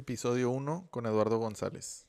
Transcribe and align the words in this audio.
Episodio 0.00 0.50
1 0.50 0.86
con 0.90 1.04
Eduardo 1.04 1.36
González. 1.36 2.06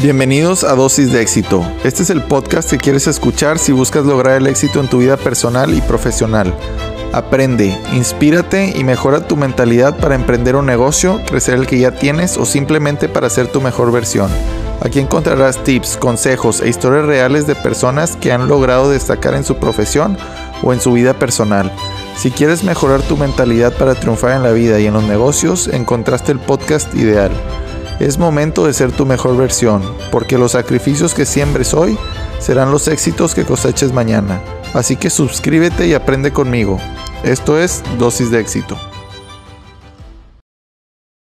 Bienvenidos 0.00 0.62
a 0.62 0.76
Dosis 0.76 1.10
de 1.10 1.20
Éxito. 1.20 1.66
Este 1.82 2.04
es 2.04 2.10
el 2.10 2.22
podcast 2.22 2.70
que 2.70 2.78
quieres 2.78 3.08
escuchar 3.08 3.58
si 3.58 3.72
buscas 3.72 4.06
lograr 4.06 4.36
el 4.36 4.46
éxito 4.46 4.78
en 4.78 4.88
tu 4.88 4.98
vida 4.98 5.16
personal 5.16 5.74
y 5.76 5.80
profesional. 5.80 6.54
Aprende, 7.12 7.76
inspírate 7.92 8.72
y 8.78 8.84
mejora 8.84 9.26
tu 9.26 9.36
mentalidad 9.36 9.98
para 9.98 10.14
emprender 10.14 10.54
un 10.54 10.66
negocio, 10.66 11.20
crecer 11.26 11.54
el 11.54 11.66
que 11.66 11.80
ya 11.80 11.90
tienes 11.90 12.36
o 12.36 12.46
simplemente 12.46 13.08
para 13.08 13.28
ser 13.28 13.48
tu 13.48 13.60
mejor 13.60 13.90
versión. 13.90 14.30
Aquí 14.82 14.98
encontrarás 14.98 15.62
tips, 15.62 15.98
consejos 15.98 16.62
e 16.62 16.68
historias 16.70 17.04
reales 17.04 17.46
de 17.46 17.54
personas 17.54 18.16
que 18.16 18.32
han 18.32 18.48
logrado 18.48 18.90
destacar 18.90 19.34
en 19.34 19.44
su 19.44 19.56
profesión 19.56 20.16
o 20.62 20.72
en 20.72 20.80
su 20.80 20.92
vida 20.92 21.12
personal. 21.12 21.70
Si 22.16 22.30
quieres 22.30 22.64
mejorar 22.64 23.02
tu 23.02 23.18
mentalidad 23.18 23.76
para 23.76 23.94
triunfar 23.94 24.32
en 24.32 24.42
la 24.42 24.52
vida 24.52 24.80
y 24.80 24.86
en 24.86 24.94
los 24.94 25.04
negocios, 25.04 25.68
encontraste 25.68 26.32
el 26.32 26.38
podcast 26.38 26.94
ideal. 26.94 27.30
Es 27.98 28.16
momento 28.16 28.64
de 28.64 28.72
ser 28.72 28.90
tu 28.90 29.04
mejor 29.04 29.36
versión, 29.36 29.82
porque 30.10 30.38
los 30.38 30.52
sacrificios 30.52 31.12
que 31.12 31.26
siembres 31.26 31.74
hoy 31.74 31.98
serán 32.38 32.70
los 32.70 32.88
éxitos 32.88 33.34
que 33.34 33.44
coseches 33.44 33.92
mañana. 33.92 34.40
Así 34.72 34.96
que 34.96 35.10
suscríbete 35.10 35.88
y 35.88 35.94
aprende 35.94 36.32
conmigo. 36.32 36.78
Esto 37.22 37.58
es 37.58 37.82
Dosis 37.98 38.30
de 38.30 38.40
Éxito. 38.40 38.78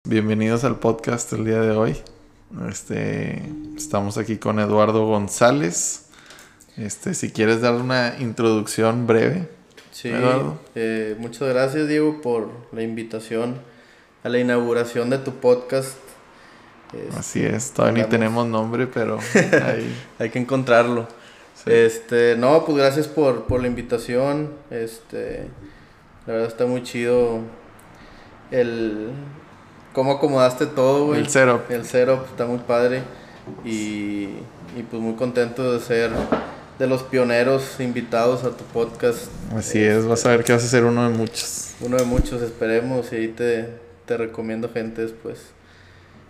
Bienvenidos 0.07 0.63
al 0.63 0.79
podcast 0.79 1.34
el 1.34 1.43
día 1.43 1.59
de 1.59 1.71
hoy. 1.71 1.98
Este, 2.70 3.41
estamos 3.76 4.18
aquí 4.18 4.38
con 4.38 4.60
Eduardo 4.60 5.05
González. 5.05 6.05
Este, 6.77 7.14
si 7.14 7.32
quieres 7.32 7.62
dar 7.62 7.74
una 7.76 8.16
introducción 8.20 9.08
breve. 9.08 9.49
Sí, 9.91 10.12
eh, 10.76 11.16
muchas 11.20 11.49
gracias 11.49 11.88
Diego 11.88 12.21
por 12.21 12.49
la 12.71 12.82
invitación 12.82 13.55
a 14.24 14.30
la 14.30 14.40
inauguración 14.40 15.10
de 15.10 15.18
tu 15.18 15.34
podcast 15.34 15.98
Así 17.18 17.43
es, 17.43 17.71
todavía 17.71 18.04
ni 18.04 18.10
tenemos 18.10 18.48
nombre, 18.48 18.88
pero 18.88 19.20
hay 20.20 20.30
que 20.30 20.40
encontrarlo. 20.40 21.08
Este, 21.65 22.36
no, 22.38 22.65
pues 22.65 22.77
gracias 22.77 23.08
por, 23.08 23.46
por 23.46 23.62
la 23.62 23.68
invitación. 23.68 24.52
Este, 24.70 25.48
la 26.26 26.34
verdad 26.34 26.48
está 26.48 26.65
muy 26.65 26.84
chido 26.84 27.40
el 28.49 29.12
cómo 29.93 30.13
acomodaste 30.13 30.65
todo, 30.65 31.07
güey. 31.07 31.20
El 31.20 31.29
setup. 31.29 31.70
El 31.70 31.85
setup 31.85 32.25
está 32.25 32.45
muy 32.45 32.59
padre 32.59 33.03
y, 33.65 34.29
y 34.75 34.84
pues 34.89 35.01
muy 35.01 35.15
contento 35.15 35.73
de 35.73 35.79
ser 35.79 36.11
de 36.79 36.87
los 36.87 37.03
pioneros 37.03 37.79
invitados 37.79 38.43
a 38.43 38.51
tu 38.51 38.63
podcast. 38.65 39.27
Así 39.55 39.79
es, 39.84 40.05
vas 40.05 40.25
a 40.25 40.29
ver 40.29 40.43
que 40.43 40.53
vas 40.53 40.63
a 40.63 40.67
ser 40.67 40.84
uno 40.84 41.09
de 41.09 41.15
muchos. 41.15 41.75
Uno 41.79 41.97
de 41.97 42.05
muchos, 42.05 42.41
esperemos, 42.41 43.12
y 43.13 43.15
ahí 43.17 43.27
te, 43.27 43.69
te 44.05 44.17
recomiendo 44.17 44.69
gente 44.69 45.01
después. 45.01 45.39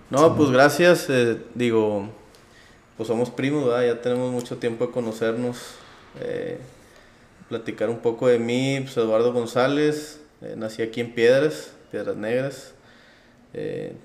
No, 0.10 0.36
pues 0.36 0.50
gracias. 0.50 1.06
Eh, 1.10 1.38
digo, 1.56 2.10
pues 2.98 3.08
somos 3.08 3.30
primos, 3.30 3.70
ya 3.82 4.02
tenemos 4.02 4.32
mucho 4.32 4.58
tiempo 4.58 4.88
de 4.88 4.92
conocernos. 4.92 5.58
Eh, 6.20 6.58
platicar 7.48 7.90
un 7.90 8.00
poco 8.00 8.28
de 8.28 8.38
mí, 8.38 8.80
pues 8.82 8.96
Eduardo 8.98 9.32
González, 9.32 10.20
eh, 10.42 10.56
nací 10.58 10.82
aquí 10.82 11.00
en 11.00 11.14
Piedras, 11.14 11.72
Piedras 11.92 12.18
Negras. 12.18 12.74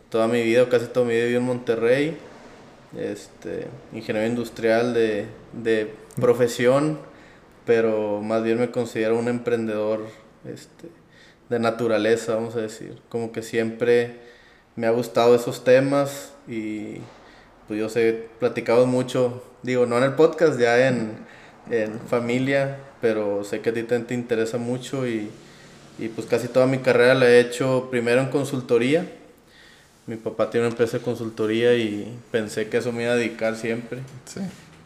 Toda 0.09 0.29
mi 0.29 0.43
vida, 0.43 0.69
casi 0.69 0.87
toda 0.87 1.07
mi 1.07 1.15
vida 1.15 1.25
viví 1.25 1.37
en 1.37 1.43
Monterrey. 1.43 2.17
Este, 2.97 3.67
ingeniero 3.93 4.27
industrial 4.27 4.95
de, 4.95 5.27
de 5.53 5.93
profesión, 6.19 6.99
pero 7.67 8.23
más 8.23 8.43
bien 8.43 8.59
me 8.59 8.71
considero 8.71 9.19
un 9.19 9.29
emprendedor 9.29 10.01
este, 10.45 10.89
de 11.51 11.59
naturaleza, 11.59 12.37
vamos 12.37 12.57
a 12.57 12.61
decir. 12.61 12.99
Como 13.09 13.33
que 13.33 13.43
siempre 13.43 14.17
me 14.77 14.87
ha 14.87 14.91
gustado 14.91 15.35
esos 15.35 15.65
temas 15.65 16.33
y 16.49 16.99
pues 17.67 17.81
yo 17.81 17.89
sé, 17.89 18.29
platicado 18.39 18.87
mucho, 18.87 19.43
digo, 19.63 19.87
no 19.87 19.99
en 19.99 20.05
el 20.05 20.13
podcast, 20.15 20.59
ya 20.59 20.87
en, 20.87 21.19
en 21.71 21.99
familia, 22.01 22.79
pero 23.01 23.43
sé 23.43 23.61
que 23.61 23.71
a 23.71 23.75
ti 23.75 23.83
te, 23.83 24.15
interesa 24.15 24.57
mucho 24.59 25.07
y, 25.07 25.31
y, 25.99 26.09
pues 26.09 26.27
casi 26.29 26.47
toda 26.49 26.67
mi 26.67 26.79
carrera 26.79 27.15
la 27.15 27.29
he 27.29 27.41
hecho 27.41 27.89
primero 27.91 28.21
en 28.21 28.29
consultoría. 28.29 29.05
Mi 30.07 30.17
papá 30.17 30.51
tiene 30.51 30.67
una 30.67 30.73
empresa 30.73 30.99
de 30.99 31.05
consultoría 31.05 31.75
y 31.75 32.17
pensé 32.31 32.69
que 32.69 32.77
eso 32.77 32.93
me 32.93 33.03
iba 33.03 33.13
a 33.13 33.17
dedicar 33.17 33.57
siempre. 33.57 34.01
Sí. 34.25 34.41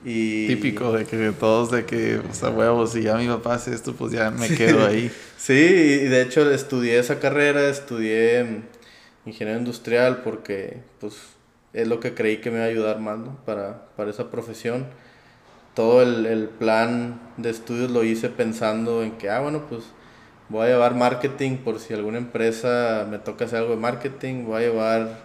Y... 0.04 0.46
Típico 0.46 0.92
de 0.92 1.04
que 1.04 1.32
todos 1.32 1.70
de 1.70 1.84
que, 1.84 2.18
o 2.18 2.32
sea, 2.32 2.48
huevos, 2.48 2.92
si 2.92 3.02
ya 3.02 3.16
mi 3.16 3.26
papá 3.26 3.54
hace 3.54 3.74
esto, 3.74 3.94
pues 3.94 4.12
ya 4.12 4.30
me 4.30 4.48
quedo 4.48 4.86
ahí. 4.86 5.10
sí, 5.36 5.52
y 5.52 6.08
de 6.08 6.22
hecho 6.22 6.50
estudié 6.50 6.98
esa 6.98 7.18
carrera, 7.18 7.68
estudié 7.68 8.62
ingeniero 9.26 9.58
industrial 9.58 10.22
porque 10.22 10.78
pues 11.00 11.14
es 11.72 11.86
lo 11.86 12.00
que 12.00 12.14
creí 12.14 12.38
que 12.38 12.50
me 12.50 12.56
iba 12.56 12.64
a 12.64 12.68
ayudar 12.68 13.00
más 13.00 13.18
para, 13.44 13.88
para 13.96 14.10
esa 14.10 14.30
profesión. 14.30 14.86
Todo 15.74 16.02
el, 16.02 16.26
el, 16.26 16.48
plan 16.48 17.20
de 17.36 17.50
estudios 17.50 17.90
lo 17.90 18.02
hice 18.02 18.28
pensando 18.28 19.02
en 19.02 19.12
que, 19.12 19.30
ah, 19.30 19.40
bueno, 19.40 19.66
pues 19.68 19.84
voy 20.50 20.66
a 20.66 20.70
llevar 20.70 20.94
marketing 20.94 21.56
por 21.58 21.78
si 21.78 21.94
alguna 21.94 22.18
empresa 22.18 23.06
me 23.08 23.18
toca 23.18 23.46
hacer 23.46 23.60
algo 23.60 23.70
de 23.70 23.80
marketing, 23.80 24.44
voy 24.44 24.64
a 24.64 24.66
llevar 24.66 25.18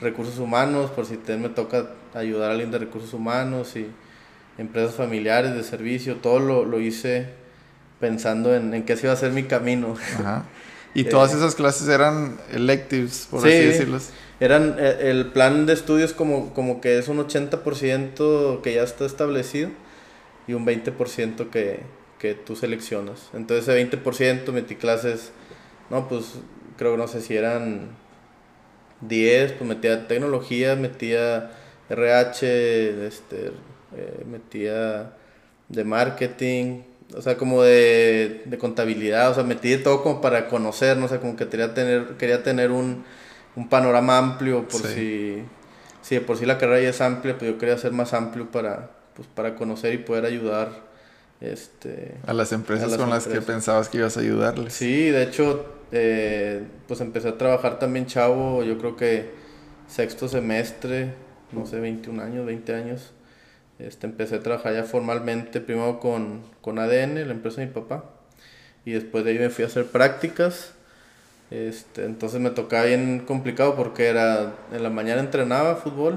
recursos 0.00 0.38
humanos 0.38 0.90
por 0.90 1.06
si 1.06 1.18
me 1.38 1.48
toca 1.48 1.86
ayudar 2.12 2.50
a 2.50 2.52
alguien 2.52 2.70
de 2.70 2.78
recursos 2.78 3.14
humanos 3.14 3.76
y 3.76 3.86
empresas 4.58 4.94
familiares 4.94 5.54
de 5.54 5.62
servicio, 5.62 6.16
todo 6.16 6.40
lo, 6.40 6.64
lo 6.64 6.80
hice 6.80 7.28
pensando 8.00 8.54
en, 8.54 8.74
en 8.74 8.82
que 8.84 8.94
ese 8.94 9.06
iba 9.06 9.14
a 9.14 9.16
ser 9.16 9.32
mi 9.32 9.44
camino. 9.44 9.94
Ajá. 10.18 10.44
Y 10.94 11.04
todas 11.04 11.34
esas 11.34 11.56
clases 11.56 11.88
eran 11.88 12.38
electives, 12.52 13.26
por 13.28 13.40
así 13.40 13.48
decirlo. 13.48 13.98
Eran 14.38 14.76
eh, 14.78 15.10
el 15.10 15.26
plan 15.26 15.66
de 15.66 15.72
estudios 15.72 16.12
como, 16.12 16.54
como 16.54 16.80
que 16.80 16.98
es 16.98 17.08
un 17.08 17.18
80% 17.18 18.60
que 18.62 18.74
ya 18.74 18.84
está 18.84 19.04
establecido 19.04 19.70
y 20.46 20.54
un 20.54 20.64
20% 20.64 21.50
que, 21.50 21.80
que 22.24 22.32
tú 22.34 22.56
seleccionas. 22.56 23.28
Entonces 23.34 23.68
ese 23.68 23.76
20% 23.76 24.50
metí 24.50 24.76
clases, 24.76 25.30
no, 25.90 26.08
pues 26.08 26.36
creo 26.78 26.92
que 26.92 26.96
no 26.96 27.06
sé 27.06 27.20
si 27.20 27.36
eran 27.36 27.90
10, 29.02 29.52
pues 29.52 29.68
metía 29.68 30.08
tecnología, 30.08 30.74
metía 30.74 31.50
RH, 31.90 33.06
este, 33.06 33.48
eh, 33.94 34.24
metía 34.26 35.18
de 35.68 35.84
marketing, 35.84 36.84
o 37.14 37.20
sea, 37.20 37.36
como 37.36 37.62
de, 37.62 38.40
de 38.46 38.56
contabilidad, 38.56 39.30
o 39.30 39.34
sea, 39.34 39.44
metí 39.44 39.76
todo 39.76 40.02
como 40.02 40.22
para 40.22 40.48
conocer, 40.48 40.96
no 40.96 41.08
sé, 41.08 41.20
como 41.20 41.36
que 41.36 41.46
quería 41.48 41.74
tener, 41.74 42.16
quería 42.16 42.42
tener 42.42 42.70
un, 42.70 43.04
un 43.54 43.68
panorama 43.68 44.16
amplio 44.16 44.66
por 44.66 44.80
si, 44.80 45.44
si 46.00 46.14
de 46.14 46.22
por 46.22 46.38
sí 46.38 46.46
la 46.46 46.56
carrera 46.56 46.80
ya 46.80 46.88
es 46.88 47.02
amplia, 47.02 47.36
pues 47.36 47.50
yo 47.50 47.58
quería 47.58 47.76
ser 47.76 47.92
más 47.92 48.14
amplio 48.14 48.50
para, 48.50 48.92
pues, 49.14 49.28
para 49.28 49.56
conocer 49.56 49.92
y 49.92 49.98
poder 49.98 50.24
ayudar 50.24 50.93
este, 51.40 52.14
a 52.26 52.32
las 52.32 52.52
empresas 52.52 52.96
con 52.96 53.10
las 53.10 53.26
que 53.26 53.40
pensabas 53.40 53.88
que 53.88 53.98
ibas 53.98 54.16
a 54.16 54.20
ayudarles. 54.20 54.72
Sí, 54.72 55.10
de 55.10 55.22
hecho, 55.22 55.66
eh, 55.92 56.62
pues 56.88 57.00
empecé 57.00 57.28
a 57.28 57.38
trabajar 57.38 57.78
también 57.78 58.06
chavo, 58.06 58.62
yo 58.62 58.78
creo 58.78 58.96
que 58.96 59.30
sexto 59.88 60.28
semestre, 60.28 61.14
no 61.52 61.66
sé, 61.66 61.80
21 61.80 62.22
años, 62.22 62.46
20 62.46 62.74
años. 62.74 63.12
Este, 63.78 64.06
empecé 64.06 64.36
a 64.36 64.40
trabajar 64.40 64.74
ya 64.74 64.84
formalmente, 64.84 65.60
primero 65.60 65.98
con, 65.98 66.42
con 66.60 66.78
ADN, 66.78 67.26
la 67.26 67.32
empresa 67.32 67.60
de 67.60 67.66
mi 67.66 67.72
papá, 67.72 68.04
y 68.84 68.92
después 68.92 69.24
de 69.24 69.32
ahí 69.32 69.38
me 69.38 69.50
fui 69.50 69.64
a 69.64 69.66
hacer 69.66 69.86
prácticas. 69.86 70.72
Este, 71.50 72.04
entonces 72.04 72.40
me 72.40 72.50
tocaba 72.50 72.84
bien 72.84 73.20
complicado 73.26 73.76
porque 73.76 74.06
era 74.06 74.54
en 74.72 74.82
la 74.82 74.90
mañana 74.90 75.20
entrenaba 75.20 75.76
fútbol 75.76 76.16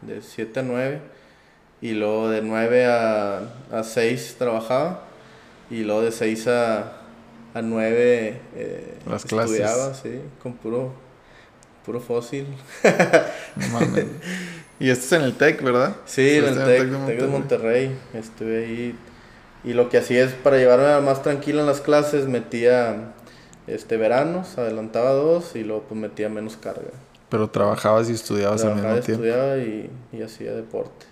de 0.00 0.22
7 0.22 0.60
a 0.60 0.62
9 0.62 1.00
y 1.80 1.92
luego 1.92 2.28
de 2.28 2.42
9 2.42 2.86
a, 2.86 3.40
a 3.72 3.82
6 3.82 4.36
trabajaba 4.38 5.04
y 5.70 5.84
luego 5.84 6.02
de 6.02 6.12
6 6.12 6.46
a, 6.48 6.92
a 7.54 7.62
9 7.62 8.40
eh, 8.56 8.98
Las 9.08 9.24
estudiaba, 9.24 9.46
clases. 9.48 10.00
sí, 10.02 10.20
con 10.42 10.54
puro, 10.54 10.92
puro 11.84 12.00
fósil. 12.00 12.46
Y 14.80 14.88
esto 14.88 15.04
es 15.04 15.12
en 15.12 15.22
el 15.22 15.34
TEC, 15.34 15.62
¿verdad? 15.62 15.94
Sí, 16.06 16.36
en 16.36 16.46
el 16.46 16.54
TEC, 16.54 16.88
de, 16.88 17.26
Monterrey. 17.26 17.94
Estuve 18.14 18.64
ahí. 18.64 18.98
Y 19.62 19.74
lo 19.74 19.90
que 19.90 19.98
hacía 19.98 20.24
es, 20.24 20.32
para 20.32 20.56
llevarme 20.56 21.06
más 21.06 21.22
tranquilo 21.22 21.60
en 21.60 21.66
las 21.66 21.82
clases, 21.82 22.26
metía 22.26 23.12
este 23.66 23.98
veranos, 23.98 24.56
adelantaba 24.56 25.10
dos 25.10 25.54
y 25.54 25.64
luego 25.64 25.82
pues 25.82 26.00
metía 26.00 26.30
menos 26.30 26.56
carga. 26.56 26.92
Pero 27.28 27.50
trabajabas 27.50 28.08
y 28.08 28.14
estudiabas 28.14 28.64
al 28.64 28.76
mismo 28.76 28.88
tiempo. 29.00 29.12
estudiaba 29.12 29.58
y, 29.58 29.90
y 30.12 30.22
hacía 30.22 30.52
deporte. 30.54 31.09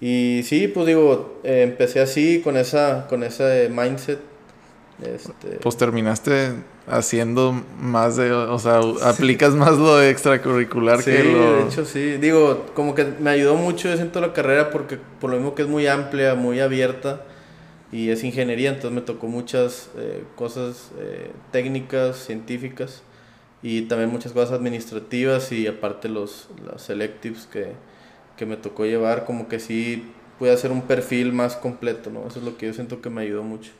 Y 0.00 0.42
sí, 0.44 0.68
pues 0.68 0.86
digo, 0.86 1.40
eh, 1.44 1.62
empecé 1.62 2.00
así, 2.00 2.40
con, 2.40 2.56
esa, 2.56 3.06
con 3.06 3.22
ese 3.22 3.68
mindset. 3.68 4.18
Este, 5.02 5.58
Pues 5.62 5.76
terminaste 5.76 6.52
haciendo 6.86 7.52
más 7.78 8.16
de, 8.16 8.32
o 8.32 8.58
sea, 8.58 8.80
aplicas 9.02 9.54
más 9.54 9.76
lo 9.78 10.02
extracurricular 10.02 11.02
sí, 11.02 11.10
que 11.10 11.24
lo... 11.24 11.56
de 11.56 11.62
hecho 11.64 11.84
sí. 11.84 12.16
Digo, 12.16 12.66
como 12.74 12.94
que 12.94 13.04
me 13.04 13.30
ayudó 13.30 13.56
mucho, 13.56 13.88
yo 13.88 13.96
siento 13.96 14.20
la 14.20 14.32
carrera 14.32 14.70
porque 14.70 14.98
por 15.20 15.30
lo 15.30 15.36
mismo 15.36 15.54
que 15.54 15.62
es 15.62 15.68
muy 15.68 15.86
amplia, 15.86 16.34
muy 16.34 16.60
abierta 16.60 17.24
y 17.92 18.10
es 18.10 18.24
ingeniería, 18.24 18.70
entonces 18.70 18.92
me 18.92 19.00
tocó 19.00 19.26
muchas 19.26 19.90
eh, 19.96 20.24
cosas 20.36 20.90
eh, 20.98 21.30
técnicas, 21.50 22.24
científicas 22.24 23.02
y 23.62 23.82
también 23.82 24.10
muchas 24.10 24.32
cosas 24.32 24.52
administrativas 24.52 25.52
y 25.52 25.66
aparte 25.66 26.08
los, 26.08 26.48
los 26.64 26.82
selectives 26.82 27.46
que, 27.50 27.72
que 28.40 28.46
me 28.46 28.56
tocó 28.56 28.86
llevar, 28.86 29.26
como 29.26 29.48
que 29.48 29.60
sí 29.60 30.02
pude 30.38 30.50
hacer 30.50 30.72
un 30.72 30.80
perfil 30.80 31.34
más 31.34 31.56
completo, 31.56 32.08
¿no? 32.08 32.26
Eso 32.26 32.38
es 32.38 32.44
lo 32.46 32.56
que 32.56 32.68
yo 32.68 32.72
siento 32.72 33.02
que 33.02 33.10
me 33.10 33.20
ayudó 33.20 33.42
mucho. 33.42 33.70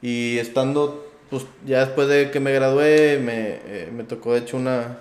Y 0.00 0.38
estando, 0.38 1.12
pues 1.28 1.44
ya 1.66 1.80
después 1.84 2.06
de 2.06 2.30
que 2.30 2.38
me 2.38 2.52
gradué, 2.52 3.18
me, 3.18 3.58
eh, 3.66 3.90
me 3.92 4.04
tocó 4.04 4.34
de 4.34 4.38
hecho 4.38 4.56
una, 4.58 5.00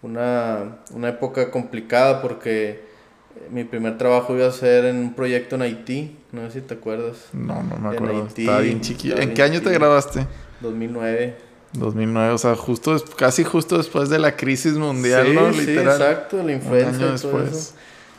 una, 0.00 0.78
una 0.94 1.10
época 1.10 1.50
complicada 1.50 2.22
porque 2.22 2.70
eh, 2.70 3.48
mi 3.50 3.64
primer 3.64 3.98
trabajo 3.98 4.34
iba 4.34 4.46
a 4.46 4.52
ser 4.52 4.86
en 4.86 4.96
un 4.96 5.12
proyecto 5.12 5.56
en 5.56 5.62
Haití, 5.62 6.16
no 6.32 6.46
sé 6.50 6.60
si 6.62 6.66
te 6.66 6.72
acuerdas. 6.72 7.26
No, 7.34 7.62
no 7.62 7.76
me 7.76 7.90
En 7.90 7.96
acuerdo. 7.96 8.22
Haití, 8.22 8.42
Estaba 8.44 8.60
bien 8.62 8.80
chiquillo. 8.80 9.18
¿En 9.18 9.34
qué 9.34 9.42
año 9.42 9.60
te 9.60 9.70
graduaste? 9.70 10.26
2009. 10.62 11.36
2009, 11.74 12.32
o 12.32 12.38
sea, 12.38 12.56
justo, 12.56 12.96
casi 13.16 13.44
justo 13.44 13.76
después 13.76 14.08
de 14.08 14.18
la 14.18 14.36
crisis 14.36 14.72
mundial, 14.74 15.26
sí, 15.26 15.34
¿no? 15.34 15.52
sí, 15.52 15.66
Literal. 15.66 16.00
exacto, 16.00 16.42
la 16.42 16.52
influencia 16.52 17.06
año 17.08 17.16
y 17.16 17.20
todo 17.20 17.42
después. 17.42 17.52
eso. 17.52 17.74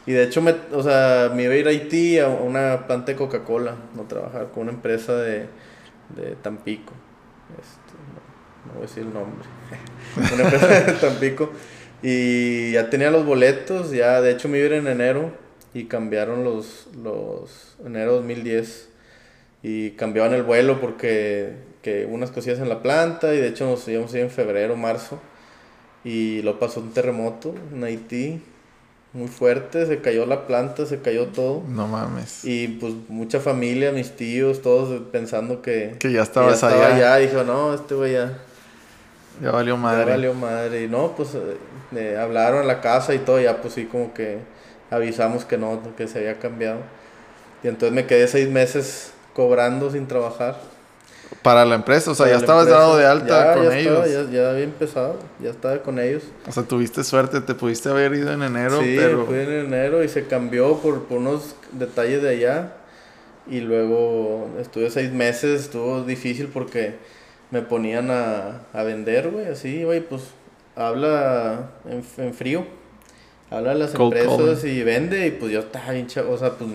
Y 0.05 0.11
de 0.11 0.23
hecho, 0.23 0.41
me, 0.41 0.53
o 0.73 0.83
sea, 0.83 1.31
me 1.33 1.43
iba 1.43 1.53
a 1.53 1.57
ir 1.57 1.67
a 1.67 1.69
Haití 1.69 2.19
a 2.19 2.27
una 2.27 2.87
planta 2.87 3.13
de 3.13 3.15
Coca-Cola, 3.17 3.75
no 3.95 4.03
trabajar 4.03 4.49
con 4.51 4.63
una 4.63 4.71
empresa 4.71 5.15
de, 5.15 5.47
de 6.15 6.35
Tampico. 6.41 6.93
Este, 7.59 7.93
no, 8.13 8.67
no 8.67 8.73
voy 8.73 8.83
a 8.83 8.87
decir 8.87 9.03
el 9.03 9.13
nombre. 9.13 9.47
una 10.33 10.43
empresa 10.43 10.67
de 10.67 10.91
Tampico. 10.99 11.51
Y 12.01 12.73
ya 12.73 12.89
tenía 12.89 13.11
los 13.11 13.25
boletos, 13.25 13.91
ya 13.91 14.19
de 14.21 14.31
hecho 14.31 14.49
me 14.49 14.57
iba 14.57 14.65
a 14.65 14.71
ir 14.71 14.73
en 14.73 14.87
enero 14.87 15.31
y 15.73 15.85
cambiaron 15.85 16.43
los, 16.43 16.87
los 17.01 17.77
enero 17.85 18.15
2010 18.15 18.89
y 19.63 19.91
cambiaban 19.91 20.33
el 20.33 20.43
vuelo 20.43 20.81
porque 20.81 21.53
que 21.81 22.05
unas 22.05 22.31
cosillas 22.31 22.59
en 22.59 22.69
la 22.69 22.81
planta 22.81 23.33
y 23.33 23.37
de 23.37 23.47
hecho 23.47 23.65
nos 23.65 23.87
íbamos 23.87 24.13
a 24.13 24.17
ir 24.17 24.23
en 24.23 24.29
febrero, 24.29 24.75
marzo 24.75 25.19
y 26.03 26.41
lo 26.41 26.59
pasó 26.59 26.81
un 26.81 26.93
terremoto 26.93 27.55
en 27.73 27.83
Haití 27.83 28.41
muy 29.13 29.27
fuerte, 29.27 29.85
se 29.85 30.01
cayó 30.01 30.25
la 30.25 30.47
planta, 30.47 30.85
se 30.87 30.99
cayó 31.01 31.27
todo 31.27 31.61
No 31.67 31.87
mames. 31.87 32.43
y 32.43 32.67
pues 32.67 32.93
mucha 33.09 33.39
familia, 33.39 33.91
mis 33.91 34.15
tíos, 34.15 34.61
todos 34.63 35.01
pensando 35.11 35.61
que, 35.61 35.95
Que 35.99 36.11
ya 36.11 36.19
que 36.19 36.23
estabas 36.23 36.55
estaba 36.55 36.73
allá. 36.87 37.13
allá. 37.13 37.27
dijo, 37.27 37.43
no, 37.43 37.73
este 37.75 37.93
güey 37.93 38.13
ya, 38.13 38.39
Ya 39.41 39.51
valió 39.51 39.75
ya 39.75 39.81
madre. 39.81 40.11
valió 40.11 40.33
madre. 40.33 40.83
Y 40.83 40.87
no, 40.87 41.15
pues 41.15 41.29
eh, 41.95 42.17
hablaron 42.17 42.61
a 42.61 42.63
la 42.65 42.81
casa 42.81 43.13
y 43.13 43.19
todo, 43.19 43.39
ya 43.39 43.61
pues 43.61 43.75
sí 43.75 43.85
como 43.85 44.13
que 44.15 44.39
avisamos 44.89 45.45
que 45.45 45.57
no, 45.57 45.79
que 45.95 46.07
se 46.07 46.19
había 46.19 46.39
cambiado. 46.39 46.79
Y 47.63 47.67
entonces 47.67 47.93
me 47.93 48.05
quedé 48.07 48.27
seis 48.27 48.49
meses 48.49 49.13
cobrando 49.35 49.91
sin 49.91 50.07
trabajar. 50.07 50.59
Para 51.41 51.65
la 51.65 51.75
empresa, 51.75 52.11
o 52.11 52.15
sea, 52.15 52.25
Para 52.25 52.35
ya 52.37 52.39
estabas 52.41 52.63
empresa. 52.63 52.79
dado 52.81 52.97
de 52.97 53.05
alta 53.05 53.45
Ya, 53.45 53.53
con 53.55 53.63
ya 53.69 53.77
ellos. 53.79 54.05
estaba, 54.07 54.23
ya, 54.25 54.31
ya 54.31 54.49
había 54.51 54.63
empezado, 54.63 55.19
ya 55.41 55.49
estaba 55.49 55.77
con 55.81 55.99
ellos. 55.99 56.23
O 56.47 56.51
sea, 56.51 56.63
tuviste 56.63 57.03
suerte, 57.03 57.41
te 57.41 57.53
pudiste 57.55 57.89
haber 57.89 58.13
ido 58.13 58.31
en 58.31 58.43
enero, 58.43 58.79
sí, 58.81 58.95
pero... 58.97 59.25
fui 59.25 59.35
en 59.39 59.51
enero 59.51 60.03
y 60.03 60.07
se 60.09 60.25
cambió 60.27 60.77
por, 60.77 61.03
por 61.05 61.17
unos 61.19 61.55
detalles 61.71 62.21
de 62.21 62.29
allá. 62.29 62.73
Y 63.49 63.59
luego 63.59 64.47
estuve 64.59 64.89
seis 64.89 65.11
meses, 65.11 65.61
estuvo 65.63 66.03
difícil 66.03 66.47
porque 66.47 66.95
me 67.51 67.61
ponían 67.61 68.09
a, 68.09 68.61
a 68.71 68.83
vender, 68.83 69.29
güey, 69.31 69.47
así, 69.47 69.83
güey, 69.83 69.99
pues 70.01 70.21
habla 70.75 71.71
en, 71.89 72.03
en 72.23 72.33
frío. 72.33 72.65
Habla 73.51 73.71
a 73.71 73.75
las 73.75 73.91
Cold 73.91 74.15
empresas 74.15 74.61
calling. 74.61 74.77
y 74.77 74.83
vende 74.83 75.27
y 75.27 75.31
pues 75.31 75.51
yo 75.51 75.59
estaba 75.59 75.91
bien 75.91 76.07
chavo, 76.07 76.31
o 76.33 76.37
sea, 76.37 76.51
pues 76.51 76.69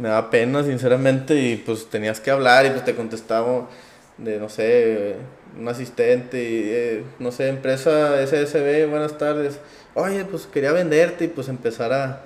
me 0.00 0.08
da 0.08 0.30
pena 0.30 0.64
sinceramente 0.64 1.34
y 1.34 1.56
pues 1.56 1.88
tenías 1.90 2.20
que 2.20 2.30
hablar 2.30 2.64
y 2.64 2.70
pues 2.70 2.84
te 2.84 2.94
contestaba 2.94 3.68
de, 4.16 4.38
no 4.38 4.48
sé, 4.48 5.16
un 5.58 5.68
asistente 5.68 6.42
y, 6.42 6.62
eh, 6.64 7.04
no 7.18 7.30
sé, 7.32 7.48
empresa 7.48 8.20
SSB, 8.22 8.88
buenas 8.88 9.18
tardes. 9.18 9.58
Oye, 9.94 10.24
pues 10.24 10.46
quería 10.46 10.72
venderte 10.72 11.24
y 11.26 11.28
pues 11.28 11.48
empezar 11.48 11.92
a, 11.92 12.22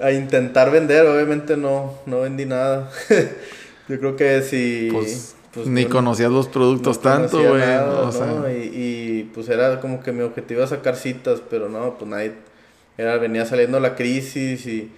a 0.00 0.10
intentar 0.10 0.70
vender, 0.70 1.06
obviamente 1.06 1.56
no, 1.56 1.98
no 2.06 2.20
vendí 2.22 2.46
nada. 2.46 2.90
yo 3.88 3.98
creo 3.98 4.16
que 4.16 4.42
si... 4.42 4.88
Pues, 4.90 5.36
pues, 5.52 5.66
ni 5.66 5.84
no- 5.84 5.90
conocías 5.90 6.30
los 6.30 6.48
productos 6.48 6.96
no 6.96 7.02
tanto, 7.02 7.38
güey. 7.38 7.62
O 7.62 8.10
¿no? 8.10 8.50
y, 8.50 8.70
y, 8.74 9.30
pues 9.34 9.50
era 9.50 9.80
como 9.80 10.02
que 10.02 10.12
mi 10.12 10.22
objetivo 10.22 10.60
era 10.60 10.68
sacar 10.68 10.96
citas, 10.96 11.42
pero 11.50 11.68
no, 11.68 11.98
pues 11.98 12.10
nadie, 12.10 12.32
era, 12.96 13.18
venía 13.18 13.44
saliendo 13.44 13.78
la 13.78 13.94
crisis 13.94 14.66
y 14.66 14.90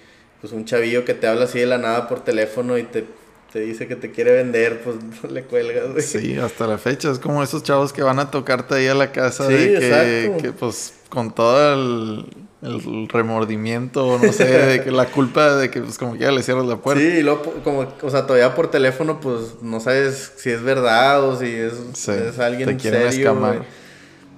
pues 0.45 0.53
un 0.53 0.67
chavillo 0.67 1.07
que 1.07 1.15
te 1.15 1.27
habla 1.27 1.45
así 1.47 1.59
de 1.59 1.65
la 1.65 1.79
nada 1.79 2.07
por 2.07 2.21
teléfono 2.21 2.77
y 2.77 2.83
te, 2.83 3.07
te 3.51 3.61
dice 3.61 3.89
que 3.89 3.97
te 3.97 4.11
quiere 4.11 4.31
vender, 4.33 4.83
pues 4.83 4.97
le 5.33 5.45
cuelgas, 5.45 5.93
güey. 5.93 6.03
sí, 6.03 6.37
hasta 6.37 6.67
la 6.67 6.77
fecha. 6.77 7.11
Es 7.11 7.19
como 7.19 7.43
esos 7.43 7.63
chavos 7.63 7.95
que 7.95 8.03
van 8.03 8.19
a 8.19 8.31
tocarte 8.31 8.75
ahí 8.75 8.87
a 8.89 8.95
la 8.95 9.11
casa 9.11 9.47
Sí, 9.47 9.55
de 9.55 10.37
que, 10.43 10.53
pues, 10.53 10.93
con 11.09 11.35
todo 11.35 11.73
el, 11.73 12.27
el 12.61 13.09
remordimiento, 13.09 14.19
no 14.23 14.33
sé, 14.35 14.45
de 14.45 14.85
que 14.85 14.91
la 14.91 15.07
culpa 15.07 15.55
de 15.57 15.71
que, 15.71 15.81
pues, 15.81 15.97
como 15.97 16.13
que 16.13 16.19
ya 16.19 16.31
le 16.31 16.43
cierras 16.43 16.67
la 16.67 16.77
puerta. 16.77 17.01
Sí, 17.03 17.07
y 17.07 17.23
luego, 17.23 17.41
como, 17.65 17.87
o 18.03 18.11
sea, 18.11 18.27
todavía 18.27 18.55
por 18.55 18.71
teléfono, 18.71 19.19
pues 19.21 19.63
no 19.63 19.81
sabes 19.81 20.35
si 20.37 20.51
es 20.51 20.63
verdad 20.63 21.23
o 21.25 21.39
si 21.39 21.47
es, 21.47 21.73
Sí, 21.95 22.11
es 22.11 22.39
alguien 22.39 22.77
te 22.77 22.91
serio. 22.91 23.09
escamar. 23.09 23.65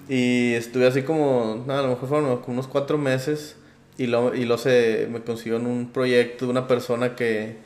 Y 0.09 0.53
estuve 0.55 0.87
así 0.87 1.03
como, 1.03 1.65
no, 1.67 1.73
a 1.77 1.83
lo 1.83 1.89
mejor 1.89 2.09
fueron 2.09 2.41
unos 2.47 2.69
cuatro 2.69 2.97
meses. 2.97 3.57
Y 3.99 4.07
luego 4.09 4.35
y 4.35 4.45
lo 4.45 4.59
se 4.59 5.09
me 5.11 5.23
consiguió 5.23 5.57
en 5.57 5.67
un 5.67 5.91
proyecto 5.91 6.45
de 6.45 6.51
una 6.51 6.69
persona 6.69 7.17
que, 7.17 7.57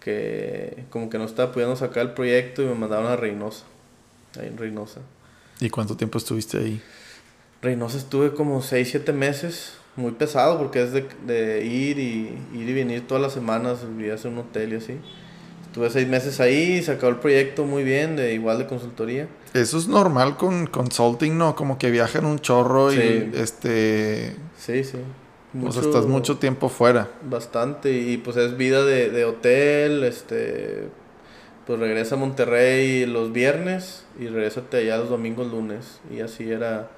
que 0.00 0.84
como 0.90 1.10
que 1.10 1.18
no 1.18 1.24
estaba 1.24 1.52
pudiendo 1.52 1.76
sacar 1.76 2.04
el 2.06 2.12
proyecto 2.12 2.62
y 2.62 2.66
me 2.66 2.74
mandaron 2.74 3.06
a 3.06 3.16
Reynosa. 3.16 3.64
Ahí 4.40 4.48
en 4.48 4.56
Reynosa. 4.56 5.00
¿Y 5.60 5.70
cuánto 5.70 5.96
tiempo 5.96 6.18
estuviste 6.18 6.58
ahí? 6.58 6.80
Reynosa 7.62 7.98
estuve 7.98 8.32
como 8.34 8.60
6, 8.62 8.88
7 8.90 9.12
meses, 9.12 9.74
muy 9.96 10.12
pesado 10.12 10.58
porque 10.58 10.82
es 10.82 10.92
de, 10.92 11.06
de 11.26 11.64
ir 11.64 11.98
y 11.98 12.36
ir 12.54 12.68
y 12.68 12.72
venir 12.74 13.06
todas 13.06 13.22
las 13.22 13.32
semanas, 13.32 13.78
vivías 13.96 14.24
en 14.24 14.32
un 14.32 14.38
hotel 14.40 14.72
y 14.72 14.76
así. 14.76 14.96
Estuve 15.66 15.90
6 15.90 16.08
meses 16.08 16.40
ahí, 16.40 16.82
se 16.82 16.92
acabó 16.92 17.10
el 17.12 17.18
proyecto 17.18 17.64
muy 17.64 17.82
bien, 17.84 18.16
de 18.16 18.32
igual 18.34 18.58
de 18.58 18.66
consultoría. 18.66 19.28
Eso 19.54 19.78
es 19.78 19.88
normal 19.88 20.36
con 20.36 20.66
consulting, 20.66 21.36
¿no? 21.36 21.54
Como 21.56 21.78
que 21.78 21.90
viajan 21.90 22.26
un 22.26 22.38
chorro 22.38 22.90
Sí. 22.90 22.98
y, 22.98 23.38
este... 23.38 24.36
Sí, 24.58 24.84
sí. 24.84 24.98
O 25.62 25.70
sea, 25.72 25.82
estás 25.82 26.06
mucho 26.06 26.38
tiempo 26.38 26.68
fuera. 26.68 27.08
Bastante, 27.22 27.92
y 27.92 28.16
pues 28.16 28.36
es 28.36 28.56
vida 28.56 28.84
de, 28.84 29.10
de 29.10 29.24
hotel, 29.24 30.04
este... 30.04 30.88
Pues 31.66 31.78
regresa 31.78 32.16
a 32.16 32.18
Monterrey 32.18 33.06
los 33.06 33.32
viernes 33.32 34.04
y 34.20 34.26
regrésate 34.26 34.76
allá 34.76 34.98
los 34.98 35.08
domingos, 35.08 35.50
lunes. 35.50 36.00
Y 36.10 36.20
así 36.20 36.50
era... 36.50 36.90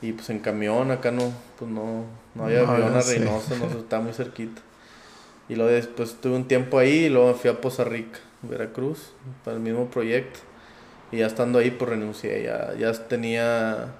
Y 0.00 0.12
pues 0.12 0.30
en 0.30 0.38
camión, 0.38 0.92
acá 0.92 1.10
no, 1.10 1.32
pues 1.58 1.68
no, 1.68 2.04
no 2.36 2.44
había 2.44 2.62
No, 2.62 2.70
avión 2.70 2.94
a 2.94 3.02
sí. 3.02 3.18
Reynosa, 3.18 3.56
no 3.56 3.66
está 3.80 3.98
muy 3.98 4.12
cerquita. 4.12 4.62
Y 5.48 5.56
luego 5.56 5.72
después 5.72 6.14
tuve 6.20 6.36
un 6.36 6.46
tiempo 6.46 6.78
ahí 6.78 7.06
y 7.06 7.08
luego 7.08 7.28
me 7.28 7.34
fui 7.34 7.50
a 7.50 7.60
Poza 7.60 7.82
Rica, 7.82 8.20
Veracruz, 8.42 9.10
para 9.44 9.56
el 9.56 9.62
mismo 9.62 9.86
proyecto. 9.90 10.38
Y 11.10 11.16
ya 11.16 11.26
estando 11.26 11.58
ahí, 11.58 11.72
pues 11.72 11.90
renuncié. 11.90 12.44
Ya, 12.44 12.74
ya 12.78 12.92
tenía 13.08 13.94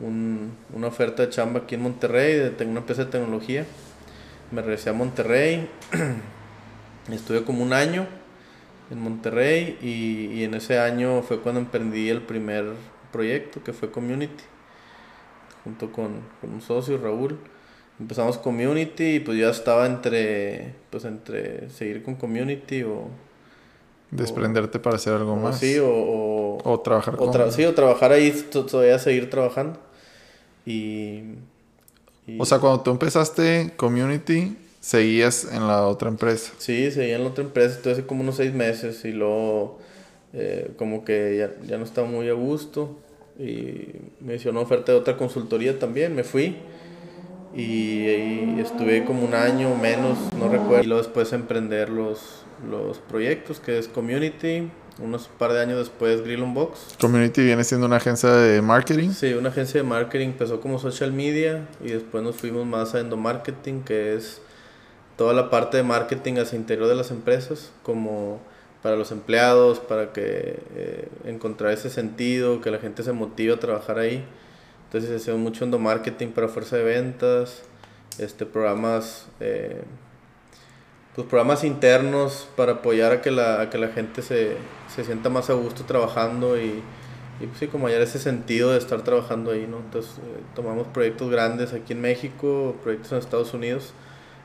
un- 0.00 0.52
una 0.74 0.86
oferta 0.88 1.22
de 1.24 1.30
chamba 1.30 1.60
aquí 1.60 1.74
en 1.74 1.82
Monterrey, 1.82 2.34
de 2.34 2.64
una 2.66 2.80
empresa 2.80 3.04
de 3.04 3.10
tecnología. 3.10 3.66
Me 4.50 4.62
regresé 4.62 4.90
a 4.90 4.92
Monterrey. 4.92 5.68
Estuve 7.12 7.42
como 7.44 7.62
un 7.62 7.72
año 7.72 8.06
en 8.90 9.00
Monterrey 9.00 9.78
y, 9.82 10.38
y 10.38 10.44
en 10.44 10.54
ese 10.54 10.78
año 10.78 11.22
fue 11.22 11.40
cuando 11.40 11.60
emprendí 11.60 12.08
el 12.08 12.22
primer 12.22 12.66
proyecto 13.12 13.62
que 13.62 13.72
fue 13.72 13.90
Community, 13.90 14.44
junto 15.64 15.90
con, 15.90 16.20
con 16.40 16.52
un 16.52 16.60
socio, 16.60 16.98
Raúl. 16.98 17.38
Empezamos 18.00 18.38
Community 18.38 19.16
y 19.16 19.20
pues 19.20 19.38
ya 19.38 19.50
estaba 19.50 19.86
entre, 19.86 20.74
pues 20.90 21.04
entre 21.04 21.68
seguir 21.70 22.02
con 22.02 22.14
Community 22.14 22.82
o... 22.84 23.08
Desprenderte 24.10 24.78
para 24.78 24.96
hacer 24.96 25.12
algo 25.14 25.36
más. 25.36 25.58
sí, 25.58 25.78
o, 25.78 25.88
o, 25.90 26.58
O 26.64 26.80
trabajar 26.80 27.14
o 27.14 27.18
con... 27.18 27.32
tra- 27.32 27.50
sí, 27.50 27.64
o 27.64 27.74
trabajar 27.74 28.12
ahí, 28.12 28.30
to- 28.50 28.64
todavía 28.64 28.98
seguir 28.98 29.28
trabajando. 29.28 29.78
Y... 30.68 31.22
y- 32.26 32.38
O 32.38 32.44
sea, 32.44 32.58
cuando 32.58 32.82
tú 32.82 32.90
empezaste 32.90 33.72
Community, 33.76 34.54
seguías 34.80 35.50
en 35.50 35.66
la 35.66 35.86
otra 35.86 36.08
empresa. 36.08 36.52
Sí, 36.58 36.90
seguía 36.90 37.16
en 37.16 37.24
la 37.24 37.30
otra 37.30 37.44
empresa, 37.44 37.76
estuve 37.76 37.92
hace 37.94 38.06
como 38.06 38.20
unos 38.20 38.36
seis 38.36 38.52
meses 38.52 39.04
y 39.04 39.12
luego 39.12 39.78
eh, 40.34 40.70
como 40.76 41.04
que 41.04 41.36
ya, 41.38 41.66
ya 41.66 41.78
no 41.78 41.84
estaba 41.84 42.06
muy 42.06 42.28
a 42.28 42.34
gusto 42.34 42.98
y 43.38 43.88
me 44.20 44.34
hizo 44.34 44.50
una 44.50 44.60
oferta 44.60 44.92
de 44.92 44.98
otra 44.98 45.16
consultoría 45.16 45.78
también, 45.78 46.14
me 46.14 46.24
fui 46.24 46.56
y, 47.56 48.06
ahí 48.06 48.58
estuve 48.60 49.04
como 49.04 49.24
un 49.24 49.34
año 49.34 49.74
menos, 49.74 50.18
no 50.38 50.48
recuerdo, 50.48 50.82
y 50.82 50.86
luego 50.86 51.02
después 51.02 51.32
emprender 51.32 51.88
los, 51.88 52.42
los 52.68 52.98
proyectos 52.98 53.58
que 53.58 53.78
es 53.78 53.88
Community 53.88 54.70
unos 54.98 55.28
par 55.28 55.52
de 55.52 55.60
años 55.60 55.78
después 55.78 56.22
Grill 56.22 56.42
Box. 56.42 56.96
Community 57.00 57.42
viene 57.42 57.64
siendo 57.64 57.86
una 57.86 57.96
agencia 57.96 58.30
de 58.30 58.60
marketing. 58.62 59.10
Sí, 59.10 59.34
una 59.34 59.50
agencia 59.50 59.80
de 59.80 59.86
marketing. 59.86 60.28
Empezó 60.28 60.60
como 60.60 60.78
social 60.78 61.12
media 61.12 61.66
y 61.82 61.90
después 61.90 62.22
nos 62.22 62.36
fuimos 62.36 62.66
más 62.66 62.94
a 62.94 63.00
endomarketing, 63.00 63.82
que 63.82 64.14
es 64.14 64.40
toda 65.16 65.34
la 65.34 65.50
parte 65.50 65.76
de 65.76 65.82
marketing 65.82 66.34
hacia 66.34 66.56
interior 66.56 66.88
de 66.88 66.94
las 66.94 67.10
empresas, 67.10 67.70
como 67.82 68.40
para 68.82 68.96
los 68.96 69.10
empleados, 69.10 69.80
para 69.80 70.12
que 70.12 70.60
eh, 70.76 71.08
encontrar 71.24 71.72
ese 71.72 71.90
sentido, 71.90 72.60
que 72.60 72.70
la 72.70 72.78
gente 72.78 73.02
se 73.02 73.12
motive 73.12 73.54
a 73.54 73.58
trabajar 73.58 73.98
ahí. 73.98 74.24
Entonces 74.84 75.10
hacemos 75.10 75.40
mucho 75.40 75.64
endomarketing 75.64 76.30
para 76.30 76.48
fuerza 76.48 76.76
de 76.76 76.84
ventas, 76.84 77.62
este 78.18 78.46
programas 78.46 79.26
eh, 79.40 79.82
pues 81.18 81.26
programas 81.26 81.64
internos 81.64 82.46
para 82.54 82.74
apoyar 82.74 83.10
a 83.10 83.20
que 83.20 83.32
la, 83.32 83.70
que 83.70 83.78
la 83.78 83.88
gente 83.88 84.22
se, 84.22 84.56
se, 84.94 85.04
sienta 85.04 85.28
más 85.28 85.50
a 85.50 85.54
gusto 85.54 85.82
trabajando 85.82 86.56
y, 86.56 86.80
y 87.40 87.46
pues 87.48 87.58
sí, 87.58 87.66
como 87.66 87.88
hallar 87.88 88.02
ese 88.02 88.20
sentido 88.20 88.70
de 88.70 88.78
estar 88.78 89.02
trabajando 89.02 89.50
ahí, 89.50 89.66
¿no? 89.68 89.78
Entonces 89.78 90.12
eh, 90.18 90.40
tomamos 90.54 90.86
proyectos 90.86 91.28
grandes 91.28 91.72
aquí 91.72 91.92
en 91.92 92.02
México, 92.02 92.76
proyectos 92.84 93.10
en 93.10 93.18
Estados 93.18 93.52
Unidos, 93.52 93.94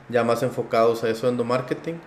ya 0.08 0.24
más 0.24 0.42
enfocados 0.42 1.04
a 1.04 1.10
eso, 1.10 1.28
endomarketing. 1.28 2.00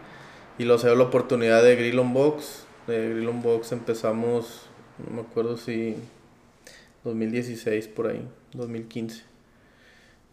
Y 0.58 0.66
luego 0.66 0.80
se 0.80 0.88
dio 0.88 0.98
la 0.98 1.06
oportunidad 1.06 1.64
de 1.64 1.78
Grill 1.78 2.00
on 2.00 2.14
Box. 2.14 2.66
De 2.88 3.12
Grill 3.12 3.30
on 3.30 3.42
Box 3.42 3.72
empezamos, 3.72 4.64
no 4.98 5.16
me 5.16 5.22
acuerdo 5.22 5.56
si 5.56 5.96
2016 7.06 7.88
por 7.88 8.08
ahí, 8.08 8.28
2015. 8.52 9.24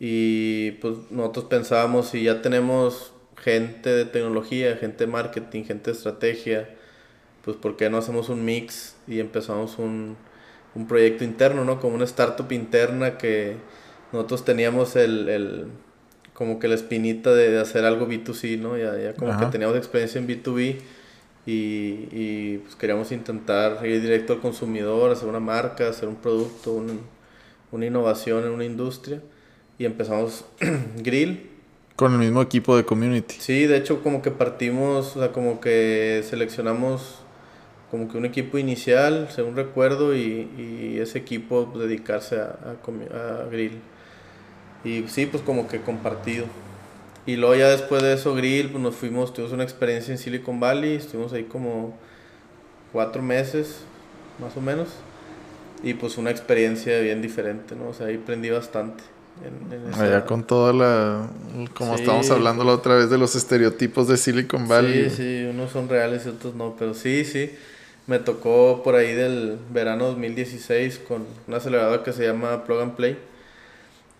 Y 0.01 0.73
pues 0.73 0.97
nosotros 1.13 1.45
pensábamos 1.45 2.09
si 2.09 2.25
ya 2.25 2.43
tenemos 2.43 3.14
gente 3.45 3.91
de 3.91 4.07
tecnología, 4.07 4.77
gente 4.79 5.05
de 5.05 5.13
marketing, 5.13 5.65
gente 5.65 5.91
de 5.91 5.97
estrategia, 5.97 6.71
pues 7.45 7.59
¿por 7.59 7.77
qué 7.77 7.91
no 7.91 7.99
hacemos 7.99 8.31
un 8.31 8.43
mix 8.43 8.97
y 9.07 9.21
empezamos 9.21 9.79
un, 9.79 10.17
un 10.75 10.89
proyecto 10.89 11.25
interno, 11.25 11.63
¿no? 11.63 11.79
Como 11.79 11.95
una 11.95 12.07
startup 12.07 12.51
interna 12.53 13.19
que 13.19 13.57
nosotros 14.13 14.47
teníamos 14.47 14.97
el, 14.97 15.29
el 15.29 15.67
como 16.33 16.59
que 16.59 16.69
la 16.69 16.75
espinita 16.75 17.35
de, 17.35 17.51
de, 17.51 17.61
hacer 17.61 17.85
algo 17.85 18.09
B2C, 18.09 18.59
¿no? 18.59 18.79
Ya, 18.79 18.97
ya 18.99 19.15
como 19.15 19.39
que 19.39 19.45
teníamos 19.47 19.77
experiencia 19.77 20.19
en 20.19 20.27
B2B 20.27 20.79
y, 21.45 21.53
y 22.13 22.61
pues 22.63 22.77
queríamos 22.77 23.13
intentar 23.13 23.87
ir 23.87 24.01
directo 24.01 24.33
al 24.33 24.41
consumidor, 24.41 25.13
hacer 25.13 25.29
una 25.29 25.41
marca, 25.41 25.91
hacer 25.91 26.09
un 26.09 26.17
producto, 26.17 26.73
un, 26.73 27.03
una 27.73 27.85
innovación 27.85 28.45
en 28.45 28.53
una 28.53 28.65
industria 28.65 29.21
y 29.79 29.85
empezamos 29.85 30.47
Grill 30.97 31.54
con 31.97 32.13
el 32.13 32.19
mismo 32.19 32.43
equipo 32.43 32.77
de 32.77 32.85
community. 32.85 33.37
Sí, 33.39 33.67
de 33.67 33.77
hecho 33.77 34.03
como 34.03 34.23
que 34.23 34.31
partimos, 34.31 35.17
o 35.17 35.21
sea, 35.21 35.33
como 35.33 35.61
que 35.61 36.25
seleccionamos 36.29 37.25
como 37.95 38.09
que 38.09 38.19
un 38.19 38.25
equipo 38.25 38.59
inicial, 38.59 39.29
según 39.31 39.55
recuerdo, 39.55 40.17
y, 40.17 40.51
y 40.59 40.99
ese 40.99 41.19
equipo 41.19 41.69
pues, 41.73 41.87
dedicarse 41.87 42.41
a, 42.41 42.59
a, 42.75 43.49
Grill. 43.49 43.79
Y 44.83 45.05
sí, 45.07 45.27
pues 45.27 45.45
como 45.45 45.69
que 45.69 45.81
compartido. 45.81 46.47
Y 47.25 47.37
luego 47.37 47.55
ya 47.55 47.69
después 47.69 48.03
de 48.03 48.15
eso, 48.15 48.35
Grill, 48.35 48.71
pues 48.71 48.83
nos 48.83 48.97
fuimos, 48.97 49.33
tuvimos 49.33 49.53
una 49.53 49.63
experiencia 49.63 50.11
en 50.11 50.19
Silicon 50.19 50.59
Valley, 50.59 50.97
estuvimos 50.97 51.33
ahí 51.33 51.45
como 51.45 51.97
cuatro 52.93 53.23
meses, 53.23 53.83
más 54.41 54.57
o 54.57 54.61
menos. 54.61 54.89
Y 55.85 55.95
pues 55.95 56.19
una 56.19 56.31
experiencia 56.31 56.99
bien 56.99 57.23
diferente, 57.23 57.77
¿no? 57.77 57.91
O 57.91 57.95
sea, 57.95 58.07
ahí 58.07 58.17
aprendí 58.17 58.51
bastante. 58.51 59.05
En, 59.43 59.73
en 59.73 59.95
Allá 59.95 60.25
con 60.25 60.45
toda 60.45 60.73
la. 60.73 61.29
Como 61.75 61.97
sí. 61.97 62.03
estábamos 62.03 62.31
hablando 62.31 62.65
la 62.65 62.73
otra 62.73 62.95
vez 62.95 63.11
de 63.11 63.19
los 63.19 63.35
estereotipos 63.35 64.07
de 64.07 64.17
Silicon 64.17 64.69
Valley. 64.69 65.11
Sí, 65.11 65.17
sí, 65.17 65.45
unos 65.51 65.73
son 65.73 65.89
reales 65.89 66.25
y 66.27 66.29
otros 66.29 66.55
no, 66.55 66.77
pero 66.79 66.95
sí, 66.95 67.25
sí. 67.25 67.53
Me 68.07 68.19
tocó 68.19 68.83
por 68.85 68.95
ahí 68.95 69.13
del 69.13 69.59
verano 69.73 70.07
2016 70.07 71.01
con 71.01 71.25
una 71.49 71.57
aceleradora 71.57 72.03
que 72.03 72.13
se 72.13 72.27
llama 72.27 72.65
Plug 72.65 72.81
and 72.81 72.95
Play. 72.95 73.19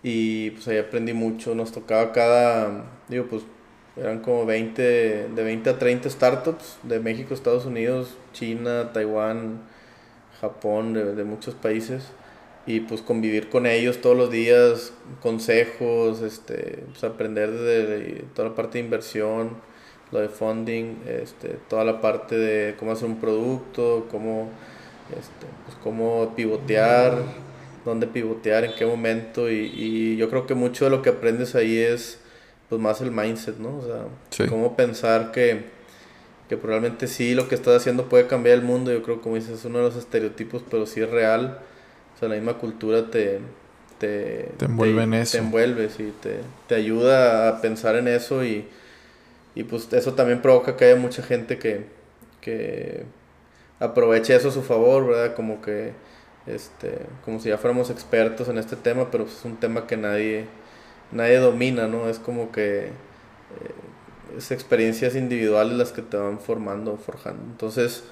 Y 0.03 0.51
pues 0.51 0.67
ahí 0.67 0.77
aprendí 0.77 1.13
mucho. 1.13 1.55
Nos 1.55 1.71
tocaba 1.71 2.11
cada. 2.11 2.83
Digo, 3.07 3.25
pues 3.29 3.43
eran 3.95 4.19
como 4.19 4.45
20, 4.45 4.81
de 5.29 5.43
20 5.43 5.69
a 5.69 5.79
30 5.79 6.09
startups 6.09 6.77
de 6.83 6.99
México, 6.99 7.33
Estados 7.33 7.65
Unidos, 7.65 8.15
China, 8.33 8.91
Taiwán, 8.91 9.61
Japón, 10.41 10.93
de, 10.93 11.15
de 11.15 11.23
muchos 11.23 11.55
países 11.55 12.11
y 12.67 12.79
pues 12.79 13.01
convivir 13.01 13.49
con 13.49 13.65
ellos 13.67 14.01
todos 14.01 14.17
los 14.17 14.31
días, 14.31 14.93
consejos, 15.21 16.21
este, 16.21 16.83
pues 16.89 17.03
aprender 17.03 17.51
de 17.51 18.25
toda 18.33 18.49
la 18.49 18.55
parte 18.55 18.79
de 18.79 18.85
inversión, 18.85 19.51
lo 20.11 20.19
de 20.19 20.29
funding, 20.29 20.95
este, 21.07 21.57
toda 21.69 21.83
la 21.83 22.01
parte 22.01 22.37
de 22.37 22.75
cómo 22.75 22.91
hacer 22.91 23.07
un 23.07 23.19
producto, 23.19 24.07
cómo, 24.09 24.49
este, 25.11 25.45
pues 25.65 25.77
cómo 25.83 26.33
pivotear, 26.35 27.21
dónde 27.83 28.07
pivotear, 28.07 28.65
en 28.65 28.73
qué 28.73 28.85
momento 28.85 29.51
y, 29.51 29.71
y, 29.75 30.17
yo 30.17 30.29
creo 30.29 30.47
que 30.47 30.55
mucho 30.55 30.85
de 30.85 30.91
lo 30.91 31.03
que 31.03 31.09
aprendes 31.09 31.53
ahí 31.53 31.77
es 31.77 32.19
pues 32.67 32.81
más 32.81 32.99
el 33.01 33.11
mindset, 33.11 33.59
¿no? 33.59 33.77
O 33.77 33.83
sea, 33.83 34.05
sí. 34.31 34.47
cómo 34.47 34.75
pensar 34.75 35.31
que, 35.31 35.65
que 36.49 36.57
probablemente 36.57 37.05
sí 37.05 37.35
lo 37.35 37.47
que 37.47 37.53
estás 37.53 37.75
haciendo 37.75 38.09
puede 38.09 38.25
cambiar 38.25 38.55
el 38.55 38.63
mundo, 38.63 38.91
yo 38.91 39.03
creo 39.03 39.21
como 39.21 39.35
dices 39.35 39.59
es 39.59 39.65
uno 39.65 39.77
de 39.77 39.83
los 39.83 39.95
estereotipos, 39.95 40.63
pero 40.67 40.87
sí 40.87 41.01
es 41.01 41.09
real 41.11 41.59
o 42.15 42.19
sea, 42.19 42.29
la 42.29 42.35
misma 42.35 42.55
cultura 42.55 43.09
te... 43.09 43.39
Te, 43.99 44.51
te 44.57 44.65
envuelve 44.65 44.99
te, 44.99 45.03
en 45.03 45.13
eso. 45.13 45.31
Te 45.33 45.37
envuelve, 45.39 45.89
sí, 45.89 46.13
te, 46.21 46.39
te 46.67 46.75
ayuda 46.75 47.49
a 47.49 47.61
pensar 47.61 47.95
en 47.95 48.07
eso 48.09 48.43
y, 48.43 48.67
y 49.55 49.63
pues 49.63 49.91
eso 49.93 50.13
también 50.13 50.41
provoca 50.41 50.77
que 50.77 50.85
haya 50.85 50.95
mucha 50.97 51.23
gente 51.23 51.57
que, 51.59 51.85
que 52.41 53.05
aproveche 53.79 54.35
eso 54.35 54.49
a 54.49 54.51
su 54.51 54.63
favor, 54.63 55.07
¿verdad? 55.07 55.35
Como 55.35 55.61
que, 55.61 55.93
este, 56.47 56.99
como 57.23 57.39
si 57.39 57.49
ya 57.49 57.57
fuéramos 57.57 57.89
expertos 57.89 58.49
en 58.49 58.57
este 58.57 58.75
tema, 58.75 59.11
pero 59.11 59.25
es 59.25 59.45
un 59.45 59.57
tema 59.57 59.87
que 59.87 59.97
nadie, 59.97 60.47
nadie 61.11 61.37
domina, 61.39 61.87
¿no? 61.87 62.09
Es 62.09 62.19
como 62.19 62.51
que 62.51 62.87
eh, 62.87 62.91
es 64.37 64.51
experiencias 64.51 65.15
individuales 65.15 65.77
las 65.77 65.91
que 65.91 66.01
te 66.01 66.17
van 66.17 66.39
formando, 66.39 66.97
forjando. 66.97 67.43
Entonces, 67.43 68.03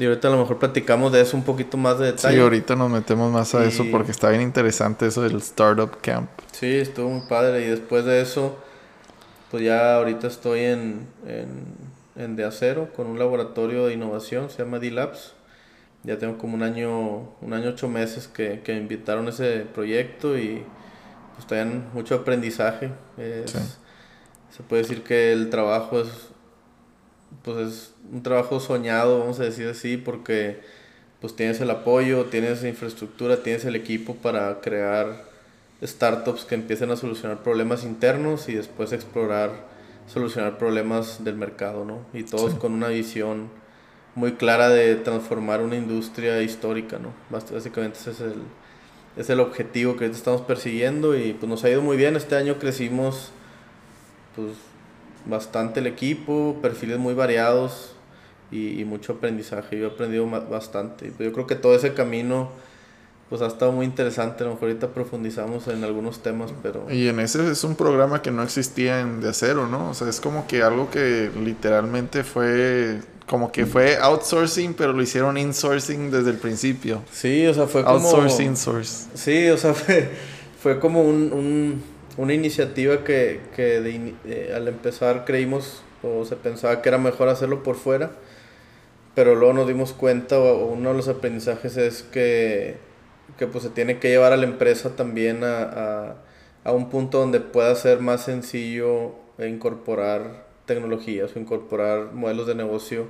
y 0.00 0.06
ahorita 0.06 0.28
a 0.28 0.30
lo 0.30 0.38
mejor 0.38 0.58
platicamos 0.58 1.12
de 1.12 1.20
eso 1.20 1.36
un 1.36 1.44
poquito 1.44 1.76
más 1.76 1.98
de 1.98 2.06
detalle. 2.06 2.36
Sí, 2.36 2.40
ahorita 2.40 2.74
nos 2.74 2.90
metemos 2.90 3.30
más 3.30 3.54
a 3.54 3.64
y... 3.64 3.68
eso 3.68 3.84
porque 3.92 4.10
está 4.10 4.30
bien 4.30 4.40
interesante 4.40 5.06
eso 5.06 5.20
del 5.20 5.36
Startup 5.36 5.90
Camp. 6.00 6.30
Sí, 6.52 6.78
estuvo 6.78 7.10
muy 7.10 7.28
padre. 7.28 7.66
Y 7.66 7.68
después 7.68 8.06
de 8.06 8.22
eso, 8.22 8.56
pues 9.50 9.62
ya 9.62 9.96
ahorita 9.96 10.26
estoy 10.26 10.60
en, 10.60 11.06
en, 11.26 11.66
en 12.16 12.34
De 12.34 12.44
Acero 12.44 12.90
con 12.94 13.08
un 13.08 13.18
laboratorio 13.18 13.86
de 13.86 13.92
innovación, 13.92 14.48
se 14.48 14.64
llama 14.64 14.78
D-Labs. 14.78 15.34
Ya 16.02 16.16
tengo 16.16 16.38
como 16.38 16.54
un 16.54 16.62
año, 16.62 17.34
un 17.42 17.52
año, 17.52 17.68
ocho 17.68 17.86
meses 17.86 18.26
que, 18.26 18.62
que 18.64 18.72
me 18.72 18.78
invitaron 18.78 19.26
a 19.26 19.30
ese 19.30 19.66
proyecto 19.74 20.38
y 20.38 20.64
pues 21.34 21.46
también 21.46 21.84
mucho 21.92 22.14
aprendizaje. 22.14 22.90
Es, 23.18 23.50
sí. 23.50 23.58
Se 24.56 24.62
puede 24.62 24.80
decir 24.80 25.02
que 25.02 25.30
el 25.32 25.50
trabajo 25.50 26.00
es 26.00 26.29
pues 27.42 27.56
es 27.58 27.94
un 28.12 28.22
trabajo 28.22 28.60
soñado, 28.60 29.20
vamos 29.20 29.40
a 29.40 29.44
decir 29.44 29.68
así, 29.68 29.96
porque 29.96 30.60
pues 31.20 31.36
tienes 31.36 31.60
el 31.60 31.70
apoyo, 31.70 32.26
tienes 32.26 32.62
la 32.62 32.68
infraestructura, 32.68 33.42
tienes 33.42 33.64
el 33.64 33.76
equipo 33.76 34.14
para 34.16 34.60
crear 34.60 35.24
startups 35.82 36.44
que 36.44 36.54
empiecen 36.54 36.90
a 36.90 36.96
solucionar 36.96 37.42
problemas 37.42 37.84
internos 37.84 38.48
y 38.48 38.54
después 38.54 38.92
explorar 38.92 39.68
solucionar 40.06 40.58
problemas 40.58 41.22
del 41.24 41.36
mercado, 41.36 41.84
¿no? 41.84 42.00
Y 42.12 42.24
todos 42.24 42.52
sí. 42.52 42.58
con 42.58 42.72
una 42.72 42.88
visión 42.88 43.48
muy 44.14 44.32
clara 44.32 44.68
de 44.68 44.96
transformar 44.96 45.62
una 45.62 45.76
industria 45.76 46.42
histórica, 46.42 46.98
¿no? 46.98 47.12
Básicamente 47.30 47.98
ese 47.98 48.10
es 48.10 48.20
el, 48.20 48.34
es 49.16 49.30
el 49.30 49.40
objetivo 49.40 49.96
que 49.96 50.06
estamos 50.06 50.42
persiguiendo 50.42 51.16
y 51.16 51.32
pues 51.32 51.48
nos 51.48 51.64
ha 51.64 51.70
ido 51.70 51.80
muy 51.82 51.96
bien. 51.96 52.16
Este 52.16 52.34
año 52.34 52.58
crecimos 52.58 53.30
pues 54.34 54.52
bastante 55.26 55.80
el 55.80 55.86
equipo, 55.86 56.58
perfiles 56.62 56.98
muy 56.98 57.14
variados 57.14 57.94
y, 58.50 58.80
y, 58.80 58.84
mucho 58.84 59.14
aprendizaje. 59.14 59.78
Yo 59.78 59.86
he 59.86 59.90
aprendido 59.90 60.28
bastante. 60.28 61.12
Yo 61.18 61.32
creo 61.32 61.46
que 61.46 61.54
todo 61.54 61.74
ese 61.74 61.94
camino 61.94 62.50
pues 63.30 63.42
ha 63.42 63.46
estado 63.46 63.70
muy 63.70 63.86
interesante. 63.86 64.42
A 64.42 64.48
lo 64.48 64.54
mejor 64.54 64.68
ahorita 64.68 64.88
profundizamos 64.88 65.68
en 65.68 65.84
algunos 65.84 66.20
temas, 66.20 66.52
pero... 66.64 66.84
Y 66.90 67.06
en 67.06 67.20
ese 67.20 67.48
es 67.48 67.62
un 67.62 67.76
programa 67.76 68.20
que 68.22 68.32
no 68.32 68.42
existía 68.42 69.00
en 69.00 69.20
De 69.20 69.28
Acero, 69.28 69.68
¿no? 69.68 69.90
O 69.90 69.94
sea, 69.94 70.08
es 70.08 70.20
como 70.20 70.48
que 70.48 70.62
algo 70.62 70.90
que 70.90 71.30
literalmente 71.42 72.24
fue... 72.24 72.98
Como 73.28 73.52
que 73.52 73.64
fue 73.64 73.96
outsourcing, 73.96 74.74
pero 74.74 74.92
lo 74.92 75.00
hicieron 75.00 75.38
insourcing 75.38 76.10
desde 76.10 76.30
el 76.30 76.38
principio. 76.38 77.00
Sí, 77.12 77.46
o 77.46 77.54
sea, 77.54 77.68
fue 77.68 77.84
como... 77.84 77.98
Outsourcing, 77.98 78.56
source. 78.56 79.06
Sí, 79.14 79.48
o 79.48 79.56
sea, 79.56 79.74
fue, 79.74 80.10
fue 80.60 80.80
como 80.80 81.02
un, 81.02 81.32
un 81.32 81.82
una 82.16 82.34
iniciativa 82.34 83.04
que, 83.04 83.40
que 83.54 84.12
eh, 84.24 84.52
al 84.54 84.68
empezar 84.68 85.24
creímos 85.24 85.82
o 86.02 86.24
se 86.24 86.36
pensaba 86.36 86.82
que 86.82 86.88
era 86.88 86.98
mejor 86.98 87.28
hacerlo 87.28 87.62
por 87.62 87.76
fuera, 87.76 88.10
pero 89.14 89.34
luego 89.34 89.52
nos 89.52 89.68
dimos 89.68 89.92
cuenta, 89.92 90.38
o, 90.38 90.66
uno 90.66 90.90
de 90.90 90.96
los 90.96 91.08
aprendizajes 91.08 91.76
es 91.76 92.02
que, 92.02 92.76
que 93.38 93.46
pues 93.46 93.64
se 93.64 93.70
tiene 93.70 93.98
que 93.98 94.08
llevar 94.08 94.32
a 94.32 94.36
la 94.36 94.44
empresa 94.44 94.96
también 94.96 95.44
a, 95.44 95.62
a, 95.62 96.16
a 96.64 96.72
un 96.72 96.90
punto 96.90 97.18
donde 97.18 97.40
pueda 97.40 97.74
ser 97.74 98.00
más 98.00 98.24
sencillo 98.24 99.14
incorporar 99.38 100.46
tecnologías 100.66 101.34
o 101.34 101.38
incorporar 101.38 102.12
modelos 102.12 102.46
de 102.46 102.54
negocio 102.54 103.06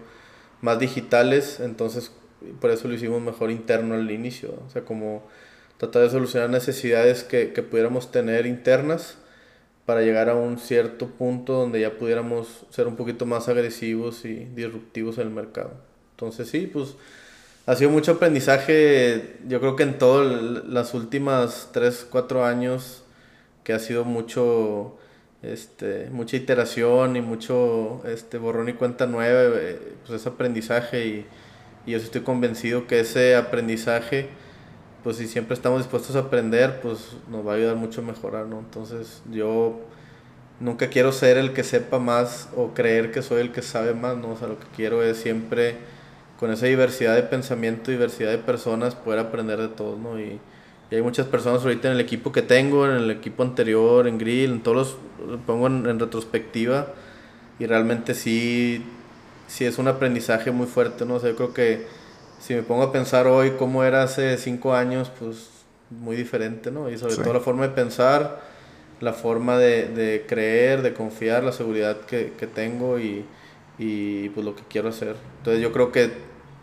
más 0.61 0.79
digitales, 0.79 1.61
entonces 1.61 2.13
por 2.61 2.71
eso 2.71 2.89
lo 2.89 2.95
hicimos 2.95 3.21
mejor 3.21 3.51
interno 3.51 3.95
al 3.95 4.11
inicio, 4.11 4.55
o 4.67 4.71
sea, 4.71 4.83
como 4.83 5.23
tratar 5.81 6.03
de 6.03 6.11
solucionar 6.11 6.51
necesidades 6.51 7.25
que, 7.25 7.55
que 7.55 7.63
pudiéramos 7.63 8.13
tener 8.13 8.45
internas 8.45 9.17
para 9.87 10.03
llegar 10.03 10.29
a 10.29 10.35
un 10.35 10.59
cierto 10.59 11.07
punto 11.09 11.55
donde 11.55 11.81
ya 11.81 11.97
pudiéramos 11.97 12.67
ser 12.69 12.87
un 12.87 12.97
poquito 12.97 13.25
más 13.25 13.49
agresivos 13.49 14.27
y 14.27 14.45
disruptivos 14.55 15.17
en 15.17 15.29
el 15.29 15.31
mercado. 15.33 15.73
Entonces 16.11 16.51
sí, 16.51 16.71
pues 16.71 16.97
ha 17.65 17.75
sido 17.77 17.89
mucho 17.89 18.13
aprendizaje, 18.13 19.39
yo 19.49 19.59
creo 19.59 19.75
que 19.75 19.85
en 19.85 19.97
todas 19.97 20.67
las 20.67 20.93
últimas 20.93 21.71
3, 21.73 22.09
4 22.11 22.45
años, 22.45 23.03
que 23.65 23.73
ha 23.73 23.79
sido 23.79 24.05
mucho, 24.05 24.99
este, 25.43 26.11
mucha 26.11 26.37
iteración 26.37 27.17
y 27.17 27.23
mucho 27.23 28.03
este, 28.07 28.37
borrón 28.37 28.69
y 28.69 28.75
cuenta 28.75 29.07
nueva, 29.07 29.45
eh, 29.57 29.79
pues 30.07 30.21
es 30.21 30.27
aprendizaje 30.27 31.07
y 31.07 31.27
yo 31.87 31.97
estoy 31.97 32.21
convencido 32.21 32.87
que 32.87 33.01
ese 33.01 33.35
aprendizaje 33.35 34.29
pues 35.03 35.17
si 35.17 35.27
siempre 35.27 35.55
estamos 35.55 35.81
dispuestos 35.81 36.17
a 36.17 36.21
aprender, 36.21 36.81
pues 36.81 37.17
nos 37.31 37.47
va 37.47 37.53
a 37.53 37.55
ayudar 37.57 37.77
mucho 37.77 38.01
a 38.01 38.05
mejorar, 38.05 38.47
¿no? 38.47 38.59
Entonces 38.59 39.23
yo 39.31 39.81
nunca 40.61 40.89
quiero 40.89 41.13
ser 41.13 41.39
el 41.39 41.53
que 41.53 41.65
sepa 41.65 41.99
más 41.99 42.49
o 42.57 42.75
creer 42.75 43.11
que 43.11 43.23
soy 43.23 43.41
el 43.41 43.53
que 43.53 43.63
sabe 43.63 43.95
más, 43.95 44.17
¿no? 44.17 44.33
O 44.33 44.37
sea, 44.37 44.49
lo 44.49 44.59
que 44.59 44.67
quiero 44.77 45.03
es 45.03 45.17
siempre 45.17 45.77
con 46.39 46.51
esa 46.53 46.67
diversidad 46.67 47.17
de 47.17 47.23
pensamiento, 47.23 47.91
diversidad 47.91 48.31
de 48.31 48.39
personas, 48.39 48.95
poder 48.95 49.21
aprender 49.21 49.59
de 49.59 49.69
todos, 49.69 49.99
¿no? 49.99 50.21
Y, 50.21 50.41
hay 50.93 51.03
muchas 51.03 51.29
personas 51.29 51.63
ahorita 51.63 51.87
en 51.87 51.95
el 51.95 52.01
equipo 52.01 52.33
que 52.33 52.43
tengo, 52.43 52.85
en 52.85 52.97
el 52.97 53.13
equipo 53.13 53.45
anterior, 53.45 54.09
en 54.09 54.19
Grill, 54.19 54.51
en 54.51 54.61
todos 54.61 54.99
los, 55.21 55.39
pongo 55.47 55.69
en, 55.69 55.87
en 55.87 56.01
retrospectiva 56.01 56.89
y 57.61 57.67
realmente 57.67 58.13
sí, 58.13 58.85
sí 59.47 59.65
es 59.65 59.79
un 59.79 59.87
aprendizaje 59.87 60.51
muy 60.51 60.67
fuerte, 60.67 61.07
¿no? 61.07 61.15
O 61.15 61.21
sea, 61.21 61.31
yo 61.31 61.37
creo 61.37 61.55
que 61.55 61.87
si 62.41 62.55
me 62.55 62.63
pongo 62.63 62.83
a 62.83 62.93
pensar 62.93 63.27
hoy 63.27 63.53
cómo 63.59 63.85
era 63.85 64.03
hace 64.03 64.37
cinco 64.39 64.75
años, 64.75 65.13
pues 65.19 65.49
muy 65.91 66.17
diferente, 66.17 66.71
¿no? 66.71 66.91
Y 66.91 66.97
sobre 66.99 67.17
todo 67.17 67.35
la 67.35 67.41
forma 67.41 67.63
de 67.69 67.75
pensar, 67.75 68.41
la 69.01 69.13
forma 69.13 69.59
de, 69.59 69.89
de 69.89 70.25
creer, 70.27 70.83
de 70.83 70.95
confiar, 70.95 71.45
la 71.45 71.53
seguridad 71.53 72.01
que, 72.01 72.33
que 72.39 72.47
tengo 72.47 72.99
y, 72.99 73.25
y, 73.79 74.31
pues 74.31 74.45
lo 74.45 74.57
que 74.57 74.63
quiero 74.69 74.89
hacer. 74.89 75.17
Entonces 75.39 75.63
yo 75.63 75.73
creo 75.73 75.93
que 75.93 76.11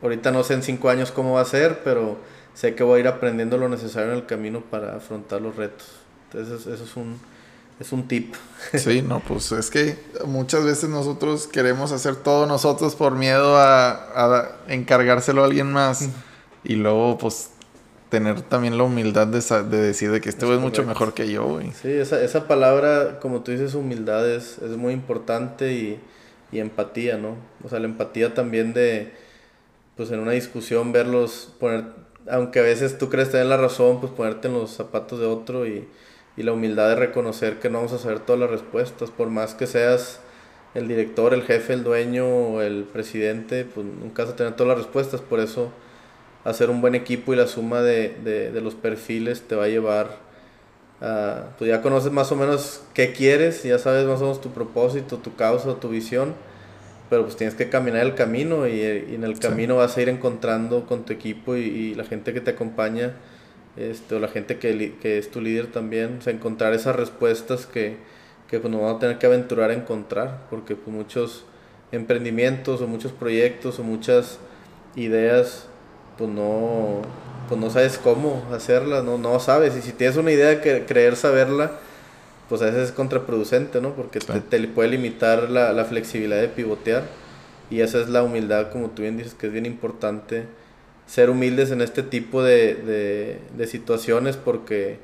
ahorita 0.01 0.31
no 0.31 0.43
sé 0.43 0.55
en 0.55 0.63
cinco 0.63 0.89
años 0.89 1.11
cómo 1.11 1.33
va 1.33 1.41
a 1.41 1.45
ser, 1.45 1.81
pero 1.83 2.17
sé 2.55 2.73
que 2.73 2.83
voy 2.83 2.97
a 2.97 2.99
ir 3.01 3.07
aprendiendo 3.07 3.57
lo 3.57 3.69
necesario 3.69 4.11
en 4.11 4.17
el 4.17 4.25
camino 4.25 4.61
para 4.61 4.95
afrontar 4.95 5.41
los 5.41 5.55
retos. 5.55 5.91
Entonces 6.31 6.65
eso 6.65 6.83
es 6.83 6.95
un, 6.95 7.19
es 7.79 7.91
un 7.91 8.07
tip. 8.07 8.33
Sí, 8.73 9.01
no, 9.01 9.19
pues 9.19 9.51
es 9.51 9.69
que 9.69 9.97
muchas 10.25 10.65
veces 10.65 10.89
nosotros 10.89 11.47
queremos 11.47 11.91
hacer 11.91 12.15
todo 12.15 12.45
nosotros 12.45 12.95
por 12.95 13.15
miedo 13.15 13.57
a, 13.57 13.91
a 14.15 14.51
encargárselo 14.67 15.43
a 15.43 15.45
alguien 15.45 15.71
más 15.71 16.09
y 16.63 16.75
luego 16.75 17.17
pues 17.17 17.51
tener 18.09 18.41
también 18.41 18.77
la 18.77 18.83
humildad 18.83 19.27
de, 19.27 19.39
de 19.39 19.77
decir 19.77 20.11
de 20.11 20.21
que 20.21 20.29
este 20.29 20.51
es, 20.51 20.59
mucho 20.59 20.83
mejor 20.83 21.13
que 21.13 21.29
yo, 21.29 21.45
güey. 21.45 21.71
Sí, 21.71 21.91
esa, 21.91 22.21
esa 22.21 22.47
palabra, 22.47 23.19
como 23.19 23.41
tú 23.41 23.51
dices, 23.51 23.73
humildad 23.73 24.29
es, 24.29 24.59
es 24.59 24.77
muy 24.77 24.93
importante 24.93 25.73
y, 25.73 25.99
y, 26.51 26.59
empatía, 26.59 27.17
¿no? 27.17 27.35
O 27.63 27.69
sea, 27.69 27.79
la 27.79 27.85
empatía 27.85 28.33
también 28.33 28.73
de, 28.73 29.11
pues 29.95 30.11
en 30.11 30.19
una 30.19 30.31
discusión 30.31 30.91
verlos, 30.91 31.53
poner, 31.59 31.85
aunque 32.29 32.59
a 32.59 32.63
veces 32.63 32.97
tú 32.97 33.09
crees 33.09 33.31
tener 33.31 33.47
la 33.47 33.57
razón, 33.57 33.99
pues 33.99 34.13
ponerte 34.13 34.47
en 34.47 34.53
los 34.53 34.71
zapatos 34.71 35.19
de 35.19 35.25
otro 35.25 35.67
y 35.67 35.87
y 36.37 36.43
la 36.43 36.53
humildad 36.53 36.89
de 36.89 36.95
reconocer 36.95 37.59
que 37.59 37.69
no 37.69 37.79
vamos 37.79 37.93
a 37.93 37.97
saber 37.97 38.19
todas 38.19 38.39
las 38.39 38.49
respuestas, 38.49 39.09
por 39.09 39.29
más 39.29 39.55
que 39.55 39.67
seas 39.67 40.21
el 40.75 40.87
director, 40.87 41.33
el 41.33 41.41
jefe, 41.41 41.73
el 41.73 41.83
dueño 41.83 42.27
o 42.27 42.61
el 42.61 42.83
presidente, 42.83 43.65
pues 43.65 43.85
nunca 43.85 44.23
vas 44.23 44.33
a 44.33 44.35
tener 44.35 44.55
todas 44.55 44.69
las 44.69 44.85
respuestas, 44.85 45.21
por 45.21 45.39
eso 45.39 45.71
hacer 46.45 46.69
un 46.69 46.79
buen 46.79 46.95
equipo 46.95 47.33
y 47.33 47.35
la 47.35 47.47
suma 47.47 47.81
de, 47.81 48.15
de, 48.23 48.51
de 48.51 48.61
los 48.61 48.75
perfiles 48.75 49.41
te 49.41 49.55
va 49.55 49.65
a 49.65 49.67
llevar 49.67 50.19
a, 51.01 51.55
pues 51.57 51.69
ya 51.69 51.81
conoces 51.81 52.11
más 52.11 52.31
o 52.31 52.35
menos 52.35 52.83
qué 52.93 53.13
quieres, 53.13 53.63
ya 53.63 53.79
sabes 53.79 54.05
más 54.05 54.19
o 54.19 54.23
menos 54.23 54.39
tu 54.39 54.51
propósito, 54.51 55.17
tu 55.17 55.35
causa, 55.35 55.79
tu 55.79 55.89
visión, 55.89 56.35
pero 57.09 57.23
pues 57.23 57.35
tienes 57.35 57.55
que 57.55 57.69
caminar 57.69 58.05
el 58.05 58.13
camino 58.15 58.67
y, 58.67 58.81
y 58.81 59.15
en 59.15 59.23
el 59.23 59.39
camino 59.39 59.77
vas 59.77 59.97
a 59.97 60.01
ir 60.01 60.09
encontrando 60.09 60.85
con 60.85 61.03
tu 61.03 61.13
equipo 61.13 61.55
y, 61.55 61.61
y 61.61 61.95
la 61.95 62.03
gente 62.03 62.33
que 62.33 62.41
te 62.41 62.51
acompaña 62.51 63.13
este, 63.77 64.15
o 64.15 64.19
la 64.19 64.27
gente 64.27 64.57
que, 64.57 64.95
que, 65.01 65.17
es 65.17 65.29
tu 65.29 65.41
líder 65.41 65.67
también, 65.67 66.17
o 66.19 66.21
sea, 66.21 66.33
encontrar 66.33 66.73
esas 66.73 66.95
respuestas 66.95 67.65
que, 67.65 67.97
que 68.49 68.59
pues, 68.59 68.71
nos 68.71 68.81
vamos 68.81 68.97
a 68.97 68.99
tener 68.99 69.17
que 69.19 69.25
aventurar 69.25 69.69
a 69.69 69.73
encontrar, 69.73 70.45
porque 70.49 70.75
pues, 70.75 70.95
muchos 70.95 71.45
emprendimientos 71.91 72.81
o 72.81 72.87
muchos 72.87 73.11
proyectos 73.11 73.79
o 73.79 73.83
muchas 73.83 74.39
ideas, 74.95 75.67
pues 76.17 76.29
no, 76.29 77.01
pues 77.47 77.59
no 77.61 77.69
sabes 77.69 77.97
cómo 77.97 78.43
hacerlas, 78.51 79.03
no, 79.03 79.17
no 79.17 79.39
sabes, 79.39 79.75
y 79.77 79.81
si 79.81 79.91
tienes 79.91 80.17
una 80.17 80.31
idea 80.31 80.61
que 80.61 80.85
creer 80.85 81.15
saberla, 81.15 81.71
pues 82.49 82.61
a 82.61 82.65
veces 82.65 82.89
es 82.89 82.91
contraproducente, 82.91 83.81
¿no? 83.81 83.93
Porque 83.93 84.19
te, 84.19 84.39
te, 84.39 84.67
puede 84.67 84.89
limitar 84.89 85.49
la, 85.49 85.73
la 85.73 85.85
flexibilidad 85.85 86.41
de 86.41 86.47
pivotear, 86.47 87.03
y 87.69 87.81
esa 87.81 87.99
es 87.99 88.09
la 88.09 88.23
humildad, 88.23 88.71
como 88.71 88.89
tú 88.89 89.03
bien 89.03 89.17
dices, 89.17 89.33
que 89.33 89.47
es 89.47 89.53
bien 89.53 89.65
importante 89.65 90.45
ser 91.07 91.29
humildes 91.29 91.71
en 91.71 91.81
este 91.81 92.03
tipo 92.03 92.43
de, 92.43 93.39
de, 93.55 93.67
situaciones 93.67 94.35
porque 94.35 94.99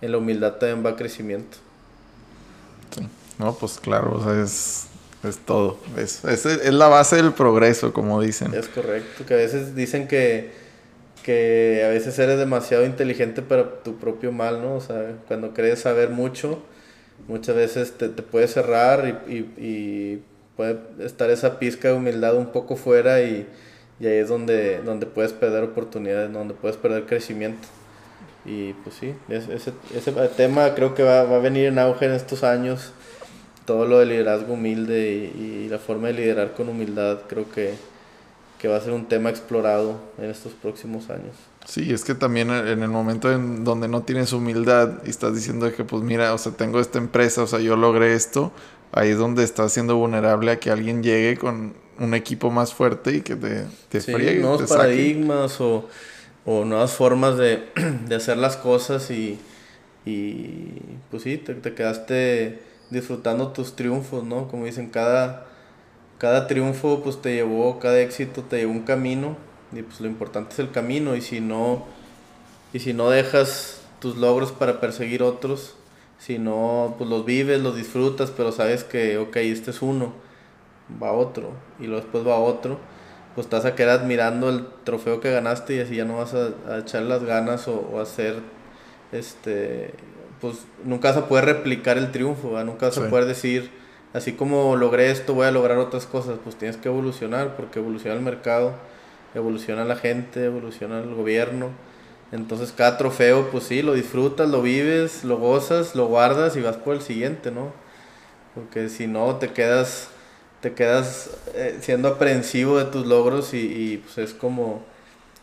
en 0.00 0.12
la 0.12 0.18
humildad 0.18 0.54
también 0.54 0.84
va 0.84 0.96
crecimiento. 0.96 1.58
Sí. 2.94 3.08
No, 3.38 3.54
pues 3.54 3.78
claro, 3.78 4.16
o 4.16 4.22
sea, 4.22 4.42
es, 4.42 4.86
es 5.22 5.38
todo. 5.38 5.78
Es, 5.96 6.24
es, 6.24 6.44
es, 6.44 6.74
la 6.74 6.88
base 6.88 7.16
del 7.16 7.32
progreso, 7.32 7.92
como 7.92 8.20
dicen. 8.20 8.52
Es 8.52 8.68
correcto, 8.68 9.24
que 9.26 9.34
a 9.34 9.36
veces 9.38 9.74
dicen 9.74 10.08
que, 10.08 10.52
que 11.22 11.82
a 11.86 11.88
veces 11.88 12.18
eres 12.18 12.38
demasiado 12.38 12.84
inteligente 12.84 13.40
para 13.40 13.82
tu 13.82 13.96
propio 13.96 14.32
mal, 14.32 14.60
¿no? 14.60 14.74
O 14.74 14.80
sea, 14.80 15.12
cuando 15.28 15.54
crees 15.54 15.80
saber 15.80 16.10
mucho, 16.10 16.62
muchas 17.28 17.54
veces 17.54 17.92
te, 17.92 18.08
te 18.08 18.22
puedes 18.22 18.52
cerrar 18.52 19.22
y, 19.26 19.32
y, 19.32 19.38
y 19.56 20.22
puede 20.56 20.78
estar 21.00 21.30
esa 21.30 21.58
pizca 21.60 21.88
de 21.88 21.94
humildad 21.94 22.36
un 22.36 22.50
poco 22.52 22.76
fuera 22.76 23.22
y 23.22 23.46
y 24.00 24.06
ahí 24.06 24.18
es 24.18 24.28
donde, 24.28 24.82
donde 24.82 25.06
puedes 25.06 25.32
perder 25.32 25.64
oportunidades, 25.64 26.32
donde 26.32 26.54
puedes 26.54 26.76
perder 26.76 27.06
crecimiento. 27.06 27.68
Y 28.44 28.74
pues 28.74 28.96
sí, 28.96 29.14
ese, 29.28 29.72
ese 29.94 30.12
tema 30.36 30.74
creo 30.74 30.94
que 30.94 31.02
va, 31.02 31.24
va, 31.24 31.36
a 31.36 31.40
venir 31.40 31.66
en 31.66 31.78
auge 31.78 32.06
en 32.06 32.12
estos 32.12 32.44
años. 32.44 32.92
Todo 33.64 33.86
lo 33.86 33.98
de 33.98 34.06
liderazgo 34.06 34.54
humilde 34.54 35.32
y, 35.34 35.68
la 35.68 35.78
forma 35.78 36.08
de 36.08 36.14
liderar 36.14 36.52
con 36.52 36.68
humildad 36.68 37.20
creo 37.26 37.50
que, 37.50 37.74
que, 38.58 38.68
va 38.68 38.76
a 38.76 38.80
ser 38.80 38.92
un 38.92 39.06
tema 39.06 39.30
explorado 39.30 39.98
en 40.18 40.28
estos 40.28 40.52
próximos 40.52 41.08
años. 41.08 41.34
Sí, 41.64 41.90
es 41.90 42.04
que 42.04 42.14
también 42.14 42.50
en 42.50 42.82
el 42.82 42.90
momento 42.90 43.32
en 43.32 43.64
donde 43.64 43.88
no 43.88 44.02
tienes 44.02 44.34
humildad 44.34 45.02
y 45.06 45.10
estás 45.10 45.34
diciendo 45.34 45.72
que 45.72 45.82
pues 45.82 46.02
mira, 46.02 46.34
o 46.34 46.38
sea, 46.38 46.52
tengo 46.52 46.78
esta 46.78 46.98
empresa, 46.98 47.42
o 47.42 47.46
sea, 47.46 47.60
yo 47.60 47.74
logré 47.76 48.12
esto, 48.12 48.52
ahí 48.92 49.08
es 49.10 49.18
donde 49.18 49.42
estás 49.42 49.72
siendo 49.72 49.96
vulnerable 49.96 50.52
a 50.52 50.60
que 50.60 50.70
alguien 50.70 51.02
llegue 51.02 51.38
con 51.38 51.72
un 51.98 52.14
equipo 52.14 52.50
más 52.50 52.74
fuerte 52.74 53.16
y 53.16 53.20
que 53.20 53.36
te, 53.36 53.66
te 53.88 54.00
sí, 54.00 54.12
Nuevos 54.12 54.62
paradigmas 54.68 55.60
o, 55.60 55.88
o, 56.44 56.64
nuevas 56.64 56.92
formas 56.92 57.36
de, 57.36 57.64
de, 58.08 58.14
hacer 58.14 58.36
las 58.36 58.56
cosas 58.56 59.10
y, 59.10 59.38
y 60.04 60.72
pues 61.10 61.22
sí, 61.22 61.38
te, 61.38 61.54
te, 61.54 61.74
quedaste 61.74 62.60
disfrutando 62.90 63.48
tus 63.48 63.76
triunfos, 63.76 64.24
¿no? 64.24 64.48
Como 64.48 64.66
dicen, 64.66 64.90
cada, 64.90 65.46
cada 66.18 66.46
triunfo 66.46 67.02
pues 67.02 67.20
te 67.20 67.34
llevó, 67.34 67.78
cada 67.78 68.00
éxito 68.00 68.42
te 68.42 68.58
llevó 68.58 68.72
un 68.72 68.82
camino 68.82 69.36
y 69.72 69.82
pues 69.82 70.00
lo 70.00 70.06
importante 70.06 70.52
es 70.52 70.58
el 70.58 70.70
camino 70.70 71.16
y 71.16 71.20
si 71.20 71.40
no, 71.40 71.84
y 72.72 72.80
si 72.80 72.92
no 72.92 73.10
dejas 73.10 73.80
tus 74.00 74.16
logros 74.16 74.52
para 74.52 74.80
perseguir 74.80 75.22
otros, 75.22 75.76
si 76.18 76.38
no, 76.38 76.94
pues 76.98 77.10
los 77.10 77.24
vives, 77.24 77.60
los 77.60 77.76
disfrutas, 77.76 78.30
pero 78.30 78.52
sabes 78.52 78.84
que, 78.84 79.18
ok, 79.18 79.36
este 79.36 79.70
es 79.70 79.82
uno 79.82 80.23
va 81.02 81.12
otro 81.12 81.50
y 81.80 81.86
luego 81.86 82.02
después 82.02 82.26
va 82.26 82.36
otro, 82.36 82.78
pues 83.34 83.46
estás 83.46 83.64
a 83.64 83.74
quedar 83.74 84.00
admirando 84.00 84.48
el 84.48 84.66
trofeo 84.84 85.20
que 85.20 85.32
ganaste 85.32 85.76
y 85.76 85.80
así 85.80 85.96
ya 85.96 86.04
no 86.04 86.18
vas 86.18 86.34
a, 86.34 86.78
echar 86.78 87.02
las 87.02 87.24
ganas 87.24 87.66
o, 87.68 88.00
hacer, 88.00 88.36
este, 89.12 89.92
pues 90.40 90.66
nunca 90.84 91.08
vas 91.08 91.16
a 91.16 91.28
poder 91.28 91.46
replicar 91.46 91.98
el 91.98 92.12
triunfo, 92.12 92.62
nunca 92.64 92.86
vas 92.86 92.98
a 92.98 93.08
poder 93.08 93.26
decir, 93.26 93.70
así 94.12 94.32
como 94.32 94.76
logré 94.76 95.10
esto, 95.10 95.34
voy 95.34 95.46
a 95.46 95.50
lograr 95.50 95.78
otras 95.78 96.06
cosas, 96.06 96.38
pues 96.42 96.56
tienes 96.56 96.76
que 96.76 96.88
evolucionar 96.88 97.56
porque 97.56 97.80
evoluciona 97.80 98.16
el 98.16 98.22
mercado, 98.22 98.74
evoluciona 99.34 99.84
la 99.84 99.96
gente, 99.96 100.44
evoluciona 100.44 101.00
el 101.00 101.14
gobierno. 101.14 101.70
Entonces 102.32 102.72
cada 102.72 102.96
trofeo, 102.96 103.50
pues 103.50 103.64
sí, 103.64 103.82
lo 103.82 103.94
disfrutas, 103.94 104.48
lo 104.48 104.62
vives, 104.62 105.24
lo 105.24 105.38
gozas, 105.38 105.94
lo 105.94 106.06
guardas 106.06 106.56
y 106.56 106.60
vas 106.60 106.76
por 106.76 106.94
el 106.94 107.02
siguiente, 107.02 107.50
¿no? 107.50 107.72
Porque 108.54 108.88
si 108.88 109.06
no, 109.06 109.36
te 109.36 109.52
quedas 109.52 110.08
te 110.64 110.72
quedas 110.72 111.28
eh, 111.54 111.76
siendo 111.82 112.08
aprensivo 112.08 112.78
de 112.78 112.86
tus 112.86 113.06
logros 113.06 113.52
y, 113.52 113.58
y, 113.58 113.98
pues 113.98 114.16
es 114.16 114.32
como, 114.32 114.82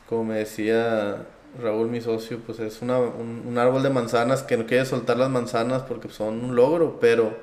como 0.10 0.23
me 0.23 0.38
decía 0.38 1.27
Raúl, 1.62 1.89
mi 1.89 2.01
socio, 2.01 2.39
pues 2.43 2.60
es 2.60 2.81
una, 2.81 2.97
un, 2.97 3.43
un, 3.45 3.57
árbol 3.60 3.84
de 3.84 3.91
manzanas 3.91 4.41
que 4.41 4.57
no 4.57 4.65
quieres 4.65 4.88
soltar 4.88 5.17
las 5.17 5.29
manzanas 5.29 5.84
porque 5.84 6.10
son 6.10 6.43
un 6.43 6.55
logro, 6.55 6.97
pero 6.99 7.38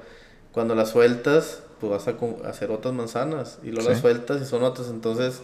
cuando 0.50 0.74
las 0.74 0.88
sueltas, 0.90 1.62
pues 1.78 1.92
vas 1.92 2.08
a 2.08 2.48
hacer 2.48 2.72
otras 2.72 2.94
manzanas 2.94 3.60
y 3.62 3.70
luego 3.70 3.90
las 3.90 4.00
sueltas 4.00 4.42
y 4.42 4.44
son 4.44 4.64
otras. 4.64 4.88
Entonces 4.88 5.40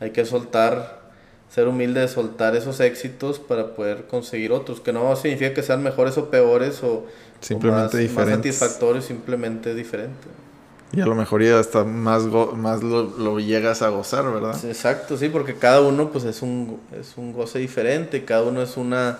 hay 0.00 0.12
que 0.12 0.24
soltar, 0.24 1.10
ser 1.50 1.68
humilde 1.68 2.00
de 2.00 2.08
soltar 2.08 2.56
esos 2.56 2.80
éxitos 2.80 3.38
para 3.38 3.74
poder 3.74 4.06
conseguir 4.06 4.50
otros. 4.52 4.80
Que 4.80 4.94
no 4.94 5.14
significa 5.14 5.52
que 5.52 5.62
sean 5.62 5.82
mejores 5.82 6.16
o 6.16 6.30
peores 6.30 6.82
o, 6.82 7.04
simplemente 7.40 8.02
más, 8.06 8.14
más, 8.14 8.28
satisfactorios, 8.30 9.04
simplemente 9.04 9.74
diferente. 9.74 10.45
Y 10.92 11.00
a 11.00 11.06
lo 11.06 11.14
mejor 11.14 11.42
ya 11.42 11.58
hasta 11.58 11.84
más, 11.84 12.24
más 12.24 12.82
lo, 12.82 13.02
lo, 13.18 13.40
llegas 13.40 13.82
a 13.82 13.88
gozar, 13.88 14.24
¿verdad? 14.32 14.56
Exacto, 14.64 15.16
sí, 15.16 15.28
porque 15.28 15.54
cada 15.54 15.80
uno 15.80 16.10
pues 16.10 16.24
es 16.24 16.42
un, 16.42 16.80
es 16.98 17.14
un 17.16 17.32
goce 17.32 17.58
diferente, 17.58 18.24
cada 18.24 18.44
uno 18.44 18.62
es 18.62 18.76
una 18.76 19.18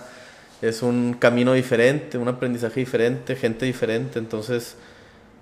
es 0.61 0.81
un 0.81 1.13
camino 1.13 1.53
diferente, 1.53 2.17
un 2.17 2.27
aprendizaje 2.27 2.79
diferente, 2.79 3.35
gente 3.35 3.65
diferente, 3.65 4.17
entonces 4.17 4.75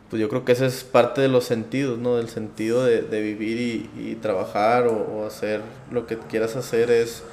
pues 0.09 0.21
yo 0.21 0.29
creo 0.29 0.45
que 0.45 0.51
ese 0.51 0.65
es 0.65 0.83
parte 0.83 1.21
de 1.21 1.27
los 1.27 1.45
sentidos, 1.45 1.97
¿no? 1.97 2.17
Del 2.17 2.29
sentido 2.29 2.85
de, 2.85 3.01
de 3.01 3.21
vivir 3.21 3.59
y, 3.59 3.89
y 4.11 4.15
trabajar 4.15 4.87
o, 4.87 5.25
hacer 5.25 5.61
lo 5.91 6.05
que 6.05 6.17
quieras 6.17 6.55
hacer 6.55 6.91
es 6.91 7.23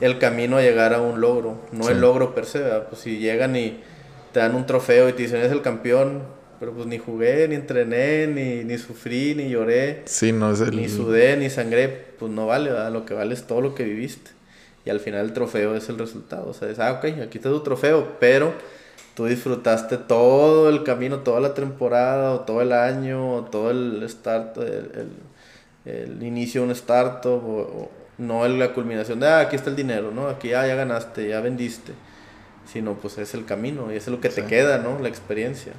el 0.00 0.18
camino 0.18 0.56
a 0.56 0.62
llegar 0.62 0.94
a 0.94 1.00
un 1.00 1.20
logro, 1.20 1.58
no 1.72 1.88
el 1.88 2.00
logro 2.00 2.34
per 2.34 2.46
se, 2.46 2.60
pues 2.88 3.02
si 3.02 3.18
llegan 3.18 3.54
y 3.56 3.80
te 4.32 4.40
dan 4.40 4.54
un 4.54 4.66
trofeo 4.66 5.08
y 5.08 5.12
te 5.12 5.22
dicen 5.22 5.42
es 5.42 5.52
el 5.52 5.62
campeón, 5.62 6.22
pero 6.62 6.74
pues 6.74 6.86
ni 6.86 6.98
jugué, 6.98 7.48
ni 7.48 7.56
entrené, 7.56 8.28
ni, 8.28 8.62
ni 8.62 8.78
sufrí, 8.78 9.34
ni 9.34 9.50
lloré, 9.50 10.02
sí, 10.04 10.30
no 10.30 10.52
es 10.52 10.60
el... 10.60 10.76
ni 10.76 10.88
sudé, 10.88 11.36
ni 11.36 11.50
sangré, 11.50 11.88
pues 11.88 12.30
no 12.30 12.46
vale, 12.46 12.70
¿verdad? 12.70 12.92
lo 12.92 13.04
que 13.04 13.14
vale 13.14 13.34
es 13.34 13.48
todo 13.48 13.60
lo 13.60 13.74
que 13.74 13.82
viviste 13.82 14.30
y 14.84 14.90
al 14.90 15.00
final 15.00 15.24
el 15.24 15.32
trofeo 15.32 15.74
es 15.74 15.88
el 15.88 15.98
resultado. 15.98 16.50
O 16.50 16.54
sea, 16.54 16.70
es, 16.70 16.78
ah, 16.78 16.92
ok, 16.92 17.04
aquí 17.20 17.38
está 17.38 17.50
tu 17.50 17.64
trofeo, 17.64 18.16
pero 18.20 18.54
tú 19.16 19.26
disfrutaste 19.26 19.96
todo 19.96 20.68
el 20.68 20.84
camino, 20.84 21.18
toda 21.18 21.40
la 21.40 21.52
temporada, 21.52 22.30
o 22.30 22.40
todo 22.42 22.62
el 22.62 22.70
año, 22.70 23.34
o 23.34 23.42
todo 23.42 23.72
el 23.72 24.08
start, 24.08 24.58
el, 24.58 25.08
el, 25.84 26.22
inicio 26.22 26.60
de 26.60 26.66
un 26.68 26.72
startup, 26.74 27.42
o, 27.44 27.90
no 28.18 28.46
la 28.46 28.72
culminación 28.72 29.18
de, 29.18 29.26
ah, 29.26 29.40
aquí 29.40 29.56
está 29.56 29.68
el 29.68 29.74
dinero, 29.74 30.12
¿no? 30.12 30.28
Aquí 30.28 30.52
ah, 30.52 30.64
ya 30.64 30.76
ganaste, 30.76 31.28
ya 31.28 31.40
vendiste. 31.40 31.92
Sino 32.72 32.94
pues 32.94 33.18
es 33.18 33.34
el 33.34 33.44
camino 33.44 33.92
y 33.92 33.96
es 33.96 34.06
lo 34.06 34.20
que 34.20 34.28
te 34.28 34.44
queda, 34.44 34.78
¿no? 34.78 35.00
La 35.00 35.08
experiencia. 35.08 35.72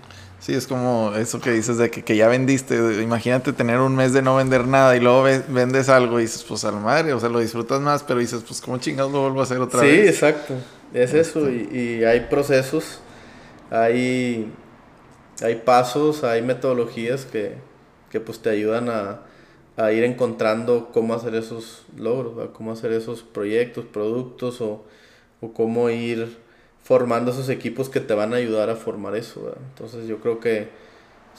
Sí, 0.44 0.54
es 0.54 0.68
como 0.68 1.14
eso 1.16 1.40
que 1.40 1.52
dices 1.52 1.78
de 1.78 1.90
que, 1.90 2.04
que, 2.04 2.18
ya 2.18 2.28
vendiste. 2.28 2.76
Imagínate 3.02 3.54
tener 3.54 3.80
un 3.80 3.96
mes 3.96 4.12
de 4.12 4.22
no 4.22 4.36
vender 4.36 4.68
nada 4.68 4.94
y 4.94 5.00
luego 5.00 5.24
vendes 5.24 5.88
algo 5.88 6.20
y 6.20 6.24
dices, 6.24 6.44
pues 6.44 6.66
a 6.66 6.72
la 6.74 6.80
madre, 6.80 7.14
o 7.14 7.20
sea, 7.22 7.30
lo 7.30 7.40
disfrutas 7.40 7.80
más, 7.80 8.04
pero 8.04 8.20
dices, 8.20 8.44
pues 8.46 8.60
¿cómo 8.60 8.78
chingados 8.78 9.14
lo 9.14 9.22
vuelvo 9.22 9.40
a 9.40 9.44
hacer 9.44 9.62
otra 9.62 9.80
vez? 9.80 10.02
Sí, 10.02 10.08
exacto. 10.10 10.56
Es 10.94 11.14
eso. 11.14 11.50
Y, 11.50 11.70
y, 11.72 12.04
hay 12.04 12.28
procesos, 12.30 13.00
hay, 13.72 14.52
hay 15.42 15.56
pasos, 15.64 16.26
hay 16.26 16.42
metodologías 16.42 17.24
que, 17.24 17.54
que 18.10 18.20
pues 18.20 18.40
te 18.40 18.50
ayudan 18.50 18.90
a, 18.90 19.22
a, 19.78 19.94
ir 19.94 20.04
encontrando 20.04 20.90
cómo 20.92 21.14
hacer 21.14 21.36
esos 21.36 21.86
logros, 21.96 22.50
cómo 22.52 22.74
hacer 22.74 22.92
esos 22.92 23.24
proyectos, 23.24 23.86
productos 23.86 24.60
o, 24.60 24.84
o 25.40 25.54
cómo 25.54 25.90
ir 25.90 26.43
formando 26.84 27.32
esos 27.32 27.50
equipos 27.50 27.90
que 27.90 28.00
te 28.00 28.14
van 28.14 28.34
a 28.34 28.38
ayudar 28.38 28.70
a 28.70 28.76
formar 28.76 29.16
eso. 29.16 29.56
Entonces 29.70 30.08
yo 30.08 30.18
creo 30.20 30.40
que 30.40 30.70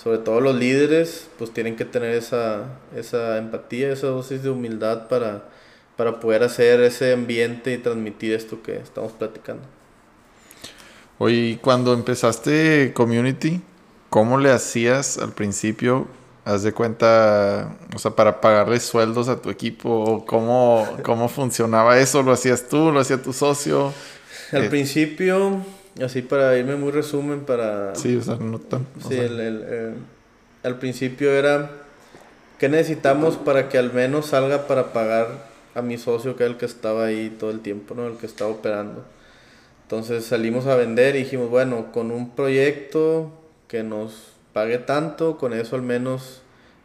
sobre 0.03 0.19
todo 0.19 0.41
los 0.41 0.57
líderes 0.57 1.29
pues 1.39 1.53
tienen 1.53 1.77
que 1.77 1.85
tener 1.85 2.15
esa, 2.15 2.65
esa 2.97 3.39
empatía, 3.39 3.93
esa 3.93 4.09
dosis 4.09 4.43
de 4.43 4.51
humildad 4.51 5.09
para, 5.09 5.45
para 5.97 6.19
poder 6.19 6.43
hacer 6.43 6.81
ese 6.81 7.13
ambiente 7.13 7.73
y 7.73 7.79
transmitir 7.79 8.33
esto 8.33 8.63
que 8.63 8.77
estamos 8.77 9.13
platicando. 9.13 9.63
Oye, 11.19 11.59
cuando 11.63 11.93
empezaste 11.93 12.93
Community, 12.93 13.63
¿cómo 14.11 14.39
le 14.39 14.51
hacías 14.51 15.19
al 15.19 15.33
principio? 15.33 16.09
Haz 16.45 16.63
de 16.63 16.73
cuenta, 16.73 17.77
o 17.95 17.99
sea, 17.99 18.11
para 18.11 18.41
pagarle 18.41 18.81
sueldos 18.81 19.29
a 19.29 19.41
tu 19.41 19.49
equipo, 19.49 20.25
¿cómo, 20.27 20.87
cómo 21.03 21.29
funcionaba 21.29 21.99
eso? 21.99 22.23
¿Lo 22.23 22.33
hacías 22.33 22.69
tú? 22.69 22.91
¿Lo 22.91 23.01
hacía 23.01 23.23
tu 23.23 23.33
socio? 23.33 23.95
Al 24.55 24.69
principio, 24.69 25.63
así 26.03 26.23
para 26.23 26.57
irme 26.57 26.77
muy 26.77 26.93
resumen, 26.93 27.41
para... 27.41 27.95
Sí, 27.95 28.17
o 28.17 28.23
sea, 28.23 28.37
no 28.37 28.59
tan... 28.59 28.87
Sí, 29.09 29.15
el, 29.15 29.41
el, 29.41 29.95
al 30.63 30.79
principio 30.79 31.31
era, 31.31 31.71
¿qué 32.59 32.69
necesitamos 32.69 33.37
para 33.37 33.69
que 33.69 33.79
al 33.79 33.93
menos 33.93 34.27
salga 34.27 34.67
para 34.67 34.93
pagar 34.93 35.55
a 35.75 35.83
mi 35.83 35.99
socio, 35.99 36.37
que 36.37 36.45
era 36.45 36.53
el 36.53 36.59
que 36.59 36.67
estaba 36.67 37.07
ahí 37.07 37.35
todo 37.39 37.51
el 37.51 37.61
tiempo, 37.61 37.95
¿no? 37.95 38.07
El 38.07 38.17
que 38.17 38.27
estaba 38.27 38.51
operando. 38.51 39.05
Entonces 39.83 40.25
salimos 40.25 40.67
a 40.67 40.77
vender 40.77 41.17
y 41.17 41.21
dijimos, 41.21 41.51
bueno, 41.51 41.93
con 41.93 42.11
un 42.11 42.31
proyecto 42.31 43.31
que 43.69 43.83
nos 43.83 44.33
pague 44.53 44.79
tanto, 44.79 45.37
con 45.37 45.53
eso 45.53 45.77
al 45.77 45.83
menos 45.83 46.43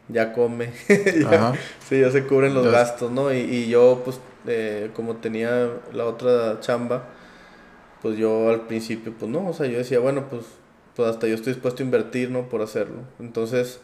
ya 0.08 0.32
come. 0.32 0.72
sí, 1.88 2.00
ya 2.00 2.10
se 2.10 2.26
cubren 2.26 2.52
los 2.52 2.66
gastos, 2.66 3.10
¿no? 3.10 3.32
Y, 3.32 3.38
y 3.38 3.68
yo, 3.68 4.02
pues, 4.04 4.20
eh, 4.46 4.90
como 4.94 5.16
tenía 5.16 5.70
la 5.92 6.04
otra 6.04 6.58
chamba, 6.60 7.04
pues 8.02 8.16
yo 8.16 8.50
al 8.50 8.62
principio, 8.62 9.12
pues 9.18 9.30
no, 9.30 9.48
o 9.48 9.52
sea, 9.52 9.66
yo 9.66 9.78
decía, 9.78 9.98
bueno, 9.98 10.26
pues, 10.28 10.42
pues 10.96 11.10
hasta 11.10 11.26
yo 11.26 11.34
estoy 11.34 11.52
dispuesto 11.54 11.82
a 11.82 11.86
invertir, 11.86 12.30
¿no? 12.30 12.48
Por 12.48 12.62
hacerlo. 12.62 13.02
Entonces, 13.18 13.80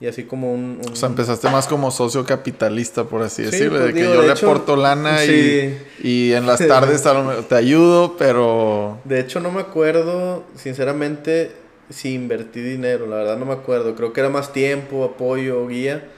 y 0.00 0.06
así 0.06 0.24
como 0.24 0.52
un... 0.52 0.80
O 0.90 0.96
sea, 0.96 1.08
empezaste 1.08 1.48
más 1.50 1.66
como 1.66 1.90
socio 1.90 2.24
capitalista, 2.24 3.04
por 3.04 3.22
así 3.22 3.42
decirlo, 3.42 3.80
pues, 3.80 3.94
de 3.94 4.00
que 4.00 4.04
yo 4.04 4.22
le 4.22 4.32
aporto 4.32 4.76
lana 4.76 5.24
y, 5.24 5.78
y, 6.02 6.32
en 6.32 6.46
las 6.46 6.64
tardes 6.66 7.02
te 7.48 7.54
ayudo, 7.54 8.16
pero... 8.16 8.98
De 9.04 9.20
hecho, 9.20 9.40
no 9.40 9.50
me 9.50 9.60
acuerdo, 9.60 10.44
sinceramente, 10.56 11.52
si 11.90 12.14
invertí 12.14 12.60
dinero, 12.60 13.06
la 13.06 13.16
verdad 13.16 13.36
no 13.36 13.46
me 13.46 13.52
acuerdo. 13.52 13.94
Creo 13.94 14.12
que 14.12 14.20
era 14.20 14.30
más 14.30 14.52
tiempo, 14.52 15.04
apoyo, 15.04 15.66
guía. 15.66 16.08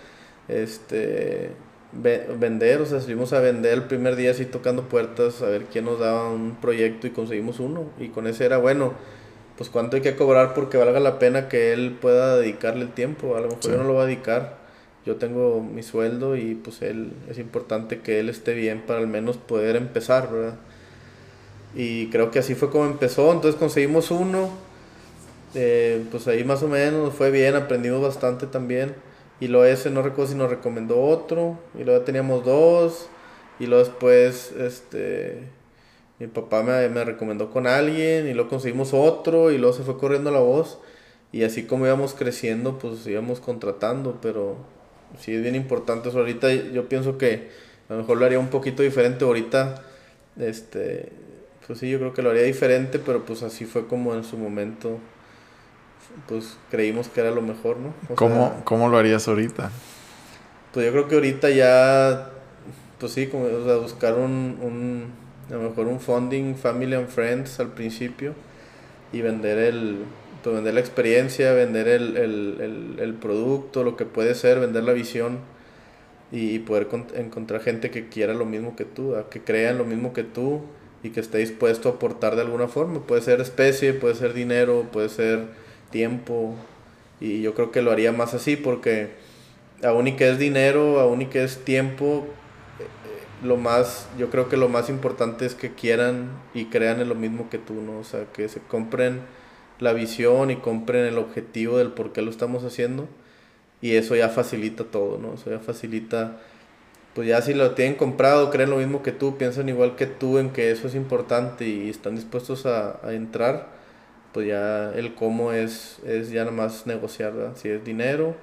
Este 0.49 1.53
vender, 2.03 2.81
o 2.81 2.87
sea, 2.87 3.01
salimos 3.01 3.33
a 3.33 3.41
vender 3.41 3.73
el 3.73 3.85
primer 3.85 4.17
día 4.17 4.31
así 4.31 4.45
tocando 4.45 4.89
puertas, 4.89 5.43
a 5.43 5.47
ver 5.47 5.65
quién 5.65 5.85
nos 5.85 5.99
daba 5.99 6.31
un 6.31 6.57
proyecto 6.61 7.07
y 7.07 7.11
conseguimos 7.11 7.61
uno. 7.61 7.85
Y 7.99 8.09
con 8.09 8.27
ese 8.27 8.45
era, 8.45 8.59
bueno, 8.59 8.95
pues 9.57 9.71
cuánto 9.71 9.97
hay 9.97 10.03
que 10.03 10.17
cobrar 10.17 10.55
porque 10.55 10.77
valga 10.77 11.01
la 11.01 11.19
pena 11.19 11.49
que 11.49 11.73
él 11.73 11.97
pueda 12.01 12.37
dedicarle 12.37 12.83
el 12.83 12.93
tiempo. 12.93 13.37
A 13.37 13.41
lo 13.41 13.49
mejor 13.49 13.63
yo 13.63 13.77
no 13.77 13.85
lo 13.85 13.95
va 13.95 14.03
a 14.03 14.07
dedicar, 14.07 14.59
yo 15.05 15.17
tengo 15.17 15.63
mi 15.63 15.83
sueldo 15.83 16.37
y 16.37 16.55
pues 16.55 16.83
él, 16.83 17.13
es 17.29 17.39
importante 17.39 18.01
que 18.01 18.21
él 18.21 18.29
esté 18.29 18.55
bien 18.55 18.83
para 18.87 19.01
al 19.01 19.09
menos 19.09 19.37
poder 19.37 19.77
empezar, 19.77 20.31
¿verdad? 20.31 20.57
Y 21.75 22.09
creo 22.09 22.31
que 22.31 22.39
así 22.39 22.55
fue 22.55 22.71
como 22.71 22.87
empezó, 22.87 23.33
entonces 23.33 23.59
conseguimos 23.59 24.11
uno, 24.11 24.51
eh, 25.55 26.03
pues 26.11 26.27
ahí 26.27 26.43
más 26.45 26.63
o 26.63 26.69
menos 26.69 27.15
fue 27.15 27.31
bien, 27.31 27.55
aprendimos 27.55 28.01
bastante 28.01 28.47
también 28.47 28.95
y 29.39 29.49
luego 29.49 29.67
ese 29.67 29.91
no 29.91 30.03
recuerdo 30.03 30.33
si 30.33 30.39
nos 30.39 30.51
recomendó 30.51 31.03
otro. 31.03 31.59
Y 31.79 31.85
luego 31.85 32.03
teníamos 32.03 32.45
dos. 32.45 33.09
Y 33.59 33.67
luego 33.67 33.85
después, 33.85 34.53
este, 34.53 35.49
mi 36.19 36.27
papá 36.27 36.63
me, 36.63 36.89
me 36.89 37.05
recomendó 37.05 37.51
con 37.51 37.67
alguien. 37.67 38.27
Y 38.29 38.35
luego 38.35 38.49
conseguimos 38.49 38.95
otro. 38.95 39.51
Y 39.51 39.59
luego 39.59 39.75
se 39.75 39.83
fue 39.83 39.99
corriendo 39.99 40.31
la 40.31 40.41
voz. 40.41 40.79
Y 41.33 41.45
así 41.45 41.65
como 41.65 41.87
íbamos 41.87 42.15
creciendo, 42.15 42.79
pues 42.79 43.07
íbamos 43.07 43.41
contratando. 43.41 44.19
Pero 44.23 44.57
sí 45.19 45.35
es 45.35 45.43
bien 45.43 45.55
importante 45.55 46.09
eso. 46.09 46.19
Ahorita 46.19 46.53
yo 46.53 46.89
pienso 46.89 47.19
que 47.19 47.51
a 47.89 47.93
lo 47.93 48.01
mejor 48.01 48.17
lo 48.17 48.25
haría 48.25 48.39
un 48.39 48.49
poquito 48.49 48.83
diferente. 48.83 49.27
Ahorita, 49.27 49.83
este, 50.39 51.13
pues 51.67 51.79
sí, 51.79 51.91
yo 51.91 51.99
creo 51.99 52.15
que 52.15 52.23
lo 52.23 52.31
haría 52.31 52.45
diferente. 52.45 52.99
Pero 52.99 53.27
pues 53.27 53.43
así 53.43 53.67
fue 53.67 53.87
como 53.87 54.15
en 54.15 54.25
su 54.25 54.39
momento 54.39 54.99
pues 56.29 56.57
creímos 56.71 57.09
que 57.09 57.21
era 57.21 57.31
lo 57.31 57.43
mejor, 57.43 57.77
¿no? 57.79 57.93
¿Cómo, 58.15 58.89
lo 58.89 58.99
harías 58.99 59.29
ahorita? 59.29 59.71
Pues 60.73 60.87
yo 60.87 60.93
creo 60.93 61.09
que 61.09 61.15
ahorita 61.15 61.51
ya, 61.51 62.31
pues 62.99 63.13
sí, 63.13 63.29
como, 63.29 63.45
o 63.45 63.65
sea, 63.65 63.77
buscar 63.77 64.15
un, 64.15 64.59
un, 64.63 65.13
a 65.51 65.55
lo 65.55 65.71
mejor 65.71 65.87
un 65.87 66.01
funding, 66.01 66.55
family 66.55 66.95
and 66.95 67.09
friends 67.09 67.61
al 67.61 67.69
principio 67.69 68.35
y 69.13 69.21
vender 69.21 69.59
el, 69.59 69.99
pues 70.43 70.55
vender 70.55 70.75
la 70.75 70.81
experiencia, 70.81 71.53
vender 71.53 71.89
el, 71.89 72.17
el, 72.17 72.97
el, 73.01 73.15
producto, 73.15 73.85
lo 73.85 73.97
que 73.97 74.05
puede 74.05 74.35
ser, 74.35 74.61
vender 74.61 74.85
la 74.85 74.93
visión 74.93 75.39
y, 76.33 76.59
poder 76.61 76.89
encontrar 77.15 77.61
gente 77.61 77.91
que 77.91 78.09
quiera 78.09 78.35
lo 78.35 78.45
mismo 78.45 78.77
que 78.77 78.85
tú, 78.85 79.15
que 79.31 79.41
crea 79.41 79.71
en 79.71 79.79
lo 79.79 79.85
mismo 79.85 80.13
que 80.13 80.25
tú 80.25 80.63
y 81.03 81.11
que 81.11 81.21
esté 81.21 81.39
dispuesto 81.39 81.89
a 81.89 81.93
aportar 81.93 82.35
de 82.35 82.43
alguna 82.43 82.69
forma. 82.69 83.01
Puede 83.01 83.23
ser 83.23 83.41
especie, 83.41 83.93
puede 83.95 84.15
ser 84.17 84.35
dinero, 84.35 84.87
puede 84.93 85.09
ser 85.09 85.47
tiempo. 85.97 86.55
Y 87.21 87.41
yo 87.41 87.55
creo 87.55 87.71
que 87.73 87.81
lo 87.81 87.91
haría 87.91 88.13
más 88.13 88.35
así 88.35 88.57
porque 88.57 89.13
aún 89.83 90.09
y 90.09 90.13
que 90.13 90.31
es 90.31 90.39
dinero, 90.39 91.01
aún 91.01 91.23
y 91.23 91.27
que 91.27 91.43
es 91.43 91.65
tiempo, 91.65 92.27
eh, 92.79 93.47
lo 93.47 93.57
más, 93.57 94.07
yo 94.19 94.29
creo 94.29 94.51
que 94.51 94.59
lo 94.59 94.69
más 94.69 94.91
importante 94.91 95.47
es 95.47 95.55
que 95.55 95.75
quieran 95.75 96.29
y 96.53 96.67
crean 96.67 97.01
en 97.01 97.09
lo 97.09 97.15
mismo 97.15 97.49
que 97.49 97.57
tú, 97.57 97.75
¿no? 97.81 97.99
O 97.99 98.05
sea, 98.05 98.27
que 98.35 98.49
se 98.51 98.61
compren 98.61 99.21
la 99.79 99.95
visión 99.95 100.51
y 100.51 100.57
compren 100.57 101.07
el 101.07 101.17
objetivo 101.17 101.79
del 101.79 101.93
por 101.93 102.13
qué 102.13 102.21
lo 102.21 102.31
estamos 102.31 102.63
haciendo. 102.65 103.09
Y 103.81 103.93
eso 103.97 104.17
ya 104.17 104.29
facilita 104.29 104.85
todo, 104.85 105.19
¿no? 105.19 105.35
Eso 105.35 105.51
ya 105.51 105.61
facilita, 105.61 106.39
pues 107.15 107.27
ya 107.29 107.41
si 107.41 107.55
lo 107.55 107.73
tienen 107.73 107.95
comprado, 107.95 108.51
creen 108.51 108.71
lo 108.71 108.77
mismo 108.77 109.03
que 109.03 109.13
tú, 109.13 109.39
piensan 109.39 109.71
igual 109.71 109.97
que 109.97 110.07
tú 110.07 110.39
en 110.39 110.51
que 110.51 110.71
eso 110.71 110.89
es 110.89 110.95
importante 110.95 111.67
y 111.67 111.89
están 111.89 112.17
dispuestos 112.17 112.67
a, 112.67 113.01
a 113.07 113.15
entrar, 113.15 113.76
pues 114.37 114.49
ya 114.49 114.93
el 114.95 115.15
cómo 115.15 115.53
es, 115.53 115.99
es 116.07 116.31
ya 116.31 116.45
nada 116.45 116.57
más 116.57 116.87
negociar, 116.87 117.33
Si 117.57 117.69
es 117.71 117.85
dinero, 117.85 118.37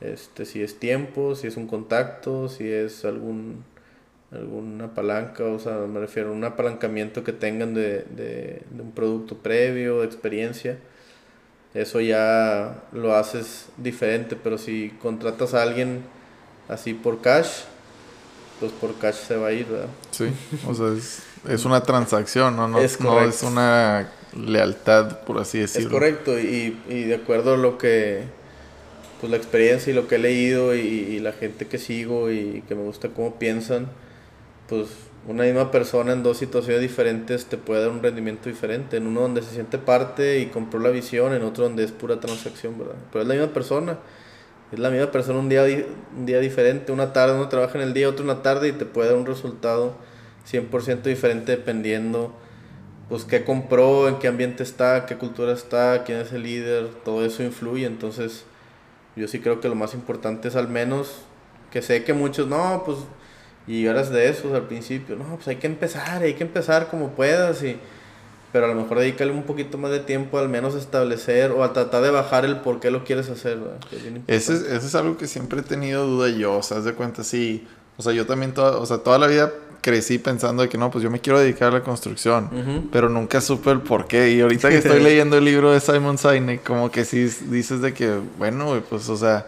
este, 0.00 0.46
si 0.46 0.62
es 0.62 0.78
tiempo, 0.78 1.34
si 1.34 1.46
es 1.46 1.56
un 1.56 1.66
contacto, 1.66 2.48
si 2.48 2.68
es 2.70 3.04
algún 3.04 3.64
alguna 4.32 4.94
palanca, 4.94 5.44
o 5.44 5.58
sea, 5.58 5.72
me 5.86 6.00
refiero 6.00 6.30
a 6.30 6.32
un 6.32 6.44
apalancamiento 6.44 7.24
que 7.24 7.32
tengan 7.32 7.74
de, 7.74 8.04
de, 8.04 8.62
de 8.70 8.82
un 8.82 8.92
producto 8.92 9.36
previo, 9.36 10.00
de 10.00 10.06
experiencia 10.06 10.78
eso 11.74 12.00
ya 12.00 12.82
lo 12.92 13.14
haces 13.14 13.66
diferente, 13.76 14.36
pero 14.36 14.58
si 14.58 14.90
contratas 15.02 15.54
a 15.54 15.62
alguien 15.62 16.02
así 16.68 16.94
por 16.94 17.20
cash, 17.20 17.64
pues 18.58 18.72
por 18.72 18.94
cash 18.96 19.14
se 19.14 19.36
va 19.36 19.48
a 19.48 19.52
ir, 19.52 19.66
¿verdad? 19.66 19.88
Sí, 20.10 20.32
o 20.66 20.74
sea, 20.74 20.86
es, 21.52 21.64
una 21.64 21.82
transacción, 21.82 22.56
¿no? 22.56 22.68
No 22.68 22.78
es, 22.80 23.00
no 23.00 23.20
es 23.20 23.42
una 23.42 24.10
lealtad, 24.36 25.20
por 25.20 25.38
así 25.38 25.58
decirlo. 25.58 25.88
Es 25.88 25.92
correcto, 25.92 26.38
y, 26.38 26.78
y 26.88 27.04
de 27.04 27.14
acuerdo 27.14 27.54
a 27.54 27.56
lo 27.56 27.78
que, 27.78 28.22
pues 29.20 29.30
la 29.30 29.36
experiencia 29.36 29.92
y 29.92 29.94
lo 29.94 30.08
que 30.08 30.16
he 30.16 30.18
leído 30.18 30.74
y, 30.74 30.80
y 30.80 31.20
la 31.20 31.32
gente 31.32 31.66
que 31.66 31.78
sigo 31.78 32.30
y 32.30 32.62
que 32.68 32.74
me 32.74 32.82
gusta 32.82 33.08
cómo 33.08 33.38
piensan, 33.38 33.88
pues 34.68 34.88
una 35.26 35.44
misma 35.44 35.70
persona 35.70 36.12
en 36.12 36.22
dos 36.22 36.38
situaciones 36.38 36.80
diferentes 36.80 37.46
te 37.46 37.58
puede 37.58 37.82
dar 37.82 37.90
un 37.90 38.02
rendimiento 38.02 38.48
diferente. 38.48 38.96
En 38.96 39.06
uno 39.06 39.20
donde 39.20 39.42
se 39.42 39.52
siente 39.52 39.76
parte 39.76 40.40
y 40.40 40.46
compró 40.46 40.80
la 40.80 40.88
visión, 40.88 41.34
en 41.34 41.42
otro 41.42 41.64
donde 41.64 41.84
es 41.84 41.92
pura 41.92 42.18
transacción, 42.18 42.78
¿verdad? 42.78 42.94
Pero 43.12 43.22
es 43.22 43.28
la 43.28 43.34
misma 43.34 43.52
persona. 43.52 43.98
Es 44.72 44.78
la 44.78 44.90
misma 44.90 45.10
persona 45.10 45.38
un 45.38 45.50
día, 45.50 45.64
un 46.16 46.24
día 46.24 46.40
diferente. 46.40 46.92
Una 46.92 47.12
tarde 47.12 47.34
uno 47.34 47.48
trabaja 47.48 47.76
en 47.78 47.84
el 47.84 47.94
día, 47.94 48.08
otro 48.08 48.22
en 48.22 48.28
la 48.28 48.42
tarde 48.42 48.68
y 48.68 48.72
te 48.72 48.86
puede 48.86 49.10
dar 49.10 49.18
un 49.18 49.26
resultado 49.26 49.96
100% 50.50 51.02
diferente 51.02 51.52
dependiendo 51.52 52.34
pues 53.08 53.24
qué 53.24 53.44
compró, 53.44 54.08
en 54.08 54.18
qué 54.18 54.28
ambiente 54.28 54.62
está, 54.62 55.06
qué 55.06 55.16
cultura 55.16 55.52
está, 55.52 56.04
quién 56.04 56.18
es 56.18 56.32
el 56.32 56.42
líder, 56.42 56.88
todo 57.04 57.24
eso 57.24 57.42
influye. 57.42 57.86
Entonces 57.86 58.44
yo 59.16 59.26
sí 59.28 59.40
creo 59.40 59.60
que 59.60 59.68
lo 59.68 59.74
más 59.74 59.94
importante 59.94 60.48
es 60.48 60.56
al 60.56 60.68
menos 60.68 61.22
que 61.70 61.82
sé 61.82 62.04
que 62.04 62.12
muchos, 62.12 62.46
no, 62.48 62.82
pues 62.84 62.98
y 63.66 63.84
eras 63.86 64.10
de 64.10 64.28
esos 64.28 64.54
al 64.54 64.66
principio, 64.66 65.14
no, 65.16 65.36
pues 65.36 65.46
hay 65.48 65.56
que 65.56 65.66
empezar, 65.66 66.22
hay 66.22 66.34
que 66.34 66.42
empezar 66.42 66.88
como 66.88 67.10
puedas, 67.10 67.62
y, 67.62 67.76
pero 68.50 68.64
a 68.64 68.68
lo 68.68 68.74
mejor 68.74 68.98
dedícale 68.98 69.30
un 69.30 69.42
poquito 69.42 69.76
más 69.76 69.90
de 69.90 70.00
tiempo 70.00 70.38
al 70.38 70.48
menos 70.48 70.74
establecer 70.74 71.50
o 71.50 71.62
a 71.62 71.74
tratar 71.74 72.02
de 72.02 72.10
bajar 72.10 72.46
el 72.46 72.60
por 72.60 72.80
qué 72.80 72.90
lo 72.90 73.04
quieres 73.04 73.28
hacer. 73.28 73.58
Ese 74.26 74.54
es, 74.54 74.62
eso 74.62 74.86
es 74.86 74.94
algo 74.94 75.18
que 75.18 75.26
siempre 75.26 75.60
he 75.60 75.62
tenido 75.62 76.06
duda 76.06 76.30
yo, 76.30 76.56
o 76.56 76.62
sea, 76.62 76.80
de 76.80 76.94
cuenta, 76.94 77.22
sí, 77.22 77.68
o 77.98 78.02
sea, 78.02 78.14
yo 78.14 78.24
también, 78.24 78.54
toda, 78.54 78.78
o 78.78 78.86
sea, 78.86 78.98
toda 78.98 79.18
la 79.18 79.26
vida 79.26 79.52
crecí 79.80 80.18
pensando 80.18 80.62
de 80.62 80.68
que 80.68 80.78
no, 80.78 80.90
pues 80.90 81.02
yo 81.02 81.10
me 81.10 81.20
quiero 81.20 81.38
dedicar 81.38 81.68
a 81.68 81.78
la 81.78 81.82
construcción, 81.82 82.88
pero 82.92 83.08
nunca 83.08 83.40
supe 83.40 83.70
el 83.70 83.80
por 83.80 84.06
qué. 84.06 84.32
Y 84.32 84.40
ahorita 84.40 84.68
que 84.68 84.78
estoy 84.78 85.00
leyendo 85.02 85.36
el 85.36 85.44
libro 85.44 85.72
de 85.72 85.80
Simon 85.80 86.18
Sinek, 86.18 86.62
como 86.62 86.90
que 86.90 87.04
sí 87.04 87.24
dices 87.48 87.80
de 87.80 87.94
que, 87.94 88.18
bueno, 88.38 88.82
pues, 88.88 89.08
o 89.08 89.16
sea, 89.16 89.46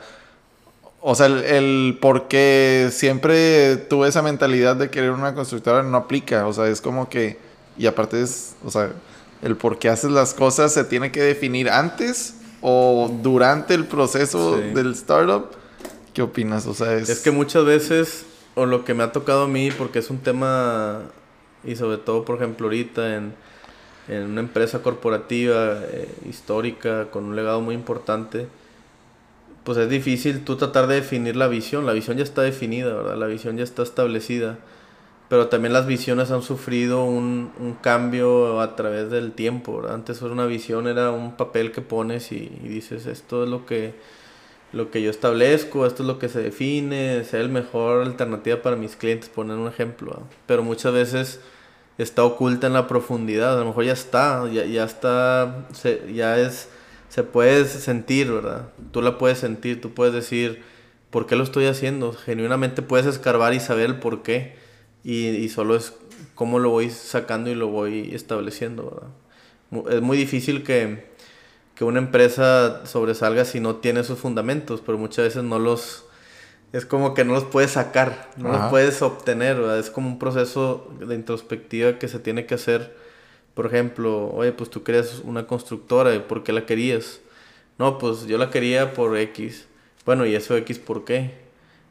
o 1.03 1.15
sea, 1.15 1.27
el, 1.27 1.99
por 2.01 2.29
qué 2.29 2.91
siempre 2.93 3.77
tuve 3.77 4.09
esa 4.09 4.23
mentalidad 4.23 4.77
de 4.77 4.91
querer 4.91 5.13
una 5.13 5.35
constructora 5.35 5.83
no 5.83 5.97
aplica. 5.97 6.47
O 6.47 6.53
sea, 6.53 6.69
es 6.69 6.81
como 6.81 7.09
que. 7.09 7.39
Y 7.79 7.87
aparte 7.87 8.23
es. 8.23 8.55
O 8.65 8.71
sea, 8.71 8.93
el 9.43 9.57
por 9.57 9.79
qué 9.79 9.89
haces 9.89 10.11
las 10.11 10.35
cosas 10.35 10.75
se 10.75 10.85
tiene 10.85 11.11
que 11.11 11.23
definir 11.23 11.71
antes 11.71 12.35
o 12.61 13.11
durante 13.23 13.75
el 13.75 13.87
proceso 13.87 14.59
del 14.59 14.93
startup. 14.93 15.53
¿Qué 16.13 16.21
opinas? 16.21 16.67
O 16.67 16.75
sea, 16.75 16.93
es. 16.95 17.09
Es 17.09 17.21
que 17.21 17.31
muchas 17.31 17.65
veces. 17.65 18.27
O 18.55 18.67
lo 18.67 18.85
que 18.85 18.95
me 18.95 19.03
ha 19.03 19.13
tocado 19.13 19.45
a 19.45 19.49
mí, 19.49 19.71
porque 19.71 20.01
es 20.01 20.11
un 20.11 20.19
tema. 20.19 21.03
Y 21.65 21.77
sobre 21.77 21.99
todo, 21.99 22.25
por 22.25 22.37
ejemplo, 22.37 22.67
ahorita 22.67 23.17
en, 23.17 23.35
en 24.09 24.23
una 24.23 24.41
empresa 24.41 24.83
corporativa 24.83 25.79
eh, 25.83 26.09
histórica 26.29 27.11
con 27.11 27.25
un 27.25 27.37
legado 27.37 27.61
muy 27.61 27.75
importante 27.75 28.49
pues 29.65 29.79
es 29.79 29.89
difícil 29.89 30.45
tú 30.45 30.57
tratar 30.57 30.87
de 30.87 30.97
definir 30.97 31.37
la 31.37 31.49
visión. 31.49 31.87
La 31.87 31.93
visión 31.93 32.17
ya 32.17 32.25
está 32.25 32.43
definida, 32.43 32.95
¿verdad? 32.95 33.17
La 33.17 33.27
visión 33.27 33.57
ya 33.57 33.65
está 33.65 33.83
establecida. 33.83 34.59
Pero 35.29 35.47
también 35.49 35.73
las 35.73 35.87
visiones 35.87 36.31
han 36.31 36.43
sufrido 36.43 37.05
un, 37.05 37.53
un 37.61 37.75
cambio 37.75 38.61
a 38.61 38.75
través 38.75 39.11
del 39.11 39.33
tiempo, 39.33 39.77
¿verdad? 39.77 39.95
Antes 39.95 40.23
una 40.23 40.47
visión, 40.47 40.89
era 40.89 41.13
un 41.13 41.37
papel 41.37 41.73
que 41.73 41.83
pones 41.83 42.33
y, 42.33 42.49
dices, 42.65 43.07
esto 43.07 43.45
es 43.45 43.51
lo 43.51 43.65
que, 43.65 43.95
lo 44.73 44.91
que 44.91 45.03
yo 45.03 45.11
establezco, 45.11 45.87
esto 45.87 46.03
es 46.03 46.07
lo 46.07 46.19
que 46.19 46.29
se 46.29 46.41
define, 46.41 47.25
sea 47.25 47.41
el 47.41 47.49
mejor 47.49 48.03
alternativa 48.07 48.63
para 48.63 48.77
mis 48.77 48.97
clientes, 48.97 49.29
poner 49.29 49.57
un 49.57 49.69
ejemplo. 49.69 50.23
Pero 50.47 50.63
muchas 50.63 50.93
veces 50.93 51.41
está 51.99 52.25
oculta 52.25 52.67
en 52.67 52.73
la 52.73 52.87
profundidad, 52.87 53.57
a 53.57 53.61
lo 53.61 53.67
mejor 53.67 53.85
ya 53.85 53.93
está, 53.93 54.49
ya, 54.51 54.65
ya 54.65 54.85
está, 54.85 55.67
ya 56.13 56.39
es 56.39 56.69
se 57.11 57.25
puede 57.25 57.65
sentir, 57.67 58.33
¿verdad? 58.33 58.69
Tú 58.93 59.03
la 59.03 59.19
puedes 59.19 59.39
sentir, 59.39 59.81
tú 59.81 59.93
puedes 59.93 60.15
decir, 60.15 60.63
¿por 61.11 61.27
qué 61.27 61.35
lo 61.35 61.43
estoy 61.43 61.67
haciendo? 61.67 62.13
Genuinamente 62.13 62.83
puedes 62.83 63.05
escarbar 63.07 63.53
y 63.53 63.61
saber 63.61 63.87
el 63.87 63.99
por 63.99 64.23
qué. 64.23 64.55
Y, 65.03 65.49
solo 65.49 65.75
es 65.77 65.95
cómo 66.37 66.61
lo 66.61 66.71
voy 66.71 66.91
sacando 66.91 67.51
y 67.51 67.57
lo 67.57 67.67
voy 67.67 68.15
estableciendo, 68.15 69.03
¿verdad? 69.71 69.97
Es 69.97 70.03
muy 70.03 70.17
difícil 70.17 70.63
que, 70.63 71.10
que 71.81 71.85
una 71.87 71.99
empresa 71.99 72.85
sobresalga 72.85 73.47
si 73.47 73.59
no 73.59 73.77
tiene 73.77 74.01
esos 74.01 74.19
fundamentos, 74.19 74.83
pero 74.85 74.99
muchas 74.99 75.25
veces 75.25 75.45
no 75.45 75.59
los... 75.59 76.05
Es 76.75 76.85
como 76.85 77.15
que 77.15 77.25
no 77.25 77.33
los 77.33 77.45
puedes 77.45 77.71
sacar, 77.71 78.29
no 78.37 78.53
los 78.53 78.69
puedes 78.69 79.01
obtener, 79.01 79.57
¿verdad? 79.57 79.79
Es 79.79 79.89
como 79.89 80.07
un 80.07 80.19
proceso 80.19 80.93
de 81.01 81.15
introspectiva 81.15 81.99
que 81.99 82.07
se 82.07 82.19
tiene 82.19 82.45
que 82.45 82.55
hacer 82.55 82.95
por 83.55 83.67
ejemplo, 83.67 84.31
oye, 84.33 84.53
pues 84.53 84.71
tú 84.71 84.83
querías 84.83 85.21
una 85.25 85.47
constructora, 85.47 86.27
¿por 86.27 86.45
qué 86.45 86.53
la 86.53 86.67
querías? 86.67 87.21
No, 87.79 87.99
pues 87.99 88.27
yo 88.27 88.39
la 88.39 88.51
quería 88.51 88.93
por 88.93 89.17
X. 89.17 89.67
Bueno, 90.07 90.27
¿y 90.27 90.35
eso 90.35 90.57
X 90.57 90.79
por 90.79 91.05
qué? 91.05 91.33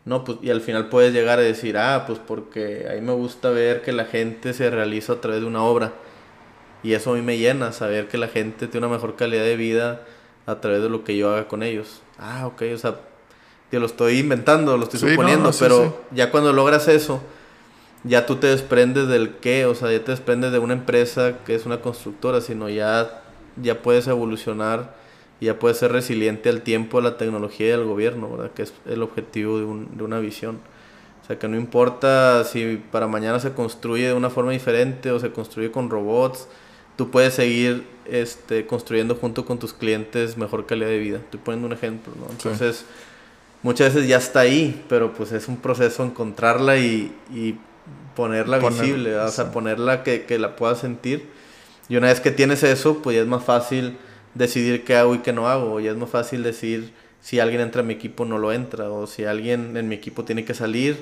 No, 0.06 0.24
pues, 0.24 0.38
y 0.42 0.50
al 0.50 0.62
final 0.62 0.90
puedes 0.90 1.14
llegar 1.14 1.40
a 1.40 1.42
decir, 1.42 1.78
ah, 1.78 2.06
pues 2.08 2.20
porque 2.20 2.88
a 2.90 2.94
mí 2.94 3.02
me 3.02 3.14
gusta 3.14 3.50
ver 3.50 3.82
que 3.82 3.92
la 3.92 4.06
gente 4.06 4.54
se 4.54 4.70
realiza 4.70 5.14
a 5.14 5.22
través 5.22 5.42
de 5.42 5.48
una 5.48 5.64
obra. 5.64 5.94
Y 6.84 6.94
eso 6.94 7.12
a 7.12 7.16
mí 7.16 7.22
me 7.22 7.38
llena, 7.38 7.72
saber 7.72 8.08
que 8.08 8.18
la 8.18 8.28
gente 8.28 8.68
tiene 8.68 8.88
una 8.88 8.96
mejor 8.96 9.16
calidad 9.16 9.44
de 9.44 9.58
vida 9.58 10.02
a 10.46 10.62
través 10.62 10.82
de 10.82 10.90
lo 10.90 11.04
que 11.04 11.18
yo 11.18 11.32
haga 11.32 11.48
con 11.48 11.64
ellos. 11.64 12.02
Ah, 12.18 12.48
ok, 12.48 12.64
o 12.74 12.78
sea, 12.78 12.96
yo 13.72 13.80
lo 13.80 13.86
estoy 13.86 14.20
inventando, 14.20 14.78
lo 14.78 14.84
estoy 14.84 15.00
suponiendo, 15.00 15.52
pero 15.60 16.04
ya 16.12 16.32
cuando 16.32 16.54
logras 16.54 16.88
eso, 16.88 17.22
ya 18.04 18.26
tú 18.26 18.38
te 18.38 18.48
desprendes 18.48 19.08
del 19.08 19.36
qué, 19.36 19.66
o 19.66 19.76
sea, 19.76 19.92
ya 19.92 20.04
te 20.04 20.12
desprendes 20.12 20.52
de 20.52 20.60
una 20.60 20.74
empresa 20.74 21.40
que 21.46 21.54
es 21.54 21.66
una 21.66 21.82
constructora, 21.82 22.42
sino 22.42 22.70
ya, 22.70 23.24
ya 23.62 23.82
puedes 23.82 24.08
evolucionar 24.08 24.96
y 25.40 25.46
ya 25.46 25.60
puedes 25.60 25.78
ser 25.78 25.92
resiliente 25.92 26.50
al 26.50 26.62
tiempo, 26.62 26.98
a 26.98 27.02
la 27.02 27.18
tecnología 27.18 27.70
y 27.70 27.72
al 27.72 27.86
gobierno, 27.86 28.30
¿verdad? 28.30 28.52
Que 28.52 28.64
es 28.64 28.74
el 28.88 29.04
objetivo 29.04 29.60
de, 29.60 29.66
un, 29.66 29.98
de 29.98 30.04
una 30.04 30.20
visión. 30.20 30.60
O 31.22 31.26
sea, 31.28 31.38
que 31.38 31.48
no 31.48 31.58
importa 31.58 32.44
si 32.44 32.82
para 32.92 33.08
mañana 33.08 33.40
se 33.40 33.54
construye 33.54 34.08
de 34.08 34.14
una 34.14 34.30
forma 34.30 34.52
diferente 34.52 35.12
o 35.12 35.20
se 35.20 35.32
construye 35.32 35.72
con 35.72 35.90
robots, 35.90 36.48
tú 37.00 37.10
puedes 37.12 37.34
seguir 37.34 37.86
este, 38.08 38.66
construyendo 38.66 39.16
junto 39.16 39.46
con 39.46 39.58
tus 39.58 39.72
clientes 39.72 40.36
mejor 40.36 40.66
calidad 40.66 40.90
de 40.90 41.00
vida. 41.00 41.20
Estoy 41.20 41.40
poniendo 41.40 41.68
un 41.68 41.72
ejemplo, 41.72 42.12
¿no? 42.20 42.30
Entonces, 42.30 42.84
muchas 43.64 43.94
veces 43.94 44.10
ya 44.10 44.18
está 44.18 44.42
ahí, 44.42 44.84
pero 44.90 45.14
pues 45.14 45.32
es 45.32 45.48
un 45.48 45.56
proceso 45.56 46.04
encontrarla 46.04 46.78
y, 46.78 47.16
y 47.34 47.58
ponerla 48.18 48.58
visible, 48.60 49.18
o 49.18 49.30
sea, 49.30 49.50
ponerla 49.54 50.04
que, 50.04 50.26
que, 50.26 50.38
la 50.38 50.58
puedas 50.58 50.80
sentir. 50.80 51.30
Y 51.88 51.96
una 51.96 52.08
vez 52.08 52.20
que 52.20 52.32
tienes 52.32 52.64
eso, 52.64 53.02
pues 53.02 53.16
ya 53.16 53.22
es 53.22 53.30
más 53.30 53.46
fácil 53.46 53.96
decidir 54.36 54.84
qué 54.84 54.98
hago 54.98 55.16
y 55.16 55.20
qué 55.20 55.32
no 55.32 55.48
hago. 55.48 55.80
Ya 55.80 55.92
es 55.92 55.98
más 55.98 56.10
fácil 56.10 56.44
decir 56.44 56.92
si 57.22 57.40
alguien 57.40 57.62
entra 57.62 57.80
en 57.80 57.88
mi 57.88 57.94
equipo 57.94 58.26
no 58.26 58.38
lo 58.40 58.52
entra, 58.52 58.90
o 58.90 59.08
si 59.08 59.24
alguien 59.24 59.78
en 59.78 59.88
mi 59.88 59.96
equipo 59.96 60.26
tiene 60.26 60.44
que 60.44 60.54
salir, 60.54 60.98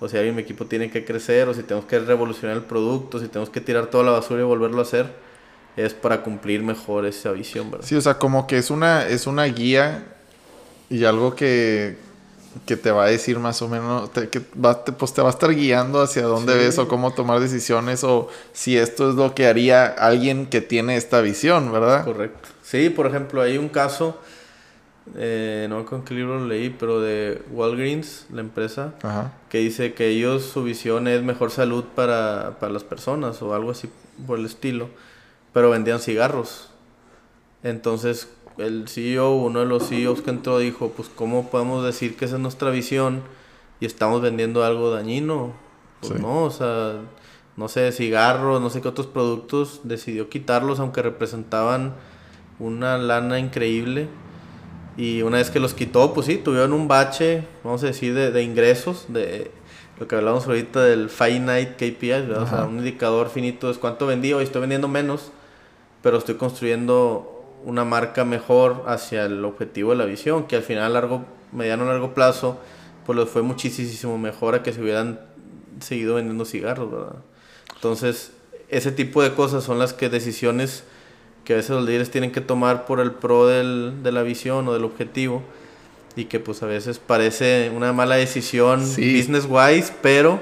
o 0.00 0.08
si 0.08 0.16
alguien 0.16 0.30
en 0.30 0.36
mi 0.38 0.42
equipo 0.42 0.66
tiene 0.66 0.90
que 0.90 1.04
crecer, 1.04 1.48
o 1.48 1.54
si 1.54 1.62
tenemos 1.62 1.88
que 1.88 2.00
revolucionar 2.00 2.56
el 2.56 2.64
producto, 2.64 3.20
si 3.20 3.28
tenemos 3.28 3.48
que 3.48 3.60
tirar 3.60 3.86
toda 3.86 4.02
la 4.02 4.10
basura 4.10 4.40
y 4.40 4.44
volverlo 4.44 4.80
a 4.80 4.82
hacer, 4.82 5.25
es 5.76 5.92
para 5.94 6.22
cumplir 6.22 6.62
mejor 6.62 7.04
esa 7.06 7.32
visión, 7.32 7.70
¿verdad? 7.70 7.86
Sí, 7.86 7.94
o 7.94 8.00
sea, 8.00 8.18
como 8.18 8.46
que 8.46 8.58
es 8.58 8.70
una, 8.70 9.06
es 9.06 9.26
una 9.26 9.44
guía 9.44 10.04
y 10.88 11.04
algo 11.04 11.34
que, 11.34 11.98
que 12.64 12.76
te 12.76 12.90
va 12.90 13.04
a 13.04 13.08
decir 13.08 13.38
más 13.38 13.60
o 13.60 13.68
menos, 13.68 14.08
que 14.10 14.40
va, 14.62 14.84
te, 14.84 14.92
pues 14.92 15.12
te 15.12 15.20
va 15.20 15.28
a 15.28 15.30
estar 15.30 15.54
guiando 15.54 16.00
hacia 16.00 16.22
dónde 16.22 16.54
ves 16.54 16.78
o 16.78 16.88
cómo 16.88 17.12
tomar 17.12 17.40
decisiones 17.40 18.04
o 18.04 18.28
si 18.52 18.76
esto 18.78 19.10
es 19.10 19.16
lo 19.16 19.34
que 19.34 19.46
haría 19.46 19.86
alguien 19.86 20.46
que 20.46 20.60
tiene 20.60 20.96
esta 20.96 21.20
visión, 21.20 21.70
¿verdad? 21.70 22.04
Correcto. 22.04 22.48
Sí, 22.62 22.88
por 22.88 23.06
ejemplo, 23.06 23.42
hay 23.42 23.58
un 23.58 23.68
caso, 23.68 24.18
eh, 25.14 25.66
no 25.68 25.84
con 25.84 26.04
qué 26.04 26.14
libro 26.14 26.40
lo 26.40 26.46
leí, 26.46 26.70
pero 26.70 27.00
de 27.00 27.42
Walgreens, 27.52 28.26
la 28.32 28.40
empresa, 28.40 28.94
que 29.50 29.58
dice 29.58 29.92
que 29.92 30.08
ellos, 30.08 30.44
su 30.44 30.64
visión 30.64 31.06
es 31.06 31.22
mejor 31.22 31.50
salud 31.50 31.84
para, 31.94 32.56
para 32.58 32.72
las 32.72 32.84
personas 32.84 33.42
o 33.42 33.54
algo 33.54 33.72
así 33.72 33.90
por 34.26 34.38
el 34.38 34.46
estilo, 34.46 34.88
pero 35.56 35.70
vendían 35.70 36.00
cigarros. 36.00 36.68
Entonces, 37.62 38.28
el 38.58 38.88
CEO, 38.88 39.36
uno 39.36 39.60
de 39.60 39.64
los 39.64 39.88
CEOs 39.88 40.20
que 40.20 40.28
entró, 40.28 40.58
dijo, 40.58 40.90
pues 40.94 41.08
¿cómo 41.08 41.48
podemos 41.48 41.82
decir 41.82 42.14
que 42.14 42.26
esa 42.26 42.34
es 42.34 42.42
nuestra 42.42 42.68
visión 42.68 43.22
y 43.80 43.86
estamos 43.86 44.20
vendiendo 44.20 44.62
algo 44.64 44.90
dañino? 44.90 45.54
Pues 46.02 46.20
no, 46.20 46.42
o 46.42 46.50
sea, 46.50 46.96
no 47.56 47.68
sé, 47.68 47.90
cigarros, 47.92 48.60
no 48.60 48.68
sé 48.68 48.82
qué 48.82 48.88
otros 48.88 49.06
productos, 49.06 49.80
decidió 49.84 50.28
quitarlos 50.28 50.78
aunque 50.78 51.00
representaban 51.00 51.94
una 52.58 52.98
lana 52.98 53.38
increíble. 53.38 54.08
Y 54.98 55.22
una 55.22 55.38
vez 55.38 55.50
que 55.50 55.58
los 55.58 55.72
quitó, 55.72 56.12
pues 56.12 56.26
sí, 56.26 56.36
tuvieron 56.36 56.74
un 56.74 56.86
bache, 56.86 57.48
vamos 57.64 57.82
a 57.82 57.86
decir, 57.86 58.12
de, 58.12 58.30
de 58.30 58.42
ingresos, 58.42 59.06
de 59.08 59.50
lo 59.98 60.06
que 60.06 60.16
hablamos 60.16 60.46
ahorita 60.46 60.84
del 60.84 61.08
finite 61.08 61.76
KPI, 61.76 62.30
o 62.32 62.46
sea, 62.46 62.64
un 62.64 62.76
indicador 62.76 63.30
finito 63.30 63.70
es 63.70 63.78
cuánto 63.78 64.06
vendí, 64.06 64.34
hoy 64.34 64.44
estoy 64.44 64.60
vendiendo 64.60 64.86
menos, 64.86 65.32
pero 66.06 66.18
estoy 66.18 66.36
construyendo 66.36 67.44
una 67.64 67.84
marca 67.84 68.24
mejor 68.24 68.84
hacia 68.86 69.24
el 69.24 69.44
objetivo 69.44 69.90
de 69.90 69.96
la 69.96 70.04
visión, 70.04 70.46
que 70.46 70.54
al 70.54 70.62
final 70.62 70.84
a 70.84 70.88
largo, 70.88 71.24
mediano 71.50 71.84
largo 71.84 72.14
plazo, 72.14 72.60
pues 73.04 73.18
les 73.18 73.28
fue 73.28 73.42
muchísimo 73.42 74.16
mejor 74.16 74.54
a 74.54 74.62
que 74.62 74.72
se 74.72 74.80
hubieran 74.80 75.18
seguido 75.80 76.14
vendiendo 76.14 76.44
cigarros, 76.44 76.92
¿verdad? 76.92 77.16
Entonces, 77.74 78.30
ese 78.68 78.92
tipo 78.92 79.20
de 79.20 79.34
cosas 79.34 79.64
son 79.64 79.80
las 79.80 79.94
que 79.94 80.08
decisiones 80.08 80.84
que 81.44 81.54
a 81.54 81.56
veces 81.56 81.70
los 81.70 81.84
líderes 81.84 82.12
tienen 82.12 82.30
que 82.30 82.40
tomar 82.40 82.86
por 82.86 83.00
el 83.00 83.10
pro 83.10 83.48
del, 83.48 84.04
de 84.04 84.12
la 84.12 84.22
visión 84.22 84.68
o 84.68 84.74
del 84.74 84.84
objetivo 84.84 85.42
y 86.14 86.26
que 86.26 86.38
pues 86.38 86.62
a 86.62 86.66
veces 86.66 87.00
parece 87.00 87.72
una 87.74 87.92
mala 87.92 88.14
decisión 88.14 88.78
business 88.78 89.48
wise, 89.50 89.92
pero 90.02 90.38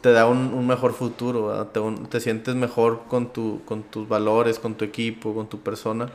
te 0.00 0.12
da 0.12 0.26
un, 0.26 0.66
mejor 0.66 0.92
futuro, 0.92 1.66
te, 1.66 1.80
te, 2.08 2.20
sientes 2.20 2.54
mejor 2.54 3.02
con, 3.08 3.32
tu, 3.32 3.60
con 3.64 3.82
tus 3.82 4.08
valores, 4.08 4.58
con 4.58 4.74
tu 4.74 4.84
equipo, 4.84 5.34
con 5.34 5.48
tu 5.48 5.60
persona 5.60 6.10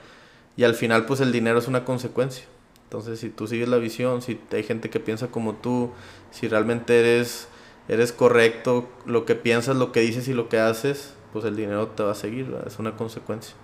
y 0.56 0.64
al 0.64 0.76
final 0.76 1.06
pues 1.06 1.20
el 1.20 1.32
dinero 1.32 1.60
es 1.60 1.68
una 1.68 1.86
consecuencia. 1.86 2.46
Entonces 2.86 3.20
si 3.20 3.30
tú 3.30 3.48
sigues 3.48 3.68
la 3.68 3.78
visión, 3.78 4.22
si 4.22 4.40
hay 4.52 4.64
gente 4.64 4.90
que 4.90 5.00
piensa 5.00 5.28
como 5.28 5.54
tú, 5.56 5.92
si 6.32 6.48
realmente 6.48 7.00
eres, 7.00 7.48
eres 7.88 8.12
correcto, 8.12 8.88
lo 9.06 9.26
que 9.26 9.36
piensas, 9.36 9.76
lo 9.76 9.92
que 9.92 10.02
dices 10.02 10.28
y 10.28 10.34
lo 10.34 10.48
que 10.48 10.60
haces, 10.60 11.16
pues 11.34 11.44
el 11.46 11.56
dinero 11.56 11.88
te 11.88 12.04
va 12.04 12.12
a 12.12 12.16
seguir, 12.16 12.56
es 12.68 12.78
una 12.80 12.96
consecuencia. 12.96 13.56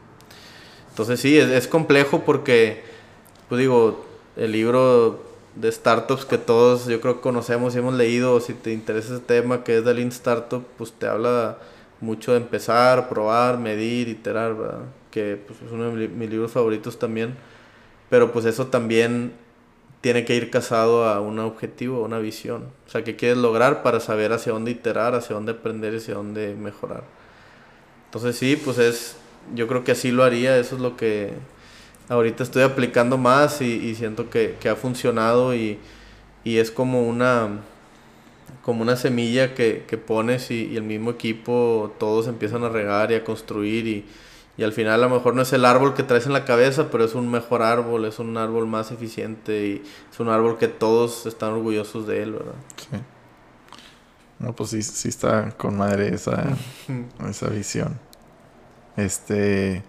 Entonces 0.90 1.20
sí, 1.20 1.38
es, 1.38 1.68
complejo 1.68 2.24
porque, 2.26 2.84
pues 3.48 3.60
digo, 3.60 4.04
el 4.36 4.52
libro 4.52 5.24
de 5.56 5.72
startups 5.72 6.26
que 6.26 6.38
todos 6.38 6.86
yo 6.86 7.02
creo 7.02 7.16
que 7.16 7.22
conocemos 7.22 7.76
y 7.76 7.80
hemos 7.80 7.94
leído, 7.94 8.40
si 8.40 8.54
te 8.54 8.72
interesa 8.72 9.16
ese 9.16 9.24
tema 9.24 9.64
que 9.64 9.78
es 9.78 9.86
de 9.86 9.94
Lean 9.94 10.10
Startup, 10.10 10.64
pues 10.78 10.92
te 10.94 11.08
habla 11.08 11.58
mucho 12.02 12.32
de 12.32 12.38
empezar, 12.38 13.10
probar, 13.10 13.58
medir, 13.58 14.08
iterar, 14.08 14.56
¿verdad? 14.56 14.80
que 15.12 15.42
pues, 15.46 15.62
es 15.62 15.72
uno 15.72 15.96
de 15.96 16.08
mis 16.08 16.30
libros 16.30 16.52
favoritos 16.52 17.00
también, 17.00 17.36
pero 18.10 18.32
pues 18.32 18.46
eso 18.46 18.68
también 18.68 19.34
tiene 20.02 20.24
que 20.24 20.36
ir 20.36 20.50
casado 20.50 21.06
a 21.06 21.20
un 21.20 21.40
objetivo, 21.40 22.04
a 22.04 22.06
una 22.06 22.20
visión, 22.20 22.68
o 22.88 22.90
sea, 22.90 23.04
qué 23.04 23.16
quieres 23.16 23.38
lograr 23.38 23.84
para 23.84 24.00
saber 24.00 24.32
hacia 24.32 24.54
dónde 24.54 24.72
iterar, 24.72 25.14
hacia 25.16 25.36
dónde 25.36 25.54
aprender 25.54 25.94
y 25.94 25.98
hacia 25.98 26.14
dónde 26.14 26.56
mejorar. 26.56 27.04
Entonces 28.06 28.38
sí, 28.38 28.56
pues 28.56 28.78
es, 28.78 29.18
yo 29.54 29.68
creo 29.68 29.84
que 29.84 29.92
así 29.92 30.12
lo 30.12 30.24
haría, 30.24 30.58
eso 30.58 30.76
es 30.76 30.82
lo 30.82 30.96
que 30.96 31.34
ahorita 32.10 32.44
estoy 32.44 32.64
aplicando 32.64 33.18
más 33.18 33.62
y, 33.62 33.96
siento 33.96 34.30
que, 34.30 34.58
ha 34.70 34.76
funcionado 34.76 35.56
y, 35.56 35.80
es 36.44 36.72
como 36.72 37.08
una, 37.08 37.60
como 38.64 38.82
una 38.82 38.96
semilla 38.96 39.54
que, 39.54 40.02
pones 40.06 40.52
y, 40.52 40.76
el 40.76 40.84
mismo 40.84 41.12
equipo 41.12 41.96
todos 42.00 42.28
empiezan 42.28 42.64
a 42.64 42.70
regar 42.70 43.12
y 43.12 43.16
a 43.16 43.24
construir 43.24 43.88
y, 43.88 44.06
al 44.62 44.74
final 44.74 45.02
a 45.02 45.08
lo 45.08 45.16
mejor 45.16 45.36
no 45.36 45.42
es 45.42 45.54
el 45.54 45.64
árbol 45.64 45.94
que 45.94 46.04
traes 46.04 46.26
en 46.26 46.34
la 46.34 46.44
cabeza, 46.44 46.90
pero 46.92 47.06
es 47.06 47.16
un 47.16 47.32
mejor 47.32 47.62
árbol, 47.62 48.04
es 48.04 48.20
un 48.20 48.36
árbol 48.36 48.68
más 48.68 48.92
eficiente 48.92 49.68
y 49.68 49.84
es 50.12 50.20
un 50.20 50.28
árbol 50.28 50.58
que 50.58 50.68
todos 50.68 51.26
están 51.26 51.54
orgullosos 51.54 52.06
de 52.06 52.24
él, 52.24 52.34
¿verdad? 52.34 52.56
Sí. 52.76 52.98
No, 54.40 54.54
pues 54.54 54.72
sí, 54.72 54.82
sí 54.82 55.08
está 55.08 55.52
con 55.52 55.78
madre 55.78 56.14
esa, 56.14 56.58
esa 57.30 57.48
visión. 57.48 57.98
Este. 58.98 59.82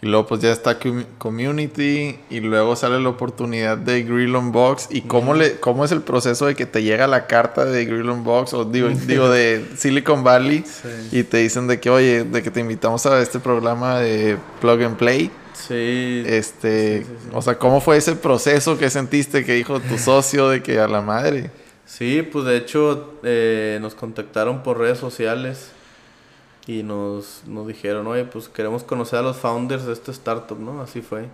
Y 0.00 0.06
luego 0.06 0.26
pues 0.26 0.40
ya 0.40 0.52
está 0.52 0.78
Community 1.18 2.18
y 2.30 2.40
luego 2.40 2.76
sale 2.76 3.00
la 3.00 3.08
oportunidad 3.08 3.76
de 3.76 4.04
Grill 4.04 4.36
on 4.36 4.52
Box. 4.52 4.88
¿Y 4.90 5.02
cómo, 5.02 5.34
le, 5.34 5.58
cómo 5.58 5.84
es 5.84 5.90
el 5.90 6.02
proceso 6.02 6.46
de 6.46 6.54
que 6.54 6.66
te 6.66 6.84
llega 6.84 7.08
la 7.08 7.26
carta 7.26 7.64
de 7.64 7.84
Grill 7.84 8.08
on 8.08 8.22
Box 8.22 8.54
o 8.54 8.64
digo, 8.64 8.88
digo 9.06 9.28
de 9.28 9.64
Silicon 9.76 10.22
Valley 10.22 10.64
y 11.10 11.24
te 11.24 11.38
dicen 11.38 11.66
de 11.66 11.80
que, 11.80 11.90
oye, 11.90 12.22
de 12.22 12.42
que 12.42 12.50
te 12.52 12.60
invitamos 12.60 13.06
a 13.06 13.20
este 13.20 13.40
programa 13.40 13.98
de 13.98 14.38
Plug 14.60 14.82
and 14.82 14.96
Play? 14.96 15.32
Sí. 15.52 16.22
Este, 16.26 17.04
o 17.32 17.42
sea, 17.42 17.58
¿cómo 17.58 17.80
fue 17.80 17.96
ese 17.96 18.14
proceso 18.14 18.78
que 18.78 18.90
sentiste 18.90 19.44
que 19.44 19.54
dijo 19.54 19.80
tu 19.80 19.98
socio 19.98 20.48
de 20.48 20.62
que 20.62 20.78
a 20.78 20.86
la 20.86 21.00
madre? 21.00 21.50
Sí, 21.84 22.22
pues 22.22 22.44
de 22.44 22.56
hecho 22.56 23.14
eh, 23.24 23.78
nos 23.80 23.96
contactaron 23.96 24.62
por 24.62 24.78
redes 24.78 24.98
sociales 24.98 25.72
y 26.68 26.82
nos, 26.82 27.44
nos 27.46 27.66
dijeron, 27.66 28.06
oye, 28.06 28.26
pues 28.26 28.50
queremos 28.50 28.84
conocer 28.84 29.20
a 29.20 29.22
los 29.22 29.38
founders 29.38 29.86
de 29.86 29.94
este 29.94 30.10
startup, 30.10 30.58
¿no? 30.60 30.82
Así 30.82 31.00
fue. 31.00 31.24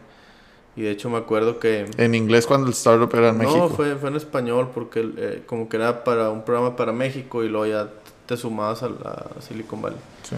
Y 0.77 0.83
de 0.83 0.93
hecho 0.93 1.11
me 1.11 1.19
acuerdo 1.19 1.59
que... 1.59 1.91
¿En 1.97 2.15
inglés 2.15 2.47
cuando 2.47 2.69
el 2.69 2.73
startup 2.73 3.13
era 3.17 3.31
en 3.31 3.39
México? 3.39 3.59
No, 3.59 3.69
fue, 3.69 3.97
fue 3.97 4.11
en 4.11 4.17
español 4.17 4.71
porque 4.73 5.05
eh, 5.17 5.43
como 5.45 5.69
que 5.69 5.77
era 5.77 6.05
para 6.05 6.31
un 6.31 6.45
programa 6.45 6.77
para 6.77 6.93
México 6.93 7.43
y 7.43 7.49
luego 7.49 7.67
ya 7.67 7.91
te 8.27 8.37
sumabas 8.37 8.85
a 8.85 8.91
la 8.91 9.27
Silicon 9.41 9.83
Valley. 9.83 9.99
Sí. 10.23 10.37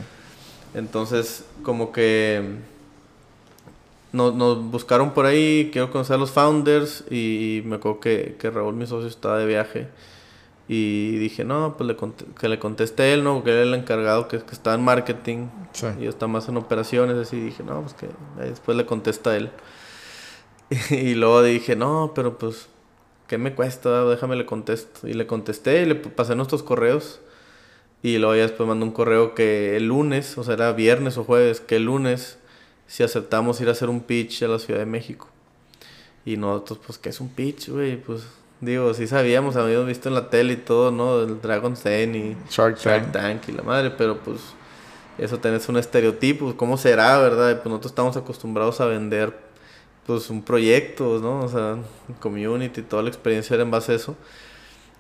Entonces, 0.73 1.45
como 1.63 1.93
que 1.93 2.57
nos, 4.13 4.35
nos, 4.35 4.65
buscaron 4.65 5.13
por 5.13 5.27
ahí, 5.27 5.69
quiero 5.73 5.91
conocer 5.91 6.17
a 6.17 6.19
los 6.19 6.31
founders 6.31 7.05
y 7.11 7.61
me 7.67 7.77
acuerdo 7.77 8.01
que, 8.01 8.37
que 8.39 8.51
Raúl, 8.51 8.75
mi 8.75 8.87
socio, 8.87 9.09
estaba 9.09 9.39
de 9.39 9.45
viaje 9.45 9.89
y 10.69 11.17
dije, 11.19 11.45
no, 11.45 11.77
pues 11.77 11.87
le 11.87 11.97
que 12.39 12.49
le 12.49 12.59
conteste 12.59 13.13
él, 13.13 13.23
¿no? 13.23 13.35
Porque 13.35 13.51
él 13.51 13.57
era 13.57 13.67
el 13.67 13.75
encargado 13.75 14.27
que, 14.27 14.39
que 14.41 14.53
está 14.53 14.75
en 14.75 14.83
marketing 14.83 15.47
y 15.99 16.05
yo 16.05 16.11
está 16.11 16.27
más 16.27 16.49
en 16.49 16.57
operaciones. 16.57 17.17
Así 17.17 17.39
dije, 17.39 17.63
no, 17.63 17.83
pues 17.83 17.95
que 17.95 18.09
después 18.37 18.77
le 18.77 18.85
contesta 18.85 19.37
él. 19.37 19.51
y 20.91 21.15
luego 21.15 21.43
dije, 21.45 21.77
no, 21.77 22.13
pero 22.15 22.37
pues, 22.37 22.69
¿qué 23.29 23.39
me 23.39 23.55
cuesta? 23.55 24.05
Déjame 24.07 24.35
le 24.35 24.45
contesto. 24.45 25.07
Y 25.07 25.15
le 25.15 25.29
contesté 25.29 25.83
y 25.83 25.87
le 25.87 25.95
pasé 25.95 26.35
nuestros 26.35 26.65
correos. 26.65 27.21
Y 28.03 28.19
luego 28.19 28.35
ya 28.35 28.43
después 28.43 28.69
mandó 28.69 28.85
un 28.87 28.93
correo 28.93 29.35
que 29.35 29.77
el 29.77 29.87
lunes, 29.89 30.37
o 30.37 30.45
sea, 30.45 30.55
era 30.55 30.73
viernes 30.73 31.17
o 31.17 31.25
jueves, 31.25 31.61
que 31.61 31.77
el 31.77 31.85
lunes, 31.85 32.39
si 32.89 33.03
aceptamos 33.05 33.61
ir 33.61 33.69
a 33.69 33.73
hacer 33.73 33.89
un 33.89 34.01
pitch 34.01 34.43
a 34.43 34.49
la 34.49 34.59
Ciudad 34.59 34.81
de 34.81 34.87
México. 34.87 35.29
Y 36.25 36.37
nosotros, 36.37 36.81
pues, 36.85 36.99
¿qué 36.99 37.11
es 37.11 37.21
un 37.21 37.29
pitch, 37.29 37.69
güey? 37.69 37.97
Pues 37.97 38.27
Digo, 38.61 38.95
sí 38.95 39.07
sabíamos, 39.07 39.57
habíamos 39.57 39.87
visto 39.87 40.09
en 40.09 40.15
la 40.15 40.31
tele 40.31 40.55
y 40.55 40.57
todo, 40.57 40.91
¿no? 40.91 41.21
El 41.21 41.41
Dragon's 41.41 41.85
Den 41.85 42.15
y 42.15 42.37
Shark, 42.49 42.79
Tank. 43.13 43.49
y 43.49 43.53
la 43.53 43.63
madre, 43.63 43.91
pero 43.91 44.17
pues 44.19 44.41
eso 45.19 45.39
tenés 45.39 45.69
un 45.69 45.77
estereotipo, 45.77 46.57
¿cómo 46.57 46.77
será, 46.79 47.19
verdad? 47.19 47.55
Pues 47.57 47.67
nosotros 47.67 47.93
estamos 47.93 48.17
acostumbrados 48.17 48.81
a 48.81 48.87
vender 48.87 49.37
pues 50.07 50.31
un 50.31 50.43
proyecto, 50.43 51.19
¿no? 51.21 51.41
O 51.41 51.49
sea, 51.49 51.77
community, 52.21 52.83
toda 52.83 53.03
la 53.03 53.09
experiencia 53.09 53.55
era 53.55 53.63
en 53.65 53.71
base 53.71 53.93
a 53.93 53.95
eso. 53.97 54.17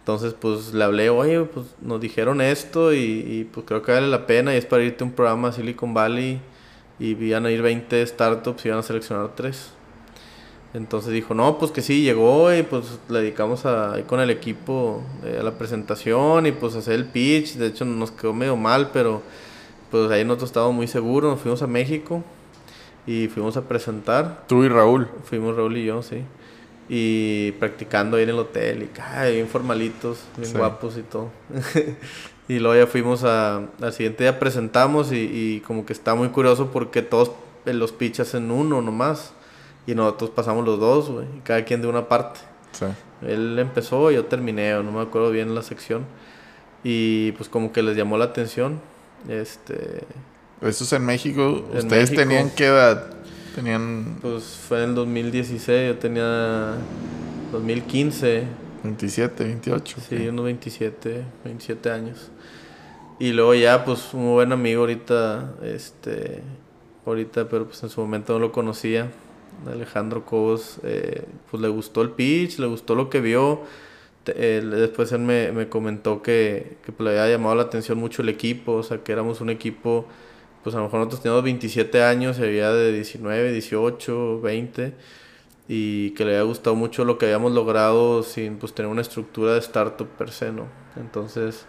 Entonces, 0.00 0.34
pues 0.34 0.74
le 0.74 0.84
hablé, 0.84 1.10
oye, 1.10 1.40
pues 1.42 1.66
nos 1.80 2.00
dijeron 2.00 2.40
esto 2.40 2.92
y, 2.92 2.98
y 2.98 3.44
pues 3.52 3.66
creo 3.66 3.82
que 3.82 3.92
vale 3.92 4.08
la 4.08 4.26
pena 4.26 4.54
y 4.54 4.58
es 4.58 4.66
para 4.66 4.84
irte 4.84 5.02
a 5.02 5.06
un 5.06 5.12
programa 5.12 5.50
Silicon 5.52 5.94
Valley 5.94 6.40
y 6.98 7.10
iban 7.16 7.46
a 7.46 7.50
ir 7.50 7.62
20 7.62 8.06
startups 8.06 8.64
y 8.64 8.68
iban 8.68 8.80
a 8.80 8.82
seleccionar 8.82 9.30
3. 9.34 9.72
Entonces 10.74 11.12
dijo, 11.12 11.34
no, 11.34 11.58
pues 11.58 11.70
que 11.70 11.80
sí, 11.80 12.02
llegó 12.02 12.52
y 12.54 12.62
pues 12.62 12.98
le 13.08 13.20
dedicamos 13.20 13.64
a, 13.64 13.94
ahí 13.94 14.02
con 14.02 14.20
el 14.20 14.30
equipo 14.30 15.02
eh, 15.24 15.38
a 15.40 15.42
la 15.42 15.52
presentación 15.52 16.46
y 16.46 16.52
pues 16.52 16.74
hacer 16.74 16.94
el 16.94 17.06
pitch. 17.06 17.54
De 17.54 17.68
hecho 17.68 17.84
nos 17.84 18.10
quedó 18.10 18.34
medio 18.34 18.56
mal, 18.56 18.90
pero 18.92 19.22
pues 19.90 20.10
ahí 20.10 20.24
nosotros 20.24 20.50
estábamos 20.50 20.74
muy 20.74 20.86
seguros. 20.86 21.32
Nos 21.32 21.40
fuimos 21.40 21.62
a 21.62 21.66
México 21.66 22.22
y 23.06 23.28
fuimos 23.28 23.56
a 23.56 23.62
presentar. 23.62 24.44
Tú 24.48 24.64
y 24.64 24.68
Raúl. 24.68 25.08
Fuimos 25.24 25.56
Raúl 25.56 25.76
y 25.78 25.84
yo, 25.86 26.02
sí. 26.02 26.22
Y 26.88 27.52
practicando 27.52 28.16
ahí 28.16 28.24
en 28.24 28.30
el 28.30 28.38
hotel 28.38 28.82
y 28.82 29.00
ay, 29.00 29.34
bien 29.34 29.48
formalitos, 29.48 30.24
bien 30.36 30.52
guapos 30.52 30.98
y 30.98 31.02
todo. 31.02 31.30
y 32.48 32.58
luego 32.58 32.76
ya 32.76 32.86
fuimos 32.86 33.24
a, 33.24 33.62
al 33.80 33.92
siguiente 33.92 34.24
día 34.24 34.38
presentamos 34.38 35.10
y, 35.10 35.16
y 35.16 35.60
como 35.60 35.86
que 35.86 35.92
está 35.92 36.14
muy 36.14 36.28
curioso 36.28 36.70
porque 36.70 37.02
todos 37.02 37.32
los 37.64 37.92
pitches 37.92 38.34
en 38.34 38.50
uno 38.50 38.82
nomás. 38.82 39.32
Y 39.86 39.94
nosotros 39.94 40.30
pasamos 40.30 40.64
los 40.64 40.80
dos, 40.80 41.10
güey, 41.10 41.26
cada 41.44 41.64
quien 41.64 41.80
de 41.80 41.88
una 41.88 42.08
parte. 42.08 42.40
Sí. 42.72 42.86
Él 43.22 43.58
empezó, 43.58 44.10
yo 44.10 44.24
terminé, 44.26 44.74
no 44.82 44.92
me 44.92 45.00
acuerdo 45.00 45.30
bien 45.30 45.54
la 45.54 45.62
sección. 45.62 46.04
Y 46.82 47.32
pues 47.32 47.48
como 47.48 47.72
que 47.72 47.82
les 47.82 47.96
llamó 47.96 48.18
la 48.18 48.26
atención. 48.26 48.80
Este. 49.28 50.04
Eso 50.60 50.84
es 50.84 50.92
en 50.92 51.04
México. 51.04 51.64
¿Ustedes 51.74 52.14
tenían 52.14 52.50
qué 52.50 52.66
edad? 52.66 53.10
Tenían. 53.54 54.18
Pues 54.20 54.44
fue 54.68 54.82
en 54.82 54.90
el 54.90 54.94
2016, 54.96 55.94
yo 55.94 55.98
tenía 55.98 56.74
2015. 57.52 58.44
27, 58.82 59.44
28. 59.44 59.96
Sí, 60.08 60.28
unos 60.28 60.44
27, 60.44 61.24
27 61.44 61.90
años. 61.90 62.30
Y 63.18 63.32
luego 63.32 63.54
ya, 63.54 63.84
pues, 63.84 64.12
un 64.12 64.34
buen 64.34 64.52
amigo 64.52 64.82
ahorita, 64.82 65.54
este, 65.62 66.42
ahorita, 67.06 67.48
pero 67.48 67.66
pues 67.66 67.82
en 67.82 67.88
su 67.88 68.00
momento 68.00 68.34
no 68.34 68.38
lo 68.38 68.52
conocía 68.52 69.10
Alejandro 69.66 70.24
Cobos, 70.24 70.78
eh, 70.82 71.24
pues 71.50 71.60
le 71.62 71.68
gustó 71.68 72.02
el 72.02 72.10
pitch, 72.10 72.58
le 72.58 72.66
gustó 72.66 72.94
lo 72.94 73.10
que 73.10 73.20
vio. 73.20 73.62
después 74.24 75.12
él 75.12 75.20
me, 75.20 75.68
comentó 75.68 76.22
que, 76.22 76.78
que 76.84 76.92
pues, 76.92 77.04
le 77.04 77.18
había 77.18 77.36
llamado 77.36 77.54
la 77.54 77.62
atención 77.62 77.98
mucho 77.98 78.22
el 78.22 78.28
equipo, 78.28 78.72
o 78.72 78.82
sea, 78.82 78.98
que 78.98 79.12
éramos 79.12 79.40
un 79.40 79.50
equipo 79.50 80.06
pues 80.66 80.74
a 80.74 80.78
lo 80.78 80.86
mejor 80.86 80.98
nosotros 80.98 81.22
teníamos 81.22 81.44
27 81.44 82.02
años 82.02 82.40
había 82.40 82.72
de 82.72 82.90
19, 82.90 83.52
18, 83.52 84.40
20 84.40 84.94
y 85.68 86.10
que 86.10 86.24
le 86.24 86.32
había 86.32 86.42
gustado 86.42 86.74
mucho 86.74 87.04
lo 87.04 87.18
que 87.18 87.26
habíamos 87.26 87.52
logrado 87.52 88.24
sin 88.24 88.56
pues 88.56 88.72
tener 88.72 88.90
una 88.90 89.02
estructura 89.02 89.52
de 89.52 89.60
startup 89.60 90.08
per 90.08 90.32
se. 90.32 90.50
Entonces, 90.96 91.66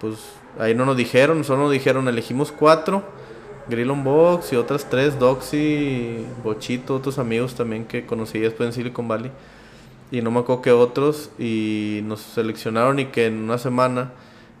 pues 0.00 0.14
ahí 0.58 0.74
no 0.74 0.86
nos 0.86 0.96
dijeron, 0.96 1.44
solo 1.44 1.64
nos 1.64 1.72
dijeron 1.72 2.08
elegimos 2.08 2.50
cuatro, 2.50 3.02
Grill 3.70 3.90
on 3.90 4.04
Box 4.04 4.52
y 4.52 4.56
otras 4.56 4.90
tres, 4.90 5.18
Doxy, 5.18 6.26
Bochito, 6.44 6.96
otros 6.96 7.18
amigos 7.18 7.54
también 7.54 7.84
que 7.86 8.04
conocí 8.04 8.38
después 8.38 8.66
en 8.66 8.72
Silicon 8.72 9.08
Valley 9.08 9.30
y 10.10 10.22
no 10.22 10.30
me 10.30 10.40
acuerdo 10.40 10.62
que 10.62 10.72
otros 10.72 11.30
y 11.38 12.00
nos 12.04 12.20
seleccionaron 12.20 12.98
y 12.98 13.06
que 13.06 13.26
en 13.26 13.42
una 13.42 13.58
semana 13.58 14.12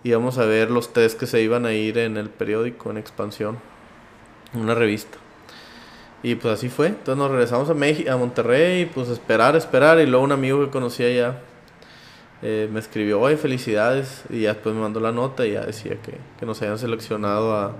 íbamos 0.04 0.38
a 0.38 0.44
ver 0.44 0.70
los 0.70 0.92
test 0.92 1.18
que 1.18 1.26
se 1.26 1.42
iban 1.42 1.66
a 1.66 1.72
ir 1.72 1.98
en 1.98 2.16
el 2.16 2.30
periódico 2.30 2.90
en 2.90 2.98
expansión, 2.98 3.58
una 4.54 4.74
revista. 4.74 5.18
Y 6.22 6.34
pues 6.34 6.54
así 6.54 6.68
fue. 6.68 6.88
Entonces 6.88 7.16
nos 7.16 7.30
regresamos 7.30 7.70
a 7.70 7.74
México, 7.74 8.10
a 8.10 8.16
Monterrey, 8.16 8.82
y 8.82 8.86
pues 8.86 9.08
esperar, 9.08 9.56
esperar. 9.56 9.98
Y 10.00 10.06
luego 10.06 10.24
un 10.24 10.32
amigo 10.32 10.62
que 10.64 10.70
conocía 10.70 11.06
allá 11.06 11.38
eh, 12.42 12.68
me 12.70 12.78
escribió, 12.78 13.20
oye, 13.20 13.36
felicidades. 13.36 14.24
Y 14.28 14.42
ya 14.42 14.52
después 14.52 14.74
me 14.74 14.82
mandó 14.82 15.00
la 15.00 15.12
nota 15.12 15.46
y 15.46 15.52
ya 15.52 15.62
decía 15.62 15.96
que, 16.02 16.18
que 16.38 16.46
nos 16.46 16.60
habían 16.60 16.78
seleccionado 16.78 17.56
a 17.56 17.72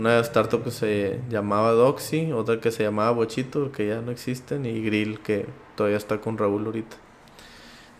una 0.00 0.18
startup 0.20 0.64
que 0.64 0.70
se 0.70 1.20
llamaba 1.28 1.72
Doxy, 1.72 2.32
otra 2.32 2.60
que 2.60 2.70
se 2.70 2.82
llamaba 2.82 3.10
Bochito, 3.12 3.70
que 3.70 3.88
ya 3.88 4.00
no 4.00 4.10
existen, 4.10 4.66
y 4.66 4.82
Grill, 4.82 5.20
que 5.20 5.46
todavía 5.76 5.98
está 5.98 6.20
con 6.20 6.38
Raúl 6.38 6.66
ahorita. 6.66 6.96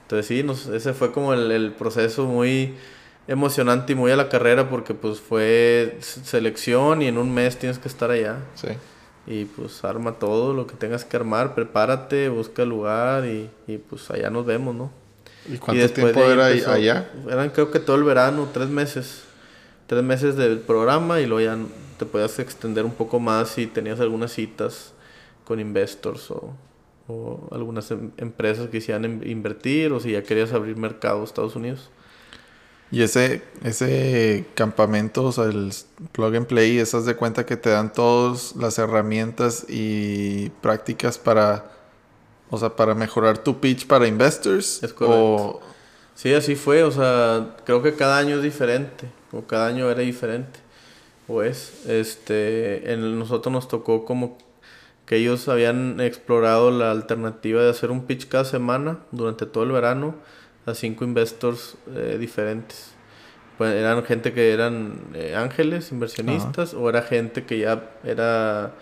Entonces 0.02 0.26
sí, 0.26 0.42
nos, 0.42 0.66
ese 0.66 0.92
fue 0.94 1.12
como 1.12 1.34
el, 1.34 1.52
el 1.52 1.72
proceso 1.72 2.24
muy 2.24 2.74
emocionante 3.28 3.92
y 3.92 3.96
muy 3.96 4.10
a 4.10 4.16
la 4.16 4.28
carrera 4.28 4.68
porque 4.68 4.92
pues 4.94 5.20
fue 5.20 5.98
selección 6.00 7.02
y 7.02 7.06
en 7.06 7.16
un 7.16 7.32
mes 7.32 7.58
tienes 7.58 7.78
que 7.78 7.86
estar 7.86 8.10
allá. 8.10 8.38
Sí. 8.54 8.68
Y 9.26 9.44
pues 9.44 9.84
arma 9.84 10.14
todo 10.14 10.52
lo 10.54 10.66
que 10.66 10.74
tengas 10.74 11.04
que 11.04 11.16
armar, 11.16 11.54
prepárate, 11.54 12.28
busca 12.28 12.62
el 12.62 12.70
lugar 12.70 13.26
y, 13.26 13.50
y 13.68 13.78
pues 13.78 14.10
allá 14.10 14.30
nos 14.30 14.44
vemos, 14.46 14.74
¿no? 14.74 14.90
¿Y 15.48 15.58
cuánto 15.58 15.88
tiempo 15.90 16.20
era 16.20 16.46
allá? 16.46 17.10
Eran 17.28 17.50
creo 17.50 17.70
que 17.70 17.78
todo 17.78 17.96
el 17.96 18.04
verano, 18.04 18.48
tres 18.52 18.68
meses. 18.68 19.24
Tres 19.86 20.02
meses 20.02 20.36
del 20.36 20.58
programa 20.60 21.20
y 21.20 21.26
luego 21.26 21.40
ya 21.40 21.58
te 22.00 22.06
podías 22.06 22.38
extender 22.38 22.86
un 22.86 22.94
poco 22.94 23.20
más 23.20 23.50
si 23.50 23.66
tenías 23.66 24.00
algunas 24.00 24.32
citas 24.32 24.94
con 25.44 25.60
investors 25.60 26.30
o, 26.30 26.54
o 27.06 27.48
algunas 27.52 27.90
em, 27.90 28.10
empresas 28.16 28.66
que 28.66 28.78
quisieran 28.78 29.20
invertir 29.26 29.92
o 29.92 30.00
si 30.00 30.12
ya 30.12 30.22
querías 30.22 30.54
abrir 30.54 30.76
mercado 30.76 31.22
Estados 31.22 31.54
Unidos. 31.56 31.90
Y 32.90 33.02
ese, 33.02 33.42
ese 33.62 34.46
campamento, 34.54 35.24
o 35.24 35.32
sea, 35.32 35.44
el 35.44 35.70
plug 36.12 36.36
and 36.36 36.46
play, 36.46 36.78
esas 36.78 37.04
de 37.04 37.14
cuenta 37.14 37.44
que 37.44 37.58
te 37.58 37.68
dan 37.68 37.92
todas 37.92 38.56
las 38.56 38.78
herramientas 38.78 39.66
y 39.68 40.48
prácticas 40.62 41.18
para, 41.18 41.70
o 42.48 42.58
sea, 42.58 42.74
para 42.74 42.94
mejorar 42.94 43.38
tu 43.38 43.60
pitch 43.60 43.86
para 43.86 44.08
investors. 44.08 44.82
Es 44.82 44.92
correcto. 44.94 45.60
Sí, 46.14 46.32
así 46.32 46.56
fue, 46.56 46.82
o 46.82 46.90
sea, 46.90 47.56
creo 47.64 47.82
que 47.82 47.94
cada 47.94 48.18
año 48.18 48.36
es 48.36 48.42
diferente, 48.42 49.08
o 49.32 49.42
cada 49.42 49.68
año 49.68 49.90
era 49.90 50.00
diferente, 50.00 50.58
o 51.30 51.42
es, 51.42 51.86
este, 51.86 52.92
en 52.92 53.18
nosotros 53.18 53.52
nos 53.52 53.68
tocó 53.68 54.04
como 54.04 54.36
que 55.06 55.16
ellos 55.16 55.48
habían 55.48 56.00
explorado 56.00 56.72
la 56.72 56.90
alternativa 56.90 57.62
de 57.62 57.70
hacer 57.70 57.92
un 57.92 58.06
pitch 58.06 58.26
cada 58.28 58.44
semana 58.44 58.98
durante 59.12 59.46
todo 59.46 59.62
el 59.62 59.70
verano 59.70 60.16
a 60.66 60.74
cinco 60.74 61.04
investors 61.04 61.76
eh, 61.94 62.16
diferentes. 62.18 62.94
Pues 63.58 63.74
eran 63.74 64.02
gente 64.04 64.32
que 64.32 64.52
eran 64.52 65.00
eh, 65.14 65.36
ángeles, 65.36 65.92
inversionistas, 65.92 66.74
o 66.74 66.88
era 66.88 67.02
gente 67.02 67.44
que 67.44 67.58
ya 67.58 67.90
era 68.02 68.74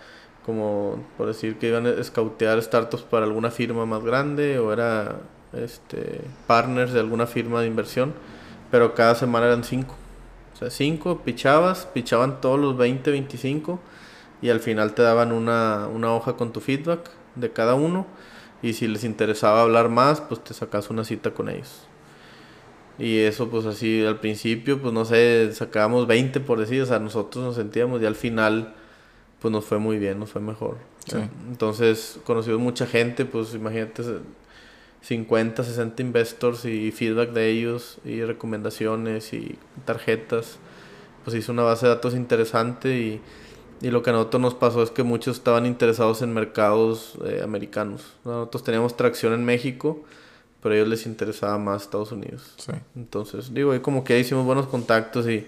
como, 0.43 1.05
por 1.17 1.27
decir, 1.27 1.59
que 1.59 1.67
iban 1.67 1.85
a 1.85 1.91
escautear 1.91 2.59
startups 2.63 3.03
para 3.03 3.25
alguna 3.25 3.51
firma 3.51 3.85
más 3.85 4.03
grande, 4.03 4.57
o 4.57 4.73
era 4.73 5.17
este, 5.53 6.21
partners 6.47 6.93
de 6.93 6.99
alguna 6.99 7.27
firma 7.27 7.61
de 7.61 7.67
inversión, 7.67 8.13
pero 8.71 8.95
cada 8.95 9.13
semana 9.13 9.45
eran 9.45 9.63
cinco. 9.63 9.98
O 10.59 10.61
sea, 10.61 10.69
cinco, 10.69 11.19
pichabas, 11.19 11.85
pichaban 11.85 12.41
todos 12.41 12.59
los 12.59 12.75
20, 12.75 13.11
25, 13.11 13.79
y 14.41 14.49
al 14.49 14.59
final 14.59 14.93
te 14.93 15.01
daban 15.01 15.31
una, 15.31 15.87
una 15.87 16.13
hoja 16.13 16.33
con 16.33 16.51
tu 16.51 16.59
feedback 16.59 17.11
de 17.35 17.51
cada 17.51 17.75
uno 17.75 18.05
y 18.61 18.73
si 18.73 18.87
les 18.87 19.05
interesaba 19.05 19.61
hablar 19.61 19.87
más, 19.87 20.19
pues 20.19 20.43
te 20.43 20.53
sacas 20.53 20.89
una 20.89 21.03
cita 21.05 21.31
con 21.31 21.49
ellos. 21.49 21.85
Y 22.97 23.19
eso 23.19 23.49
pues 23.49 23.65
así 23.65 24.05
al 24.05 24.19
principio, 24.19 24.81
pues 24.81 24.93
no 24.93 25.05
sé, 25.05 25.49
sacábamos 25.53 26.07
20 26.07 26.41
por 26.41 26.59
decir, 26.59 26.81
o 26.81 26.85
sea, 26.85 26.99
nosotros 26.99 27.43
nos 27.43 27.55
sentíamos 27.55 28.01
y 28.01 28.05
al 28.05 28.15
final 28.15 28.75
pues 29.39 29.53
nos 29.53 29.63
fue 29.63 29.77
muy 29.77 29.97
bien, 29.97 30.19
nos 30.19 30.31
fue 30.31 30.41
mejor. 30.41 30.77
Entonces 31.49 32.19
conocimos 32.25 32.59
mucha 32.59 32.85
gente, 32.85 33.23
pues 33.23 33.53
imagínate 33.53 34.03
50, 35.01 35.63
60 35.63 36.01
investors 36.01 36.65
y 36.65 36.91
feedback 36.91 37.31
de 37.31 37.49
ellos 37.49 37.97
y 38.05 38.23
recomendaciones 38.23 39.33
y 39.33 39.57
tarjetas. 39.85 40.57
Pues 41.23 41.35
hizo 41.35 41.51
una 41.51 41.63
base 41.63 41.85
de 41.85 41.95
datos 41.95 42.13
interesante 42.13 42.97
y 42.97 43.21
y 43.81 43.91
lo 43.91 44.03
que 44.03 44.09
a 44.09 44.13
nosotros 44.13 44.41
nos 44.41 44.53
pasó 44.55 44.83
es 44.83 44.91
que 44.91 45.03
muchos 45.03 45.37
estaban 45.37 45.65
interesados 45.65 46.21
en 46.21 46.33
mercados 46.33 47.13
eh, 47.25 47.41
americanos. 47.43 48.03
Nosotros 48.25 48.63
teníamos 48.63 48.97
tracción 48.97 49.31
en 49.33 49.45
México, 49.45 50.03
pero 50.61 50.73
a 50.73 50.77
ellos 50.77 50.89
les 50.89 51.05
interesaba 51.05 51.57
más 51.57 51.83
Estados 51.83 52.11
Unidos. 52.11 52.55
Sí. 52.57 52.73
Entonces, 52.95 53.53
digo, 53.53 53.71
ahí 53.71 53.79
como 53.79 54.03
que 54.03 54.13
ahí 54.13 54.21
hicimos 54.21 54.45
buenos 54.45 54.67
contactos 54.67 55.29
y 55.29 55.47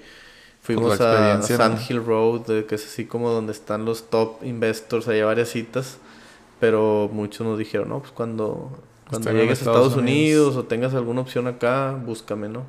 fuimos 0.62 1.00
a 1.02 1.42
Sand 1.42 1.80
Hill 1.90 2.06
Road, 2.06 2.66
que 2.66 2.76
es 2.76 2.86
así 2.86 3.06
como 3.06 3.30
donde 3.32 3.52
están 3.52 3.84
los 3.84 4.10
top 4.10 4.44
investors, 4.44 5.10
hay 5.10 5.22
varias 5.22 5.50
citas, 5.50 5.98
pero 6.62 7.10
muchos 7.12 7.46
nos 7.46 7.60
dijeron, 7.60 7.90
no, 7.90 8.00
pues 8.00 8.14
cuando, 8.14 8.72
cuando 9.12 9.32
llegues 9.32 9.60
a 9.60 9.66
Estados 9.70 9.96
Unidos. 9.96 10.56
o 10.56 10.64
tengas 10.64 10.96
alguna 10.96 11.22
opción 11.22 11.46
acá, 11.46 11.92
búscame, 11.92 12.50
¿no? 12.50 12.66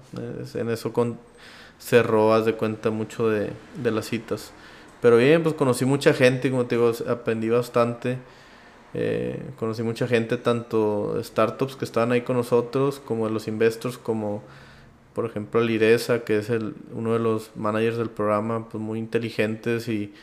en 0.54 0.68
eso 0.68 0.92
con, 0.92 1.18
cerró, 1.78 2.34
haz 2.34 2.44
de 2.44 2.54
cuenta 2.54 2.90
mucho 2.90 3.30
de, 3.30 3.52
de 3.82 3.90
las 3.90 4.06
citas. 4.06 4.52
Pero 5.00 5.16
bien, 5.16 5.42
pues 5.42 5.54
conocí 5.54 5.84
mucha 5.84 6.12
gente, 6.12 6.50
como 6.50 6.66
te 6.66 6.76
digo, 6.76 6.92
aprendí 7.08 7.48
bastante. 7.48 8.18
Eh, 8.94 9.42
conocí 9.58 9.82
mucha 9.82 10.06
gente, 10.06 10.36
tanto 10.36 11.18
startups 11.22 11.76
que 11.76 11.84
estaban 11.84 12.12
ahí 12.12 12.22
con 12.22 12.36
nosotros, 12.36 13.00
como 13.00 13.28
los 13.28 13.48
investors, 13.48 13.96
como 13.98 14.42
por 15.14 15.26
ejemplo 15.26 15.60
Lireza, 15.60 16.24
que 16.24 16.38
es 16.38 16.50
el, 16.50 16.74
uno 16.92 17.14
de 17.14 17.18
los 17.18 17.50
managers 17.56 17.96
del 17.96 18.10
programa, 18.10 18.68
pues 18.68 18.82
muy 18.82 18.98
inteligentes 18.98 19.88
y, 19.88 20.14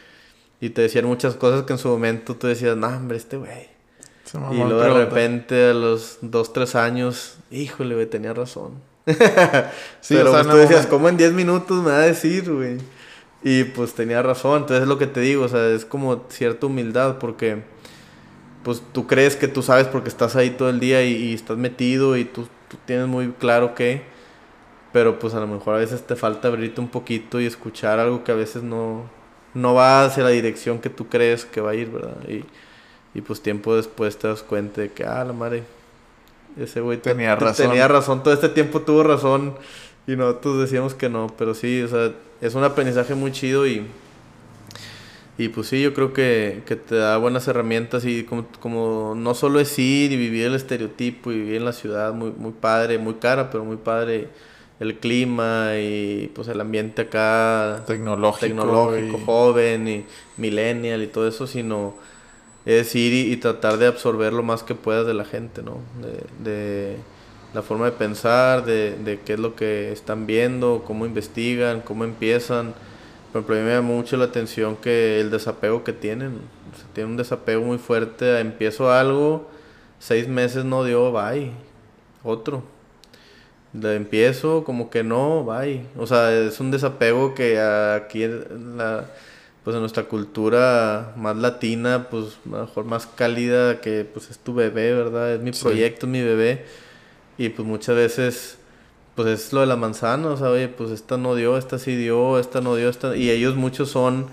y 0.61 0.72
te 0.72 0.82
decían 0.84 1.05
muchas 1.05 1.36
cosas 1.36 1.63
que 1.63 1.74
en 1.74 1.80
su 1.80 1.89
momento 1.89 2.36
tú 2.36 2.47
decías, 2.47 2.78
no, 2.78 2.88
hombre, 2.88 3.17
este 3.17 3.38
güey. 3.38 3.68
Y 4.51 4.57
luego 4.57 4.82
de 4.82 5.05
repente 5.05 5.69
a 5.69 5.73
los 5.73 6.19
dos, 6.21 6.53
tres 6.53 6.75
años, 6.75 7.38
híjole, 7.51 7.95
güey, 7.95 8.07
tenía 8.07 8.34
razón. 8.34 8.73
sí, 10.01 10.15
Pero 10.15 10.32
pues, 10.32 10.47
tú 10.47 10.57
decías, 10.57 10.86
¿cómo 10.86 11.09
en 11.09 11.17
10 11.17 11.34
minutos 11.34 11.84
me 11.84 11.91
va 11.91 11.97
a 11.97 12.01
decir, 12.01 12.51
güey? 12.51 12.77
Y 13.41 13.63
pues 13.63 13.93
tenía 13.93 14.21
razón, 14.21 14.61
entonces 14.61 14.84
es 14.84 14.88
lo 14.88 14.97
que 14.97 15.07
te 15.07 15.21
digo, 15.21 15.45
o 15.45 15.47
sea, 15.47 15.69
es 15.69 15.86
como 15.86 16.25
cierta 16.30 16.67
humildad 16.67 17.17
porque 17.19 17.63
pues 18.63 18.84
tú 18.91 19.07
crees 19.07 19.38
que 19.38 19.47
tú 19.47 19.61
sabes 19.61 19.88
porque 19.88 20.09
estás 20.09 20.36
ahí 20.36 20.49
todo 20.51 20.69
el 20.69 20.82
día 20.82 21.03
y, 21.03 21.34
estás 21.34 21.57
metido 21.57 22.17
y 22.17 22.25
tú, 22.25 22.47
tienes 22.86 23.07
muy 23.07 23.32
claro 23.32 23.73
qué, 23.75 24.03
pero 24.91 25.19
pues 25.19 25.34
a 25.34 25.39
lo 25.39 25.47
mejor 25.47 25.75
a 25.75 25.77
veces 25.77 26.05
te 26.05 26.17
falta 26.17 26.49
abrirte 26.49 26.82
un 26.82 26.89
poquito 26.89 27.39
y 27.39 27.45
escuchar 27.45 27.99
algo 27.99 28.25
que 28.25 28.34
a 28.34 28.36
veces 28.36 28.61
no, 28.61 29.09
no 29.53 29.73
va 29.73 30.03
hacia 30.03 30.23
la 30.23 30.30
dirección 30.30 30.80
que 30.80 30.89
tú 30.89 31.07
crees 31.07 31.45
que 31.45 31.61
va 31.61 31.71
a 31.71 31.75
ir, 31.75 31.89
¿verdad? 31.89 32.17
Y, 32.27 32.43
y 33.14 33.22
pues 33.22 33.41
tiempo 33.41 33.76
después 33.76 34.18
te 34.18 34.28
das 34.28 34.43
cuenta 34.43 34.82
de 34.82 34.91
que, 34.91 35.03
ah, 35.05 35.24
la 35.24 35.34
madre, 35.34 35.64
ese 36.57 36.82
güey 36.82 36.97
tenía 36.97 37.36
razón. 37.36 37.68
Tenía 37.68 37.88
razón, 37.88 38.24
todo 38.24 38.34
este 38.34 38.49
tiempo 38.49 38.82
tuvo 38.82 39.03
razón 39.03 39.55
y 40.07 40.16
nosotros 40.16 40.60
decíamos 40.60 40.93
que 40.93 41.10
no, 41.10 41.34
pero 41.38 41.53
sí, 41.53 41.82
o 41.82 41.88
sea, 41.88 42.12
es 42.41 42.55
un 42.55 42.64
aprendizaje 42.64 43.16
muy 43.16 43.32
chido 43.32 43.68
y, 43.68 43.86
y 45.38 45.49
pues 45.49 45.68
sí, 45.68 45.82
yo 45.82 45.93
creo 45.93 46.14
que, 46.14 46.64
que 46.66 46.76
te 46.76 46.95
da 46.95 47.18
buenas 47.18 47.47
herramientas 47.47 48.05
y 48.05 48.24
como, 48.24 48.45
como, 48.60 49.14
no 49.16 49.34
solo 49.34 49.60
es 49.60 49.78
ir 49.78 50.12
y 50.12 50.18
vivir 50.18 50.47
el 50.47 50.55
estereotipo 50.55 51.32
y 51.32 51.36
vivir 51.36 51.55
en 51.55 51.66
la 51.66 51.74
ciudad, 51.74 52.14
muy, 52.14 52.32
muy 52.32 52.51
padre, 52.51 52.97
muy 52.97 53.16
cara, 53.16 53.49
pero 53.49 53.64
muy 53.64 53.78
padre 53.78 54.30
el 54.80 54.97
clima 54.97 55.74
y 55.78 56.32
pues 56.34 56.47
el 56.47 56.62
ambiente 56.62 57.03
acá 57.03 57.84
tecnológico, 57.86 58.47
tecnológico 58.47 59.20
joven 59.26 59.88
y 59.88 60.05
millennial 60.38 61.03
y 61.03 61.07
todo 61.07 61.28
eso, 61.28 61.47
sino 61.47 61.95
es 62.78 62.93
ir 62.95 63.13
y, 63.13 63.36
tratar 63.38 63.78
de 63.78 63.88
absorber 63.88 64.34
lo 64.34 64.43
más 64.43 64.63
que 64.63 64.76
puedas 64.76 65.07
de 65.07 65.13
la 65.13 65.26
gente, 65.26 65.63
¿no? 65.63 65.78
de 66.43 66.97
la 67.53 67.63
forma 67.63 67.86
de 67.86 67.91
pensar, 67.93 68.63
de, 68.65 68.95
de, 68.97 69.20
qué 69.22 69.34
es 69.34 69.39
lo 69.39 69.55
que 69.55 69.91
están 69.91 70.28
viendo, 70.28 70.84
cómo 70.86 71.05
investigan, 71.05 71.82
cómo 71.82 72.03
empiezan. 72.03 72.74
Por 73.32 73.41
ejemplo, 73.41 73.55
a 73.55 73.59
mí 73.59 73.65
me 73.65 73.74
llama 73.74 73.88
mucho 73.88 74.17
la 74.17 74.26
atención 74.26 74.76
que 74.76 75.20
el 75.20 75.32
desapego 75.32 75.84
que 75.84 75.93
tienen. 75.93 76.34
O 76.38 76.93
tienen 76.93 77.11
un 77.11 77.17
desapego 77.17 77.63
muy 77.63 77.80
fuerte. 77.80 78.39
Empiezo 78.39 78.91
algo, 78.91 79.49
seis 79.99 80.28
meses 80.28 80.63
no 80.65 80.84
dio, 80.84 81.11
bye. 81.11 81.51
Otro. 82.24 82.63
De 83.74 83.95
empiezo, 83.95 84.63
como 84.63 84.89
que 84.89 85.03
no, 85.03 85.43
bye. 85.43 85.86
O 85.97 86.07
sea, 86.07 86.32
es 86.34 86.59
un 86.59 86.72
desapego 86.72 87.34
que 87.34 87.59
aquí 87.59 88.26
la, 88.28 89.05
pues 89.64 89.76
en 89.76 89.82
nuestra 89.82 90.03
cultura 90.03 91.14
más 91.18 91.36
latina, 91.36 92.07
pues 92.10 92.38
mejor 92.45 92.86
más 92.86 93.05
cálida, 93.05 93.82
que 93.82 94.05
pues 94.05 94.30
es 94.30 94.39
tu 94.39 94.53
bebé, 94.53 94.93
¿verdad? 94.93 95.34
Es 95.34 95.41
mi 95.41 95.51
proyecto, 95.51 96.05
es 96.05 96.12
mi 96.12 96.22
bebé. 96.22 96.66
Y 97.38 97.49
pues 97.49 97.68
muchas 97.68 97.95
veces, 97.95 98.57
pues 99.16 99.28
es 99.28 99.53
lo 99.53 99.62
de 99.62 99.68
la 99.68 99.76
manzana, 99.76 100.30
o 100.30 100.38
sea, 100.38 100.49
oye, 100.49 100.70
pues 100.70 100.91
esta 100.91 101.18
no 101.18 101.36
dio, 101.36 101.57
esta 101.57 101.78
sí 101.80 101.95
dio, 101.95 102.39
esta 102.39 102.62
no 102.62 102.76
dio, 102.76 102.89
esta... 102.89 103.16
Y 103.16 103.30
ellos 103.30 103.55
muchos 103.55 103.89
son, 103.89 104.28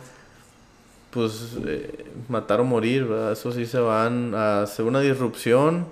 pues, 1.11 1.57
eh, 1.66 2.05
matar 2.29 2.61
o 2.61 2.64
morir, 2.64 3.05
¿verdad? 3.05 3.33
Eso 3.33 3.53
sí 3.53 3.66
se 3.66 3.79
van 3.81 4.35
a 4.35 4.62
hacer 4.62 4.85
una 4.85 5.01
disrupción. 5.01 5.87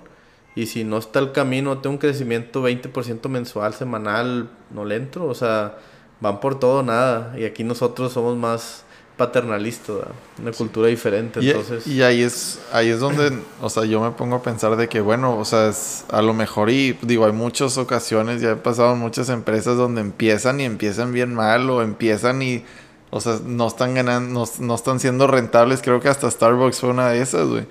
Y 0.55 0.67
si 0.67 0.85
no 0.85 0.97
está 0.97 1.19
el 1.19 1.33
camino, 1.33 1.79
tengo 1.79 1.95
un 1.95 1.99
crecimiento 1.99 2.63
20% 2.63 3.27
mensual, 3.29 3.73
semanal, 3.73 4.49
no 4.71 4.85
le 4.85 4.95
entro. 4.95 5.25
O 5.27 5.35
sea, 5.35 5.77
van 6.21 6.39
por 6.39 6.59
todo, 6.59 6.83
nada. 6.83 7.35
Y 7.37 7.43
aquí 7.45 7.63
nosotros 7.63 8.13
somos 8.13 8.37
más 8.37 8.84
paternalista, 9.17 9.93
una 10.41 10.51
cultura 10.51 10.89
diferente, 10.89 11.39
y, 11.41 11.49
entonces... 11.49 11.87
Y 11.87 12.01
ahí 12.01 12.21
es, 12.21 12.59
ahí 12.73 12.89
es 12.89 12.99
donde, 12.99 13.31
o 13.61 13.69
sea, 13.69 13.85
yo 13.85 14.01
me 14.01 14.11
pongo 14.11 14.37
a 14.37 14.43
pensar 14.43 14.75
de 14.75 14.89
que, 14.89 14.99
bueno, 14.99 15.37
o 15.37 15.45
sea, 15.45 15.69
es, 15.69 16.03
a 16.09 16.21
lo 16.21 16.33
mejor 16.33 16.69
y, 16.69 16.97
digo, 17.01 17.25
hay 17.25 17.31
muchas 17.31 17.77
ocasiones, 17.77 18.41
ya 18.41 18.51
he 18.51 18.55
pasado 18.55 18.93
en 18.93 18.99
muchas 18.99 19.29
empresas 19.29 19.77
donde 19.77 20.01
empiezan 20.01 20.59
y 20.59 20.65
empiezan 20.65 21.13
bien 21.13 21.33
mal 21.33 21.69
o 21.69 21.81
empiezan 21.81 22.41
y, 22.41 22.65
o 23.09 23.21
sea, 23.21 23.39
no 23.45 23.67
están 23.67 23.93
ganando, 23.93 24.45
no, 24.59 24.75
están 24.75 24.99
siendo 24.99 25.27
rentables, 25.27 25.81
creo 25.81 26.01
que 26.01 26.09
hasta 26.09 26.29
Starbucks 26.29 26.79
fue 26.79 26.89
una 26.89 27.09
de 27.09 27.21
esas, 27.21 27.47
güey. 27.47 27.65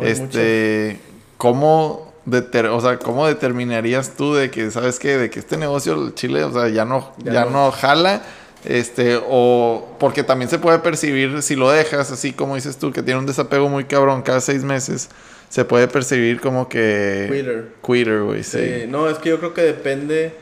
este, 0.00 0.98
¿cómo... 1.36 2.14
o 2.26 2.80
sea, 2.80 2.98
¿cómo 2.98 3.26
determinarías 3.26 4.16
tú 4.16 4.34
de 4.34 4.50
que, 4.50 4.70
sabes 4.70 4.98
qué, 4.98 5.18
de 5.18 5.28
que 5.28 5.40
este 5.40 5.58
negocio, 5.58 5.92
el 5.92 6.14
Chile, 6.14 6.42
o 6.42 6.52
sea, 6.52 6.70
ya 6.70 6.86
no, 6.86 7.12
ya, 7.18 7.44
no 7.44 7.70
jala 7.70 8.22
este, 8.64 9.20
o 9.28 9.96
porque 9.98 10.22
también 10.22 10.50
se 10.50 10.58
puede 10.58 10.78
percibir, 10.78 11.42
si 11.42 11.56
lo 11.56 11.70
dejas, 11.70 12.10
así 12.10 12.32
como 12.32 12.54
dices 12.54 12.78
tú, 12.78 12.92
que 12.92 13.02
tiene 13.02 13.20
un 13.20 13.26
desapego 13.26 13.68
muy 13.68 13.84
cabrón 13.84 14.22
cada 14.22 14.40
seis 14.40 14.64
meses, 14.64 15.08
se 15.48 15.64
puede 15.64 15.88
percibir 15.88 16.40
como 16.40 16.68
que... 16.68 17.28
Quitter. 17.30 17.68
Quitter, 17.84 18.22
güey, 18.22 18.42
sí. 18.42 18.84
No, 18.88 19.08
es 19.08 19.18
que 19.18 19.28
yo 19.30 19.38
creo 19.38 19.54
que 19.54 19.62
depende, 19.62 20.32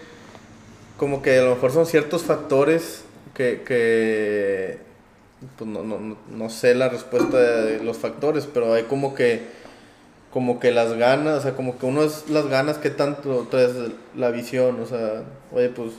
como 0.96 1.22
que 1.22 1.38
a 1.38 1.42
lo 1.42 1.54
mejor 1.54 1.72
son 1.72 1.86
ciertos 1.86 2.22
factores 2.22 3.04
que, 3.34 3.62
que 3.66 4.78
pues 5.58 5.68
no, 5.68 5.82
no, 5.82 6.16
no 6.30 6.50
sé 6.50 6.74
la 6.74 6.88
respuesta 6.88 7.38
de 7.38 7.82
los 7.82 7.98
factores, 7.98 8.48
pero 8.52 8.72
hay 8.72 8.84
como 8.84 9.14
que 9.14 9.64
como 10.34 10.58
que 10.58 10.72
las 10.72 10.94
ganas, 10.94 11.38
o 11.38 11.42
sea, 11.42 11.54
como 11.54 11.78
que 11.78 11.86
uno 11.86 12.02
es 12.02 12.28
las 12.28 12.48
ganas 12.48 12.78
que 12.78 12.90
tanto, 12.90 13.42
entonces 13.42 13.92
la 14.16 14.32
visión, 14.32 14.80
o 14.80 14.86
sea, 14.86 15.22
oye, 15.52 15.68
pues 15.68 15.92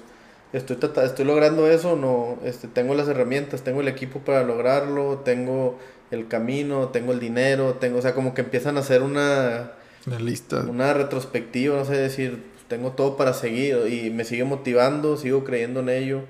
estoy, 0.58 0.78
estoy 1.04 1.26
logrando 1.26 1.70
eso, 1.70 1.96
no, 1.96 2.40
este, 2.44 2.68
tengo 2.68 2.96
las 2.96 3.08
herramientas, 3.08 3.62
tengo 3.62 3.82
el 3.82 3.88
equipo 3.88 4.20
para 4.20 4.44
lograrlo, 4.44 5.22
tengo 5.26 5.78
el 6.12 6.28
camino, 6.28 6.90
tengo 6.90 7.12
el 7.12 7.20
dinero, 7.20 7.76
tengo, 7.76 8.00
o 8.00 8.02
sea, 8.02 8.14
como 8.14 8.34
que 8.34 8.42
empiezan 8.42 8.78
a 8.78 8.82
hacer 8.82 9.02
una, 9.02 9.74
una 10.08 10.20
lista, 10.20 10.62
una 10.62 10.94
retrospectiva, 10.94 11.78
no 11.78 11.86
sé, 11.86 11.98
decir, 11.98 12.44
tengo 12.68 12.92
todo 12.92 13.18
para 13.18 13.34
seguir 13.34 13.88
y 13.88 14.10
me 14.10 14.24
sigue 14.24 14.44
motivando, 14.44 15.18
sigo 15.18 15.44
creyendo 15.44 15.82
en 15.82 15.90
ello. 15.90 16.22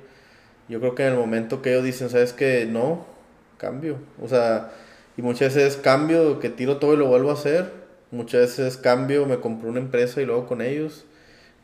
Yo 0.67 0.79
creo 0.79 0.95
que 0.95 1.03
en 1.03 1.13
el 1.13 1.19
momento 1.19 1.61
que 1.61 1.71
ellos 1.71 1.83
dicen, 1.83 2.09
sabes 2.09 2.33
que 2.33 2.65
no, 2.65 3.05
cambio, 3.57 3.97
o 4.21 4.27
sea, 4.27 4.71
y 5.17 5.21
muchas 5.21 5.53
veces 5.53 5.77
cambio, 5.77 6.39
que 6.39 6.49
tiro 6.49 6.77
todo 6.77 6.93
y 6.93 6.97
lo 6.97 7.07
vuelvo 7.07 7.29
a 7.29 7.33
hacer, 7.33 7.71
muchas 8.11 8.41
veces 8.41 8.77
cambio, 8.77 9.25
me 9.27 9.39
compro 9.39 9.69
una 9.69 9.79
empresa 9.79 10.21
y 10.21 10.25
luego 10.25 10.47
con 10.47 10.61
ellos 10.61 11.05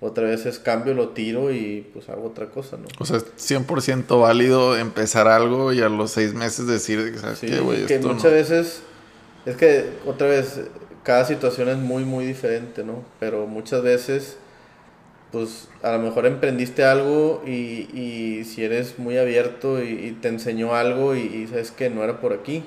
otra 0.04 0.24
vez 0.24 0.48
es 0.48 0.58
cambio, 0.58 0.96
lo 0.96 1.10
tiro 1.10 1.54
y 1.54 1.88
pues 1.94 2.10
hago 2.10 2.26
otra 2.26 2.48
cosa, 2.48 2.76
¿no? 2.76 2.88
O 2.98 3.06
sea, 3.06 3.18
es 3.18 3.26
100% 3.38 4.20
válido 4.20 4.76
empezar 4.76 5.28
algo 5.28 5.72
y 5.74 5.82
a 5.82 5.90
los 5.90 6.10
seis 6.10 6.34
meses 6.34 6.66
decir, 6.66 7.16
¿sabes 7.20 7.38
sí, 7.38 7.48
qué, 7.48 7.86
Que 7.88 8.00
muchas 8.00 8.32
veces, 8.32 8.82
es 9.46 9.56
que 9.56 9.92
otra 10.08 10.28
vez, 10.28 10.62
cada 11.04 11.26
situación 11.26 11.70
es 11.70 11.78
muy, 11.78 12.04
muy 12.04 12.26
diferente, 12.26 12.84
¿no? 12.84 13.06
Pero 13.20 13.46
muchas 13.46 13.84
veces, 13.84 14.38
pues 15.32 15.70
a 15.84 15.92
lo 15.92 16.00
mejor 16.00 16.26
emprendiste 16.26 16.84
algo 16.84 17.44
y, 17.46 17.88
y 17.94 18.44
si 18.46 18.64
eres 18.64 18.98
muy 18.98 19.20
abierto 19.20 19.84
y, 19.84 20.18
te 20.20 20.30
enseñó 20.30 20.74
algo 20.74 21.16
y, 21.16 21.22
y, 21.22 21.48
sabes 21.48 21.70
que 21.70 21.92
no 21.92 22.04
era 22.04 22.20
por 22.20 22.34
aquí. 22.34 22.64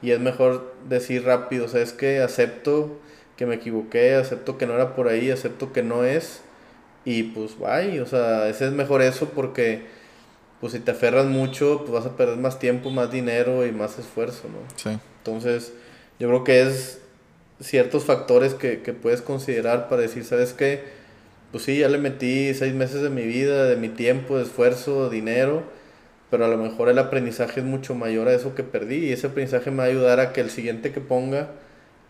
Y 0.00 0.12
es 0.12 0.20
mejor 0.20 0.74
decir 0.88 1.24
rápido, 1.26 1.68
sabes 1.68 1.92
que 1.92 2.20
acepto 2.20 2.98
que 3.36 3.44
me 3.44 3.56
equivoqué, 3.56 4.14
acepto 4.14 4.56
que 4.56 4.66
no 4.66 4.72
era 4.74 4.94
por 4.94 5.08
ahí, 5.08 5.30
acepto 5.30 5.74
que 5.74 5.82
no 5.82 6.04
es 6.04 6.40
y 7.04 7.24
pues, 7.24 7.58
vaya, 7.58 8.02
o 8.02 8.06
sea, 8.06 8.48
ese 8.48 8.66
es 8.66 8.72
mejor 8.72 9.02
eso 9.02 9.30
porque, 9.30 9.82
pues 10.60 10.72
si 10.72 10.80
te 10.80 10.90
aferras 10.90 11.26
mucho, 11.26 11.78
pues 11.80 11.92
vas 11.92 12.06
a 12.06 12.16
perder 12.16 12.36
más 12.36 12.58
tiempo, 12.58 12.90
más 12.90 13.10
dinero 13.10 13.66
y 13.66 13.72
más 13.72 13.98
esfuerzo, 13.98 14.48
¿no? 14.48 14.58
Sí. 14.76 14.98
Entonces, 15.18 15.72
yo 16.18 16.28
creo 16.28 16.44
que 16.44 16.62
es 16.62 17.00
ciertos 17.60 18.04
factores 18.04 18.54
que, 18.54 18.82
que 18.82 18.92
puedes 18.92 19.22
considerar 19.22 19.88
para 19.88 20.02
decir, 20.02 20.24
¿sabes 20.24 20.52
qué? 20.52 20.82
Pues 21.52 21.64
sí, 21.64 21.78
ya 21.78 21.88
le 21.88 21.98
metí 21.98 22.54
seis 22.54 22.74
meses 22.74 23.02
de 23.02 23.10
mi 23.10 23.22
vida, 23.22 23.64
de 23.64 23.76
mi 23.76 23.88
tiempo, 23.88 24.36
de 24.36 24.44
esfuerzo, 24.44 25.10
dinero, 25.10 25.64
pero 26.30 26.44
a 26.44 26.48
lo 26.48 26.58
mejor 26.58 26.88
el 26.88 26.98
aprendizaje 26.98 27.60
es 27.60 27.66
mucho 27.66 27.94
mayor 27.94 28.28
a 28.28 28.34
eso 28.34 28.54
que 28.54 28.62
perdí 28.62 29.06
y 29.06 29.12
ese 29.12 29.28
aprendizaje 29.28 29.70
me 29.70 29.78
va 29.78 29.84
a 29.84 29.86
ayudar 29.86 30.20
a 30.20 30.32
que 30.32 30.40
el 30.40 30.50
siguiente 30.50 30.92
que 30.92 31.00
ponga 31.00 31.50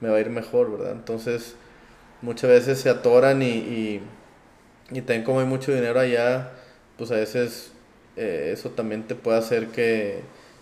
me 0.00 0.08
va 0.08 0.16
a 0.16 0.20
ir 0.20 0.30
mejor, 0.30 0.72
¿verdad? 0.72 0.92
Entonces, 0.92 1.54
muchas 2.20 2.50
veces 2.50 2.80
se 2.80 2.90
atoran 2.90 3.42
y 3.42 3.46
y 3.46 4.02
también 4.96 5.24
como 5.24 5.40
hay 5.40 5.46
mucho 5.46 5.72
dinero 5.72 6.00
allá, 6.00 6.50
pues 6.98 7.10
a 7.12 7.14
veces 7.14 7.72
eh, 8.16 8.50
eso 8.52 8.70
también 8.70 9.04
te 9.04 9.14
puede 9.14 9.38
hacer 9.38 9.68
que, 9.68 10.20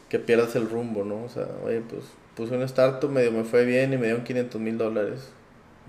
que, 0.09 0.19
pierdas 0.19 0.55
el 0.55 0.69
rumbo, 0.69 1.05
¿no? 1.05 1.25
O 1.25 1.29
sea, 1.29 1.49
oye, 1.65 1.81
pues 1.81 2.05
puse 2.37 2.55
un 2.55 2.63
startup, 2.63 3.11
medio 3.11 3.33
me 3.33 3.45
fue 3.45 3.65
bien 3.65 3.93
y 3.93 3.97
me 3.97 4.07
dieron 4.07 4.25
500 4.25 4.61
mil 4.61 4.79
dólares, 4.79 5.31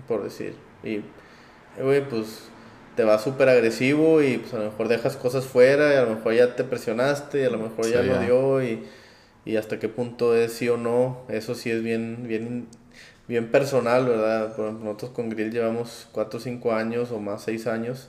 por 0.08 0.24
decir. 0.24 0.54
Y, 0.82 1.02
oye, 1.82 2.02
pues 2.02 2.48
te 2.96 3.04
vas 3.04 3.22
súper 3.22 3.48
agresivo 3.48 4.22
y 4.22 4.38
pues 4.38 4.54
a 4.54 4.58
lo 4.58 4.64
mejor 4.70 4.88
dejas 4.88 5.16
cosas 5.16 5.44
fuera 5.44 5.94
y 5.94 5.96
a 5.96 6.02
lo 6.02 6.16
mejor 6.16 6.34
ya 6.34 6.56
te 6.56 6.64
presionaste 6.64 7.42
y 7.42 7.44
a 7.44 7.50
lo 7.50 7.58
mejor 7.58 7.86
ya 7.86 8.02
lo 8.02 8.18
dio 8.20 8.62
y, 8.62 8.82
y 9.44 9.56
hasta 9.56 9.78
qué 9.78 9.88
punto 9.88 10.34
es 10.34 10.52
sí 10.54 10.68
o 10.68 10.76
no, 10.76 11.22
eso 11.28 11.54
sí 11.54 11.70
es 11.70 11.82
bien, 11.82 12.26
bien, 12.26 12.68
bien 13.28 13.50
personal, 13.50 14.06
¿verdad? 14.06 14.56
Por 14.56 14.64
ejemplo, 14.66 14.86
nosotros 14.86 15.10
con 15.12 15.30
Grill 15.30 15.52
llevamos 15.52 16.08
4 16.12 16.38
o 16.38 16.42
5 16.42 16.72
años 16.72 17.12
o 17.12 17.20
más 17.20 17.42
6 17.42 17.66
años 17.66 18.08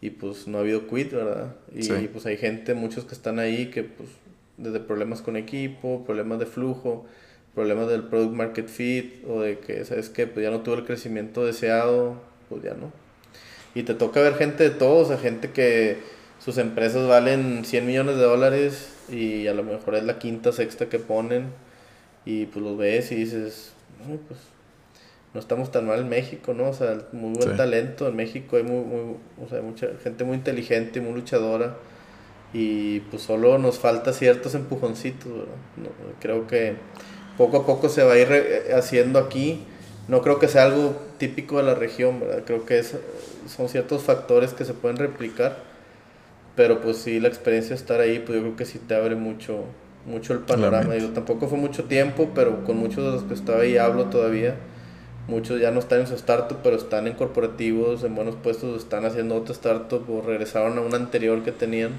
y 0.00 0.10
pues 0.10 0.46
no 0.46 0.58
ha 0.58 0.60
habido 0.62 0.86
quit, 0.86 1.12
¿verdad? 1.12 1.54
Y, 1.74 1.88
pues 2.08 2.26
hay 2.26 2.36
gente, 2.36 2.74
muchos 2.74 3.04
que 3.04 3.14
están 3.14 3.38
ahí 3.38 3.66
que 3.66 3.82
pues 3.82 4.08
desde 4.56 4.80
problemas 4.80 5.22
con 5.22 5.36
equipo, 5.36 6.04
problemas 6.04 6.38
de 6.38 6.46
flujo, 6.46 7.06
problemas 7.54 7.88
del 7.88 8.04
product 8.04 8.34
market 8.34 8.68
fit 8.68 9.24
o 9.28 9.40
de 9.40 9.58
que, 9.58 9.84
¿sabes 9.84 10.08
qué? 10.08 10.26
Pues 10.26 10.44
ya 10.44 10.50
no 10.50 10.60
tuvo 10.60 10.76
el 10.76 10.84
crecimiento 10.84 11.44
deseado, 11.44 12.20
pues 12.48 12.62
ya 12.62 12.74
no. 12.74 12.92
Y 13.74 13.82
te 13.82 13.94
toca 13.94 14.20
ver 14.20 14.34
gente 14.34 14.64
de 14.64 14.70
todos, 14.70 15.06
o 15.06 15.08
sea, 15.08 15.18
gente 15.18 15.50
que 15.50 15.98
sus 16.38 16.58
empresas 16.58 17.06
valen 17.06 17.64
100 17.64 17.86
millones 17.86 18.16
de 18.16 18.22
dólares 18.22 18.94
y 19.10 19.46
a 19.46 19.54
lo 19.54 19.62
mejor 19.62 19.94
es 19.94 20.04
la 20.04 20.18
quinta, 20.18 20.52
sexta 20.52 20.88
que 20.88 20.98
ponen 20.98 21.48
y 22.24 22.46
pues 22.46 22.64
los 22.64 22.76
ves 22.78 23.12
y 23.12 23.16
dices, 23.16 23.72
pues 24.28 24.40
no 25.32 25.38
estamos 25.38 25.70
tan 25.70 25.86
mal 25.86 26.00
en 26.00 26.08
México, 26.08 26.54
¿no? 26.54 26.70
O 26.70 26.72
sea, 26.72 26.98
muy 27.12 27.32
buen 27.34 27.56
talento 27.56 28.08
en 28.08 28.16
México, 28.16 28.56
hay 28.56 28.64
muy, 28.64 28.84
muy, 28.84 29.16
o 29.44 29.48
sea, 29.48 29.62
mucha 29.62 29.88
gente 30.02 30.24
muy 30.24 30.36
inteligente, 30.36 31.00
muy 31.00 31.12
luchadora 31.12 31.76
y 32.52 33.00
pues 33.00 33.22
solo 33.22 33.58
nos 33.58 33.78
falta 33.78 34.12
ciertos 34.12 34.56
empujoncitos, 34.56 35.30
¿verdad? 35.30 35.92
creo 36.18 36.48
que 36.48 36.74
poco 37.38 37.58
a 37.58 37.66
poco 37.66 37.88
se 37.88 38.02
va 38.02 38.14
a 38.14 38.18
ir 38.18 38.26
eh, 38.32 38.74
haciendo 38.74 39.20
aquí, 39.20 39.62
no 40.08 40.20
creo 40.20 40.40
que 40.40 40.48
sea 40.48 40.64
algo 40.64 40.96
típico 41.18 41.58
de 41.58 41.62
la 41.62 41.74
región, 41.76 42.18
¿verdad? 42.18 42.42
Creo 42.44 42.66
que 42.66 42.80
es, 42.80 42.96
son 43.46 43.68
ciertos 43.68 44.02
factores 44.02 44.52
que 44.52 44.64
se 44.64 44.74
pueden 44.74 44.96
replicar, 44.96 45.58
pero 46.56 46.80
pues 46.80 46.96
sí, 46.96 47.20
la 47.20 47.28
experiencia 47.28 47.70
de 47.70 47.80
estar 47.80 48.00
ahí, 48.00 48.18
pues 48.18 48.36
yo 48.36 48.42
creo 48.42 48.56
que 48.56 48.64
sí 48.64 48.80
te 48.80 48.96
abre 48.96 49.14
mucho, 49.14 49.64
mucho 50.06 50.32
el 50.32 50.40
panorama. 50.40 50.94
Digo, 50.94 51.10
tampoco 51.10 51.46
fue 51.46 51.56
mucho 51.56 51.84
tiempo, 51.84 52.30
pero 52.34 52.64
con 52.64 52.78
muchos 52.78 53.04
de 53.04 53.12
los 53.12 53.22
que 53.22 53.34
estaba 53.34 53.60
ahí 53.60 53.76
hablo 53.76 54.06
todavía 54.06 54.56
Muchos 55.28 55.60
ya 55.60 55.70
no 55.70 55.80
están 55.80 56.00
en 56.00 56.06
su 56.06 56.14
startup, 56.14 56.58
pero 56.62 56.76
están 56.76 57.06
en 57.06 57.14
corporativos, 57.14 58.02
en 58.04 58.14
buenos 58.14 58.34
puestos, 58.36 58.82
están 58.82 59.04
haciendo 59.04 59.36
otra 59.36 59.52
startup 59.52 60.04
o 60.10 60.22
regresaron 60.22 60.78
a 60.78 60.80
una 60.80 60.96
anterior 60.96 61.42
que 61.42 61.52
tenían. 61.52 61.92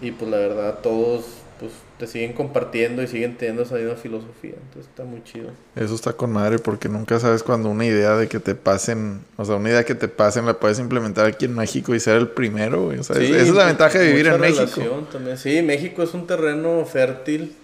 Y 0.00 0.12
pues 0.12 0.30
la 0.30 0.36
verdad, 0.36 0.78
todos 0.82 1.24
pues 1.58 1.72
te 1.98 2.06
siguen 2.06 2.34
compartiendo 2.34 3.02
y 3.02 3.06
siguen 3.06 3.36
teniendo 3.38 3.62
esa 3.62 3.76
misma 3.76 3.94
filosofía. 3.94 4.54
Entonces 4.62 4.90
está 4.90 5.04
muy 5.04 5.24
chido. 5.24 5.50
Eso 5.74 5.94
está 5.94 6.12
con 6.12 6.30
madre 6.30 6.58
porque 6.58 6.88
nunca 6.88 7.18
sabes 7.18 7.42
cuando 7.42 7.70
una 7.70 7.86
idea 7.86 8.14
de 8.16 8.28
que 8.28 8.38
te 8.40 8.54
pasen, 8.54 9.20
o 9.36 9.44
sea, 9.44 9.56
una 9.56 9.70
idea 9.70 9.84
que 9.84 9.94
te 9.94 10.08
pasen 10.08 10.44
la 10.44 10.60
puedes 10.60 10.78
implementar 10.78 11.26
aquí 11.26 11.46
en 11.46 11.54
México 11.54 11.94
y 11.94 12.00
ser 12.00 12.16
el 12.16 12.28
primero. 12.28 12.88
O 12.88 13.02
sea, 13.02 13.16
esa 13.16 13.38
es 13.38 13.54
la 13.54 13.66
ventaja 13.66 13.98
de 13.98 14.08
vivir 14.08 14.26
en 14.26 14.40
México. 14.40 15.06
También. 15.10 15.38
Sí, 15.38 15.62
México 15.62 16.02
es 16.02 16.12
un 16.12 16.26
terreno 16.26 16.84
fértil 16.84 17.56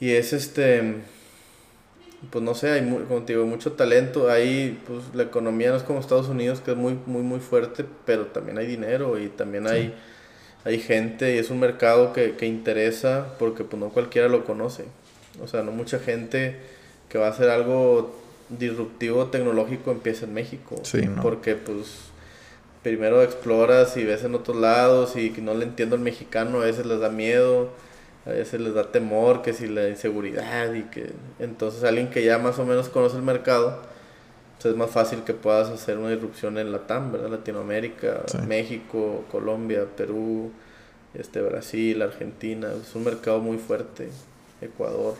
y 0.00 0.10
es 0.10 0.32
este 0.32 0.94
pues 2.30 2.44
no 2.44 2.54
sé, 2.54 2.70
hay 2.70 3.04
como 3.08 3.22
te 3.22 3.32
digo, 3.32 3.46
mucho 3.46 3.72
talento. 3.72 4.30
Ahí, 4.30 4.78
pues 4.86 5.02
la 5.14 5.22
economía 5.22 5.70
no 5.70 5.76
es 5.76 5.82
como 5.82 6.00
Estados 6.00 6.28
Unidos, 6.28 6.60
que 6.60 6.72
es 6.72 6.76
muy, 6.76 6.98
muy, 7.06 7.22
muy 7.22 7.40
fuerte, 7.40 7.84
pero 8.04 8.26
también 8.26 8.58
hay 8.58 8.66
dinero 8.66 9.18
y 9.18 9.28
también 9.28 9.66
hay, 9.66 9.94
hay 10.64 10.78
gente 10.78 11.34
y 11.34 11.38
es 11.38 11.50
un 11.50 11.60
mercado 11.60 12.12
que, 12.12 12.36
que 12.36 12.46
interesa 12.46 13.34
porque 13.38 13.64
pues 13.64 13.80
no 13.80 13.88
cualquiera 13.88 14.28
lo 14.28 14.44
conoce. 14.44 14.84
O 15.42 15.48
sea, 15.48 15.62
no 15.62 15.72
mucha 15.72 15.98
gente 15.98 16.56
que 17.08 17.18
va 17.18 17.28
a 17.28 17.30
hacer 17.30 17.48
algo 17.48 18.14
disruptivo 18.50 19.26
tecnológico 19.26 19.90
empieza 19.90 20.26
en 20.26 20.34
México. 20.34 20.76
Sí, 20.82 21.02
¿no? 21.02 21.22
Porque 21.22 21.54
pues 21.54 22.10
primero 22.82 23.22
exploras 23.22 23.96
y 23.96 24.04
ves 24.04 24.24
en 24.24 24.34
otros 24.34 24.56
lados 24.56 25.16
y 25.16 25.30
que 25.30 25.40
no 25.40 25.54
le 25.54 25.64
entiendo 25.64 25.96
al 25.96 26.02
mexicano, 26.02 26.60
a 26.60 26.64
veces 26.64 26.86
les 26.86 27.00
da 27.00 27.10
miedo, 27.10 27.70
a 28.26 28.30
veces 28.30 28.60
les 28.60 28.74
da 28.74 28.90
temor, 28.92 29.42
que 29.42 29.52
si 29.52 29.66
la 29.66 29.88
inseguridad 29.88 30.72
y 30.74 30.82
que 30.84 31.10
entonces 31.38 31.82
alguien 31.84 32.10
que 32.10 32.24
ya 32.24 32.38
más 32.38 32.58
o 32.58 32.66
menos 32.66 32.88
conoce 32.88 33.16
el 33.16 33.22
mercado, 33.22 33.80
pues 34.60 34.72
es 34.72 34.76
más 34.78 34.90
fácil 34.90 35.22
que 35.24 35.32
puedas 35.32 35.68
hacer 35.70 35.96
una 35.98 36.12
irrupción 36.12 36.58
en 36.58 36.70
Latam, 36.70 37.12
¿verdad? 37.12 37.30
Latinoamérica, 37.30 38.22
Sí. 38.26 38.38
México, 38.46 39.24
Colombia, 39.30 39.86
Perú, 39.96 40.50
este 41.14 41.40
Brasil, 41.40 42.02
Argentina, 42.02 42.68
es 42.80 42.94
un 42.94 43.04
mercado 43.04 43.40
muy 43.40 43.56
fuerte, 43.58 44.10
Ecuador. 44.60 45.14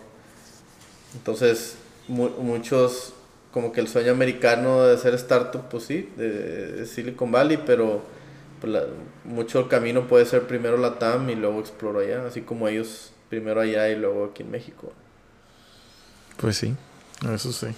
Entonces, 1.14 1.76
mu- 2.08 2.28
muchos 2.40 3.14
como 3.52 3.72
que 3.72 3.80
el 3.80 3.88
sueño 3.88 4.12
americano 4.12 4.84
de 4.84 4.94
hacer 4.94 5.14
startup, 5.14 5.62
pues 5.70 5.84
sí, 5.84 6.08
de 6.16 6.86
Silicon 6.86 7.32
Valley, 7.32 7.58
pero 7.66 8.02
pues, 8.60 8.72
la- 8.72 8.86
mucho 9.24 9.68
camino 9.68 10.06
puede 10.08 10.26
ser 10.26 10.46
primero 10.46 10.76
la 10.76 10.98
TAM 10.98 11.30
y 11.30 11.34
luego 11.36 11.60
exploro 11.60 12.00
allá, 12.00 12.26
así 12.26 12.42
como 12.42 12.68
ellos 12.68 13.12
primero 13.28 13.60
allá 13.60 13.88
y 13.90 13.96
luego 13.96 14.26
aquí 14.26 14.42
en 14.42 14.50
México. 14.50 14.92
Pues 16.36 16.56
sí, 16.56 16.74
eso 17.32 17.52
sí. 17.52 17.68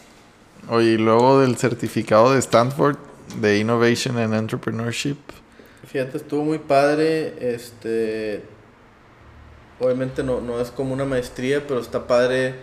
Oye, 0.68 0.92
y 0.92 0.98
luego 0.98 1.40
del 1.40 1.56
certificado 1.56 2.32
de 2.32 2.38
Stanford 2.40 2.96
de 3.40 3.58
Innovation 3.58 4.18
and 4.18 4.34
Entrepreneurship. 4.34 5.16
Fíjate, 5.86 6.16
estuvo 6.18 6.44
muy 6.44 6.58
padre, 6.58 7.34
este, 7.54 8.42
obviamente 9.78 10.22
no, 10.22 10.40
no 10.40 10.60
es 10.60 10.70
como 10.70 10.92
una 10.94 11.04
maestría, 11.04 11.66
pero 11.66 11.80
está 11.80 12.06
padre 12.06 12.54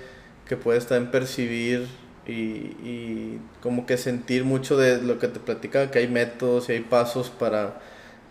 que 0.48 0.58
puedes 0.58 0.88
también 0.88 1.12
percibir 1.12 1.88
y, 2.26 2.32
y 2.34 3.42
como 3.62 3.86
que 3.86 3.98
sentir 3.98 4.44
mucho 4.46 4.78
de 4.78 5.02
lo 5.02 5.20
que 5.20 5.28
te 5.28 5.40
platicaba, 5.40 5.92
que 5.92 6.00
hay 6.00 6.08
métodos 6.08 6.70
y 6.70 6.74
hay 6.74 6.80
pasos 6.82 7.30
para, 7.30 7.80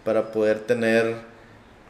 para 0.08 0.32
poder 0.32 0.60
tener 0.60 1.16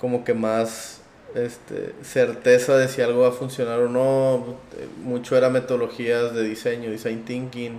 como 0.01 0.25
que 0.25 0.35
más 0.35 1.03
este, 1.37 1.95
certeza 2.03 2.77
de 2.77 2.89
si 2.89 3.01
algo 3.01 3.21
va 3.21 3.29
a 3.29 3.31
funcionar 3.31 3.79
o 3.79 3.89
no. 3.89 4.57
Mucho 5.05 5.37
era 5.37 5.51
metodologías 5.51 6.35
de 6.35 6.43
diseño, 6.43 6.91
design 6.91 7.25
thinking, 7.25 7.79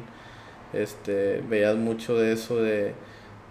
este, 0.71 1.43
veías 1.49 1.75
mucho 1.75 2.15
de 2.15 2.31
eso 2.31 2.55
de, 2.55 2.93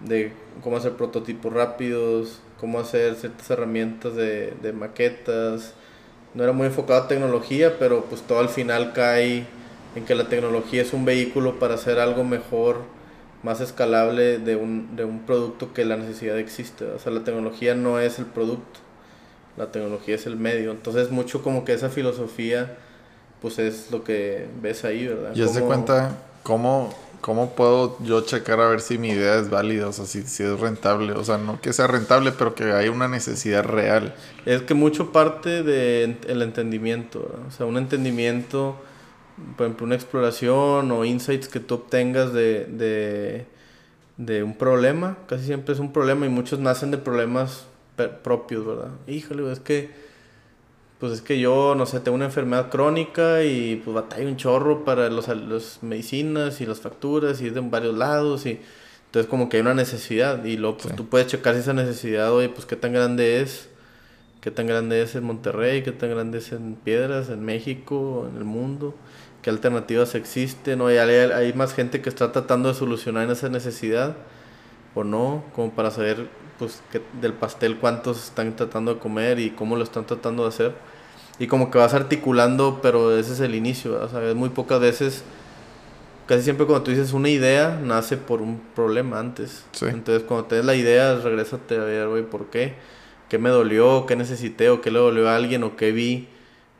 de 0.00 0.32
cómo 0.62 0.78
hacer 0.78 0.92
prototipos 0.92 1.52
rápidos, 1.52 2.40
cómo 2.58 2.80
hacer 2.80 3.16
ciertas 3.16 3.50
herramientas 3.50 4.14
de, 4.16 4.54
de 4.62 4.72
maquetas. 4.72 5.74
No 6.32 6.42
era 6.42 6.54
muy 6.54 6.68
enfocado 6.68 7.02
a 7.02 7.08
tecnología, 7.08 7.76
pero 7.78 8.06
pues 8.06 8.22
todo 8.22 8.38
al 8.38 8.48
final 8.48 8.94
cae 8.94 9.44
en 9.94 10.06
que 10.06 10.14
la 10.14 10.30
tecnología 10.30 10.80
es 10.80 10.94
un 10.94 11.04
vehículo 11.04 11.58
para 11.58 11.74
hacer 11.74 11.98
algo 11.98 12.24
mejor, 12.24 12.80
más 13.42 13.60
escalable 13.60 14.38
de 14.38 14.56
un, 14.56 14.96
de 14.96 15.04
un 15.04 15.20
producto 15.20 15.72
que 15.72 15.84
la 15.84 15.96
necesidad 15.96 16.38
existe. 16.38 16.84
O 16.84 16.98
sea, 16.98 17.12
la 17.12 17.24
tecnología 17.24 17.74
no 17.74 18.00
es 18.00 18.18
el 18.18 18.26
producto, 18.26 18.80
la 19.56 19.70
tecnología 19.72 20.14
es 20.16 20.26
el 20.26 20.36
medio. 20.36 20.70
Entonces 20.72 21.10
mucho 21.10 21.42
como 21.42 21.64
que 21.64 21.72
esa 21.72 21.88
filosofía 21.88 22.76
pues 23.40 23.58
es 23.60 23.90
lo 23.92 24.02
que 24.02 24.46
ves 24.60 24.84
ahí, 24.84 25.06
¿verdad? 25.06 25.30
Y 25.34 25.40
de 25.40 25.46
Cómo- 25.46 25.66
cuenta 25.66 26.16
cómo, 26.42 26.92
cómo 27.20 27.50
puedo 27.54 27.96
yo 28.02 28.22
checar 28.22 28.60
a 28.60 28.68
ver 28.68 28.80
si 28.80 28.98
mi 28.98 29.10
idea 29.10 29.36
es 29.38 29.48
válida, 29.50 29.86
o 29.86 29.92
sea, 29.92 30.06
si, 30.06 30.22
si 30.22 30.42
es 30.42 30.58
rentable. 30.58 31.12
O 31.12 31.22
sea, 31.22 31.38
no 31.38 31.60
que 31.60 31.72
sea 31.72 31.86
rentable, 31.86 32.32
pero 32.32 32.56
que 32.56 32.72
hay 32.72 32.88
una 32.88 33.06
necesidad 33.06 33.62
real. 33.64 34.14
Es 34.44 34.62
que 34.62 34.74
mucho 34.74 35.12
parte 35.12 35.62
del 35.62 36.42
entendimiento, 36.42 37.20
¿verdad? 37.20 37.46
o 37.46 37.50
sea, 37.52 37.66
un 37.66 37.76
entendimiento, 37.76 38.74
por 39.56 39.66
ejemplo, 39.66 39.86
una 39.86 39.94
exploración 39.94 40.90
o 40.90 41.04
insights 41.04 41.48
que 41.48 41.60
tú 41.60 41.74
obtengas 41.74 42.32
de, 42.32 42.64
de, 42.66 43.46
de 44.16 44.42
un 44.42 44.56
problema, 44.56 45.18
casi 45.28 45.46
siempre 45.46 45.74
es 45.74 45.80
un 45.80 45.92
problema 45.92 46.26
y 46.26 46.28
muchos 46.28 46.58
nacen 46.58 46.90
de 46.90 46.98
problemas 46.98 47.66
propios, 48.22 48.64
¿verdad? 48.66 48.90
Híjole, 49.06 49.50
es 49.50 49.58
que, 49.60 49.90
pues 51.00 51.12
es 51.12 51.20
que 51.20 51.38
yo, 51.40 51.74
no 51.76 51.86
sé, 51.86 52.00
tengo 52.00 52.14
una 52.16 52.26
enfermedad 52.26 52.70
crónica 52.70 53.44
y 53.44 53.76
pues 53.84 53.94
batalla 53.94 54.26
un 54.28 54.36
chorro 54.36 54.84
para 54.84 55.08
los, 55.10 55.28
las 55.28 55.82
medicinas 55.82 56.60
y 56.60 56.66
las 56.66 56.80
facturas 56.80 57.40
y 57.40 57.46
es 57.48 57.54
de 57.54 57.60
varios 57.60 57.96
lados 57.96 58.46
y 58.46 58.60
entonces 59.06 59.28
como 59.30 59.48
que 59.48 59.56
hay 59.56 59.62
una 59.62 59.74
necesidad 59.74 60.44
y 60.44 60.56
luego 60.56 60.76
pues 60.78 60.90
Sí. 60.90 60.96
tú 60.96 61.06
puedes 61.08 61.28
checar 61.28 61.54
si 61.54 61.60
esa 61.60 61.72
necesidad, 61.72 62.32
oye, 62.32 62.48
pues 62.48 62.66
qué 62.66 62.76
tan 62.76 62.92
grande 62.92 63.40
es 63.40 63.68
qué 64.40 64.50
tan 64.52 64.66
grande 64.68 65.02
es 65.02 65.16
en 65.16 65.24
Monterrey, 65.24 65.82
qué 65.82 65.90
tan 65.92 66.10
grande 66.10 66.38
es 66.38 66.52
en 66.52 66.76
Piedras, 66.76 67.28
en 67.28 67.44
México, 67.44 68.28
en 68.30 68.36
el 68.38 68.44
mundo, 68.44 68.94
qué 69.48 69.52
alternativas 69.52 70.14
existen, 70.14 70.82
o 70.82 70.88
hay, 70.88 70.98
hay- 70.98 71.54
más 71.54 71.72
gente 71.72 72.02
que 72.02 72.10
está 72.10 72.32
tratando 72.32 72.68
de 72.68 72.74
solucionar 72.74 73.30
esa 73.30 73.48
necesidad 73.48 74.14
o 74.94 75.04
no, 75.04 75.42
como 75.54 75.70
para 75.72 75.90
saber 75.90 76.28
pues 76.58 76.82
que 76.92 77.00
del 77.22 77.32
pastel 77.32 77.78
cuántos 77.78 78.24
están 78.24 78.54
tratando 78.56 78.92
de 78.92 79.00
comer 79.00 79.38
y 79.38 79.48
cómo 79.50 79.76
lo 79.76 79.84
están 79.84 80.04
tratando 80.04 80.42
de 80.42 80.50
hacer. 80.50 80.74
Y 81.38 81.46
como 81.46 81.70
que 81.70 81.78
vas 81.78 81.94
articulando, 81.94 82.80
pero 82.82 83.16
ese 83.16 83.32
es 83.32 83.40
el 83.40 83.54
inicio, 83.54 83.98
o 84.02 84.08
sea, 84.08 84.34
muy 84.34 84.50
pocas 84.50 84.80
veces, 84.80 85.22
casi 86.26 86.42
siempre 86.42 86.66
cuando 86.66 86.84
tú 86.84 86.90
dices 86.90 87.14
una 87.14 87.30
idea, 87.30 87.80
nace 87.82 88.18
por 88.18 88.42
un 88.42 88.60
problema 88.74 89.18
antes. 89.18 89.64
Sí. 89.72 89.86
Entonces 89.88 90.24
cuando 90.24 90.46
tienes 90.46 90.66
la 90.66 90.74
idea, 90.74 91.14
regrésate 91.16 91.76
a 91.76 91.84
ver, 91.84 92.08
güey, 92.08 92.22
¿por 92.24 92.46
qué? 92.50 92.74
¿Qué 93.30 93.38
me 93.38 93.48
dolió? 93.48 94.04
¿Qué 94.06 94.14
necesité? 94.14 94.68
¿O 94.68 94.82
qué 94.82 94.90
le 94.90 94.98
dolió 94.98 95.26
a 95.28 95.36
alguien? 95.36 95.62
¿O 95.64 95.74
qué 95.76 95.92
vi? 95.92 96.28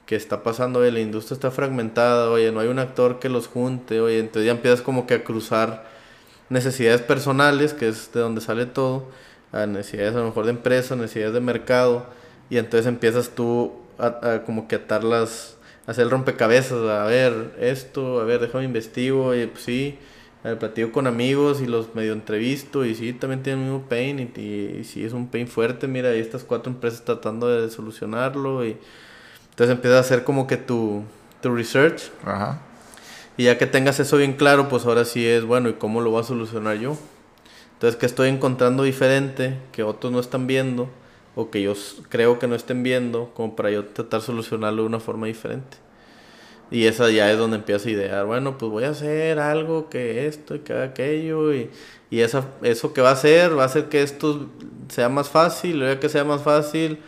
Que 0.09 0.17
está 0.17 0.43
pasando? 0.43 0.79
Oye, 0.79 0.91
la 0.91 1.01
industria 1.01 1.35
está 1.35 1.51
fragmentada, 1.51 2.31
oye, 2.31 2.51
no 2.51 2.61
hay 2.61 2.69
un 2.69 2.79
actor 2.79 3.19
que 3.19 3.29
los 3.29 3.47
junte, 3.47 4.01
oye, 4.01 4.19
entonces 4.21 4.47
ya 4.47 4.53
empiezas 4.53 4.81
como 4.81 5.07
que 5.07 5.13
a 5.13 5.23
cruzar 5.23 5.87
necesidades 6.49 7.03
personales, 7.03 7.75
que 7.75 7.89
es 7.89 8.11
de 8.15 8.21
donde 8.21 8.41
sale 8.41 8.65
todo, 8.65 9.11
a 9.53 9.67
necesidades 9.67 10.15
a 10.15 10.21
lo 10.21 10.25
mejor 10.25 10.47
de 10.47 10.53
empresa, 10.53 10.97
necesidades 10.97 11.35
de 11.35 11.41
mercado, 11.41 12.07
y 12.49 12.57
entonces 12.57 12.87
empiezas 12.87 13.29
tú 13.35 13.75
a, 13.99 14.07
a 14.33 14.45
como 14.45 14.67
que 14.67 14.77
atarlas, 14.77 15.59
a 15.87 15.91
hacer 15.91 16.09
rompecabezas, 16.09 16.89
a 16.89 17.05
ver 17.05 17.55
esto, 17.61 18.19
a 18.19 18.25
ver, 18.25 18.41
déjame 18.41 18.65
investigo, 18.65 19.27
oye, 19.27 19.47
pues 19.47 19.63
sí, 19.65 19.99
ver, 20.43 20.59
platico 20.59 20.91
con 20.91 21.07
amigos 21.07 21.61
y 21.61 21.67
los 21.67 21.95
medio 21.95 22.15
entrevisto, 22.15 22.87
y 22.87 22.95
sí, 22.95 23.13
también 23.13 23.43
tienen 23.43 23.67
el 23.67 23.73
mismo 23.73 23.87
pain, 23.87 24.19
y, 24.21 24.41
y, 24.41 24.79
y 24.81 24.85
sí, 24.85 25.05
es 25.05 25.13
un 25.13 25.29
pain 25.29 25.47
fuerte, 25.47 25.87
mira, 25.87 26.09
hay 26.09 26.21
estas 26.21 26.45
cuatro 26.45 26.73
empresas 26.73 27.05
tratando 27.05 27.47
de 27.47 27.69
solucionarlo, 27.69 28.65
y 28.65 28.79
entonces 29.59 29.75
empiezas 29.75 29.97
a 29.97 30.01
hacer 30.03 30.23
como 30.23 30.47
que 30.47 30.57
tu, 30.57 31.03
tu 31.43 31.53
research, 31.53 32.13
Ajá. 32.25 32.61
y 33.37 33.47
ya 33.47 33.59
que 33.59 33.67
tengas 33.67 33.99
eso 33.99 34.17
bien 34.17 34.35
claro, 34.35 34.69
pues 34.69 34.87
ahora 34.87 35.05
sí 35.05 35.27
es, 35.27 35.45
bueno, 35.45 35.69
¿y 35.69 35.73
cómo 35.73 36.01
lo 36.01 36.11
voy 36.11 36.21
a 36.21 36.23
solucionar 36.23 36.79
yo? 36.79 36.97
Entonces, 37.73 37.99
¿qué 37.99 38.07
estoy 38.07 38.29
encontrando 38.29 38.85
diferente 38.85 39.59
que 39.73 39.83
otros 39.83 40.13
no 40.13 40.21
están 40.21 40.47
viendo 40.47 40.89
o 41.35 41.51
que 41.51 41.61
yo 41.61 41.75
creo 42.09 42.39
que 42.39 42.47
no 42.47 42.55
estén 42.55 42.85
viendo 42.85 43.33
como 43.35 43.57
para 43.57 43.73
yo 43.73 43.85
tratar 43.87 44.21
de 44.21 44.27
solucionarlo 44.27 44.83
de 44.83 44.87
una 44.87 45.01
forma 45.01 45.27
diferente? 45.27 45.77
Y 46.71 46.87
esa 46.87 47.11
ya 47.11 47.29
es 47.29 47.37
donde 47.37 47.57
empiezas 47.57 47.85
a 47.89 47.91
idear, 47.91 48.27
bueno, 48.27 48.59
pues 48.59 48.71
voy 48.71 48.85
a 48.85 48.91
hacer 48.91 49.41
algo 49.41 49.89
que 49.89 50.29
esto 50.29 50.55
y 50.55 50.61
que 50.61 50.73
aquello 50.73 51.53
y, 51.53 51.69
y 52.11 52.21
esa, 52.21 52.45
eso 52.63 52.93
que 52.93 53.01
va 53.01 53.09
a 53.09 53.15
hacer 53.15 53.59
va 53.59 53.65
a 53.65 53.67
hacer 53.67 53.89
que 53.89 54.05
esto 54.05 54.47
sea 54.89 55.09
más 55.09 55.29
fácil, 55.29 55.81
luego 55.81 55.99
que 55.99 56.09
sea 56.09 56.23
más 56.23 56.43
fácil 56.43 57.01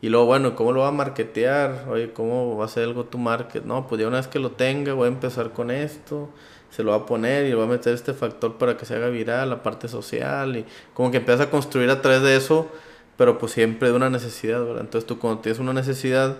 y 0.00 0.08
luego, 0.08 0.26
bueno, 0.26 0.54
¿cómo 0.54 0.72
lo 0.72 0.80
va 0.80 0.88
a 0.88 0.92
marketear? 0.92 1.86
Oye, 1.90 2.12
¿cómo 2.12 2.56
va 2.56 2.64
a 2.66 2.68
ser 2.68 2.84
algo 2.84 3.04
tu 3.04 3.18
market? 3.18 3.64
No, 3.64 3.86
pues 3.88 4.00
ya 4.00 4.06
una 4.08 4.18
vez 4.18 4.28
que 4.28 4.38
lo 4.38 4.52
tenga, 4.52 4.94
voy 4.94 5.06
a 5.06 5.08
empezar 5.08 5.52
con 5.52 5.70
esto, 5.70 6.28
se 6.70 6.82
lo 6.84 6.90
va 6.92 6.98
a 6.98 7.06
poner 7.06 7.46
y 7.46 7.48
le 7.50 7.54
voy 7.54 7.64
a 7.64 7.68
meter 7.68 7.94
este 7.94 8.12
factor 8.14 8.58
para 8.58 8.76
que 8.76 8.84
se 8.86 8.94
haga 8.94 9.08
viral, 9.08 9.50
la 9.50 9.62
parte 9.62 9.88
social, 9.88 10.56
y 10.56 10.64
como 10.94 11.10
que 11.10 11.16
empiezas 11.16 11.46
a 11.46 11.50
construir 11.50 11.90
a 11.90 12.00
través 12.02 12.22
de 12.22 12.36
eso, 12.36 12.68
pero 13.16 13.38
pues 13.38 13.52
siempre 13.52 13.88
de 13.90 13.94
una 13.96 14.10
necesidad, 14.10 14.60
¿verdad? 14.64 14.82
Entonces 14.82 15.06
tú 15.06 15.18
cuando 15.18 15.40
tienes 15.40 15.58
una 15.58 15.72
necesidad, 15.72 16.36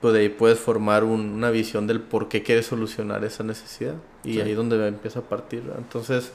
pues 0.00 0.14
de 0.14 0.20
ahí 0.20 0.28
puedes 0.28 0.58
formar 0.58 1.02
un- 1.04 1.30
una 1.32 1.50
visión 1.50 1.86
del 1.86 2.00
por 2.00 2.28
qué 2.28 2.42
quieres 2.42 2.66
solucionar 2.66 3.24
esa 3.24 3.42
necesidad. 3.44 3.94
Y 4.24 4.34
Sí. 4.34 4.40
ahí 4.40 4.50
es 4.52 4.56
donde 4.56 4.86
empieza 4.86 5.20
a 5.20 5.22
partir, 5.22 5.62
¿verdad? 5.62 5.78
Entonces, 5.78 6.32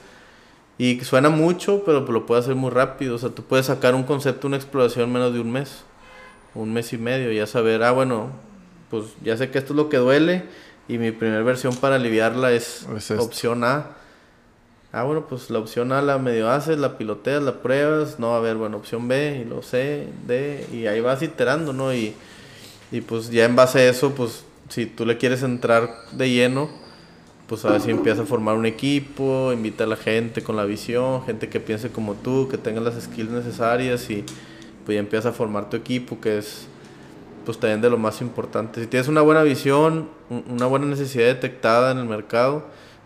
y 0.78 1.00
suena 1.00 1.28
mucho, 1.30 1.82
pero 1.84 2.00
lo 2.00 2.26
puedes 2.26 2.44
hacer 2.44 2.54
muy 2.54 2.70
rápido. 2.70 3.14
O 3.14 3.18
sea, 3.18 3.30
tú 3.30 3.42
puedes 3.42 3.66
sacar 3.66 3.94
un 3.94 4.04
concepto, 4.04 4.46
una 4.46 4.56
exploración 4.56 5.06
en 5.06 5.12
menos 5.12 5.32
de 5.32 5.40
un 5.40 5.50
mes, 5.50 5.84
un 6.62 6.72
mes 6.72 6.92
y 6.92 6.98
medio, 6.98 7.32
ya 7.32 7.46
saber, 7.46 7.82
ah, 7.82 7.92
bueno, 7.92 8.30
pues 8.90 9.04
ya 9.22 9.36
sé 9.36 9.50
que 9.50 9.58
esto 9.58 9.72
es 9.72 9.76
lo 9.76 9.88
que 9.88 9.98
duele, 9.98 10.44
y 10.88 10.98
mi 10.98 11.10
primera 11.12 11.42
versión 11.42 11.76
para 11.76 11.96
aliviarla 11.96 12.52
es, 12.52 12.86
opción 13.18 13.64
A. 13.64 13.90
Ah, 14.90 15.02
bueno, 15.02 15.26
pues 15.28 15.50
la 15.50 15.58
opción 15.58 15.92
A 15.92 16.00
la 16.00 16.18
medio 16.18 16.50
haces, 16.50 16.78
la 16.78 16.96
piloteas, 16.96 17.42
la 17.42 17.60
pruebas. 17.60 18.18
No, 18.18 18.34
a 18.34 18.40
ver, 18.40 18.56
bueno, 18.56 18.78
opción 18.78 19.06
B, 19.06 19.42
y 19.42 19.48
lo 19.48 19.62
C, 19.62 20.08
D, 20.26 20.66
y 20.72 20.86
ahí 20.86 21.00
vas 21.00 21.22
iterando, 21.22 21.74
¿no? 21.74 21.92
Y, 21.92 22.14
y 22.90 23.02
pues 23.02 23.30
ya 23.30 23.44
en 23.44 23.54
base 23.54 23.80
a 23.80 23.90
eso, 23.90 24.14
pues 24.14 24.44
si 24.70 24.86
tú 24.86 25.04
le 25.04 25.18
quieres 25.18 25.42
entrar 25.42 25.90
de 26.12 26.30
lleno, 26.30 26.70
pues 27.48 27.64
a 27.64 27.70
ver 27.70 27.80
si 27.80 27.90
empieza 27.90 28.22
a 28.22 28.26
formar 28.26 28.56
un 28.56 28.66
equipo, 28.66 29.52
invita 29.52 29.84
a 29.84 29.86
la 29.86 29.96
gente 29.96 30.42
con 30.42 30.56
la 30.56 30.64
visión, 30.64 31.24
gente 31.24 31.48
que 31.48 31.60
piense 31.60 31.90
como 31.90 32.14
tú, 32.14 32.48
que 32.50 32.58
tenga 32.58 32.80
las 32.80 33.02
skills 33.02 33.30
necesarias 33.30 34.08
y 34.10 34.24
pues 34.88 34.96
ya 34.96 35.00
empiezas 35.00 35.26
a 35.26 35.32
formar 35.36 35.68
tu 35.68 35.76
equipo, 35.76 36.18
que 36.18 36.38
es 36.38 36.66
pues 37.44 37.60
también 37.60 37.82
de 37.82 37.90
lo 37.90 37.98
más 37.98 38.22
importante. 38.22 38.80
Si 38.80 38.86
tienes 38.86 39.06
una 39.06 39.20
buena 39.20 39.42
visión, 39.42 40.08
una 40.48 40.64
buena 40.64 40.86
necesidad 40.86 41.26
detectada 41.26 41.92
en 41.92 41.98
el 41.98 42.06
mercado 42.06 42.64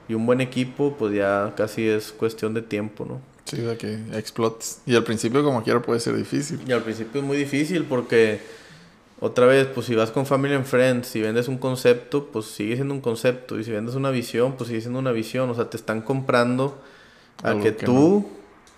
y 0.08 0.14
un 0.14 0.24
buen 0.24 0.40
equipo, 0.40 0.94
pues 0.96 1.12
ya 1.12 1.54
casi 1.56 1.88
es 1.88 2.12
cuestión 2.12 2.54
de 2.54 2.62
tiempo, 2.62 3.04
¿no? 3.04 3.20
Sí, 3.46 3.56
de 3.56 3.76
que 3.76 3.98
explotes. 4.16 4.80
Y 4.86 4.94
al 4.94 5.02
principio 5.02 5.42
como 5.42 5.64
quiera 5.64 5.82
puede 5.82 5.98
ser 5.98 6.14
difícil. 6.14 6.60
Y 6.64 6.70
al 6.70 6.82
principio 6.84 7.20
es 7.20 7.26
muy 7.26 7.36
difícil 7.36 7.82
porque 7.82 8.40
otra 9.18 9.46
vez, 9.46 9.66
pues 9.66 9.86
si 9.86 9.96
vas 9.96 10.12
con 10.12 10.24
Family 10.24 10.54
and 10.54 10.66
Friends, 10.66 11.08
si 11.08 11.20
vendes 11.20 11.48
un 11.48 11.58
concepto, 11.58 12.28
pues 12.28 12.46
sigue 12.46 12.76
siendo 12.76 12.94
un 12.94 13.00
concepto. 13.00 13.58
Y 13.58 13.64
si 13.64 13.72
vendes 13.72 13.96
una 13.96 14.12
visión, 14.12 14.52
pues 14.52 14.68
sigue 14.68 14.82
siendo 14.82 15.00
una 15.00 15.10
visión. 15.10 15.50
O 15.50 15.54
sea, 15.56 15.68
te 15.68 15.76
están 15.76 16.00
comprando 16.00 16.80
a 17.42 17.56
que, 17.56 17.72
tú 17.72 18.24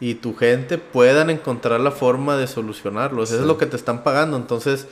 y 0.05 0.17
tu 0.17 0.37
gente 0.37 0.77
puedan 0.77 1.31
encontrar 1.31 1.81
la 1.81 1.91
forma 1.91 2.37
de 2.37 2.47
solucionarlo. 2.47 3.23
Eso 3.23 3.37
es 3.37 3.47
lo 3.47 3.57
que 3.57 3.65
te 3.65 3.77
están 3.77 4.05
pagando. 4.05 4.37
Entonces, 4.37 4.87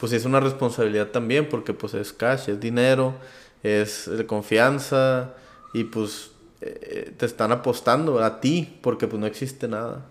pues 0.00 0.10
es 0.10 0.24
una 0.24 0.40
responsabilidad 0.40 1.06
también 1.12 1.48
porque 1.48 1.72
pues 1.72 1.94
es 1.94 2.12
cash, 2.12 2.48
es 2.48 2.58
dinero, 2.58 3.14
es 3.62 4.10
de 4.10 4.26
confianza 4.26 5.34
y 5.72 5.84
pues 5.84 6.32
eh, 6.62 7.12
te 7.16 7.26
están 7.26 7.52
apostando 7.52 8.18
a 8.18 8.40
ti 8.40 8.76
porque 8.80 9.06
pues 9.06 9.20
no 9.20 9.26
existe 9.28 9.68
nada. 9.68 10.04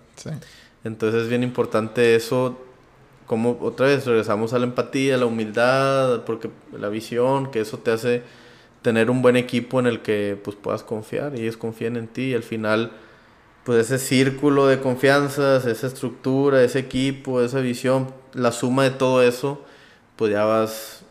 Entonces 0.85 1.23
es 1.23 1.27
bien 1.27 1.43
importante 1.43 2.15
eso 2.15 2.57
como 3.27 3.57
otra 3.59 3.87
vez 3.87 4.05
regresamos 4.05 4.53
a 4.53 4.59
la 4.59 4.67
empatía, 4.67 5.17
la 5.17 5.25
humildad, 5.25 6.23
porque 6.23 6.49
la 6.71 6.87
visión, 6.87 7.51
que 7.51 7.59
eso 7.59 7.77
te 7.79 7.91
hace 7.91 8.23
tener 8.81 9.09
un 9.09 9.21
buen 9.21 9.35
equipo 9.35 9.81
en 9.81 9.87
el 9.87 10.01
que 10.01 10.39
pues 10.41 10.55
puedas 10.55 10.81
confiar 10.83 11.37
y 11.37 11.41
ellos 11.41 11.57
confían 11.57 11.97
en 11.97 12.07
ti 12.07 12.27
y 12.27 12.33
al 12.35 12.43
final 12.43 12.93
pues 13.65 13.91
ese 13.91 13.97
círculo 13.97 14.67
de 14.67 14.79
confianzas, 14.79 15.65
esa 15.65 15.87
estructura, 15.87 16.61
ese 16.63 16.77
equipo, 16.79 17.41
esa 17.41 17.59
visión, 17.61 18.13
la 18.33 18.51
suma 18.51 18.83
de 18.83 18.91
todo 18.91 19.23
eso, 19.23 19.59
pues 20.15 20.31
ya 20.31 20.45
vas 20.45 21.01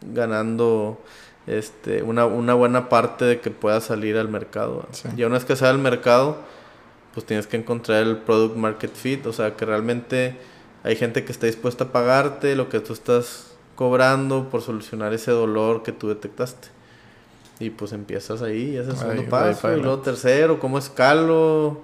ganando 0.00 1.00
este, 1.48 2.04
una, 2.04 2.24
una 2.26 2.54
buena 2.54 2.88
parte 2.88 3.24
de 3.24 3.40
que 3.40 3.50
puedas 3.50 3.82
salir 3.82 4.16
al 4.16 4.28
mercado. 4.28 4.86
Y 5.16 5.24
una 5.24 5.34
vez 5.34 5.44
que 5.44 5.56
sea 5.56 5.70
al 5.70 5.78
mercado, 5.78 6.38
pues 7.14 7.26
tienes 7.26 7.48
que 7.48 7.56
encontrar 7.56 8.04
el 8.04 8.18
product 8.18 8.56
market 8.56 8.94
fit, 8.94 9.26
o 9.26 9.32
sea, 9.32 9.56
que 9.56 9.64
realmente 9.64 10.36
hay 10.84 10.94
gente 10.94 11.24
que 11.24 11.32
está 11.32 11.46
dispuesta 11.46 11.84
a 11.84 11.92
pagarte 11.92 12.54
lo 12.54 12.68
que 12.68 12.78
tú 12.78 12.92
estás 12.92 13.56
cobrando 13.74 14.50
por 14.50 14.62
solucionar 14.62 15.12
ese 15.14 15.32
dolor 15.32 15.82
que 15.82 15.90
tú 15.90 16.08
detectaste. 16.08 16.68
Y 17.58 17.70
pues 17.70 17.92
empiezas 17.92 18.40
ahí, 18.40 18.76
ese 18.76 18.94
segundo 18.94 19.28
paso, 19.28 19.76
y 19.76 19.80
luego 19.80 19.98
tercero, 19.98 20.60
cómo 20.60 20.78
escalo. 20.78 21.80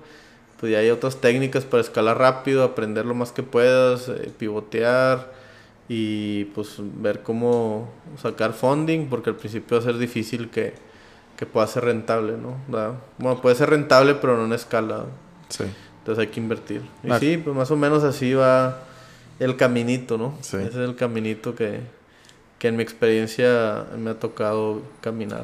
Pues 0.61 0.72
ya 0.72 0.78
hay 0.78 0.90
otras 0.90 1.16
técnicas 1.16 1.64
para 1.64 1.80
escalar 1.80 2.18
rápido, 2.18 2.62
aprender 2.62 3.06
lo 3.06 3.14
más 3.14 3.32
que 3.32 3.42
puedas, 3.42 4.08
eh, 4.11 4.30
pivotear 4.36 5.32
y 5.88 6.44
pues 6.46 6.74
ver 6.78 7.22
cómo 7.22 7.88
sacar 8.20 8.52
funding, 8.52 9.08
porque 9.08 9.30
al 9.30 9.36
principio 9.36 9.78
va 9.78 9.82
a 9.82 9.86
ser 9.86 9.96
difícil 9.96 10.50
que, 10.50 10.74
que 11.38 11.46
pueda 11.46 11.66
ser 11.66 11.84
rentable, 11.84 12.34
¿no? 12.36 12.56
Bueno, 13.16 13.40
puede 13.40 13.56
ser 13.56 13.70
rentable, 13.70 14.14
pero 14.16 14.36
no 14.36 14.44
en 14.44 14.52
escala. 14.52 15.06
Sí. 15.48 15.64
Entonces 16.00 16.26
hay 16.26 16.28
que 16.28 16.40
invertir. 16.40 16.82
Y 17.02 17.12
sí, 17.14 17.38
pues 17.38 17.56
más 17.56 17.70
o 17.70 17.76
menos 17.76 18.04
así 18.04 18.34
va 18.34 18.82
el 19.38 19.56
caminito, 19.56 20.18
¿no? 20.18 20.34
Sí. 20.42 20.58
Ese 20.58 20.68
es 20.68 20.76
el 20.76 20.94
caminito 20.94 21.54
que, 21.54 21.80
que 22.58 22.68
en 22.68 22.76
mi 22.76 22.82
experiencia 22.82 23.86
me 23.98 24.11
ha 24.11 24.18
tocado 24.18 24.82
caminar. 25.00 25.42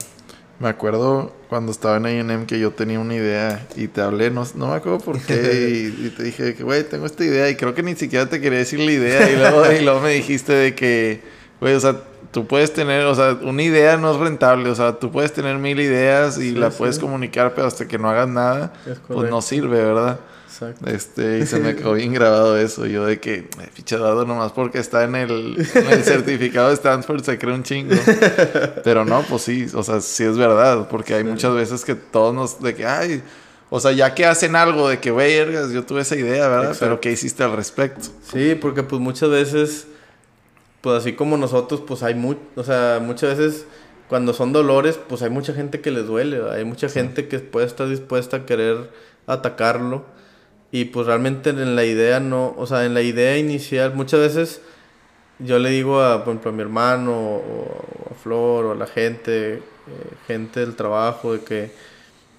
Me 0.59 0.69
acuerdo 0.69 1.33
cuando 1.49 1.71
estaba 1.71 1.99
en 1.99 2.07
A&M 2.07 2.47
que 2.47 2.59
yo 2.59 2.71
tenía 2.71 2.99
una 2.99 3.15
idea 3.15 3.67
y 3.77 3.89
te 3.89 4.01
hablé, 4.01 4.31
no, 4.31 4.47
no 4.55 4.69
me 4.69 4.75
acuerdo 4.75 5.01
por 5.01 5.21
qué, 5.21 5.93
y, 5.99 6.09
te 6.11 6.23
dije 6.23 6.55
que, 6.55 6.63
güey, 6.63 6.83
tengo 6.85 7.05
esta 7.05 7.25
idea 7.25 7.51
y 7.51 7.57
creo 7.57 7.75
que 7.75 7.83
ni 7.83 7.95
siquiera 7.95 8.27
te 8.27 8.41
quería 8.41 8.61
decir 8.61 8.81
la 8.81 8.91
idea 8.91 9.31
y 9.31 9.37
luego, 9.37 9.71
y 9.73 9.85
luego 9.85 10.01
me 10.01 10.15
dijiste 10.15 10.53
de 10.53 10.75
que, 10.75 11.21
güey, 11.61 11.75
o 11.75 11.81
sea, 11.81 11.97
tú 12.31 12.47
puedes 12.47 12.73
tener, 12.73 13.05
o 13.05 13.15
sea, 13.15 13.39
una 13.43 13.63
idea 13.63 13.99
no 13.99 14.13
es 14.13 14.17
rentable, 14.17 14.71
o 14.71 14.75
sea, 14.75 14.99
tú 14.99 15.11
puedes 15.11 15.33
tener 15.33 15.59
mil 15.59 15.79
ideas 15.79 16.39
y 16.39 16.53
la 16.53 16.71
puedes 16.71 16.99
comunicar, 16.99 17.55
pero 17.55 17.67
hasta 17.67 17.87
que 17.87 17.99
no 17.99 18.09
hagas 18.09 18.29
nada, 18.29 18.73
pues 19.09 19.31
no 19.31 19.43
sirve, 19.43 19.85
¿verdad? 19.85 20.19
Exacto. 20.57 20.89
Este, 20.89 21.41
y 21.41 21.47
se 21.47 21.61
me 21.61 21.77
quedó 21.77 21.93
bien 21.93 22.13
grabado 22.15 22.57
eso. 22.57 22.87
Yo 22.87 23.05
de 23.05 23.21
que, 23.21 23.47
fichado 23.75 24.25
nomás 24.25 24.53
porque 24.53 24.79
está 24.79 25.05
en 25.05 25.15
el, 25.15 25.67
certificado 26.03 26.69
de 26.69 26.75
Stanford 26.75 27.23
se 27.23 27.39
cree 27.39 27.55
un 27.55 27.63
chingo. 27.63 27.95
Pero 28.83 29.05
no, 29.05 29.23
pues 29.23 29.43
sí, 29.43 29.67
o 29.75 29.83
sea, 29.83 30.01
sí 30.01 30.25
es 30.25 30.39
verdad. 30.39 30.89
Porque 30.89 31.15
hay 31.15 31.25
muchas 31.25 31.53
veces 31.55 31.85
que 31.85 31.95
todos 31.95 32.35
nos, 32.35 32.63
de 32.63 32.75
que, 32.75 32.87
ay, 32.87 33.23
o 33.69 33.81
sea, 33.81 33.93
ya 33.93 34.15
que 34.15 34.25
hacen 34.25 34.57
algo 34.57 34.89
de 34.89 34.99
que, 34.99 35.11
vergas, 35.11 35.73
yo 35.73 35.85
tuve 35.85 36.01
esa 36.01 36.17
idea, 36.17 36.49
¿verdad? 36.49 36.77
Pero 36.81 37.01
¿qué 37.01 37.13
hiciste 37.13 37.45
al 37.45 37.55
respecto? 37.55 38.09
Sí, 38.33 38.55
porque 38.55 38.83
pues 38.83 39.03
muchas 39.03 39.29
veces, 39.29 39.89
pues 40.81 41.01
así 41.01 41.13
como 41.13 41.37
nosotros, 41.37 41.83
pues 41.87 42.03
hay 42.03 42.15
mucho, 42.15 42.41
o 42.55 42.65
sea, 42.65 42.99
muchas 43.03 43.37
veces 43.37 43.67
cuando 44.09 44.33
son 44.33 44.53
dolores, 44.53 44.99
pues 45.09 45.21
hay 45.21 45.31
mucha 45.31 45.53
gente 45.53 45.81
que 45.81 45.91
les 45.91 46.07
duele, 46.07 46.41
hay 46.51 46.65
mucha 46.65 46.89
gente 46.89 47.29
que 47.29 47.41
puede 47.41 47.67
estar 47.67 47.89
dispuesta 47.89 48.39
a 48.39 48.47
querer 48.47 48.89
atacarlo 49.27 50.16
y 50.77 50.85
pues 50.85 51.07
realmente 51.07 51.49
en 51.49 51.74
la 51.74 51.87
idea 51.87 52.20
no, 52.20 52.55
o 52.59 52.66
sea, 52.66 52.85
en 52.85 52.93
la 52.93 53.01
idea 53.01 53.39
inicial, 53.39 53.95
muchas 53.95 54.20
veces 54.20 54.61
yo 55.39 55.59
le 55.59 55.70
digo 55.70 56.03
a, 56.03 56.22
por 56.22 56.33
ejemplo, 56.33 56.51
a 56.51 56.55
mi 56.55 56.61
hermano 56.61 57.12
o 57.14 58.11
a 58.11 58.14
Flor 58.14 58.66
o 58.66 58.72
a 58.72 58.74
la 58.74 58.87
gente, 58.87 59.55
eh, 59.55 59.61
gente 60.27 60.61
del 60.61 60.77
trabajo, 60.77 61.33
de 61.33 61.41
que, 61.41 61.70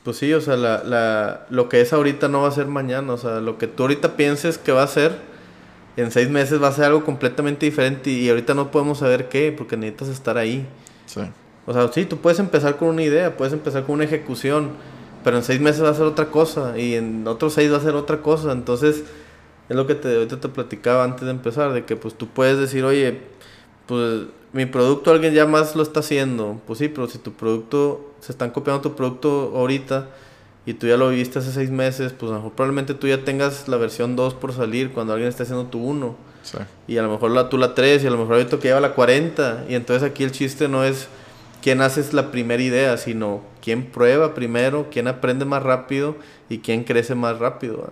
pues 0.03 0.17
sí, 0.17 0.31
o 0.35 0.41
sea, 0.41 0.55
la, 0.55 0.83
la, 0.83 1.47
lo 1.49 1.67
que 1.67 1.81
es 1.81 1.93
ahorita 1.93 2.27
no 2.27 2.43
va 2.43 2.49
a 2.49 2.51
ser 2.51 2.67
mañana, 2.67 3.13
o 3.13 3.17
sea, 3.17 3.39
lo 3.39 3.57
que 3.57 3.65
tú 3.65 3.81
ahorita 3.83 4.15
pienses 4.15 4.59
que 4.59 4.71
va 4.71 4.83
a 4.83 4.88
ser, 4.88 5.15
en 5.95 6.11
seis 6.11 6.29
meses 6.29 6.61
va 6.61 6.67
a 6.67 6.73
ser 6.73 6.85
algo 6.85 7.03
completamente 7.03 7.65
diferente 7.65 8.11
y, 8.11 8.29
ahorita 8.29 8.53
no 8.53 8.69
podemos 8.69 8.99
saber 8.99 9.29
qué, 9.29 9.51
porque 9.51 9.77
necesitas 9.77 10.09
estar 10.09 10.38
ahí. 10.38 10.63
Sí. 11.07 11.21
O 11.65 11.73
sea, 11.73 11.91
sí, 11.91 12.05
tú 12.05 12.17
puedes 12.17 12.38
empezar 12.38 12.77
con 12.77 12.89
una 12.89 13.01
idea, 13.01 13.35
puedes 13.35 13.53
empezar 13.53 13.83
con 13.83 13.95
una 13.95 14.03
ejecución, 14.03 14.73
pero 15.28 15.36
en 15.36 15.43
seis 15.43 15.59
meses 15.59 15.84
va 15.84 15.89
a 15.89 15.93
ser 15.93 16.05
otra 16.05 16.28
cosa 16.32 16.80
y 16.80 16.95
en 16.95 17.28
otros 17.28 17.51
seis 17.51 17.69
va 17.69 17.75
a 17.75 17.82
ser 17.82 17.95
otra 17.95 18.21
cosa. 18.21 18.53
Entonces, 18.53 19.03
es 19.67 19.75
lo 19.75 19.86
que 19.86 19.93
te, 19.93 20.15
ahorita 20.15 20.39
te 20.39 20.47
platicaba 20.47 21.03
antes 21.03 21.25
de 21.25 21.32
empezar, 21.32 21.73
de 21.73 21.84
que 21.84 21.97
pues 21.97 22.13
tú 22.13 22.30
puedes 22.30 22.57
decir, 22.57 22.86
oye, 22.86 23.19
pues 23.88 24.21
mi 24.53 24.67
producto 24.67 25.11
alguien 25.11 25.34
ya 25.34 25.45
más 25.45 25.75
lo 25.75 25.84
está 25.84 25.99
haciendo. 25.99 26.61
Pues 26.65 26.80
sí, 26.80 26.88
pero 26.88 27.07
si 27.07 27.17
tu 27.17 27.34
producto, 27.34 28.13
se 28.21 28.32
están 28.32 28.51
copiando 28.51 28.80
tu 28.80 28.95
producto 28.95 29.51
ahorita 29.53 30.07
y 30.65 30.75
tú 30.75 30.88
ya 30.88 30.95
lo 30.95 31.09
viste 31.09 31.39
hace 31.39 31.51
seis 31.51 31.71
meses, 31.71 32.13
pues 32.13 32.32
a 32.32 32.36
lo 32.36 32.39
mejor 32.39 32.53
probablemente 32.53 32.93
tú 32.93 33.07
ya 33.07 33.25
tengas 33.25 33.67
la 33.67 33.75
versión 33.75 34.15
2 34.15 34.34
por 34.36 34.53
salir 34.53 34.93
cuando 34.93 35.11
alguien 35.11 35.28
está 35.28 35.43
haciendo 35.43 35.65
tu 35.65 35.80
1. 35.84 36.15
Y 36.88 36.95
a 36.95 37.01
lo 37.01 37.11
mejor 37.11 37.32
la, 37.32 37.49
tú 37.49 37.57
la 37.57 37.75
3 37.75 38.01
y 38.01 38.07
a 38.07 38.11
lo 38.11 38.17
mejor 38.17 38.36
ahorita 38.36 38.59
que 38.59 38.69
lleva 38.69 38.80
la 38.80 38.93
40. 38.93 39.65
Y 39.67 39.75
entonces 39.75 40.09
aquí 40.09 40.23
el 40.23 40.32
chiste 40.32 40.69
no 40.69 40.86
es 40.86 41.09
quién 41.68 41.82
hace 41.82 42.01
la 42.13 42.32
primera 42.32 42.63
idea, 42.63 42.95
sino 42.95 43.41
quién 43.61 43.88
prueba 43.88 44.34
primero, 44.34 44.88
quién 44.89 45.09
aprende 45.09 45.43
más 45.43 45.61
rápido 45.61 46.15
y 46.47 46.59
quién 46.59 46.86
crece 46.86 47.13
más 47.13 47.39
rápido. 47.39 47.89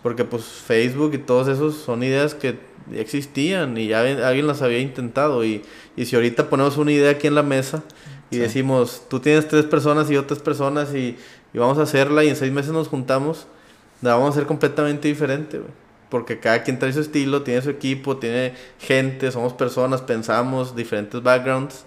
Porque 0.00 0.24
pues 0.24 0.44
Facebook 0.44 1.12
y 1.12 1.18
todos 1.18 1.48
esos 1.48 1.74
son 1.74 2.04
ideas 2.04 2.36
que 2.36 2.56
existían 2.94 3.76
y 3.78 3.88
ya 3.88 4.02
alguien 4.02 4.46
las 4.46 4.62
había 4.62 4.78
intentado. 4.78 5.44
Y, 5.44 5.64
si 5.96 6.14
ahorita 6.14 6.48
ponemos 6.48 6.76
una 6.76 6.92
idea 6.92 7.10
aquí 7.10 7.26
en 7.26 7.34
la 7.34 7.42
mesa 7.42 7.82
y 8.30 8.36
decimos, 8.36 9.02
tú 9.10 9.18
tienes 9.18 9.48
tres 9.48 9.64
personas 9.64 10.08
y 10.08 10.16
otras 10.16 10.38
personas 10.38 10.94
y, 10.94 11.16
vamos 11.52 11.78
a 11.78 11.82
hacerla 11.82 12.22
y 12.22 12.28
en 12.28 12.36
seis 12.36 12.52
meses 12.52 12.70
nos 12.70 12.86
juntamos, 12.86 13.48
la 14.02 14.14
vamos 14.14 14.28
a 14.28 14.30
hacer 14.34 14.46
completamente 14.46 15.08
diferente, 15.08 15.60
Porque 16.10 16.38
cada 16.38 16.62
quien 16.62 16.78
trae 16.78 16.92
su 16.92 17.00
estilo, 17.00 17.42
tiene 17.42 17.60
su 17.60 17.70
equipo, 17.70 18.18
tiene 18.18 18.54
gente, 18.78 19.32
somos 19.32 19.52
personas, 19.52 20.00
pensamos, 20.00 20.76
diferentes 20.76 21.20
backgrounds 21.20 21.86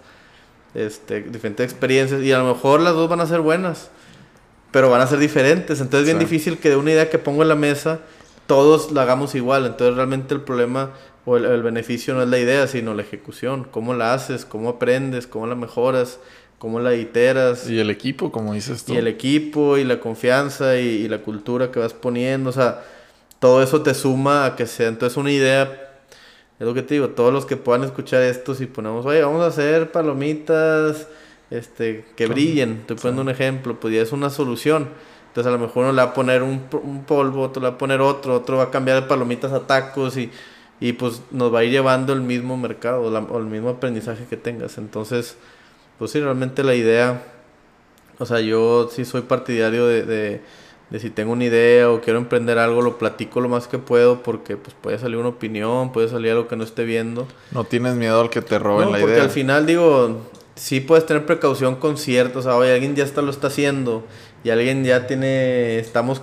este, 0.77 1.21
diferentes 1.21 1.63
experiencias 1.63 2.21
y 2.21 2.31
a 2.31 2.37
lo 2.37 2.53
mejor 2.53 2.79
las 2.79 2.93
dos 2.93 3.09
van 3.09 3.19
a 3.19 3.25
ser 3.25 3.41
buenas, 3.41 3.89
pero 4.71 4.89
van 4.89 5.01
a 5.01 5.07
ser 5.07 5.17
diferentes. 5.17 5.81
Entonces 5.81 6.01
es 6.01 6.05
bien 6.05 6.19
difícil 6.19 6.59
que 6.59 6.69
de 6.69 6.75
una 6.75 6.91
idea 6.91 7.09
que 7.09 7.17
pongo 7.17 7.41
en 7.41 7.49
la 7.49 7.55
mesa 7.55 7.99
todos 8.45 8.91
la 8.91 9.01
hagamos 9.01 9.33
igual. 9.33 9.65
Entonces 9.65 9.95
realmente 9.95 10.35
el 10.35 10.41
problema 10.41 10.91
o 11.25 11.35
el, 11.35 11.63
beneficio 11.63 12.13
no 12.13 12.21
es 12.21 12.29
la 12.29 12.37
idea, 12.37 12.67
sino 12.67 12.93
la 12.93 13.01
ejecución. 13.01 13.67
Cómo 13.69 13.95
la 13.95 14.13
haces, 14.13 14.45
cómo 14.45 14.69
aprendes, 14.69 15.25
cómo 15.25 15.47
la 15.47 15.55
mejoras, 15.55 16.19
cómo 16.59 16.79
la 16.79 16.93
iteras. 16.93 17.67
Y 17.69 17.79
el 17.79 17.89
equipo, 17.89 18.31
como 18.31 18.53
dices 18.53 18.85
tú. 18.85 18.93
Y 18.93 18.97
el 18.97 19.07
equipo 19.07 19.77
y 19.77 19.83
la 19.83 19.99
confianza 19.99 20.77
y, 20.77 20.85
y 20.85 21.07
la 21.07 21.17
cultura 21.19 21.71
que 21.71 21.79
vas 21.79 21.93
poniendo. 21.93 22.51
O 22.51 22.53
sea, 22.53 22.83
todo 23.39 23.63
eso 23.63 23.81
te 23.81 23.95
suma 23.95 24.45
a 24.45 24.55
que 24.55 24.67
sea 24.67 24.89
entonces 24.89 25.17
una 25.17 25.31
idea 25.31 25.86
es 26.59 26.65
lo 26.65 26.73
que 26.73 26.81
te 26.81 26.95
digo, 26.95 27.09
todos 27.09 27.33
los 27.33 27.45
que 27.45 27.57
puedan 27.57 27.83
escuchar 27.83 28.23
esto, 28.23 28.55
si 28.55 28.65
ponemos, 28.65 29.05
oye, 29.05 29.21
vamos 29.21 29.43
a 29.43 29.47
hacer 29.47 29.91
palomitas 29.91 31.07
este, 31.49 32.05
que 32.15 32.27
brillen, 32.27 32.79
estoy 32.81 32.97
poniendo 32.97 33.21
un 33.21 33.29
ejemplo, 33.29 33.79
pues 33.79 33.93
ya 33.93 34.01
es 34.01 34.11
una 34.11 34.29
solución. 34.29 34.89
Entonces 35.27 35.53
a 35.53 35.55
lo 35.55 35.59
mejor 35.59 35.83
uno 35.83 35.93
le 35.93 36.01
va 36.01 36.09
a 36.09 36.13
poner 36.13 36.41
un, 36.41 36.63
un 36.81 37.03
polvo, 37.03 37.43
otro 37.43 37.61
le 37.61 37.69
va 37.69 37.75
a 37.75 37.77
poner 37.77 38.01
otro, 38.01 38.33
otro 38.33 38.57
va 38.57 38.63
a 38.63 38.71
cambiar 38.71 39.01
de 39.01 39.07
palomitas 39.07 39.51
a 39.51 39.67
tacos 39.67 40.17
y, 40.17 40.31
y 40.79 40.93
pues 40.93 41.21
nos 41.29 41.53
va 41.53 41.59
a 41.59 41.63
ir 41.63 41.71
llevando 41.71 42.13
el 42.13 42.21
mismo 42.21 42.57
mercado 42.57 43.03
o 43.03 43.37
el 43.37 43.45
mismo 43.45 43.69
aprendizaje 43.69 44.25
que 44.27 44.37
tengas. 44.37 44.79
Entonces, 44.79 45.37
pues 45.99 46.11
sí, 46.11 46.19
realmente 46.19 46.63
la 46.63 46.75
idea, 46.75 47.23
o 48.19 48.25
sea, 48.25 48.39
yo 48.39 48.89
sí 48.91 49.05
soy 49.05 49.21
partidario 49.21 49.85
de, 49.85 50.03
de, 50.03 50.41
de 50.89 50.99
si 50.99 51.09
tengo 51.09 51.33
una 51.33 51.43
idea 51.43 51.89
o 51.89 52.01
quiero 52.01 52.19
emprender 52.19 52.57
algo, 52.57 52.81
lo 52.81 52.97
platico 52.97 53.41
lo 53.41 53.49
más 53.49 53.67
que 53.67 53.77
puedo 53.77 54.23
porque 54.23 54.55
pues 54.55 54.75
puede 54.79 54.97
salir 54.99 55.17
una 55.17 55.29
opinión, 55.29 55.91
puede 55.91 56.07
salir 56.07 56.31
algo 56.31 56.47
que 56.47 56.55
no 56.55 56.63
esté 56.63 56.85
viendo. 56.85 57.27
No 57.51 57.65
tienes 57.65 57.95
miedo 57.95 58.21
al 58.21 58.29
que 58.29 58.41
te 58.41 58.57
roben 58.57 58.91
la 58.91 58.99
idea. 58.99 59.07
Porque 59.07 59.21
al 59.21 59.29
final 59.29 59.65
digo, 59.65 60.21
sí 60.55 60.79
puedes 60.79 61.05
tener 61.05 61.25
precaución 61.25 61.75
con 61.75 61.97
ciertos, 61.97 62.45
o 62.45 62.49
sea, 62.49 62.57
oye, 62.57 62.73
alguien 62.73 62.95
ya 62.95 63.03
está, 63.03 63.21
lo 63.21 63.31
está 63.31 63.47
haciendo 63.47 64.05
y 64.43 64.49
alguien 64.49 64.83
ya 64.83 65.07
tiene, 65.07 65.79
estamos 65.79 66.21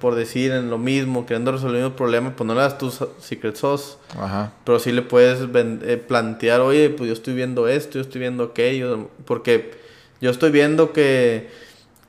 por, 0.00 0.14
decir 0.14 0.52
en 0.52 0.70
lo 0.70 0.78
mismo, 0.78 1.26
queriendo 1.26 1.52
resolver 1.52 1.84
un 1.84 1.92
problema, 1.92 2.34
pues 2.36 2.46
no 2.46 2.54
le 2.54 2.60
das 2.60 2.78
tu 2.78 2.92
secret 3.20 3.56
sauce. 3.56 3.96
Ajá. 4.18 4.52
Pero 4.64 4.78
sí 4.78 4.92
le 4.92 5.02
puedes 5.02 5.40
eh, 5.54 5.96
plantear, 5.96 6.60
oye, 6.60 6.90
pues 6.90 7.08
yo 7.08 7.14
estoy 7.14 7.34
viendo 7.34 7.68
esto, 7.68 7.94
yo 7.94 8.00
estoy 8.00 8.20
viendo 8.20 8.44
aquello, 8.44 9.08
porque 9.24 9.72
yo 10.20 10.30
estoy 10.30 10.50
viendo 10.50 10.92
que, 10.92 11.48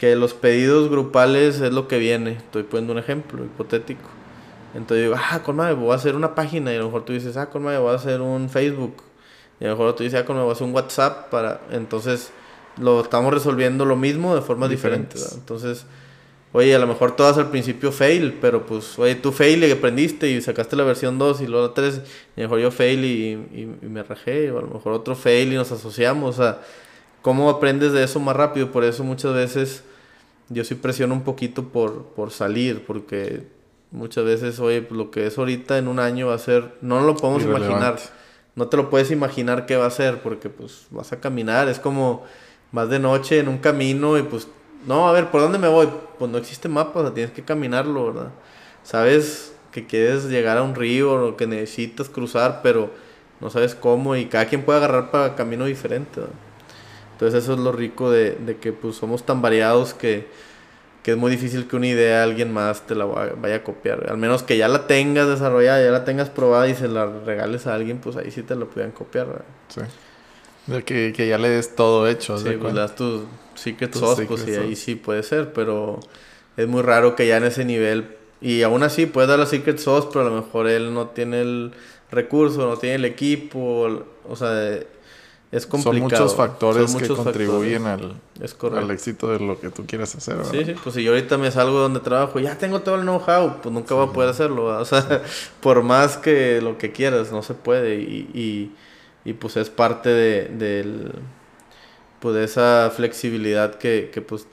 que 0.03 0.17
los 0.17 0.33
pedidos 0.33 0.89
grupales 0.89 1.61
es 1.61 1.71
lo 1.71 1.87
que 1.87 1.97
viene. 1.97 2.31
Estoy 2.31 2.63
poniendo 2.63 2.91
un 2.91 2.99
ejemplo 2.99 3.41
hipotético. 3.45 4.09
Entonces 4.75 5.05
digo, 5.05 5.15
ah, 5.17 5.41
con 5.43 5.55
madre, 5.55 5.75
voy 5.75 5.93
a 5.93 5.95
hacer 5.95 6.17
una 6.17 6.35
página. 6.35 6.73
Y 6.73 6.75
a 6.75 6.79
lo 6.79 6.87
mejor 6.87 7.05
tú 7.05 7.13
dices, 7.13 7.37
ah, 7.37 7.49
con 7.49 7.63
madre, 7.63 7.77
voy 7.77 7.93
a 7.93 7.95
hacer 7.95 8.19
un 8.19 8.49
Facebook. 8.49 8.97
Y 9.61 9.63
a 9.63 9.69
lo 9.69 9.77
mejor 9.77 9.95
tú 9.95 10.03
dices, 10.03 10.19
ah, 10.19 10.25
con 10.25 10.35
madre, 10.35 10.43
voy 10.43 10.51
a 10.51 10.55
hacer 10.55 10.67
un 10.67 10.73
WhatsApp 10.73 11.29
para... 11.29 11.61
Entonces 11.71 12.33
lo 12.75 12.99
estamos 12.99 13.33
resolviendo 13.33 13.85
lo 13.85 13.95
mismo 13.95 14.35
de 14.35 14.41
forma 14.41 14.67
diferente. 14.67 15.17
Entonces 15.35 15.85
oye, 16.51 16.75
a 16.75 16.79
lo 16.79 16.85
mejor 16.85 17.15
todas 17.15 17.37
al 17.37 17.49
principio 17.49 17.93
fail, 17.93 18.39
pero 18.41 18.65
pues, 18.65 18.99
oye, 18.99 19.15
tú 19.15 19.31
fail 19.31 19.63
y 19.63 19.71
aprendiste 19.71 20.29
y 20.29 20.41
sacaste 20.41 20.75
la 20.75 20.83
versión 20.83 21.17
2 21.17 21.39
y 21.39 21.47
luego 21.47 21.67
la 21.67 21.73
3, 21.73 21.95
y 21.95 22.41
a 22.41 22.43
lo 22.43 22.49
mejor 22.49 22.59
yo 22.59 22.71
fail 22.71 23.05
y, 23.05 23.31
y, 23.81 23.87
me 23.87 24.03
rajé, 24.03 24.51
o 24.51 24.59
a 24.59 24.61
lo 24.63 24.67
mejor 24.67 24.91
otro 24.91 25.15
fail 25.15 25.53
y 25.53 25.55
nos 25.55 25.71
asociamos, 25.71 26.37
o 26.37 26.43
sea, 26.43 26.61
¿cómo 27.21 27.49
aprendes 27.49 27.93
de 27.93 28.03
eso 28.03 28.19
más 28.19 28.35
rápido? 28.35 28.69
Por 28.69 28.83
eso 28.83 29.05
muchas 29.05 29.33
veces 29.33 29.83
yo 30.49 30.63
sí 30.63 30.75
presiono 30.75 31.13
un 31.13 31.23
poquito 31.23 31.69
por, 31.69 32.03
por 32.07 32.31
salir, 32.31 32.85
porque 32.85 33.47
muchas 33.91 34.25
veces, 34.25 34.59
oye, 34.59 34.81
pues 34.81 34.97
lo 34.97 35.11
que 35.11 35.27
es 35.27 35.37
ahorita 35.37 35.77
en 35.77 35.87
un 35.87 35.99
año 35.99 36.27
va 36.27 36.35
a 36.35 36.39
ser, 36.39 36.75
no 36.81 37.01
lo 37.01 37.15
podemos 37.15 37.43
imaginar, 37.43 37.99
no 38.55 38.67
te 38.67 38.77
lo 38.77 38.89
puedes 38.89 39.11
imaginar 39.11 39.65
qué 39.65 39.77
va 39.77 39.85
a 39.85 39.91
ser, 39.91 40.21
porque 40.21 40.49
pues 40.49 40.87
vas 40.89 41.11
a 41.13 41.19
caminar, 41.19 41.69
es 41.69 41.79
como 41.79 42.23
vas 42.71 42.89
de 42.89 42.99
noche 42.99 43.39
en 43.39 43.47
un 43.47 43.59
camino 43.59 44.17
y 44.17 44.23
pues 44.23 44.47
no, 44.85 45.07
a 45.07 45.11
ver, 45.13 45.31
¿por 45.31 45.41
dónde 45.41 45.59
me 45.59 45.67
voy? 45.67 45.87
Pues 46.19 46.29
no 46.29 46.37
existe 46.37 46.67
mapa, 46.67 46.99
o 46.99 47.03
sea, 47.03 47.13
tienes 47.13 47.31
que 47.31 47.43
caminarlo, 47.43 48.13
¿verdad? 48.13 48.31
Sabes 48.83 49.55
que 49.71 49.87
quieres 49.87 50.25
llegar 50.25 50.57
a 50.57 50.63
un 50.63 50.75
río 50.75 51.13
o 51.13 51.37
que 51.37 51.47
necesitas 51.47 52.09
cruzar, 52.09 52.59
pero 52.61 52.91
no 53.39 53.49
sabes 53.49 53.75
cómo 53.75 54.15
y 54.15 54.25
cada 54.25 54.45
quien 54.45 54.63
puede 54.63 54.79
agarrar 54.79 55.11
para 55.11 55.35
camino 55.35 55.65
diferente, 55.65 56.19
¿verdad? 56.19 56.35
Entonces 57.23 57.45
eso 57.45 57.53
es 57.53 57.59
lo 57.59 57.71
rico 57.71 58.11
de, 58.11 58.31
de 58.31 58.57
que 58.57 58.73
pues 58.73 58.97
somos 58.97 59.25
tan 59.25 59.41
variados 59.41 59.93
que, 59.93 60.27
que, 61.03 61.11
es 61.11 61.17
muy 61.17 61.31
difícil 61.31 61.69
que 61.69 61.77
una 61.77 61.87
idea 61.87 62.21
alguien 62.21 62.51
más 62.51 62.85
te 62.85 62.95
la 62.95 63.05
vaya 63.05 63.55
a 63.55 63.63
copiar. 63.63 64.09
Al 64.09 64.17
menos 64.17 64.43
que 64.43 64.57
ya 64.57 64.67
la 64.67 64.87
tengas 64.87 65.29
desarrollada, 65.29 65.81
ya 65.81 65.91
la 65.91 66.03
tengas 66.03 66.29
probada 66.29 66.67
y 66.67 66.75
se 66.75 66.89
la 66.89 67.05
regales 67.05 67.65
a 67.65 67.75
alguien, 67.75 67.99
pues 67.99 68.17
ahí 68.17 68.29
sí 68.29 68.43
te 68.43 68.55
la 68.55 68.65
puedan 68.65 68.91
copiar, 68.91 69.27
¿verdad? 69.27 69.45
Sí. 69.69 69.81
De 70.67 70.83
que, 70.83 71.13
que 71.15 71.29
ya 71.29 71.37
le 71.37 71.47
des 71.47 71.75
todo 71.77 72.09
hecho. 72.09 72.37
Sí, 72.37 72.57
pues 72.59 72.73
das 72.73 72.93
tu 72.93 73.25
secret 73.55 73.93
sauce, 73.93 74.25
pues 74.25 74.41
sí, 74.41 74.55
ahí 74.55 74.75
sí 74.75 74.95
puede 74.95 75.23
ser, 75.23 75.53
pero 75.53 76.01
es 76.57 76.67
muy 76.67 76.81
raro 76.81 77.15
que 77.15 77.25
ya 77.25 77.37
en 77.37 77.45
ese 77.45 77.63
nivel, 77.63 78.17
y 78.41 78.63
aún 78.63 78.83
así 78.83 79.05
puede 79.05 79.27
dar 79.27 79.39
la 79.39 79.45
secret 79.45 79.77
sauce, 79.77 80.09
pero 80.11 80.27
a 80.27 80.29
lo 80.29 80.35
mejor 80.35 80.67
él 80.67 80.93
no 80.93 81.07
tiene 81.07 81.39
el 81.39 81.71
recurso, 82.11 82.67
no 82.67 82.75
tiene 82.75 82.95
el 82.95 83.05
equipo, 83.05 84.05
o 84.27 84.35
sea, 84.35 84.77
es 85.53 85.65
complicado. 85.67 86.09
Son 86.09 86.19
muchos 86.21 86.35
factores. 86.35 86.95
que 86.95 87.07
contribuyen 87.07 87.85
Al, 87.85 88.15
al 88.75 88.91
éxito 88.91 89.27
de 89.27 89.39
lo 89.39 89.59
que 89.59 89.69
tú 89.69 89.85
quieras 89.85 90.15
hacer, 90.15 90.37
¿verdad? 90.37 90.51
Sí, 90.51 90.65
sí, 90.65 90.75
pues 90.83 90.95
si 90.95 91.03
yo 91.03 91.11
ahorita 91.11 91.37
me 91.37 91.51
salgo 91.51 91.79
donde 91.79 91.99
trabajo, 91.99 92.39
ya 92.39 92.57
tengo 92.57 92.81
todo 92.81 92.95
el 92.95 93.01
know-how, 93.01 93.61
pues 93.61 93.73
nunca 93.73 93.95
voy 93.95 94.07
a 94.07 94.11
poder 94.11 94.29
hacerlo, 94.29 94.65
o 94.65 94.85
sea, 94.85 95.21
por 95.61 95.83
más 95.83 96.17
que 96.17 96.59
lo 96.61 96.77
que 96.77 96.91
quieras, 96.91 97.31
no 97.31 97.41
se 97.41 97.53
puede, 97.53 98.01
y, 98.01 98.29
y 98.33 98.71
y 99.25 99.33
pues 99.33 99.57
es 99.57 99.69
parte 99.69 100.09
de, 100.09 100.49
del, 100.49 101.13
pues 102.19 102.35
de 102.35 102.43
esa 102.43 102.91
flexibilidad 102.95 103.75
que, 103.75 104.09
que 104.13 104.21
pues 104.21 104.47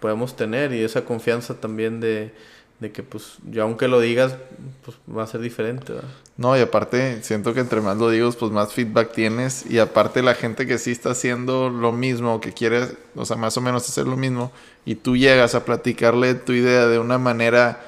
podemos 0.00 0.36
tener 0.36 0.72
y 0.72 0.82
esa 0.82 1.04
confianza 1.04 1.60
también 1.60 2.00
de, 2.00 2.32
de 2.80 2.92
que 2.92 3.02
pues 3.02 3.38
yo 3.50 3.62
aunque 3.62 3.88
lo 3.88 4.00
digas 4.00 4.36
pues 4.84 4.96
va 5.08 5.22
a 5.22 5.26
ser 5.26 5.40
diferente 5.40 5.92
no 6.36 6.56
y 6.56 6.60
aparte 6.60 7.22
siento 7.22 7.54
que 7.54 7.60
entre 7.60 7.80
más 7.80 7.96
lo 7.96 8.10
digas 8.10 8.36
pues 8.36 8.50
más 8.50 8.72
feedback 8.72 9.12
tienes 9.12 9.64
y 9.70 9.78
aparte 9.78 10.22
la 10.22 10.34
gente 10.34 10.66
que 10.66 10.78
sí 10.78 10.90
está 10.90 11.12
haciendo 11.12 11.70
lo 11.70 11.92
mismo 11.92 12.40
que 12.40 12.52
quiere 12.52 12.88
o 13.14 13.24
sea 13.24 13.36
más 13.36 13.56
o 13.56 13.60
menos 13.60 13.88
hacer 13.88 14.06
lo 14.06 14.16
mismo 14.16 14.52
y 14.84 14.96
tú 14.96 15.16
llegas 15.16 15.54
a 15.54 15.64
platicarle 15.64 16.34
tu 16.34 16.52
idea 16.52 16.86
de 16.86 16.98
una 16.98 17.18
manera 17.18 17.80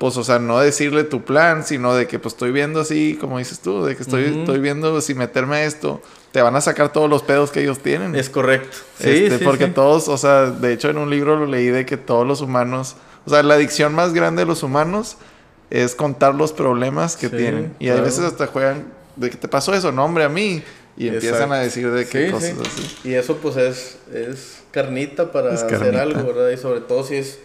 pues, 0.00 0.16
o 0.16 0.24
sea, 0.24 0.38
no 0.38 0.58
decirle 0.58 1.04
tu 1.04 1.24
plan, 1.24 1.62
sino 1.62 1.94
de 1.94 2.06
que, 2.06 2.18
pues, 2.18 2.32
estoy 2.32 2.52
viendo 2.52 2.80
así, 2.80 3.18
como 3.20 3.36
dices 3.36 3.60
tú, 3.60 3.84
de 3.84 3.96
que 3.96 4.02
estoy, 4.02 4.24
estoy 4.24 4.58
viendo 4.58 4.98
si 5.02 5.14
meterme 5.14 5.56
a 5.56 5.64
esto, 5.66 6.00
te 6.32 6.40
van 6.40 6.56
a 6.56 6.62
sacar 6.62 6.90
todos 6.90 7.10
los 7.10 7.22
pedos 7.22 7.50
que 7.50 7.60
ellos 7.60 7.80
tienen. 7.80 8.16
Es 8.16 8.30
correcto. 8.30 8.78
Sí, 8.98 9.26
este, 9.26 9.44
porque 9.44 9.66
todos, 9.66 10.08
o 10.08 10.16
sea, 10.16 10.46
de 10.46 10.72
hecho 10.72 10.88
en 10.88 10.96
un 10.96 11.10
libro 11.10 11.36
lo 11.36 11.44
leí 11.44 11.66
de 11.66 11.84
que 11.84 11.98
todos 11.98 12.26
los 12.26 12.40
humanos, 12.40 12.96
o 13.26 13.30
sea, 13.30 13.42
la 13.42 13.54
adicción 13.54 13.94
más 13.94 14.12
grande 14.12 14.42
de 14.42 14.46
los 14.46 14.62
humanos 14.62 15.16
es 15.70 15.94
contar 15.94 16.34
los 16.34 16.52
problemas 16.52 17.16
que 17.16 17.28
tienen. 17.28 17.74
Y 17.78 17.88
a 17.90 18.00
veces 18.00 18.24
hasta 18.24 18.46
juegan 18.46 18.86
de 19.16 19.30
que 19.30 19.36
te 19.36 19.48
pasó 19.48 19.74
eso, 19.74 19.92
no, 19.92 20.04
hombre, 20.04 20.24
a 20.24 20.28
mí. 20.28 20.62
Y 20.96 21.08
empiezan 21.08 21.52
a 21.52 21.58
decir 21.58 21.90
de 21.90 22.06
qué 22.06 22.30
cosas 22.30 22.56
así. 22.58 23.08
Y 23.08 23.14
eso, 23.14 23.36
pues, 23.36 23.56
es, 23.56 23.98
es 24.12 24.62
carnita 24.70 25.32
para 25.32 25.54
hacer 25.54 25.96
algo, 25.96 26.24
¿verdad? 26.24 26.50
Y 26.50 26.56
sobre 26.56 26.80
todo 26.80 27.04
si 27.04 27.16
es, 27.16 27.38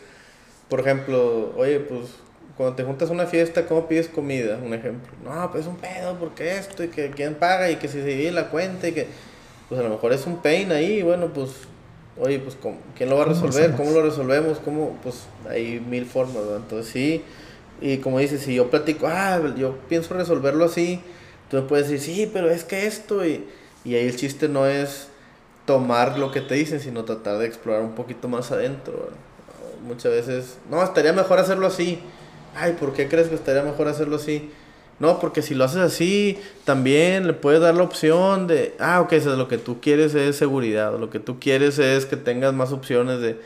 por 0.69 0.79
ejemplo, 0.79 1.53
oye, 1.55 1.79
pues 1.79 2.09
cuando 2.57 2.75
te 2.75 2.83
juntas 2.83 3.09
a 3.09 3.13
una 3.13 3.25
fiesta, 3.25 3.65
¿cómo 3.65 3.87
pides 3.87 4.07
comida? 4.07 4.57
Un 4.63 4.73
ejemplo. 4.73 5.11
No, 5.23 5.51
pues 5.51 5.63
es 5.63 5.69
un 5.69 5.77
pedo, 5.77 6.17
porque 6.19 6.57
esto, 6.57 6.83
y 6.83 6.87
que 6.87 7.11
quién 7.11 7.35
paga, 7.35 7.69
y 7.69 7.75
que 7.75 7.87
si 7.87 7.99
se 7.99 8.05
divide 8.05 8.31
la 8.31 8.49
cuenta, 8.49 8.87
y 8.87 8.93
que. 8.93 9.07
Pues 9.67 9.79
a 9.81 9.83
lo 9.83 9.89
mejor 9.89 10.13
es 10.13 10.25
un 10.25 10.41
pain 10.41 10.71
ahí, 10.71 11.01
bueno, 11.01 11.33
pues. 11.33 11.51
Oye, 12.17 12.39
pues 12.39 12.57
¿quién 12.97 13.09
lo 13.09 13.17
va 13.17 13.23
a 13.23 13.27
resolver? 13.27 13.73
¿Cómo 13.73 13.91
lo 13.91 14.01
resolvemos? 14.01 14.59
¿Cómo? 14.59 14.97
Pues 15.03 15.23
hay 15.49 15.79
mil 15.79 16.05
formas, 16.05 16.35
¿verdad? 16.35 16.57
Entonces 16.57 16.91
sí. 16.91 17.23
Y 17.81 17.97
como 17.97 18.19
dices, 18.19 18.41
si 18.41 18.55
yo 18.55 18.69
platico, 18.69 19.07
ah, 19.07 19.41
yo 19.57 19.77
pienso 19.89 20.13
resolverlo 20.13 20.65
así, 20.65 21.01
tú 21.49 21.57
me 21.57 21.63
puedes 21.63 21.89
decir, 21.89 22.15
sí, 22.15 22.29
pero 22.31 22.49
es 22.49 22.63
que 22.63 22.87
esto, 22.87 23.25
y, 23.25 23.45
y 23.83 23.95
ahí 23.95 24.07
el 24.07 24.15
chiste 24.15 24.47
no 24.47 24.65
es 24.65 25.09
tomar 25.65 26.17
lo 26.17 26.31
que 26.31 26.39
te 26.39 26.55
dicen, 26.55 26.79
sino 26.79 27.03
tratar 27.03 27.37
de 27.37 27.47
explorar 27.47 27.81
un 27.81 27.93
poquito 27.93 28.29
más 28.29 28.51
adentro. 28.51 28.93
¿verdad? 28.93 29.17
Muchas 29.85 30.11
veces, 30.13 30.57
no, 30.71 30.81
estaría 30.81 31.11
mejor 31.11 31.39
hacerlo 31.39 31.67
así 31.67 31.99
ay, 32.55 32.73
¿por 32.73 32.93
qué 32.93 33.07
crees 33.07 33.27
que 33.27 33.35
estaría 33.35 33.61
mejor 33.61 33.87
hacerlo 33.87 34.15
así? 34.15 34.49
No, 34.99 35.19
porque 35.19 35.41
si 35.41 35.55
lo 35.55 35.65
haces 35.65 35.79
así, 35.79 36.37
también 36.63 37.27
le 37.27 37.33
puedes 37.33 37.59
dar 37.59 37.75
la 37.75 37.83
opción 37.83 38.47
de, 38.47 38.75
ah, 38.79 39.01
ok, 39.01 39.13
lo 39.25 39.47
que 39.47 39.57
tú 39.57 39.81
quieres 39.81 40.15
es 40.15 40.37
seguridad, 40.37 40.97
lo 40.97 41.09
que 41.09 41.19
tú 41.19 41.37
quieres 41.39 41.79
es 41.79 42.05
que 42.05 42.15
tengas 42.17 42.53
más 42.53 42.71
opciones 42.71 43.19
de... 43.19 43.39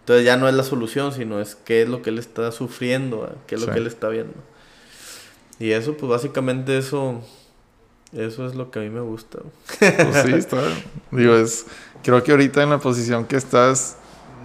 Entonces 0.00 0.24
ya 0.24 0.36
no 0.36 0.48
es 0.48 0.54
la 0.54 0.62
solución, 0.62 1.12
sino 1.12 1.40
es 1.40 1.56
qué 1.56 1.82
es 1.82 1.88
lo 1.88 2.02
que 2.02 2.10
él 2.10 2.18
está 2.18 2.52
sufriendo, 2.52 3.28
qué 3.46 3.56
es 3.56 3.60
lo 3.60 3.72
que 3.72 3.78
él 3.78 3.86
está 3.86 4.08
viendo. 4.08 4.34
Y 5.58 5.72
eso, 5.72 5.96
pues 5.96 6.10
básicamente 6.10 6.78
eso, 6.78 7.20
eso 8.12 8.46
es 8.46 8.54
lo 8.54 8.70
que 8.70 8.80
a 8.80 8.82
mí 8.82 8.90
me 8.90 9.00
gusta. 9.00 9.38
Pues 9.78 10.22
sí, 10.24 10.32
está. 10.32 10.62
Digo, 11.10 11.34
es, 11.34 11.66
creo 12.04 12.22
que 12.22 12.30
ahorita 12.30 12.62
en 12.62 12.70
la 12.70 12.78
posición 12.78 13.24
que 13.26 13.36
estás, 13.36 13.96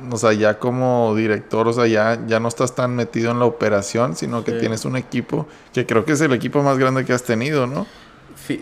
o 0.10 0.18
sea, 0.18 0.34
ya 0.34 0.60
como 0.60 1.14
director, 1.16 1.68
o 1.68 1.74
sea, 1.74 1.88
ya, 1.88 2.22
ya 2.28 2.40
no 2.40 2.48
estás 2.48 2.76
tan 2.76 2.96
metido 2.96 3.32
en 3.32 3.40
la 3.40 3.46
operación, 3.46 4.16
sino 4.16 4.44
que 4.44 4.54
tienes 4.54 4.86
un 4.86 4.96
equipo 4.96 5.48
que 5.74 5.86
creo 5.86 6.06
que 6.06 6.14
es 6.14 6.22
el 6.22 6.34
equipo 6.34 6.64
más 6.64 6.78
grande 6.78 7.06
que 7.06 7.14
has 7.14 7.24
tenido, 7.24 7.68
¿no? 7.68 7.86
Sí, 8.48 8.60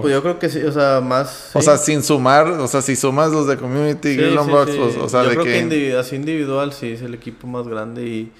pues 0.00 0.12
yo 0.12 0.22
creo 0.22 0.38
que 0.38 0.48
sí, 0.48 0.62
o 0.62 0.72
sea, 0.72 1.00
más... 1.00 1.50
O 1.54 1.60
sea, 1.60 1.76
sin 1.76 2.02
sumar, 2.02 2.48
o 2.48 2.66
sea, 2.66 2.82
si 2.82 2.96
sumas 2.96 3.30
los 3.30 3.46
de 3.46 3.56
Community, 3.56 4.16
sí, 4.16 4.36
pues, 4.50 4.96
o 4.96 5.08
sea, 5.08 5.22
yo 5.22 5.28
de 5.28 5.34
creo 5.36 5.44
que... 5.44 5.58
individual, 5.58 6.00
así 6.00 6.16
individual 6.16 6.72
sí 6.72 6.92
es 6.92 7.02
el 7.02 7.14
equipo 7.14 7.46
más 7.46 7.68
grande 7.68 8.06
y, 8.06 8.32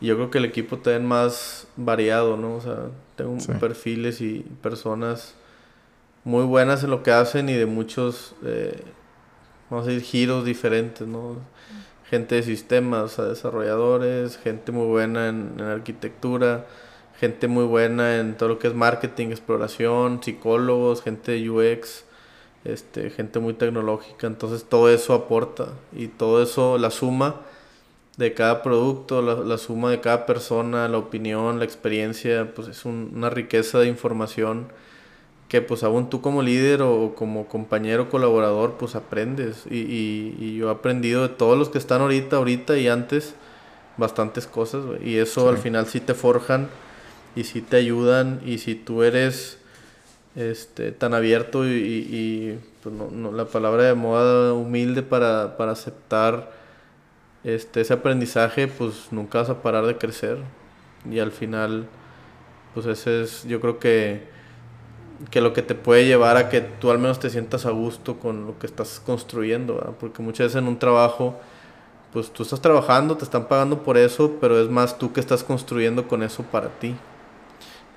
yo 0.00 0.16
creo 0.16 0.30
que 0.30 0.38
el 0.38 0.44
equipo 0.44 0.78
también 0.78 1.06
más 1.06 1.68
variado, 1.76 2.36
¿no? 2.36 2.56
O 2.56 2.60
sea, 2.60 2.88
tengo 3.14 3.36
perfiles 3.60 4.20
y 4.20 4.44
personas 4.60 5.34
muy 6.24 6.44
buenas 6.44 6.82
en 6.82 6.90
lo 6.90 7.04
que 7.04 7.12
hacen 7.12 7.48
y 7.48 7.54
de 7.54 7.66
muchos, 7.66 8.34
eh, 8.44 8.82
vamos 9.70 9.86
a 9.86 9.90
decir, 9.90 10.04
giros 10.04 10.44
diferentes, 10.44 11.06
¿no? 11.06 11.36
Gente 12.12 12.34
de 12.34 12.42
sistemas, 12.42 13.16
desarrolladores, 13.16 14.36
gente 14.36 14.70
muy 14.70 14.86
buena 14.86 15.30
en, 15.30 15.58
arquitectura, 15.62 16.66
gente 17.18 17.48
muy 17.48 17.64
buena 17.64 18.18
en 18.18 18.36
todo 18.36 18.50
lo 18.50 18.58
que 18.58 18.68
es 18.68 18.74
marketing, 18.74 19.28
exploración, 19.28 20.22
psicólogos, 20.22 21.00
gente 21.00 21.32
de 21.32 21.48
UX, 21.48 22.04
este, 22.66 23.08
gente 23.08 23.38
muy 23.38 23.54
tecnológica. 23.54 24.26
Entonces 24.26 24.64
todo 24.64 24.90
eso 24.90 25.14
aporta 25.14 25.68
y 25.96 26.08
todo 26.08 26.42
eso, 26.42 26.76
la 26.76 26.90
suma 26.90 27.40
de 28.18 28.34
cada 28.34 28.62
producto, 28.62 29.22
la, 29.22 29.56
suma 29.56 29.90
de 29.90 30.00
cada 30.00 30.26
persona, 30.26 30.88
la 30.88 30.98
opinión, 30.98 31.60
la 31.60 31.64
experiencia, 31.64 32.52
pues 32.54 32.68
es 32.68 32.84
una 32.84 33.30
riqueza 33.30 33.78
de 33.78 33.86
información 33.86 34.66
que 35.52 35.60
pues 35.60 35.82
aún 35.82 36.08
tú 36.08 36.22
como 36.22 36.40
líder 36.40 36.80
o 36.80 37.14
como 37.14 37.46
compañero 37.46 38.08
colaborador 38.08 38.78
pues 38.78 38.94
aprendes 38.94 39.66
y, 39.70 39.80
y, 40.40 40.56
yo 40.56 40.68
he 40.68 40.72
aprendido 40.72 41.28
de 41.28 41.28
todos 41.28 41.58
los 41.58 41.68
que 41.68 41.76
están 41.76 42.00
ahorita, 42.00 42.36
ahorita 42.36 42.78
y 42.78 42.88
antes, 42.88 43.34
bastantes 43.98 44.46
cosas. 44.46 44.82
Y 45.04 45.18
eso 45.18 45.50
al 45.50 45.58
final 45.58 45.84
sí 45.84 46.00
te 46.00 46.14
forjan 46.14 46.70
y 47.36 47.44
sí 47.44 47.60
te 47.60 47.76
ayudan. 47.76 48.40
Y 48.46 48.56
si 48.56 48.74
tú 48.74 49.02
eres 49.02 49.58
este, 50.36 50.90
tan 50.90 51.12
abierto 51.12 51.68
y, 51.68 52.58
pues 52.82 52.94
no, 52.94 53.30
la 53.30 53.44
palabra 53.44 53.82
de 53.82 53.92
moda 53.92 54.54
humilde 54.54 55.02
para, 55.02 55.58
para 55.58 55.72
aceptar 55.72 56.50
este, 57.44 57.82
ese 57.82 57.92
aprendizaje, 57.92 58.68
pues 58.68 59.08
nunca 59.10 59.40
vas 59.40 59.50
a 59.50 59.60
parar 59.60 59.84
de 59.84 59.98
crecer. 59.98 60.38
Y 61.10 61.18
al 61.18 61.30
final, 61.30 61.88
pues 62.72 62.86
ese 62.86 63.20
es, 63.24 63.44
yo 63.46 63.60
creo 63.60 63.78
que, 63.78 64.31
que 65.30 65.40
lo 65.40 65.52
que 65.52 65.62
te 65.62 65.74
puede 65.74 66.06
llevar 66.06 66.36
a 66.36 66.48
que 66.48 66.60
tú 66.60 66.90
al 66.90 66.98
menos 66.98 67.18
te 67.18 67.30
sientas 67.30 67.66
a 67.66 67.70
gusto 67.70 68.18
con 68.18 68.46
lo 68.46 68.58
que 68.58 68.66
estás 68.66 69.00
construyendo, 69.04 69.96
porque 70.00 70.22
muchas 70.22 70.48
veces 70.48 70.62
en 70.62 70.68
un 70.68 70.78
trabajo, 70.78 71.38
pues 72.12 72.30
tú 72.30 72.42
estás 72.42 72.60
trabajando, 72.60 73.16
te 73.16 73.24
están 73.24 73.48
pagando 73.48 73.82
por 73.82 73.96
eso, 73.96 74.36
pero 74.40 74.60
es 74.60 74.68
más 74.68 74.98
tú 74.98 75.12
que 75.12 75.20
estás 75.20 75.44
construyendo 75.44 76.08
con 76.08 76.22
eso 76.22 76.42
para 76.42 76.68
ti. 76.78 76.94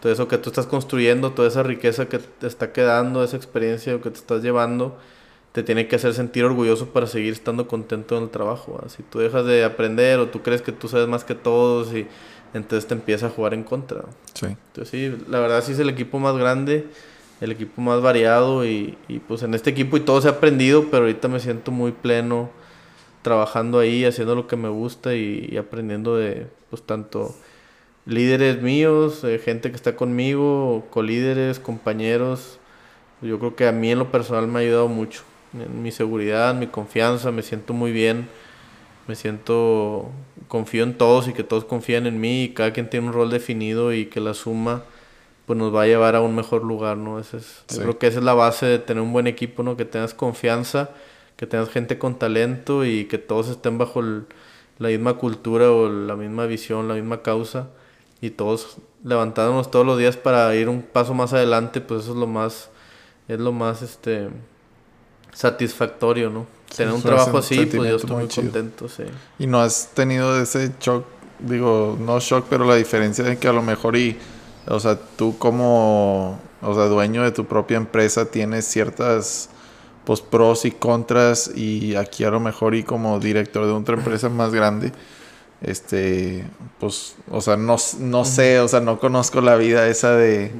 Todo 0.02 0.12
eso 0.12 0.28
que 0.28 0.38
tú 0.38 0.50
estás 0.50 0.68
construyendo, 0.68 1.32
toda 1.32 1.48
esa 1.48 1.64
riqueza 1.64 2.08
que 2.08 2.20
te 2.20 2.48
está 2.48 2.72
quedando, 2.72 3.24
esa 3.24 3.38
experiencia 3.38 4.00
que 4.00 4.10
te 4.10 4.18
estás 4.18 4.44
llevando, 4.44 4.98
te 5.52 5.64
tiene 5.64 5.88
que 5.88 5.96
hacer 5.96 6.14
sentir 6.14 6.44
orgulloso 6.44 6.90
para 6.90 7.08
seguir 7.08 7.34
estando 7.34 7.68
contento 7.68 8.18
en 8.18 8.24
el 8.24 8.30
trabajo. 8.30 8.84
Si 8.90 9.04
tú 9.04 9.20
dejas 9.20 9.46
de 9.46 9.64
aprender 9.64 10.20
o 10.20 10.28
tú 10.28 10.42
crees 10.44 10.62
que 10.62 10.72
tú 10.72 10.88
sabes 10.88 11.08
más 11.08 11.24
que 11.24 11.34
todos 11.34 11.94
y 11.94 12.08
entonces 12.54 12.88
te 12.88 12.94
empieza 12.94 13.28
a 13.28 13.30
jugar 13.30 13.54
en 13.54 13.64
contra. 13.64 14.04
Sí. 14.34 14.48
Entonces 14.48 14.90
sí, 14.90 15.26
la 15.30 15.40
verdad 15.40 15.64
sí 15.64 15.72
es 15.72 15.80
el 15.80 15.90
equipo 15.90 16.20
más 16.20 16.38
grande, 16.38 16.88
el 17.42 17.52
equipo 17.52 17.82
más 17.82 18.02
variado 18.02 18.66
y, 18.66 18.98
y 19.08 19.20
pues 19.20 19.44
en 19.44 19.54
este 19.54 19.70
equipo 19.70 19.98
y 19.98 20.02
todo 20.02 20.22
se 20.22 20.28
ha 20.28 20.32
aprendido, 20.32 20.86
pero 20.92 21.04
ahorita 21.04 21.28
me 21.28 21.40
siento 21.40 21.72
muy 21.72 21.92
pleno 21.92 22.50
trabajando 23.26 23.80
ahí, 23.80 24.06
haciendo 24.06 24.36
lo 24.36 24.46
que 24.46 24.56
me 24.56 24.70
gusta 24.70 25.16
y, 25.16 25.58
aprendiendo 25.58 26.16
de 26.16 26.46
pues 26.70 26.84
tanto 26.84 27.36
líderes 28.06 28.62
míos, 28.62 29.24
eh, 29.24 29.42
gente 29.44 29.72
que 29.72 29.76
está 29.76 29.96
conmigo, 29.96 30.86
colíderes, 30.92 31.60
compañeros. 31.60 32.60
Yo 33.24 33.40
creo 33.40 33.56
que 33.56 33.68
a 33.68 33.72
mí 33.72 33.92
en 33.92 33.98
lo 33.98 34.12
personal 34.12 34.48
me 34.48 34.60
ha 34.60 34.62
ayudado 34.62 34.90
mucho 34.90 35.24
mi 35.54 35.92
seguridad, 35.92 36.54
mi 36.54 36.68
confianza, 36.68 37.32
me 37.32 37.42
siento 37.42 37.74
muy 37.74 37.92
bien, 37.92 38.28
me 39.08 39.16
siento, 39.16 40.12
confío 40.48 40.84
en 40.84 40.96
todos 40.96 41.28
y 41.28 41.34
que 41.34 41.44
todos 41.44 41.66
confían 41.66 42.06
en 42.06 42.20
mí 42.22 42.44
y 42.44 42.50
cada 42.50 42.74
quien 42.74 42.92
tiene 42.92 43.08
un 43.08 43.14
rol 43.14 43.32
definido 43.32 43.92
y 43.92 44.06
que 44.06 44.20
la 44.20 44.36
suma 44.36 44.84
pues 45.46 45.58
nos 45.58 45.74
va 45.74 45.84
a 45.84 45.86
llevar 45.86 46.16
a 46.16 46.22
un 46.22 46.36
mejor 46.36 46.64
lugar, 46.64 46.98
¿no? 46.98 47.20
Ese 47.20 47.38
es, 47.38 47.64
Yo 47.70 47.82
creo 47.82 48.00
que 48.00 48.08
esa 48.08 48.20
es 48.20 48.26
la 48.26 48.34
base 48.34 48.66
de 48.66 48.80
tener 48.80 49.04
un 49.04 49.14
buen 49.14 49.28
equipo, 49.28 49.64
¿no? 49.64 49.78
Que 49.78 49.86
tengas 49.86 50.14
confianza, 50.14 50.90
que 51.36 51.46
tengas 51.46 51.70
gente 51.70 51.98
con 51.98 52.18
talento 52.18 52.86
y 52.86 53.06
que 53.06 53.18
todos 53.18 53.50
estén 53.50 53.78
bajo 53.78 54.02
la 54.02 54.90
misma 54.90 55.16
cultura 55.16 55.72
o 55.72 55.90
la 55.90 56.16
misma 56.16 56.46
visión, 56.46 56.88
la 56.88 56.96
misma 56.96 57.22
causa 57.22 57.68
y 58.22 58.32
todos 58.32 58.78
levantándonos 59.04 59.70
todos 59.70 59.86
los 59.86 60.00
días 60.00 60.18
para 60.18 60.56
ir 60.56 60.68
un 60.68 60.82
paso 60.82 61.14
más 61.14 61.32
adelante, 61.34 61.80
pues 61.80 62.04
eso 62.04 62.14
es 62.14 62.18
lo 62.18 62.28
más, 62.28 62.70
es 63.28 63.40
lo 63.40 63.52
más, 63.52 63.84
este, 63.84 64.30
satisfactorio, 65.32 66.30
¿no? 66.32 66.48
Tener 66.76 66.94
un 66.94 67.02
trabajo 67.02 67.38
así, 67.38 67.66
pues 67.68 67.90
yo 67.90 67.96
estoy 67.98 68.16
muy, 68.16 68.28
contento, 68.28 68.90
sí. 68.90 69.04
Y 69.38 69.46
no 69.46 69.62
has 69.62 69.92
tenido 69.94 70.42
ese 70.42 70.72
shock, 70.82 71.06
digo, 71.40 71.98
no 72.00 72.20
shock, 72.20 72.48
pero 72.50 72.66
la 72.66 72.76
diferencia 72.76 73.24
de 73.24 73.38
que 73.38 73.48
a 73.48 73.54
lo 73.54 73.62
mejor 73.62 73.96
y, 73.96 74.18
o 74.68 74.80
sea, 74.80 74.98
tú 75.18 75.38
como, 75.38 76.40
o 76.62 76.76
sea, 76.76 76.86
dueño 76.86 77.24
de 77.24 77.32
tu 77.32 77.46
propia 77.46 77.78
empresa 77.78 78.26
tienes 78.26 78.66
ciertas, 78.66 79.50
pues, 80.06 80.22
pros 80.22 80.66
y 80.66 80.72
contras 80.72 81.52
y 81.56 81.96
aquí 81.96 82.24
a 82.24 82.32
lo 82.32 82.40
mejor 82.40 82.76
y 82.76 82.84
como 82.84 83.20
director 83.20 83.66
de 83.66 83.72
otra 83.72 83.96
empresa 83.96 84.30
más 84.30 84.54
grande, 84.54 84.92
este, 85.62 86.46
pues, 86.80 87.16
o 87.30 87.42
sea, 87.42 87.58
no, 87.58 87.78
no 88.00 88.26
sé, 88.26 88.60
o 88.60 88.68
sea, 88.68 88.82
no 88.82 89.00
conozco 89.00 89.42
la 89.42 89.56
vida 89.56 89.88
esa 89.88 90.16
de... 90.16 90.52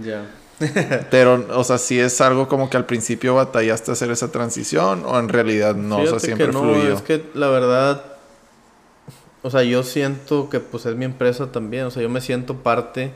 Pero, 1.12 1.46
o 1.54 1.64
sea, 1.64 1.78
si 1.78 2.00
es 2.00 2.22
algo 2.22 2.48
como 2.48 2.70
que 2.70 2.78
al 2.78 2.86
principio 2.86 3.36
batallaste 3.36 3.92
hacer 3.92 4.10
esa 4.12 4.32
transición 4.32 5.04
o 5.06 5.20
en 5.20 5.28
realidad 5.28 5.76
no, 5.76 5.98
o 5.98 6.08
sea, 6.08 6.20
siempre 6.20 6.48
que 6.48 6.54
no, 6.54 6.74
Es 6.76 7.02
que 7.02 7.24
la 7.34 7.50
verdad, 7.50 8.04
o 9.42 9.50
sea, 9.50 9.64
yo 9.64 9.84
siento 9.84 10.50
que 10.50 10.62
pues 10.62 10.86
es 10.86 10.96
mi 10.96 11.04
empresa 11.04 11.52
también, 11.52 11.84
o 11.86 11.92
sea, 11.92 12.02
yo 12.02 12.10
me 12.10 12.22
siento 12.22 12.56
parte, 12.56 13.12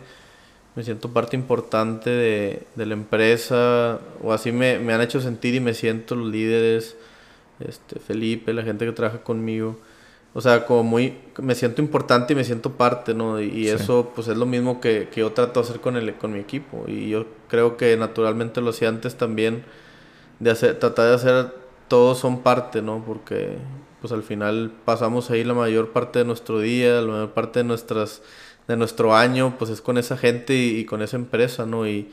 me 0.75 0.83
siento 0.83 1.11
parte 1.11 1.35
importante 1.35 2.09
de, 2.09 2.63
de 2.75 2.85
la 2.85 2.93
empresa, 2.93 3.99
o 4.23 4.33
así 4.33 4.51
me, 4.51 4.79
me, 4.79 4.93
han 4.93 5.01
hecho 5.01 5.19
sentir 5.21 5.55
y 5.55 5.59
me 5.59 5.73
siento 5.73 6.15
los 6.15 6.27
líderes, 6.27 6.95
este, 7.59 7.99
Felipe, 7.99 8.53
la 8.53 8.63
gente 8.63 8.85
que 8.85 8.91
trabaja 8.91 9.23
conmigo. 9.23 9.77
O 10.33 10.41
sea, 10.41 10.65
como 10.65 10.83
muy, 10.83 11.17
me 11.41 11.55
siento 11.55 11.81
importante 11.81 12.33
y 12.33 12.35
me 12.35 12.43
siento 12.43 12.73
parte, 12.73 13.13
¿no? 13.15 13.41
Y, 13.41 13.67
eso, 13.67 14.11
pues 14.13 14.27
es 14.27 14.37
lo 14.37 14.45
mismo 14.45 14.79
que, 14.79 15.09
que, 15.11 15.21
yo 15.21 15.31
trato 15.31 15.59
de 15.59 15.67
hacer 15.67 15.81
con, 15.81 15.97
el, 15.97 16.13
con 16.15 16.33
mi 16.33 16.39
equipo. 16.39 16.85
Y 16.87 17.09
yo 17.09 17.25
creo 17.47 17.77
que 17.77 17.97
naturalmente 17.97 18.61
lo 18.61 18.69
hacía 18.69 18.89
antes 18.89 19.15
también, 19.15 19.63
de 20.39 20.51
hacer, 20.51 20.77
tratar 20.79 21.09
de 21.09 21.15
hacer, 21.15 21.53
todos 21.87 22.19
son 22.19 22.41
parte, 22.41 22.81
¿no? 22.81 23.03
Porque, 23.05 23.57
pues 24.01 24.13
al 24.13 24.23
final 24.23 24.71
pasamos 24.85 25.31
ahí 25.31 25.43
la 25.43 25.55
mayor 25.55 25.89
parte 25.91 26.19
de 26.19 26.25
nuestro 26.25 26.59
día, 26.59 27.01
la 27.01 27.11
mayor 27.11 27.31
parte 27.31 27.59
de 27.59 27.65
nuestras, 27.65 28.21
de 28.69 28.77
nuestro 28.77 29.15
año, 29.15 29.55
pues 29.57 29.71
es 29.71 29.81
con 29.81 29.97
esa 29.97 30.15
gente 30.15 30.53
y, 30.53 30.77
y 30.77 30.85
con 30.85 31.01
esa 31.01 31.17
empresa, 31.17 31.65
¿no? 31.65 31.87
Y, 31.87 32.11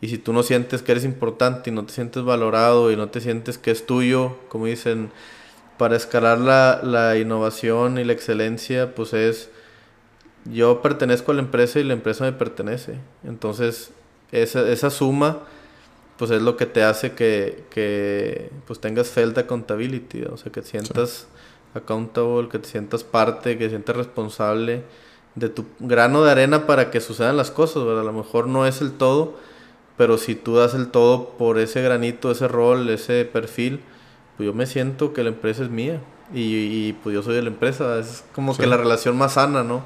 y 0.00 0.08
si 0.08 0.18
tú 0.18 0.32
no 0.32 0.44
sientes 0.44 0.80
que 0.80 0.92
eres 0.92 1.04
importante 1.04 1.68
y 1.68 1.72
no 1.72 1.84
te 1.84 1.92
sientes 1.92 2.22
valorado 2.22 2.92
y 2.92 2.96
no 2.96 3.08
te 3.08 3.20
sientes 3.20 3.58
que 3.58 3.72
es 3.72 3.86
tuyo, 3.86 4.36
como 4.48 4.66
dicen 4.66 5.10
para 5.78 5.96
escalar 5.96 6.38
la, 6.38 6.80
la, 6.84 7.18
innovación 7.18 7.98
y 7.98 8.04
la 8.04 8.12
excelencia, 8.12 8.94
pues 8.94 9.14
es, 9.14 9.50
yo 10.44 10.80
pertenezco 10.80 11.32
a 11.32 11.34
la 11.34 11.40
empresa 11.42 11.80
y 11.80 11.84
la 11.84 11.94
empresa 11.94 12.22
me 12.22 12.32
pertenece. 12.32 13.00
Entonces, 13.24 13.90
esa, 14.30 14.68
esa 14.70 14.90
suma, 14.90 15.40
pues 16.18 16.30
es 16.30 16.40
lo 16.40 16.56
que 16.56 16.66
te 16.66 16.84
hace 16.84 17.12
que, 17.12 17.64
que 17.70 18.50
pues 18.64 18.80
tengas 18.80 19.10
felt 19.10 19.36
accountability, 19.36 20.22
o 20.22 20.36
sea, 20.36 20.52
que 20.52 20.62
te 20.62 20.68
sientas 20.68 21.26
accountable, 21.74 22.48
que 22.48 22.60
te 22.60 22.68
sientas 22.68 23.02
parte, 23.02 23.58
que 23.58 23.64
te 23.64 23.70
sientas 23.70 23.96
responsable 23.96 24.84
de 25.36 25.50
tu 25.50 25.66
grano 25.78 26.24
de 26.24 26.30
arena 26.30 26.66
para 26.66 26.90
que 26.90 27.00
sucedan 27.00 27.36
las 27.36 27.50
cosas, 27.50 27.84
¿verdad? 27.84 28.00
A 28.00 28.04
lo 28.04 28.12
mejor 28.12 28.48
no 28.48 28.66
es 28.66 28.80
el 28.80 28.92
todo, 28.92 29.36
pero 29.96 30.18
si 30.18 30.34
tú 30.34 30.56
das 30.56 30.74
el 30.74 30.88
todo 30.88 31.30
por 31.38 31.58
ese 31.58 31.82
granito, 31.82 32.30
ese 32.30 32.48
rol, 32.48 32.88
ese 32.88 33.24
perfil, 33.24 33.80
pues 34.36 34.46
yo 34.46 34.54
me 34.54 34.66
siento 34.66 35.12
que 35.12 35.22
la 35.22 35.28
empresa 35.28 35.62
es 35.62 35.70
mía 35.70 36.00
y, 36.34 36.94
pues 36.94 37.14
yo 37.14 37.22
soy 37.22 37.34
de 37.34 37.42
la 37.42 37.48
empresa. 37.48 37.98
Es 37.98 38.24
como 38.34 38.56
que 38.56 38.66
la 38.66 38.76
relación 38.76 39.16
más 39.16 39.34
sana, 39.34 39.62
¿no? 39.62 39.82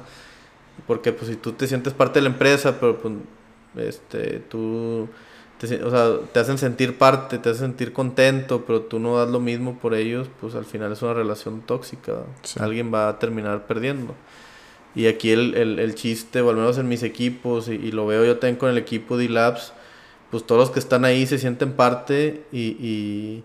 Porque 0.87 1.11
pues 1.11 1.29
si 1.29 1.35
tú 1.35 1.51
te 1.51 1.67
sientes 1.67 1.93
parte 1.93 2.19
de 2.19 2.23
la 2.23 2.29
empresa, 2.29 2.79
pero 2.79 2.97
pues 2.97 3.13
este, 3.77 4.39
tú, 4.39 5.07
te, 5.57 5.83
o 5.83 5.89
sea, 5.89 6.17
te 6.33 6.39
hacen 6.39 6.57
sentir 6.57 6.97
parte, 6.97 7.37
te 7.37 7.49
hacen 7.49 7.67
sentir 7.67 7.93
contento, 7.93 8.63
pero 8.65 8.81
tú 8.81 8.99
no 8.99 9.17
das 9.17 9.29
lo 9.29 9.39
mismo 9.39 9.77
por 9.79 9.93
ellos, 9.93 10.27
pues 10.39 10.55
al 10.55 10.65
final 10.65 10.91
es 10.91 11.01
una 11.01 11.13
relación 11.13 11.61
tóxica. 11.61 12.23
Alguien 12.59 12.93
va 12.93 13.09
a 13.09 13.19
terminar 13.19 13.67
perdiendo. 13.67 14.15
Y 14.95 15.07
aquí 15.07 15.31
el, 15.31 15.55
el, 15.55 15.79
el, 15.79 15.95
chiste, 15.95 16.41
o 16.41 16.49
al 16.49 16.57
menos 16.57 16.77
en 16.77 16.87
mis 16.89 17.03
equipos, 17.03 17.69
y, 17.69 17.73
y 17.73 17.91
lo 17.91 18.05
veo 18.07 18.25
yo 18.25 18.37
también 18.37 18.57
con 18.57 18.69
el 18.69 18.77
equipo 18.77 19.17
de 19.17 19.29
Labs, 19.29 19.73
pues 20.31 20.45
todos 20.45 20.59
los 20.59 20.71
que 20.71 20.79
están 20.79 21.05
ahí 21.05 21.25
se 21.25 21.37
sienten 21.37 21.73
parte 21.73 22.43
y 22.51 23.43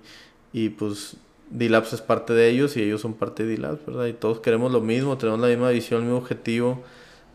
y 0.57 0.71
pues 0.71 1.19
D-Labs 1.51 1.93
es 1.93 2.01
parte 2.01 2.33
de 2.33 2.49
ellos 2.49 2.79
y 2.79 2.83
ellos 2.83 3.03
son 3.03 3.13
parte 3.13 3.45
de 3.45 3.57
D-Labs, 3.57 3.85
¿verdad? 3.85 4.07
Y 4.07 4.15
todos 4.15 4.41
queremos 4.41 4.73
lo 4.73 4.81
mismo, 4.81 5.19
tenemos 5.19 5.39
la 5.39 5.49
misma 5.49 5.69
visión, 5.69 6.01
el 6.01 6.07
mismo 6.07 6.19
objetivo, 6.19 6.83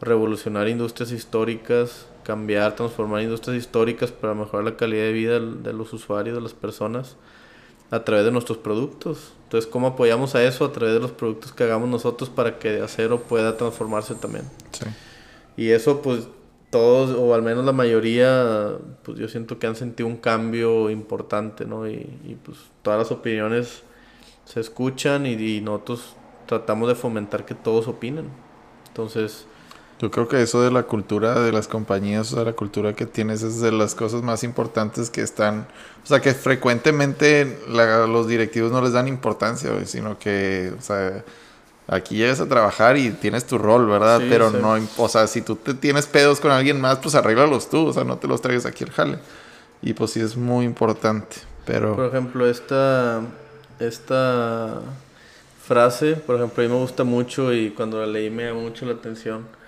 revolucionar 0.02 0.68
industrias 0.68 1.12
históricas, 1.12 2.08
cambiar, 2.24 2.76
transformar 2.76 3.22
industrias 3.22 3.58
históricas 3.58 4.12
para 4.12 4.34
mejorar 4.34 4.66
la 4.66 4.76
calidad 4.76 5.04
de 5.04 5.14
vida 5.14 5.40
de 5.40 5.74
los 5.74 5.94
usuarios, 5.94 6.36
de 6.36 6.42
las 6.42 6.56
personas, 6.56 7.16
a 7.92 8.04
través 8.04 8.26
de 8.26 8.32
nuestros 8.32 8.58
productos. 8.58 9.34
Entonces, 9.44 9.70
¿cómo 9.70 9.88
apoyamos 9.88 10.34
a 10.34 10.44
eso? 10.44 10.66
A 10.66 10.72
través 10.72 10.96
de 10.96 11.02
los 11.02 11.12
productos 11.12 11.52
que 11.52 11.64
hagamos 11.64 11.90
nosotros 11.90 12.30
para 12.30 12.58
que 12.58 12.82
acero 12.82 13.20
pueda 13.20 13.58
transformarse 13.58 14.16
también. 14.16 14.46
Sí. 14.72 14.86
Y 15.58 15.70
eso, 15.72 16.02
pues, 16.02 16.28
todos, 16.70 17.12
o 17.12 17.36
al 17.36 17.42
menos 17.42 17.66
la 17.66 17.74
mayoría, 17.74 18.78
pues 19.04 19.20
yo 19.20 19.28
siento 19.28 19.60
que 19.60 19.68
han 19.68 19.76
sentido 19.76 20.08
un 20.08 20.16
cambio 20.16 20.90
importante, 20.90 21.66
¿no? 21.66 21.88
Y, 21.88 21.96
y 22.26 22.38
pues 22.42 22.58
todas 22.82 22.98
las 22.98 23.12
opiniones 23.12 23.84
se 24.46 24.62
escuchan 24.62 25.26
y, 25.26 25.60
nosotros 25.60 26.16
tratamos 26.46 26.88
de 26.88 26.96
fomentar 26.96 27.46
que 27.46 27.56
todos 27.56 27.88
opinen. 27.88 28.30
Entonces... 28.88 29.46
Yo 30.02 30.10
creo 30.10 30.28
que 30.28 30.42
eso 30.42 30.64
de 30.64 30.72
la 30.72 30.82
cultura 30.82 31.40
de 31.42 31.52
las 31.52 31.68
compañías, 31.68 32.34
o 32.34 32.36
sea, 32.36 32.44
la 32.44 32.54
cultura 32.54 32.96
que 32.96 33.06
tienes 33.06 33.44
es 33.44 33.62
de 33.62 33.72
las 33.72 33.94
cosas 33.94 34.24
más 34.24 34.44
importantes 34.44 35.12
que 35.12 35.22
están, 35.22 35.68
o 36.04 36.08
sea, 36.08 36.20
que 36.20 36.34
frecuentemente 36.34 37.60
los 37.68 38.28
directivos 38.28 38.72
no 38.72 38.82
les 38.82 38.94
dan 38.94 39.08
importancia, 39.08 39.70
sino 39.86 40.18
que, 40.18 40.74
o 40.76 40.82
sea, 40.82 41.24
aquí 41.88 42.16
llegas 42.16 42.40
a 42.40 42.48
trabajar 42.48 42.98
y 42.98 43.12
tienes 43.12 43.46
tu 43.46 43.60
rol, 43.60 43.86
¿verdad? 43.86 44.24
Pero 44.28 44.50
no, 44.50 44.76
o 44.98 45.08
sea, 45.08 45.28
si 45.28 45.44
tú 45.44 45.56
te 45.56 45.76
tienes 45.76 46.08
pedos 46.08 46.40
con 46.40 46.50
alguien 46.50 46.82
más, 46.82 46.98
pues 46.98 47.14
arréglalos 47.14 47.70
tú, 47.70 47.86
o 47.86 47.94
sea, 47.94 48.04
no 48.04 48.18
te 48.18 48.28
los 48.28 48.42
traigas 48.42 48.66
aquí 48.66 48.84
al 48.84 48.90
jale. 48.90 49.20
Y 49.84 49.94
pues 49.94 50.10
sí 50.14 50.20
es 50.20 50.36
muy 50.36 50.66
importante, 50.66 51.36
pero... 51.64 51.96
Por 51.96 52.08
ejemplo, 52.08 52.48
esta, 52.50 53.22
esta 53.78 54.82
frase, 55.64 56.16
por 56.16 56.38
ejemplo, 56.38 56.64
a 56.64 56.68
mí 56.68 56.74
me 56.74 56.80
gusta 56.80 57.04
mucho 57.04 57.54
y 57.54 57.70
cuando 57.70 58.00
la 58.00 58.08
leí 58.08 58.32
me 58.32 58.46
llamó 58.46 58.62
mucho 58.62 58.88
la 58.88 58.94
atención 58.94 59.61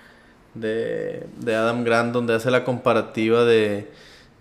de, 0.54 1.26
de 1.40 1.54
Adam 1.54 1.84
Grant, 1.84 2.12
donde 2.12 2.34
hace 2.34 2.50
la 2.50 2.64
comparativa 2.64 3.44
de, 3.44 3.88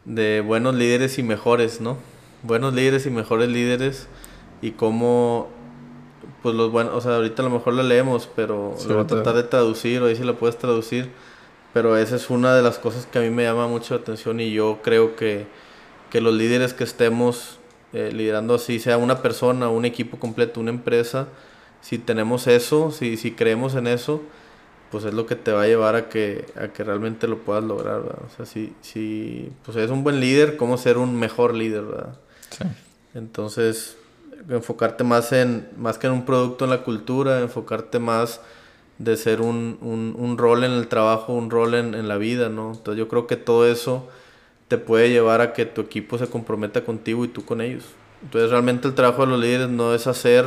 de 0.05 0.41
buenos 0.41 0.75
líderes 0.75 1.17
y 1.19 1.23
mejores, 1.23 1.81
¿no? 1.81 1.97
Buenos 2.43 2.73
líderes 2.73 3.05
y 3.05 3.09
mejores 3.09 3.49
líderes 3.49 4.07
y 4.61 4.71
cómo 4.71 5.49
pues 6.41 6.55
los 6.55 6.71
buenos, 6.71 6.93
o 6.93 7.01
sea, 7.01 7.15
ahorita 7.15 7.41
a 7.41 7.45
lo 7.45 7.51
mejor 7.51 7.73
la 7.73 7.83
leemos, 7.83 8.29
pero 8.35 8.75
lo 8.87 8.93
voy 8.95 9.03
a 9.03 9.07
tratar 9.07 9.35
de 9.35 9.43
traducir, 9.43 10.01
o 10.01 10.07
ahí 10.07 10.15
si 10.15 10.23
la 10.23 10.33
puedes 10.33 10.57
traducir, 10.57 11.09
pero 11.73 11.97
esa 11.97 12.17
es 12.17 12.29
una 12.29 12.53
de 12.53 12.61
las 12.61 12.79
cosas 12.79 13.05
que 13.05 13.19
a 13.19 13.21
mí 13.21 13.29
me 13.29 13.43
llama 13.43 13.67
mucho 13.67 13.95
la 13.95 14.01
atención 14.01 14.41
y 14.41 14.51
yo 14.51 14.79
creo 14.83 15.15
que, 15.15 15.47
que 16.11 16.19
los 16.19 16.33
líderes 16.33 16.73
que 16.73 16.83
estemos 16.83 17.59
eh, 17.93 18.11
liderando 18.13 18.55
así, 18.55 18.79
sea 18.79 18.97
una 18.97 19.21
persona, 19.21 19.69
un 19.69 19.85
equipo 19.85 20.19
completo, 20.19 20.59
una 20.59 20.71
empresa, 20.71 21.27
si 21.79 21.97
tenemos 21.97 22.47
eso, 22.47 22.91
si, 22.91 23.15
si 23.15 23.31
creemos 23.31 23.75
en 23.75 23.87
eso, 23.87 24.21
pues 24.93 25.05
es 25.05 25.13
lo 25.15 25.25
que 25.25 25.35
te 25.35 25.51
va 25.51 25.63
a 25.63 25.65
llevar 25.65 25.95
a 25.95 26.07
que, 26.07 26.45
a 26.55 26.67
que 26.67 26.83
realmente 26.83 27.27
lo 27.27 27.39
puedas 27.39 27.63
lograr, 27.63 28.03
¿verdad? 28.03 28.21
O 28.31 28.35
sea, 28.37 28.45
si, 28.45 28.75
si 28.81 29.51
pues 29.65 29.75
eres 29.75 29.89
un 29.89 30.03
buen 30.03 30.19
líder, 30.19 30.55
¿cómo 30.55 30.77
ser 30.77 30.99
un 30.99 31.17
mejor 31.17 31.55
líder, 31.55 31.81
verdad? 31.81 32.19
Sí. 32.51 32.63
Entonces, 33.15 33.97
enfocarte 34.47 35.03
más 35.03 35.31
en, 35.31 35.67
más 35.77 35.97
que 35.97 36.05
en 36.05 36.13
un 36.13 36.25
producto 36.25 36.65
en 36.65 36.69
la 36.69 36.83
cultura, 36.83 37.39
enfocarte 37.39 37.97
más 37.97 38.39
de 38.99 39.17
ser 39.17 39.41
un, 39.41 39.79
un, 39.81 40.15
un 40.15 40.37
rol 40.37 40.63
en 40.63 40.73
el 40.73 40.87
trabajo, 40.87 41.33
un 41.33 41.49
rol 41.49 41.73
en, 41.73 41.95
en, 41.95 42.07
la 42.07 42.17
vida, 42.17 42.49
¿no? 42.49 42.73
Entonces 42.73 42.99
yo 42.99 43.07
creo 43.07 43.25
que 43.25 43.35
todo 43.35 43.67
eso 43.67 44.07
te 44.67 44.77
puede 44.77 45.09
llevar 45.09 45.41
a 45.41 45.53
que 45.53 45.65
tu 45.65 45.81
equipo 45.81 46.19
se 46.19 46.27
comprometa 46.27 46.85
contigo 46.85 47.25
y 47.25 47.29
tú 47.29 47.43
con 47.43 47.61
ellos. 47.61 47.85
Entonces 48.21 48.51
realmente 48.51 48.87
el 48.87 48.93
trabajo 48.93 49.25
de 49.25 49.31
los 49.31 49.39
líderes 49.39 49.69
no 49.69 49.95
es 49.95 50.05
hacer 50.05 50.45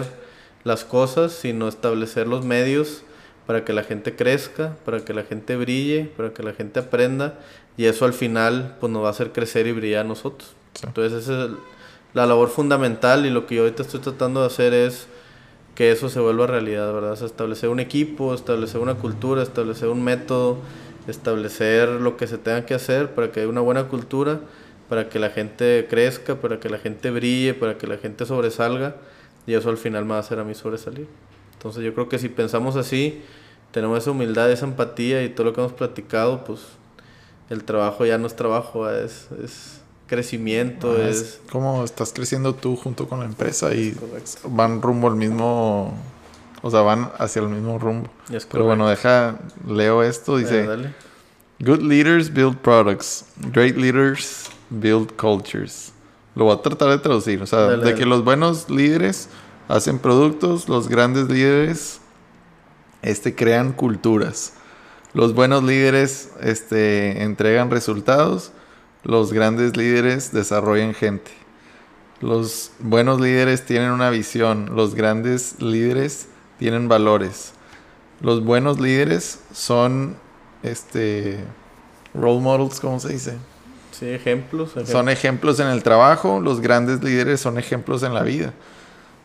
las 0.63 0.85
cosas, 0.85 1.33
sino 1.33 1.67
establecer 1.67 2.29
los 2.29 2.45
medios 2.45 3.03
para 3.47 3.65
que 3.65 3.73
la 3.73 3.85
gente 3.85 4.17
crezca, 4.17 4.77
para 4.85 5.05
que 5.05 5.15
la 5.15 5.23
gente 5.23 5.57
brille, 5.57 6.11
para 6.17 6.33
que 6.33 6.43
la 6.43 6.53
gente 6.53 6.81
aprenda 6.81 7.39
y 7.77 7.85
eso 7.85 8.05
al 8.05 8.13
final 8.13 8.77
pues 8.81 8.93
nos 8.93 9.03
va 9.05 9.09
a 9.09 9.11
hacer 9.11 9.33
crecer 9.33 9.67
y 9.67 9.73
brillar 9.73 10.05
a 10.05 10.09
nosotros. 10.09 10.55
Entonces 10.83 11.25
esa 11.25 11.45
es 11.45 11.51
la 12.15 12.27
labor 12.27 12.49
fundamental 12.49 13.27
y 13.27 13.31
lo 13.31 13.47
que 13.47 13.57
yo 13.57 13.63
ahorita 13.63 13.83
estoy 13.83 14.01
tratando 14.01 14.41
de 14.41 14.47
hacer 14.47 14.75
es 14.75 15.07
que 15.75 15.93
eso 15.93 16.09
se 16.09 16.19
vuelva 16.21 16.47
realidad, 16.47 16.93
¿verdad? 16.93 17.23
establecer 17.23 17.69
un 17.69 17.81
equipo, 17.81 18.35
establecer 18.35 18.81
una 18.81 18.95
cultura, 18.95 19.43
establecer 19.43 19.89
un 19.89 20.03
método, 20.03 20.59
establecer 21.07 21.89
lo 21.89 22.17
que 22.17 22.27
se 22.27 22.39
tenga 22.39 22.65
que 22.65 22.75
hacer 22.75 23.15
para 23.15 23.31
que 23.31 23.41
haya 23.41 23.49
una 23.49 23.61
buena 23.61 23.85
cultura, 23.85 24.41
para 24.89 25.09
que 25.09 25.19
la 25.19 25.31
gente 25.31 25.87
crezca, 25.89 26.37
para 26.37 26.59
que 26.59 26.71
la 26.71 26.79
gente 26.79 27.11
brille, 27.11 27.55
para 27.55 27.77
que 27.77 27.87
la 27.87 27.99
gente 27.99 28.25
sobresalga 28.25 28.97
y 29.47 29.55
eso 29.55 29.69
al 29.69 29.77
final 29.77 30.05
me 30.05 30.13
va 30.13 30.17
a 30.17 30.21
hacer 30.21 30.39
a 30.39 30.45
mí 30.45 30.55
sobresalir. 30.55 31.07
Entonces 31.57 31.83
yo 31.83 31.95
creo 31.95 32.09
que 32.09 32.19
si 32.19 32.29
pensamos 32.29 32.77
así, 32.77 33.23
tenemos 33.71 33.99
esa 33.99 34.11
humildad, 34.11 34.51
esa 34.51 34.67
empatía 34.67 35.23
y 35.23 35.29
todo 35.31 35.47
lo 35.47 35.53
que 35.53 35.61
hemos 35.61 35.73
platicado, 35.73 36.45
pues 36.45 36.61
el 37.51 37.65
trabajo 37.65 38.05
ya 38.07 38.19
no 38.19 38.27
es 38.27 38.37
trabajo, 38.37 38.89
es, 38.91 39.29
es 39.43 39.81
crecimiento, 40.07 40.97
ah, 40.99 41.09
es... 41.09 41.41
Como 41.51 41.85
estás 41.85 42.13
creciendo 42.13 42.55
tú 42.55 42.77
junto 42.77 43.09
con 43.09 43.21
la 43.21 43.27
empresa 43.27 43.75
y 43.75 43.97
van 44.49 44.83
rumbo 44.83 45.09
al 45.09 45.17
mismo... 45.17 45.95
O 46.63 46.71
sea, 46.71 46.81
van 46.81 47.11
hacia 47.19 47.43
el 47.43 47.49
mismo 47.49 47.79
rumbo. 47.79 48.09
Pero 48.51 48.65
bueno, 48.65 48.89
deja, 48.89 49.39
leo 49.67 50.03
esto, 50.03 50.37
dice... 50.37 50.67
Good 51.59 51.81
leaders 51.81 52.33
build 52.33 52.59
products. 52.59 53.25
Great 53.53 53.77
leaders 53.77 54.51
build 54.69 55.13
cultures. 55.17 55.93
Lo 56.35 56.45
voy 56.45 56.55
a 56.55 56.61
tratar 56.61 56.91
de 56.91 56.99
traducir. 56.99 57.41
O 57.41 57.47
sea, 57.47 57.69
de 57.69 57.95
que 57.95 58.05
los 58.05 58.25
buenos 58.25 58.69
líderes 58.69 59.31
hacen 59.69 59.99
productos, 59.99 60.69
los 60.69 60.89
grandes 60.89 61.29
líderes 61.29 62.01
este, 63.03 63.35
crean 63.35 63.73
culturas. 63.73 64.55
Los 65.15 65.35
buenos 65.35 65.65
líderes 65.65 66.31
este, 66.41 67.23
entregan 67.23 67.71
resultados 67.71 68.53
los 69.07 69.33
grandes 69.33 69.77
líderes 69.77 70.33
desarrollan 70.33 70.93
gente. 70.93 71.31
Los 72.21 72.73
buenos 72.81 73.21
líderes 73.21 73.65
tienen 73.65 73.93
una 73.93 74.11
visión. 74.11 74.75
Los 74.75 74.97
grandes 74.97 75.63
líderes 75.63 76.27
tienen 76.59 76.89
valores. 76.89 77.53
Los 78.21 78.43
buenos 78.45 78.81
líderes 78.81 79.39
son 79.53 80.17
este 80.65 81.39
role 82.15 82.41
models, 82.41 82.81
¿cómo 82.81 82.99
se 82.99 83.11
dice? 83.13 83.35
Sí, 83.93 84.09
ejemplos, 84.09 84.73
Son 84.87 85.09
ejemplos 85.09 85.61
en 85.61 85.69
el 85.69 85.85
trabajo, 85.85 86.41
los 86.41 86.61
grandes 86.61 87.03
líderes 87.05 87.41
son 87.41 87.59
ejemplos 87.59 88.03
en 88.03 88.13
la 88.13 88.25
vida. 88.25 88.55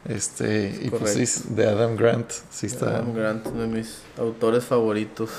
Este, 0.06 0.80
y 0.82 0.90
pues 0.90 1.14
sí, 1.14 1.44
de 1.50 1.68
Adam 1.68 1.96
Grant, 1.96 2.32
sí 2.50 2.66
está. 2.66 2.98
Adam 2.98 3.14
Grant, 3.14 3.48
uno 3.48 3.62
de 3.62 3.68
mis 3.68 4.02
autores 4.18 4.64
favoritos. 4.64 5.30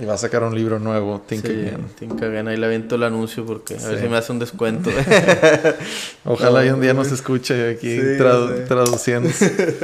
Y 0.00 0.04
va 0.04 0.14
a 0.14 0.18
sacar 0.18 0.44
un 0.44 0.54
libro 0.54 0.78
nuevo, 0.78 1.20
Think 1.26 1.44
Again. 1.46 1.86
Think 1.98 2.22
Again, 2.22 2.46
ahí 2.46 2.56
le 2.56 2.66
aviento 2.66 2.94
el 2.94 3.02
anuncio 3.02 3.44
porque 3.44 3.74
a 3.74 3.88
ver 3.88 4.00
si 4.00 4.08
me 4.08 4.16
hace 4.16 4.30
un 4.30 4.38
descuento. 4.38 4.88
Ojalá 6.24 6.72
un 6.72 6.80
día 6.80 6.94
nos 6.94 7.10
escuche 7.10 7.70
aquí 7.70 7.98
traduciendo. 8.68 9.28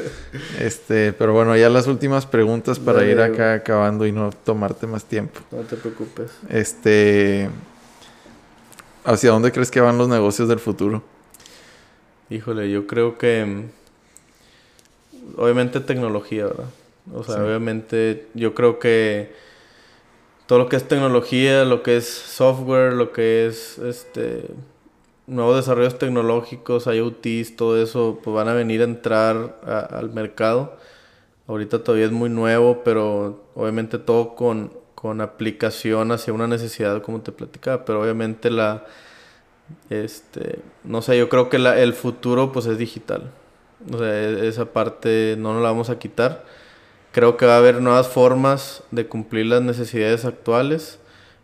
este, 0.60 1.12
pero 1.12 1.32
bueno, 1.32 1.56
ya 1.56 1.68
las 1.68 1.88
últimas 1.88 2.24
preguntas 2.24 2.78
para 2.78 3.04
ir 3.04 3.20
acá 3.20 3.54
acabando 3.54 4.06
y 4.06 4.12
no 4.12 4.30
tomarte 4.30 4.86
más 4.86 5.04
tiempo. 5.04 5.40
No 5.50 5.62
te 5.62 5.74
preocupes. 5.74 6.30
Este, 6.48 7.50
¿hacia 9.04 9.32
dónde 9.32 9.50
crees 9.50 9.72
que 9.72 9.80
van 9.80 9.98
los 9.98 10.08
negocios 10.08 10.48
del 10.48 10.60
futuro? 10.60 11.02
Híjole, 12.30 12.70
yo 12.70 12.86
creo 12.86 13.18
que 13.18 13.66
obviamente 15.36 15.80
tecnología, 15.80 16.46
¿verdad? 16.46 16.66
O 17.14 17.22
sea, 17.22 17.44
obviamente 17.44 18.26
yo 18.34 18.54
creo 18.54 18.78
que 18.78 19.32
todo 20.46 20.58
lo 20.58 20.68
que 20.68 20.76
es 20.76 20.88
tecnología, 20.88 21.64
lo 21.64 21.82
que 21.82 21.96
es 21.96 22.08
software, 22.08 22.92
lo 22.92 23.12
que 23.12 23.46
es 23.46 23.78
este 23.78 24.46
nuevos 25.26 25.56
desarrollos 25.56 25.98
tecnológicos, 25.98 26.86
IoTs, 26.86 27.56
todo 27.56 27.82
eso, 27.82 28.20
pues 28.22 28.34
van 28.34 28.48
a 28.48 28.54
venir 28.54 28.80
a 28.80 28.84
entrar 28.84 29.60
al 29.64 30.10
mercado. 30.10 30.76
Ahorita 31.48 31.82
todavía 31.82 32.06
es 32.06 32.12
muy 32.12 32.30
nuevo, 32.30 32.82
pero 32.84 33.44
obviamente 33.54 33.98
todo 33.98 34.34
con, 34.34 34.72
con 34.94 35.20
aplicación 35.20 36.12
hacia 36.12 36.32
una 36.32 36.46
necesidad, 36.46 37.02
como 37.02 37.20
te 37.20 37.32
platicaba. 37.32 37.84
Pero 37.84 38.02
obviamente 38.02 38.50
la, 38.50 38.84
este, 39.90 40.60
no 40.84 41.02
sé, 41.02 41.18
yo 41.18 41.28
creo 41.28 41.48
que 41.48 41.58
la, 41.58 41.80
el 41.80 41.92
futuro 41.92 42.52
pues 42.52 42.66
es 42.66 42.78
digital. 42.78 43.30
E, 44.00 44.48
esa 44.48 44.66
parte 44.66 45.36
no 45.38 45.52
nos 45.54 45.62
la 45.62 45.68
vamos 45.68 45.90
a 45.90 45.98
quitar 45.98 46.44
Creo 47.16 47.38
que 47.38 47.46
va 47.46 47.54
a 47.54 47.56
haber 47.60 47.80
nuevas 47.80 48.08
formas 48.08 48.82
de 48.90 49.06
cumplir 49.06 49.46
las 49.46 49.62
necesidades 49.62 50.26
actuales 50.26 50.98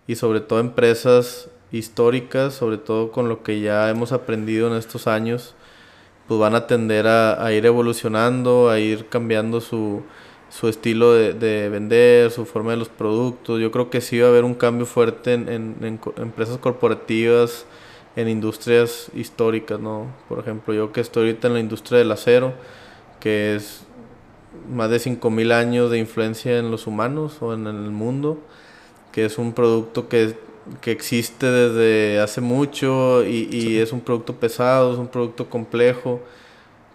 y 0.06 0.16
sobre 0.16 0.40
todo 0.42 0.60
empresas 0.60 1.48
históricas, 1.70 2.52
sobre 2.52 2.76
todo 2.76 3.10
con 3.10 3.30
lo 3.30 3.42
que 3.42 3.62
ya 3.62 3.88
hemos 3.88 4.12
aprendido 4.12 4.68
en 4.68 4.74
estos 4.74 5.06
años, 5.06 5.54
pues 6.28 6.38
van 6.38 6.54
a 6.54 6.66
tender 6.66 7.06
a, 7.06 7.50
ir 7.54 7.64
evolucionando, 7.64 8.68
a 8.68 8.80
ir 8.80 9.06
cambiando 9.08 9.62
su, 9.62 10.02
estilo 10.62 11.14
de, 11.14 11.70
vender, 11.70 12.30
su 12.30 12.44
forma 12.44 12.72
de 12.72 12.76
los 12.76 12.90
productos. 12.90 13.58
Yo 13.58 13.70
creo 13.70 13.88
que 13.88 14.02
sí 14.02 14.18
va 14.20 14.26
a 14.26 14.28
haber 14.28 14.44
un 14.44 14.52
cambio 14.52 14.84
fuerte 14.84 15.32
en, 15.32 15.48
en 15.48 16.00
empresas 16.18 16.58
corporativas, 16.58 17.64
en 18.16 18.28
industrias 18.28 19.10
históricas, 19.14 19.80
¿no? 19.80 20.06
Por 20.28 20.38
ejemplo, 20.38 20.74
yo 20.74 20.92
que 20.92 21.00
estoy 21.00 21.28
ahorita 21.28 21.48
en 21.48 21.54
la 21.54 21.60
industria 21.60 21.98
del 21.98 22.12
acero, 22.12 22.54
que 23.20 23.56
es 23.56 23.84
más 24.70 24.90
de 24.90 24.98
5.000 24.98 25.52
años 25.52 25.90
de 25.90 25.98
influencia 25.98 26.58
en 26.58 26.70
los 26.70 26.86
humanos 26.86 27.38
o 27.40 27.54
en 27.54 27.66
el 27.66 27.90
mundo, 27.90 28.38
que 29.12 29.24
es 29.24 29.38
un 29.38 29.52
producto 29.52 30.08
que, 30.08 30.36
existe 30.84 31.46
desde 31.46 32.20
hace 32.20 32.40
mucho 32.40 33.24
y, 33.24 33.78
es 33.78 33.92
un 33.92 34.00
producto 34.00 34.36
pesado, 34.36 34.92
es 34.92 34.98
un 34.98 35.08
producto 35.08 35.50
complejo, 35.50 36.20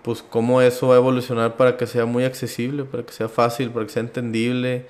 pues 0.04 0.24
cómo 0.24 0.62
eso 0.62 0.88
va 0.90 0.96
a 0.96 0.98
evolucionar 0.98 1.58
para 1.58 1.76
que 1.78 1.86
sea 1.88 2.06
muy 2.06 2.24
accesible, 2.24 2.86
para 2.86 3.04
que 3.04 3.12
sea 3.12 3.28
fácil, 3.28 3.72
para 3.72 3.86
que 3.86 3.92
sea 3.92 4.04
entendible, 4.04 4.86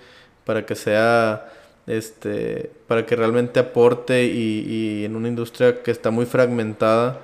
para 0.46 0.66
que 0.66 0.76
sea 0.76 1.52
este 1.88 2.70
para 2.88 3.06
que 3.06 3.16
realmente 3.16 3.60
aporte 3.60 4.26
y, 4.26 4.66
y 4.68 5.06
en 5.06 5.16
una 5.16 5.30
industria 5.30 5.82
que 5.82 5.92
está 5.92 6.12
muy 6.12 6.26
fragmentada 6.26 7.22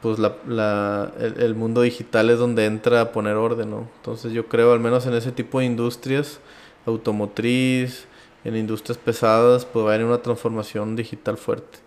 pues 0.00 0.18
la, 0.18 0.36
la, 0.46 1.12
el, 1.18 1.54
mundo 1.54 1.82
digital 1.82 2.30
es 2.30 2.38
donde 2.38 2.66
entra 2.66 3.00
a 3.00 3.12
poner 3.12 3.34
orden, 3.34 3.70
¿no? 3.70 3.88
Entonces 3.96 4.32
yo 4.32 4.46
creo, 4.46 4.72
al 4.72 4.80
menos 4.80 5.06
en 5.06 5.14
ese 5.14 5.32
tipo 5.32 5.58
de 5.58 5.66
industrias, 5.66 6.40
automotriz, 6.86 8.06
en 8.44 8.56
industrias 8.56 8.98
pesadas, 8.98 9.64
pues 9.64 9.84
va 9.84 9.90
a 9.90 9.94
haber 9.94 10.06
una 10.06 10.22
transformación 10.22 10.94
digital 10.94 11.36
fuerte. 11.36 11.78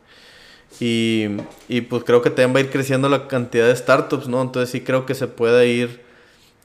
Y, 0.80 1.28
y, 1.68 1.82
pues 1.82 2.04
creo 2.04 2.22
que 2.22 2.30
también 2.30 2.56
va 2.56 2.60
a 2.60 2.64
ir 2.64 2.70
creciendo 2.70 3.10
la 3.10 3.28
cantidad 3.28 3.68
de 3.68 3.76
startups, 3.76 4.28
¿no? 4.28 4.42
Entonces 4.42 4.70
sí 4.70 4.82
creo 4.82 5.06
que 5.06 5.16
se 5.16 5.28
puede 5.28 5.68
ir 5.68 6.02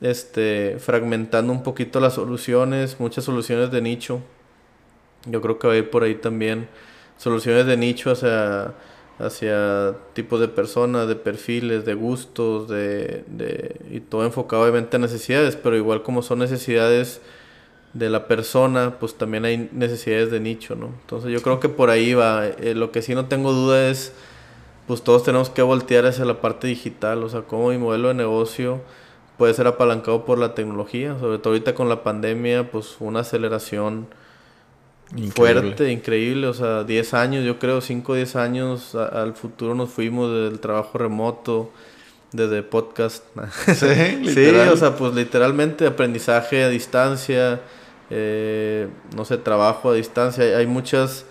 este, 0.01 0.78
fragmentando 0.81 1.52
un 1.52 1.62
poquito 1.62 2.01
las 2.01 2.14
soluciones, 2.14 2.98
muchas 3.01 3.24
soluciones 3.24 3.70
de 3.70 3.82
nicho. 3.82 4.20
Yo 5.27 5.40
creo 5.40 5.59
que 5.59 5.66
va 5.66 5.74
a 5.74 5.77
ir 5.77 5.90
por 5.90 6.03
ahí 6.03 6.15
también 6.15 6.69
soluciones 7.19 7.66
de 7.66 7.77
nicho 7.77 8.11
hacia 8.11 8.74
hacia 9.19 9.94
tipos 10.12 10.40
de 10.40 10.48
personas, 10.48 11.09
de 11.09 11.16
perfiles, 11.16 11.85
de 11.85 11.94
gustos, 11.94 12.69
de, 12.69 13.24
de, 13.27 13.77
y 13.90 14.01
todo 14.01 14.24
enfocado 14.24 14.62
obviamente 14.62 14.97
a 14.97 14.98
necesidades, 15.01 15.57
pero 15.57 15.77
igual 15.77 16.03
como 16.03 16.23
son 16.23 16.40
necesidades 16.40 17.20
de 17.94 18.11
la 18.11 18.28
persona, 18.28 18.97
pues 19.01 19.15
también 19.15 19.47
hay 19.47 19.70
necesidades 19.73 20.31
de 20.31 20.40
nicho, 20.40 20.74
¿no? 20.74 20.89
Entonces 21.01 21.32
yo 21.32 21.40
creo 21.40 21.61
que 21.61 21.69
por 21.69 21.89
ahí 21.90 22.12
va. 22.12 22.47
Eh, 22.47 22.74
lo 22.74 22.93
que 22.93 23.01
sí 23.01 23.15
no 23.15 23.27
tengo 23.27 23.53
duda 23.53 23.89
es, 23.89 24.12
pues 24.86 25.03
todos 25.03 25.24
tenemos 25.24 25.48
que 25.51 25.62
voltear 25.62 26.05
hacia 26.07 26.24
la 26.27 26.40
parte 26.40 26.66
digital, 26.66 27.23
o 27.24 27.28
sea, 27.28 27.43
cómo 27.43 27.70
mi 27.70 27.78
modelo 27.78 28.09
de 28.09 28.15
negocio 28.15 28.81
puede 29.39 29.55
ser 29.55 29.66
apalancado 29.66 30.24
por 30.27 30.39
la 30.39 30.55
tecnología, 30.55 31.19
sobre 31.19 31.39
todo 31.39 31.55
ahorita 31.55 31.74
con 31.74 31.89
la 31.89 32.03
pandemia, 32.03 32.70
pues 32.70 32.97
una 33.01 33.20
aceleración 33.20 34.09
fuerte, 35.35 35.91
increíble, 35.93 36.47
o 36.47 36.55
sea, 36.55 36.85
10 36.85 37.15
años, 37.15 37.45
yo 37.45 37.59
creo, 37.59 37.81
5 37.81 38.12
o 38.12 38.15
10 38.15 38.37
años 38.37 38.95
al 38.95 39.35
futuro 39.35 39.74
nos 39.74 39.91
fuimos 39.91 40.31
del 40.33 40.61
trabajo 40.61 40.99
remoto, 40.99 41.70
desde 42.33 42.62
podcast. 42.62 43.24
Sí, 43.66 44.28
sí, 44.35 44.47
o 44.49 44.77
sea, 44.77 44.97
pues 44.97 45.15
literalmente 45.15 45.87
aprendizaje 45.87 46.65
a 46.65 46.69
distancia, 46.69 47.61
eh, 48.11 48.89
no 49.15 49.24
sé, 49.24 49.39
trabajo 49.39 49.91
a 49.91 49.95
distancia, 49.95 50.45
hay 50.57 50.66
muchas 50.66 51.24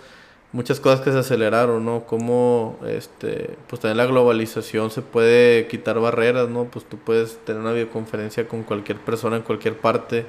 muchas 0.52 0.80
cosas 0.80 1.02
que 1.02 1.12
se 1.12 1.18
aceleraron, 1.18 1.84
¿no? 1.84 2.06
Como, 2.06 2.78
este, 2.86 3.56
pues 3.68 3.80
también 3.80 3.98
la 3.98 4.06
globalización 4.06 4.90
se 4.90 5.02
puede 5.02 5.66
quitar 5.66 6.00
barreras, 6.00 6.48
¿no? 6.48 6.64
Pues 6.64 6.86
tú 6.86 6.96
puedes 6.96 7.36
tener 7.44 7.60
una 7.60 7.72
videoconferencia 7.72 8.48
con 8.48 8.62
cualquier 8.62 8.98
persona 8.98 9.36
en 9.36 9.42
cualquier 9.42 9.76
parte, 9.76 10.24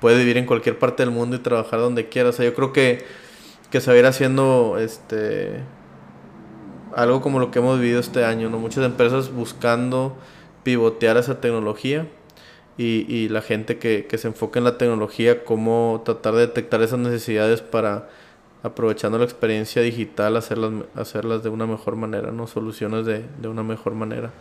puedes 0.00 0.18
vivir 0.18 0.36
en 0.36 0.46
cualquier 0.46 0.78
parte 0.78 1.02
del 1.02 1.10
mundo 1.12 1.36
y 1.36 1.40
trabajar 1.40 1.80
donde 1.80 2.08
quieras. 2.08 2.34
O 2.34 2.36
sea, 2.38 2.44
yo 2.44 2.54
creo 2.54 2.72
que, 2.72 3.04
que 3.70 3.80
se 3.80 3.90
va 3.90 3.96
a 3.96 3.98
ir 3.98 4.06
haciendo, 4.06 4.76
este, 4.78 5.62
algo 6.94 7.20
como 7.20 7.38
lo 7.38 7.50
que 7.50 7.58
hemos 7.58 7.78
vivido 7.78 8.00
este 8.00 8.24
año, 8.24 8.48
¿no? 8.50 8.58
Muchas 8.58 8.84
empresas 8.84 9.32
buscando 9.32 10.16
pivotear 10.62 11.16
esa 11.16 11.40
tecnología 11.40 12.06
y, 12.78 13.06
y 13.12 13.28
la 13.28 13.42
gente 13.42 13.78
que, 13.78 14.06
que 14.06 14.18
se 14.18 14.28
enfoca 14.28 14.58
en 14.58 14.64
la 14.64 14.78
tecnología, 14.78 15.44
cómo 15.44 16.02
tratar 16.04 16.34
de 16.34 16.40
detectar 16.40 16.82
esas 16.82 16.98
necesidades 16.98 17.60
para 17.62 18.08
aprovechando 18.62 19.18
la 19.18 19.24
experiencia 19.24 19.82
digital, 19.82 20.36
hacerlas, 20.36 20.72
hacerlas 20.94 21.42
de 21.42 21.50
una 21.50 21.66
mejor 21.66 21.96
manera, 21.96 22.32
¿no? 22.32 22.46
Soluciones 22.46 23.06
de, 23.06 23.24
de 23.40 23.48
una 23.48 23.62
mejor 23.62 23.94
manera. 23.94 24.32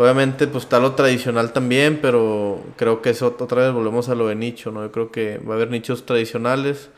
Obviamente, 0.00 0.46
pues 0.46 0.64
está 0.64 0.80
lo 0.80 0.94
tradicional 0.94 1.52
también, 1.52 1.98
pero 2.00 2.62
creo 2.76 3.02
que 3.02 3.10
eso 3.10 3.36
otra 3.38 3.64
vez 3.64 3.72
volvemos 3.74 4.08
a 4.08 4.14
lo 4.14 4.28
de 4.28 4.34
nicho, 4.34 4.72
¿no? 4.72 4.82
Yo 4.82 4.90
creo 4.92 5.10
que 5.10 5.36
va 5.38 5.52
a 5.52 5.56
haber 5.56 5.70
nichos 5.70 6.06
tradicionales, 6.06 6.88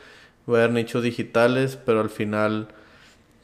va 0.49 0.59
a 0.59 0.63
haber 0.63 0.71
nichos 0.71 1.03
digitales, 1.03 1.77
pero 1.85 1.99
al 1.99 2.09
final, 2.09 2.69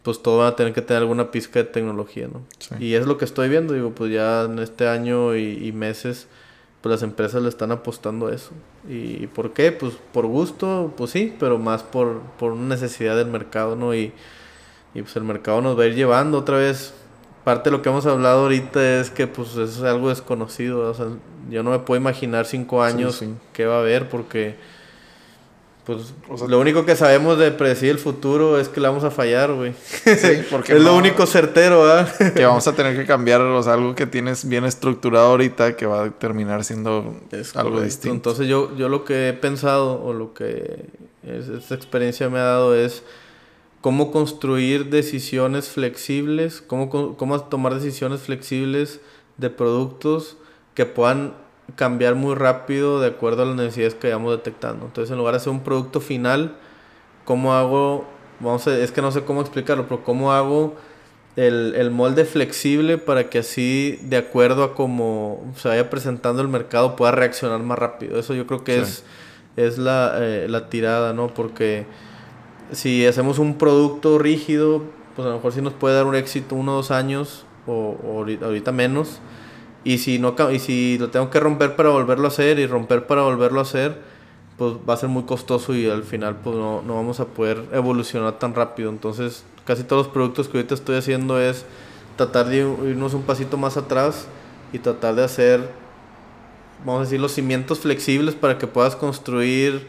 pues 0.02 0.24
todo 0.24 0.38
va 0.38 0.48
a 0.48 0.56
tener 0.56 0.72
que 0.72 0.82
tener 0.82 1.02
alguna 1.02 1.30
pizca 1.32 1.60
de 1.60 1.66
tecnología, 1.66 2.30
¿no? 2.32 2.46
Y 2.80 2.94
es 2.94 3.06
lo 3.06 3.18
que 3.18 3.26
estoy 3.26 3.50
viendo, 3.50 3.74
digo, 3.74 3.92
pues 3.92 4.14
ya 4.14 4.44
en 4.44 4.60
este 4.60 4.88
año 4.88 5.36
y, 5.36 5.68
y 5.68 5.74
meses 5.74 6.30
pues 6.82 6.92
las 6.92 7.04
empresas 7.04 7.42
le 7.42 7.50
están 7.50 7.72
apostando 7.72 8.28
a 8.28 8.34
eso. 8.34 8.52
¿Y 8.88 9.28
por 9.28 9.52
qué? 9.52 9.74
Pues 9.74 9.96
por 10.14 10.26
gusto, 10.26 10.94
pues 10.96 11.12
sí, 11.12 11.36
pero 11.38 11.60
más 11.60 11.84
por, 11.84 12.22
por 12.40 12.54
una 12.54 12.76
necesidad 12.76 13.18
del 13.18 13.28
mercado, 13.28 13.76
¿no? 13.76 13.94
Y, 13.94 14.14
y 14.94 15.02
pues 15.02 15.16
el 15.18 15.24
mercado 15.24 15.62
nos 15.62 15.78
va 15.78 15.84
a 15.84 15.88
ir 15.88 15.96
llevando 15.96 16.38
otra 16.38 16.58
vez. 16.58 16.94
Parte 17.50 17.72
de 17.72 17.78
lo 17.78 17.82
que 17.82 17.90
hemos 17.90 18.06
hablado 18.06 18.42
ahorita 18.42 19.00
es 19.00 19.10
que 19.10 19.26
pues 19.26 19.56
es 19.56 19.82
algo 19.82 20.10
desconocido. 20.10 20.88
O 20.88 20.94
sea, 20.94 21.08
yo 21.50 21.64
no 21.64 21.72
me 21.72 21.80
puedo 21.80 22.00
imaginar 22.00 22.46
cinco 22.46 22.84
años 22.84 23.24
qué 23.54 23.66
va 23.66 23.78
a 23.78 23.80
haber 23.80 24.08
porque 24.08 24.56
pues 25.84 26.14
lo 26.48 26.60
único 26.60 26.86
que 26.86 26.96
sabemos 26.96 27.40
de 27.40 27.50
predecir 27.50 27.90
el 27.90 27.98
futuro 27.98 28.60
es 28.60 28.70
que 28.70 28.80
le 28.80 28.88
vamos 28.88 29.04
a 29.04 29.10
fallar, 29.10 29.52
güey. 29.52 29.74
Sí, 30.04 30.44
porque 30.52 30.74
es 30.74 30.84
lo 30.84 30.96
único 30.96 31.26
certero, 31.26 31.92
¿ah? 31.92 32.08
que 32.36 32.46
vamos 32.46 32.68
a 32.68 32.74
tener 32.74 32.96
que 32.96 33.08
cambiar 33.08 33.42
o 33.42 33.68
algo 33.68 33.96
que 33.96 34.06
tienes 34.06 34.48
bien 34.48 34.66
estructurado 34.66 35.30
ahorita 35.30 35.76
que 35.76 35.88
va 35.88 36.04
a 36.04 36.10
terminar 36.12 36.64
siendo 36.64 37.16
algo 37.56 37.82
distinto. 37.82 38.16
Entonces 38.16 38.48
yo, 38.48 38.78
yo 38.78 38.90
lo 38.90 39.04
que 39.06 39.30
he 39.30 39.34
pensado 39.34 40.00
o 40.04 40.14
lo 40.14 40.36
que 40.36 40.86
esta 41.24 41.74
experiencia 41.74 42.30
me 42.30 42.38
ha 42.38 42.44
dado 42.44 42.76
es 42.76 43.02
cómo 43.82 44.12
construir 44.12 44.90
decisiones 44.90 45.70
flexibles, 45.70 46.62
cómo, 46.62 46.90
cómo 47.18 47.40
tomar 47.42 47.76
decisiones 47.76 48.22
flexibles 48.22 49.00
de 49.38 49.50
productos 49.50 50.38
que 50.74 50.86
puedan 50.86 51.34
cambiar 51.76 52.16
muy 52.16 52.36
rápido 52.36 53.00
de 53.00 53.08
acuerdo 53.08 53.44
a 53.44 53.46
las 53.46 53.56
necesidades 53.56 53.96
que 53.96 54.08
vayamos 54.08 54.32
detectando. 54.32 54.86
Entonces, 54.86 55.12
en 55.12 55.18
lugar 55.18 55.34
de 55.34 55.38
hacer 55.38 55.52
un 55.52 55.62
producto 55.62 56.02
final, 56.02 56.56
¿cómo 57.26 57.54
hago? 57.54 58.06
Vamos 58.40 58.68
a, 58.68 58.78
es 58.78 58.92
que 58.92 59.02
no 59.02 59.12
sé 59.12 59.24
cómo 59.24 59.42
explicarlo, 59.42 59.88
pero 59.88 60.04
¿cómo 60.04 60.34
hago 60.34 60.76
el, 61.36 61.74
el 61.76 61.92
molde 61.92 62.26
flexible 62.26 62.98
para 62.98 63.30
que 63.30 63.40
así, 63.40 64.00
de 64.04 64.18
acuerdo 64.18 64.64
a 64.64 64.76
cómo 64.76 65.54
se 65.56 65.68
vaya 65.70 65.90
presentando 65.90 66.42
el 66.42 66.48
mercado, 66.48 66.96
pueda 66.96 67.12
reaccionar 67.12 67.60
más 67.60 67.78
rápido? 67.78 68.20
Eso 68.20 68.34
yo 68.34 68.48
creo 68.48 68.64
que 68.64 68.80
es, 68.80 69.04
es 69.56 69.78
la, 69.78 70.16
eh, 70.18 70.48
la 70.50 70.70
tirada, 70.70 71.14
¿no? 71.14 71.34
Porque 71.34 71.86
si 72.72 73.06
hacemos 73.06 73.40
un 73.40 73.58
producto 73.58 74.20
rígido, 74.20 74.84
pues 75.16 75.26
a 75.26 75.30
lo 75.30 75.36
mejor 75.38 75.54
sí 75.54 75.62
nos 75.62 75.74
puede 75.74 75.96
dar 75.96 76.06
un 76.06 76.16
éxito 76.16 76.56
uno 76.56 76.74
o 76.74 76.76
dos 76.78 76.92
años, 76.92 77.46
o, 77.68 77.98
o 78.04 78.20
ahorita 78.20 78.72
menos 78.72 79.20
y 79.84 80.00
si, 80.00 80.20
no, 80.20 80.36
y 80.52 80.60
si 80.60 80.98
lo 80.98 81.10
tengo 81.10 81.30
que 81.30 81.40
romper 81.40 81.76
para 81.76 81.90
volverlo 81.90 82.26
a 82.26 82.28
hacer 82.28 82.60
y 82.60 82.68
romper 82.68 83.08
para 83.08 83.22
volverlo 83.22 83.60
a 83.60 83.64
hacer, 83.64 83.98
pues 84.58 84.74
va 84.88 84.94
a 84.94 84.98
ser 84.98 85.10
muy 85.10 85.24
costoso 85.24 85.74
y 85.74 85.90
al 85.90 86.04
final 86.04 86.36
pues 86.44 86.56
no, 86.58 86.82
no 86.82 86.96
vamos 86.96 87.22
a 87.22 87.26
poder 87.26 87.64
evolucionar 87.72 88.40
tan 88.40 88.54
rápido. 88.54 88.90
Entonces 88.90 89.46
casi 89.66 89.84
todos 89.84 90.08
los 90.08 90.14
productos 90.14 90.50
que 90.50 90.58
ahorita 90.58 90.76
estoy 90.76 90.98
haciendo 90.98 91.40
es 91.40 91.66
tratar 92.18 92.48
de 92.48 92.58
irnos 92.58 93.14
un 93.14 93.24
pasito 93.24 93.56
más 93.56 93.78
atrás 93.78 94.28
y 94.74 94.80
tratar 94.80 95.16
de 95.16 95.24
hacer, 95.24 95.70
vamos 96.86 97.02
a 97.02 97.04
decir, 97.06 97.22
los 97.22 97.32
cimientos 97.32 97.80
flexibles 97.80 98.36
para 98.36 98.58
que 98.58 98.68
puedas 98.68 98.98
construir 98.98 99.88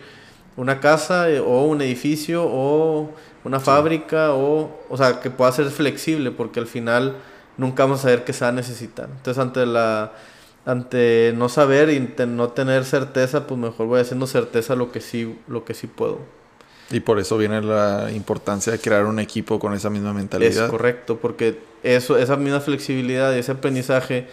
una 0.57 0.81
casa 0.81 1.31
eh, 1.31 1.41
o 1.41 1.65
un 1.65 1.83
edificio 1.83 2.45
o 2.45 3.11
una 3.45 3.61
fábrica 3.61 4.33
o, 4.35 4.79
o 4.89 4.97
sea, 4.97 5.21
que 5.21 5.31
pueda 5.31 5.51
ser 5.53 5.71
flexible 5.71 6.31
porque 6.31 6.61
al 6.61 6.67
final 6.67 7.17
nunca 7.57 7.85
vamos 7.85 8.01
a 8.01 8.03
saber 8.03 8.25
qué 8.25 8.33
se 8.33 8.45
va 8.45 8.51
a 8.51 8.53
necesitar. 8.53 9.09
Entonces, 9.11 9.41
ante 9.41 9.67
la 9.67 10.13
ante 10.67 11.33
no 11.35 11.49
saber 11.49 11.89
y 11.91 12.15
no 12.27 12.51
tener 12.51 12.85
certeza, 12.85 13.47
pues 13.47 13.59
mejor 13.59 13.87
voy 13.87 14.01
haciendo 14.01 14.27
certeza 14.27 14.77
lo 14.77 14.93
que 14.93 15.01
sí 15.01 15.39
lo 15.49 15.65
que 15.65 15.75
sí 15.75 15.87
puedo. 15.87 16.19
Y 16.91 17.01
por 17.01 17.19
eso 17.21 17.39
viene 17.39 17.63
la 17.63 18.11
importancia 18.13 18.73
de 18.73 18.79
crear 18.79 19.07
un 19.07 19.21
equipo 19.21 19.59
con 19.61 19.75
esa 19.75 19.91
misma 19.91 20.13
mentalidad. 20.13 20.65
Es 20.65 20.71
correcto, 20.71 21.19
porque 21.19 21.59
eso 21.83 22.19
esa 22.19 22.37
misma 22.37 22.61
flexibilidad 22.61 23.35
y 23.35 23.39
ese 23.39 23.53
aprendizaje 23.53 24.27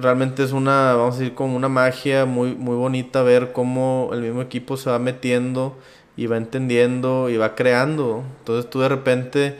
realmente 0.00 0.42
es 0.42 0.52
una, 0.52 0.94
vamos 0.94 1.16
a 1.16 1.18
decir, 1.18 1.34
como 1.34 1.56
una 1.56 1.68
magia 1.68 2.24
muy, 2.24 2.54
muy 2.54 2.76
bonita 2.76 3.22
ver 3.22 3.52
cómo 3.52 4.10
el 4.12 4.20
mismo 4.20 4.42
equipo 4.42 4.76
se 4.76 4.90
va 4.90 4.98
metiendo 4.98 5.76
y 6.16 6.26
va 6.26 6.36
entendiendo 6.36 7.30
y 7.30 7.36
va 7.36 7.54
creando. 7.54 8.24
Entonces 8.40 8.70
tú 8.70 8.80
de 8.80 8.88
repente 8.88 9.58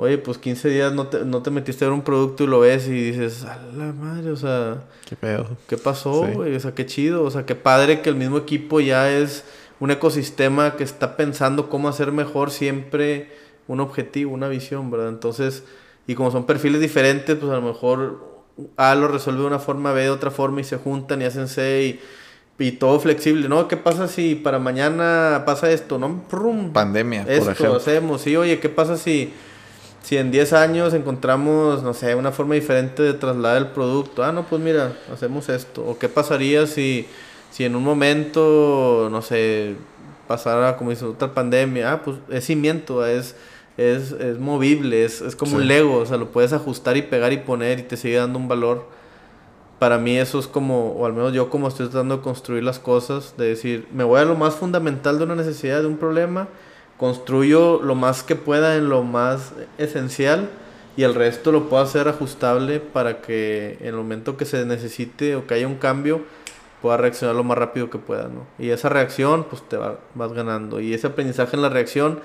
Oye, 0.00 0.16
pues 0.16 0.38
15 0.38 0.68
días 0.68 0.92
no 0.92 1.08
te, 1.08 1.24
no 1.24 1.42
te 1.42 1.50
metiste 1.50 1.84
a 1.84 1.88
ver 1.88 1.92
un 1.92 2.02
producto 2.02 2.44
y 2.44 2.46
lo 2.46 2.60
ves 2.60 2.86
y 2.86 2.92
dices, 2.92 3.44
a 3.44 3.58
la 3.76 3.92
madre, 3.92 4.30
o 4.30 4.36
sea... 4.36 4.84
Qué 5.08 5.16
pedo. 5.16 5.48
¿Qué 5.66 5.76
pasó, 5.76 6.24
güey? 6.24 6.54
O 6.54 6.60
sea, 6.60 6.72
qué 6.72 6.86
chido. 6.86 7.24
O 7.24 7.30
sea, 7.32 7.44
qué 7.44 7.56
padre 7.56 8.00
que 8.00 8.08
el 8.08 8.14
mismo 8.14 8.38
equipo 8.38 8.78
ya 8.78 9.10
es 9.10 9.44
un 9.80 9.90
ecosistema 9.90 10.76
que 10.76 10.84
está 10.84 11.16
pensando 11.16 11.68
cómo 11.68 11.88
hacer 11.88 12.12
mejor 12.12 12.52
siempre 12.52 13.32
un 13.66 13.80
objetivo, 13.80 14.32
una 14.32 14.46
visión, 14.46 14.88
¿verdad? 14.88 15.08
Entonces, 15.08 15.64
y 16.06 16.14
como 16.14 16.30
son 16.30 16.46
perfiles 16.46 16.80
diferentes, 16.80 17.36
pues 17.36 17.50
a 17.50 17.56
lo 17.56 17.62
mejor 17.62 18.27
A 18.76 18.94
lo 18.94 19.08
resuelve 19.08 19.40
de 19.40 19.46
una 19.46 19.58
forma, 19.58 19.92
B 19.92 20.02
de 20.02 20.10
otra 20.10 20.30
forma 20.30 20.60
y 20.60 20.64
se 20.64 20.76
juntan 20.76 21.22
y 21.22 21.24
hacen 21.24 21.48
C 21.48 22.00
y, 22.58 22.64
y 22.64 22.72
todo 22.72 22.98
flexible, 23.00 23.48
¿no? 23.48 23.68
¿Qué 23.68 23.76
pasa 23.76 24.08
si 24.08 24.34
para 24.34 24.58
mañana 24.58 25.44
pasa 25.46 25.70
esto, 25.70 25.98
no? 25.98 26.24
Pandemia, 26.72 27.22
esto 27.28 27.44
por 27.44 27.52
ejemplo. 27.52 27.76
hacemos, 27.76 28.22
sí, 28.22 28.36
oye, 28.36 28.58
¿qué 28.60 28.68
pasa 28.68 28.96
si 28.96 29.32
si 30.08 30.16
en 30.16 30.30
10 30.30 30.54
años 30.54 30.94
encontramos, 30.94 31.82
no 31.82 31.92
sé, 31.92 32.14
una 32.14 32.32
forma 32.32 32.54
diferente 32.54 33.02
de 33.02 33.12
trasladar 33.12 33.58
el 33.58 33.66
producto, 33.68 34.24
ah, 34.24 34.32
no, 34.32 34.46
pues 34.46 34.62
mira, 34.62 34.96
hacemos 35.12 35.50
esto. 35.50 35.84
O 35.84 35.98
qué 35.98 36.08
pasaría 36.08 36.66
si, 36.66 37.06
si 37.50 37.64
en 37.64 37.76
un 37.76 37.84
momento, 37.84 39.08
no 39.10 39.20
sé, 39.20 39.74
pasara, 40.26 40.78
como 40.78 40.90
dice, 40.90 41.04
otra 41.04 41.34
pandemia, 41.34 41.92
ah, 41.92 42.02
pues 42.02 42.16
es 42.30 42.46
cimiento, 42.46 43.04
es, 43.06 43.34
es, 43.78 44.10
es 44.10 44.38
movible, 44.38 45.04
es, 45.04 45.20
es 45.20 45.36
como 45.36 45.56
un 45.56 45.68
Lego, 45.68 45.98
o 45.98 46.06
sea, 46.06 46.16
lo 46.16 46.30
puedes 46.30 46.52
ajustar 46.52 46.96
y 46.96 47.02
pegar 47.02 47.32
y 47.32 47.38
poner 47.38 47.78
y 47.78 47.82
te 47.84 47.96
sigue 47.96 48.16
dando 48.16 48.38
un 48.38 48.48
valor. 48.48 48.86
Para 49.78 49.98
mí 49.98 50.18
eso 50.18 50.40
es 50.40 50.48
como, 50.48 50.90
o 50.90 51.06
al 51.06 51.12
menos 51.12 51.32
yo 51.32 51.48
como 51.48 51.68
estoy 51.68 51.86
tratando 51.86 52.16
de 52.16 52.22
construir 52.22 52.64
las 52.64 52.80
cosas, 52.80 53.34
de 53.38 53.46
decir, 53.46 53.86
me 53.92 54.02
voy 54.02 54.20
a 54.20 54.24
lo 54.24 54.34
más 54.34 54.56
fundamental 54.56 55.18
de 55.18 55.24
una 55.24 55.36
necesidad, 55.36 55.80
de 55.80 55.86
un 55.86 55.96
problema, 55.96 56.48
construyo 56.96 57.80
lo 57.80 57.94
más 57.94 58.24
que 58.24 58.34
pueda 58.34 58.74
en 58.74 58.88
lo 58.88 59.04
más 59.04 59.52
esencial 59.78 60.50
y 60.96 61.04
el 61.04 61.14
resto 61.14 61.52
lo 61.52 61.68
puedo 61.68 61.80
hacer 61.80 62.08
ajustable 62.08 62.80
para 62.80 63.20
que 63.20 63.76
en 63.78 63.86
el 63.86 63.94
momento 63.94 64.36
que 64.36 64.44
se 64.44 64.66
necesite 64.66 65.36
o 65.36 65.46
que 65.46 65.54
haya 65.54 65.68
un 65.68 65.76
cambio 65.76 66.22
pueda 66.82 66.96
reaccionar 66.96 67.36
lo 67.36 67.44
más 67.44 67.56
rápido 67.56 67.90
que 67.90 67.98
pueda, 67.98 68.24
¿no? 68.24 68.46
Y 68.58 68.70
esa 68.70 68.88
reacción, 68.88 69.44
pues 69.44 69.62
te 69.68 69.76
va, 69.76 70.00
vas 70.16 70.32
ganando. 70.32 70.80
Y 70.80 70.94
ese 70.94 71.06
aprendizaje 71.06 71.54
en 71.54 71.62
la 71.62 71.68
reacción 71.68 72.20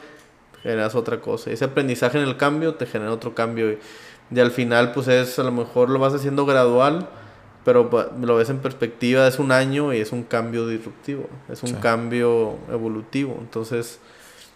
generas 0.63 0.95
otra 0.95 1.19
cosa. 1.19 1.51
Ese 1.51 1.65
aprendizaje 1.65 2.17
en 2.17 2.27
el 2.27 2.37
cambio 2.37 2.75
te 2.75 2.85
genera 2.85 3.11
otro 3.11 3.35
cambio. 3.35 3.77
Y, 4.31 4.39
al 4.39 4.51
final, 4.51 4.93
pues 4.93 5.07
es, 5.09 5.37
a 5.37 5.43
lo 5.43 5.51
mejor 5.51 5.89
lo 5.89 5.99
vas 5.99 6.13
haciendo 6.13 6.45
gradual, 6.45 7.07
pero 7.63 7.89
lo 8.19 8.35
ves 8.37 8.49
en 8.49 8.59
perspectiva, 8.59 9.27
es 9.27 9.37
un 9.37 9.51
año 9.51 9.93
y 9.93 9.99
es 9.99 10.11
un 10.11 10.23
cambio 10.23 10.67
disruptivo, 10.67 11.29
es 11.49 11.61
un 11.61 11.73
cambio 11.73 12.55
evolutivo. 12.71 13.37
Entonces, 13.39 13.99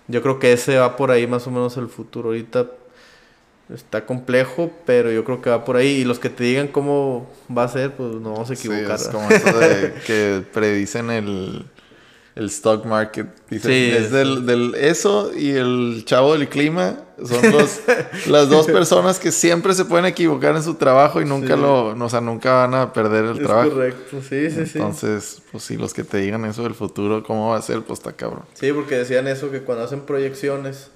yo 0.07 0.23
creo 0.23 0.39
que 0.39 0.53
ese 0.53 0.77
va 0.79 0.95
por 0.95 1.11
ahí 1.11 1.27
más 1.27 1.45
o 1.45 1.51
menos 1.51 1.77
el 1.77 1.89
futuro. 1.89 2.29
Ahorita 2.29 2.67
está 3.73 4.05
complejo, 4.05 4.71
pero 4.85 5.11
yo 5.11 5.23
creo 5.23 5.41
que 5.41 5.49
va 5.49 5.63
por 5.63 5.75
ahí. 5.75 5.88
Y 5.88 6.03
los 6.05 6.19
que 6.19 6.29
te 6.29 6.43
digan 6.43 6.69
cómo 6.69 7.29
va 7.55 7.63
a 7.63 7.67
ser, 7.67 7.91
pues 7.93 8.15
no 8.15 8.31
vamos 8.31 8.49
a 8.49 8.53
equivocar. 8.53 8.95
es 8.95 9.09
como 9.09 9.29
eso 9.29 9.59
de 9.59 9.93
que 10.07 10.43
predicen 10.53 11.11
el 11.11 11.65
el 12.38 12.45
stock 12.45 12.85
market. 12.85 13.27
sí, 13.49 13.91
es 13.91 14.11
del, 14.11 14.45
del, 14.45 14.76
eso 14.76 15.31
y 15.35 15.51
el 15.51 16.03
chavo 16.05 16.34
del 16.34 16.47
clima 16.47 16.99
son 17.26 17.51
los, 17.51 17.81
las 18.27 18.47
dos 18.47 18.68
personas 18.68 19.18
que 19.18 19.31
siempre 19.31 19.73
se 19.73 19.85
pueden 19.85 20.05
equivocar 20.05 20.55
en 20.55 20.61
su 20.61 20.76
trabajo 20.76 21.19
y 21.19 21.26
nunca 21.26 21.55
lo, 21.55 21.88
o 21.88 22.09
sea, 22.09 22.22
nunca 22.22 22.68
van 22.68 22.76
a 22.76 22.93
perder 22.93 23.26
el 23.26 23.38
es 23.38 23.43
trabajo. 23.43 23.72
Correcto, 23.72 24.22
sí, 24.22 24.51
sí, 24.51 24.68
sí. 24.68 24.77
Entonces, 24.77 25.41
pues 25.51 25.64
sí, 25.64 25.77
los 25.77 25.95
que 25.95 26.03
te 26.03 26.18
digan 26.18 26.45
eso 26.45 26.61
del 26.61 26.76
futuro, 26.76 27.23
cómo 27.23 27.49
va 27.49 27.57
a 27.57 27.61
ser, 27.64 27.81
pues 27.81 27.99
está 27.99 28.14
cabrón. 28.14 28.43
Sí, 28.53 28.72
porque 28.72 28.97
decían 28.97 29.27
eso 29.27 29.49
que 29.49 29.61
cuando 29.61 29.85
hacen 29.85 30.01
proyecciones, 30.01 30.91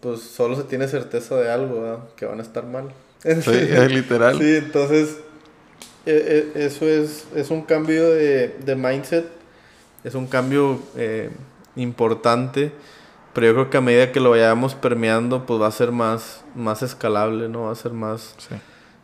pues 0.00 0.22
solo 0.22 0.56
se 0.56 0.64
tiene 0.64 0.88
certeza 0.88 1.36
de 1.36 1.50
algo, 1.50 2.08
que 2.16 2.24
van 2.24 2.38
a 2.38 2.42
estar 2.42 2.64
mal. 2.64 2.94
Sí, 3.22 3.30
es 3.52 3.92
literal. 3.92 4.38
Sí, 4.38 4.56
entonces, 4.56 5.18
e, 6.06 6.50
e, 6.54 6.64
eso 6.64 6.86
es, 6.86 7.26
es 7.34 7.50
un 7.50 7.60
cambio 7.60 8.08
de, 8.08 8.56
de 8.64 8.74
mindset 8.74 9.35
es 10.06 10.14
un 10.14 10.28
cambio 10.28 10.78
eh, 10.96 11.30
importante, 11.74 12.70
pero 13.34 13.48
yo 13.48 13.54
creo 13.54 13.70
que 13.70 13.76
a 13.76 13.80
medida 13.80 14.12
que 14.12 14.20
lo 14.20 14.30
vayamos 14.30 14.76
permeando, 14.76 15.44
pues 15.46 15.60
va 15.60 15.66
a 15.66 15.72
ser 15.72 15.90
más, 15.90 16.44
más 16.54 16.82
escalable, 16.82 17.48
¿no? 17.48 17.64
Va 17.64 17.72
a 17.72 17.74
ser 17.74 17.92
más, 17.92 18.36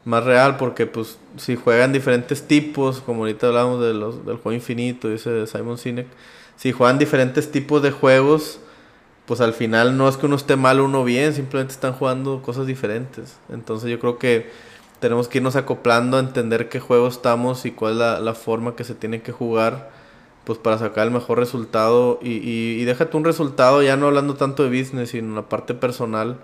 más 0.05 0.23
real, 0.23 0.57
porque 0.59 0.87
pues 0.87 1.19
si 1.37 1.57
juegan 1.57 1.93
diferentes 1.93 2.47
tipos, 2.47 3.01
como 3.01 3.23
ahorita 3.23 3.49
hablamos 3.49 3.83
de 3.83 3.95
los, 3.95 4.25
del 4.25 4.37
juego 4.37 4.53
infinito, 4.53 5.09
dice 5.09 5.49
Simon 5.49 5.77
Sinek, 5.77 6.07
si 6.57 6.71
juegan 6.71 7.01
diferentes 7.01 7.51
tipos 7.51 7.83
de 7.83 7.91
juegos, 7.91 8.61
pues 9.27 9.41
al 9.41 9.55
final 9.55 9.97
no 9.97 10.09
es 10.09 10.17
que 10.17 10.27
uno 10.27 10.37
esté 10.37 10.55
mal 10.55 10.79
o 10.79 10.85
uno 10.85 11.03
bien, 11.03 11.35
simplemente 11.35 11.75
están 11.75 11.95
jugando 11.95 12.43
cosas 12.43 12.69
diferentes. 12.69 13.39
Entonces 13.53 13.91
yo 13.91 13.99
creo 13.99 14.19
que 14.19 14.51
tenemos 15.01 15.27
que 15.27 15.39
irnos 15.39 15.57
acoplando 15.57 16.17
a 16.17 16.21
entender 16.21 16.69
qué 16.69 16.79
juego 16.79 17.09
estamos 17.09 17.67
y 17.67 17.73
cuál 17.73 17.95
es 17.95 17.99
la, 17.99 18.21
la 18.21 18.35
forma 18.35 18.77
que 18.77 18.85
se 18.85 18.95
tiene 18.95 19.21
que 19.21 19.33
jugar 19.33 20.02
pues 20.45 20.59
para 20.59 20.79
sacar 20.79 21.07
el 21.07 21.13
mejor 21.13 21.39
resultado. 21.39 22.19
Y, 22.23 22.31
y, 22.49 22.85
déjate 22.85 23.17
un 23.17 23.25
resultado 23.25 23.83
ya 23.83 23.97
no 23.97 24.07
hablando 24.07 24.35
tanto 24.35 24.69
de 24.69 24.77
business 24.79 25.11
sino 25.11 25.35
la 25.35 25.49
parte 25.49 25.75
personal. 25.75 26.39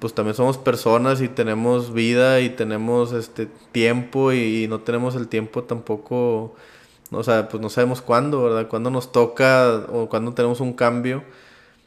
Pues 0.00 0.14
también 0.14 0.34
somos 0.34 0.58
personas 0.58 1.20
y 1.20 1.28
tenemos 1.28 1.92
vida 1.92 2.40
y 2.40 2.50
tenemos 2.50 3.12
este 3.12 3.46
tiempo 3.72 4.32
y, 4.32 4.66
no 4.68 4.80
tenemos 4.80 5.14
el 5.14 5.28
tiempo 5.28 5.62
tampoco 5.64 6.54
o 7.12 7.22
sea 7.22 7.48
pues 7.48 7.60
no 7.60 7.68
sabemos 7.68 8.00
cuándo 8.00 8.42
verdad 8.42 8.68
cuándo 8.68 8.90
nos 8.90 9.12
toca 9.12 9.86
o 9.92 10.08
cuándo 10.08 10.34
tenemos 10.34 10.60
un 10.60 10.72
cambio. 10.74 11.22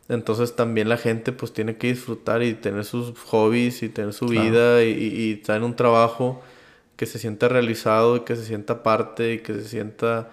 Entonces 0.07 0.55
también 0.55 0.87
la 0.89 0.97
gente 0.97 1.31
pues 1.31 1.51
tiene 1.53 1.77
que 1.77 1.87
disfrutar 1.87 2.43
y 2.43 2.53
tener 2.53 2.85
sus 2.85 3.17
hobbies 3.19 3.81
y 3.83 3.89
tener 3.89 4.13
su 4.13 4.27
vida 4.27 4.83
y, 4.83 4.91
y, 4.91 5.33
estar 5.33 5.57
en 5.57 5.63
un 5.63 5.75
trabajo 5.75 6.43
que 6.95 7.05
se 7.07 7.19
sienta 7.19 7.47
realizado 7.49 8.17
y 8.17 8.19
que 8.21 8.35
se 8.35 8.45
sienta 8.45 8.83
parte 8.83 9.33
y 9.33 9.39
que 9.39 9.53
se 9.55 9.65
sienta 9.65 10.29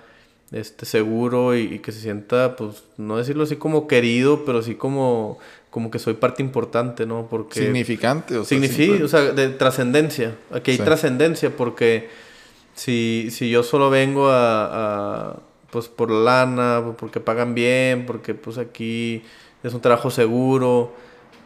este, 0.52 0.86
seguro 0.86 1.56
y, 1.56 1.78
que 1.78 1.92
se 1.92 2.00
sienta, 2.00 2.56
pues, 2.56 2.84
no 2.98 3.16
decirlo 3.16 3.44
así 3.44 3.56
como 3.56 3.86
querido, 3.86 4.44
pero 4.44 4.62
sí 4.62 4.74
como, 4.74 5.38
como 5.70 5.90
que 5.90 5.98
soy 5.98 6.14
parte 6.14 6.42
importante, 6.42 7.06
¿no? 7.06 7.26
Porque... 7.28 7.60
Significante, 7.60 8.36
o 8.36 8.44
sea. 8.44 8.58
o 9.02 9.08
sea, 9.08 9.20
de 9.32 9.48
trascendencia. 9.48 10.34
Aquí 10.50 10.72
hay 10.72 10.78
trascendencia 10.78 11.56
porque 11.56 12.10
si, 12.74 13.28
si 13.30 13.50
yo 13.50 13.62
solo 13.62 13.88
vengo 13.88 14.28
a, 14.30 15.40
pues, 15.70 15.88
por 15.88 16.10
la 16.10 16.44
lana, 16.44 16.82
porque 16.98 17.20
pagan 17.20 17.54
bien, 17.54 18.04
porque, 18.06 18.34
pues, 18.34 18.58
aquí 18.58 19.22
es 19.62 19.72
un 19.72 19.80
trabajo 19.80 20.10
seguro, 20.10 20.92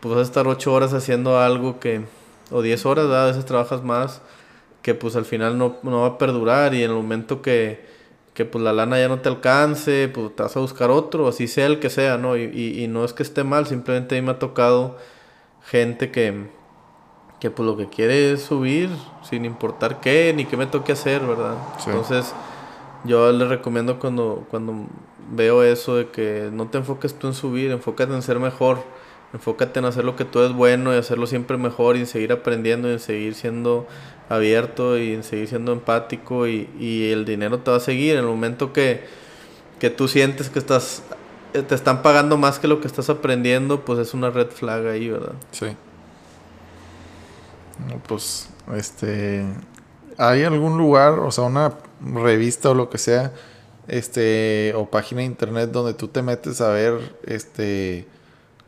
pues 0.01 0.15
vas 0.15 0.27
a 0.27 0.29
estar 0.29 0.47
ocho 0.49 0.73
horas 0.73 0.93
haciendo 0.95 1.39
algo 1.39 1.79
que, 1.79 2.03
o 2.51 2.63
diez 2.63 2.87
horas, 2.87 3.07
a 3.07 3.27
veces 3.27 3.45
trabajas 3.45 3.83
más, 3.83 4.21
que 4.83 4.95
pues 4.95 5.17
al 5.17 5.25
final 5.25 5.59
no, 5.59 5.77
no 5.83 6.03
va 6.03 6.07
a 6.07 6.19
perdurar 6.19 6.75
y 6.75 6.83
en 6.83 6.91
el 6.91 6.97
momento 6.97 7.43
que 7.43 7.96
que 8.37 8.45
pues 8.45 8.63
la 8.63 8.75
lana 8.75 8.99
ya 8.99 9.09
no 9.09 9.21
te 9.21 9.31
alcance, 9.31 10.11
pues 10.13 10.37
te 10.37 10.43
vas 10.43 10.55
a 10.59 10.61
buscar 10.61 10.91
otro, 10.91 11.27
así 11.27 11.49
sea 11.49 11.65
el 11.65 11.81
que 11.81 11.89
sea, 11.89 12.19
¿no? 12.19 12.37
Y, 12.37 12.45
y, 12.45 12.87
no 12.87 13.03
es 13.03 13.15
que 13.15 13.23
esté 13.23 13.45
mal, 13.45 13.67
simplemente 13.67 14.15
a 14.15 14.21
mí 14.21 14.27
me 14.27 14.33
ha 14.33 14.39
tocado 14.39 14.99
gente 15.65 16.11
que, 16.11 16.47
que 17.41 17.51
pues 17.51 17.67
lo 17.67 17.79
que 17.79 17.87
quiere 17.87 18.33
es 18.33 18.43
subir, 18.43 18.91
sin 19.23 19.47
importar 19.47 20.01
qué, 20.01 20.35
ni 20.37 20.45
qué 20.45 20.59
me 20.59 20.67
toque 20.67 20.93
hacer, 20.93 21.23
¿verdad? 21.23 21.57
Entonces, 21.87 22.35
yo 23.05 23.33
les 23.33 23.49
recomiendo 23.49 23.99
cuando, 23.99 24.47
cuando 24.51 24.85
veo 25.31 25.63
eso 25.63 25.97
de 25.97 26.11
que 26.11 26.51
no 26.53 26.69
te 26.69 26.77
enfoques 26.77 27.19
tú 27.19 27.29
en 27.29 27.33
subir, 27.33 27.71
enfócate 27.71 28.13
en 28.13 28.21
ser 28.21 28.39
mejor 28.39 28.81
Enfócate 29.33 29.81
en 29.81 29.85
hacer 29.85 30.05
lo 30.05 30.17
que 30.17 30.25
tú 30.25 30.41
es 30.41 30.53
bueno 30.53 30.95
y 30.95 30.99
hacerlo 30.99 31.27
siempre 31.27 31.57
mejor 31.57 31.97
y 31.97 32.01
en 32.01 32.07
seguir 32.07 32.33
aprendiendo 32.33 32.89
y 32.89 32.93
en 32.93 33.01
seguir 33.01 33.35
siendo 33.35 33.87
abierto 34.29 34.99
y 34.99 35.13
en 35.13 35.23
seguir 35.23 35.49
siendo 35.49 35.73
empático 35.73 36.47
y, 36.47 36.69
y 36.79 37.11
el 37.11 37.25
dinero 37.25 37.59
te 37.61 37.71
va 37.71 37.77
a 37.79 37.81
seguir. 37.81 38.13
En 38.13 38.21
el 38.21 38.27
momento 38.27 38.73
que, 38.73 39.05
que 39.79 39.91
tú 39.91 40.09
sientes 40.09 40.49
que 40.49 40.59
estás 40.59 41.03
eh, 41.57 41.63
te 41.63 41.75
están 41.75 42.03
pagando 42.03 42.37
más 42.37 42.59
que 42.59 42.69
lo 42.69 42.81
que 42.81 42.87
estás 42.87 43.09
aprendiendo, 43.09 43.83
pues 43.83 43.99
es 43.99 44.13
una 44.13 44.29
red 44.29 44.49
flag 44.49 44.87
ahí, 44.89 45.09
¿verdad? 45.09 45.33
Sí. 45.53 45.69
Pues, 48.07 48.51
este, 48.75 49.45
¿hay 50.19 50.45
algún 50.45 50.77
lugar, 50.77 51.19
o 51.19 51.31
sea, 51.31 51.45
una 51.45 51.73
revista 52.01 52.71
o 52.71 52.75
lo 52.75 52.91
que 52.91 52.99
sea, 52.99 53.33
este, 53.89 54.75
o 54.77 54.91
página 54.91 55.21
de 55.21 55.27
internet 55.27 55.71
donde 55.71 55.95
tú 55.95 56.09
te 56.09 56.21
metes 56.21 56.61
a 56.61 56.69
ver, 56.69 57.17
este, 57.25 58.07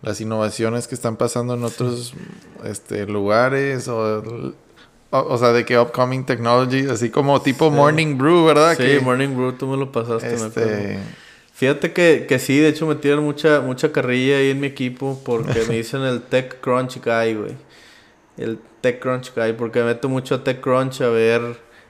las 0.00 0.20
innovaciones 0.22 0.88
que 0.88 0.94
están 0.94 1.16
pasando 1.16 1.54
en 1.54 1.64
otros 1.64 2.14
este, 2.64 3.06
lugares 3.06 3.88
o, 3.88 4.54
o, 5.10 5.38
sea, 5.38 5.52
de 5.52 5.64
que 5.64 5.78
upcoming 5.78 6.24
technology, 6.24 6.88
así 6.88 7.10
como 7.10 7.40
tipo 7.40 7.70
Morning 7.70 8.16
Brew, 8.18 8.46
¿verdad? 8.46 8.76
Sí, 8.76 8.98
Morning 9.02 9.34
Brew, 9.34 9.52
tú 9.52 9.66
me 9.66 9.76
lo 9.76 9.90
pasaste, 9.92 10.34
este... 10.34 10.98
Fíjate 11.54 11.92
que, 11.92 12.26
que 12.28 12.38
sí, 12.38 12.56
de 12.58 12.68
hecho 12.68 12.86
me 12.86 12.94
tiran 12.94 13.24
mucha, 13.24 13.60
mucha 13.60 13.90
carrilla 13.90 14.36
ahí 14.36 14.50
en 14.50 14.60
mi 14.60 14.68
equipo 14.68 15.20
porque 15.24 15.64
me 15.66 15.74
dicen 15.78 16.02
el 16.02 16.22
Tech 16.22 16.60
Crunch 16.60 17.00
Guy, 17.04 17.34
güey. 17.34 17.56
El 18.36 18.60
Tech 18.80 19.00
Crunch 19.00 19.32
Guy, 19.34 19.54
porque 19.54 19.80
me 19.80 19.86
meto 19.86 20.08
mucho 20.08 20.36
a 20.36 20.44
Tech 20.44 20.60
Crunch 20.60 21.00
a 21.00 21.08
ver, 21.08 21.42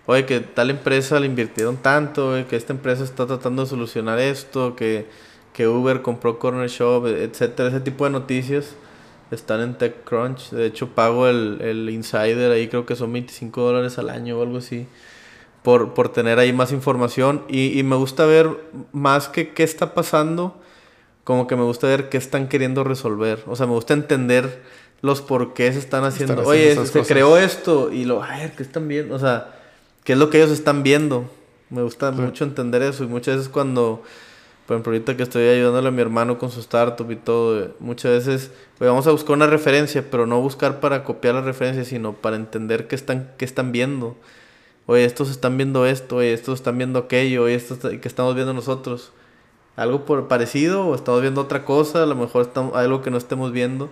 oye, 0.06 0.24
que 0.24 0.40
tal 0.40 0.70
empresa 0.70 1.20
le 1.20 1.26
invirtieron 1.26 1.76
tanto, 1.76 2.34
que 2.48 2.56
esta 2.56 2.72
empresa 2.72 3.04
está 3.04 3.26
tratando 3.26 3.64
de 3.64 3.68
solucionar 3.68 4.18
esto, 4.18 4.74
que 4.74 5.06
que 5.58 5.66
Uber 5.66 6.02
compró 6.02 6.38
Corner 6.38 6.68
Shop, 6.68 7.04
etcétera, 7.08 7.68
ese 7.70 7.80
tipo 7.80 8.04
de 8.04 8.10
noticias 8.10 8.76
están 9.30 9.60
en 9.60 9.74
TechCrunch. 9.74 10.50
De 10.50 10.66
hecho, 10.66 10.88
pago 10.88 11.28
el, 11.28 11.60
el 11.60 11.90
insider 11.90 12.50
ahí, 12.50 12.68
creo 12.68 12.86
que 12.86 12.96
son 12.96 13.12
25 13.12 13.60
dólares 13.60 13.98
al 13.98 14.10
año 14.10 14.38
o 14.38 14.42
algo 14.42 14.58
así, 14.58 14.86
por, 15.62 15.94
por 15.94 16.10
tener 16.10 16.38
ahí 16.38 16.52
más 16.52 16.72
información. 16.72 17.42
Y, 17.48 17.78
y, 17.78 17.82
me 17.82 17.96
gusta 17.96 18.26
ver 18.26 18.48
más 18.92 19.28
que 19.28 19.52
qué 19.52 19.62
está 19.62 19.94
pasando, 19.94 20.60
como 21.24 21.46
que 21.46 21.56
me 21.56 21.62
gusta 21.62 21.86
ver 21.86 22.08
qué 22.08 22.16
están 22.16 22.48
queriendo 22.48 22.84
resolver. 22.84 23.42
O 23.46 23.56
sea, 23.56 23.66
me 23.66 23.72
gusta 23.72 23.94
entender 23.94 24.62
los 25.00 25.20
por 25.20 25.54
qué 25.54 25.72
se 25.72 25.78
están 25.78 26.04
haciendo. 26.04 26.42
Oye, 26.42 26.74
se 26.86 27.02
creó 27.02 27.36
esto 27.36 27.92
y 27.92 28.04
lo, 28.04 28.22
a 28.22 28.38
ver, 28.38 28.52
¿qué 28.52 28.62
están 28.62 28.88
viendo? 28.88 29.14
O 29.14 29.18
sea, 29.18 29.54
¿qué 30.04 30.14
es 30.14 30.18
lo 30.18 30.30
que 30.30 30.38
ellos 30.38 30.50
están 30.50 30.82
viendo? 30.82 31.30
Me 31.70 31.82
gusta 31.82 32.10
mucho 32.10 32.44
entender 32.44 32.82
eso 32.82 33.04
y 33.04 33.06
muchas 33.08 33.36
veces 33.36 33.50
cuando 33.50 34.02
por 34.68 34.74
ejemplo, 34.74 34.92
ahorita 34.92 35.16
que 35.16 35.22
estoy 35.22 35.48
ayudándole 35.48 35.88
a 35.88 35.90
mi 35.90 36.02
hermano 36.02 36.38
con 36.38 36.50
su 36.50 36.60
startup 36.60 37.10
y 37.10 37.16
todo, 37.16 37.58
eh, 37.58 37.70
muchas 37.80 38.12
veces 38.12 38.50
pues, 38.76 38.86
vamos 38.86 39.06
a 39.06 39.12
buscar 39.12 39.34
una 39.34 39.46
referencia, 39.46 40.04
pero 40.10 40.26
no 40.26 40.42
buscar 40.42 40.78
para 40.78 41.04
copiar 41.04 41.36
la 41.36 41.40
referencia, 41.40 41.86
sino 41.86 42.12
para 42.12 42.36
entender 42.36 42.86
qué 42.86 42.94
están, 42.94 43.32
qué 43.38 43.46
están 43.46 43.72
viendo. 43.72 44.14
Oye, 44.84 45.06
estos 45.06 45.30
están 45.30 45.56
viendo 45.56 45.86
esto, 45.86 46.16
oye, 46.16 46.34
estos 46.34 46.56
están 46.56 46.76
viendo 46.76 46.98
aquello, 46.98 47.44
oye, 47.44 47.54
esto 47.54 47.78
que 47.78 48.06
estamos 48.06 48.34
viendo 48.34 48.52
nosotros. 48.52 49.10
Algo 49.74 50.04
por 50.04 50.28
parecido 50.28 50.86
o 50.86 50.94
estamos 50.94 51.22
viendo 51.22 51.40
otra 51.40 51.64
cosa, 51.64 52.02
a 52.02 52.06
lo 52.06 52.14
mejor 52.14 52.42
estamos, 52.42 52.76
algo 52.76 53.00
que 53.00 53.10
no 53.10 53.16
estemos 53.16 53.52
viendo. 53.52 53.88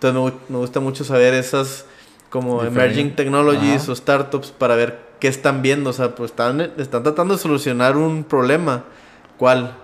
Entonces 0.00 0.20
me, 0.20 0.32
me 0.48 0.58
gusta 0.58 0.80
mucho 0.80 1.04
saber 1.04 1.32
esas 1.32 1.86
como 2.28 2.64
emerging 2.64 3.14
technologies 3.14 3.88
o 3.88 3.94
startups 3.94 4.50
para 4.50 4.74
ver 4.74 4.98
qué 5.20 5.28
están 5.28 5.62
viendo. 5.62 5.90
O 5.90 5.92
sea, 5.92 6.16
pues 6.16 6.32
están, 6.32 6.60
están 6.60 7.04
tratando 7.04 7.34
de 7.34 7.40
solucionar 7.40 7.96
un 7.96 8.24
problema. 8.24 8.82
¿Cuál? 9.36 9.76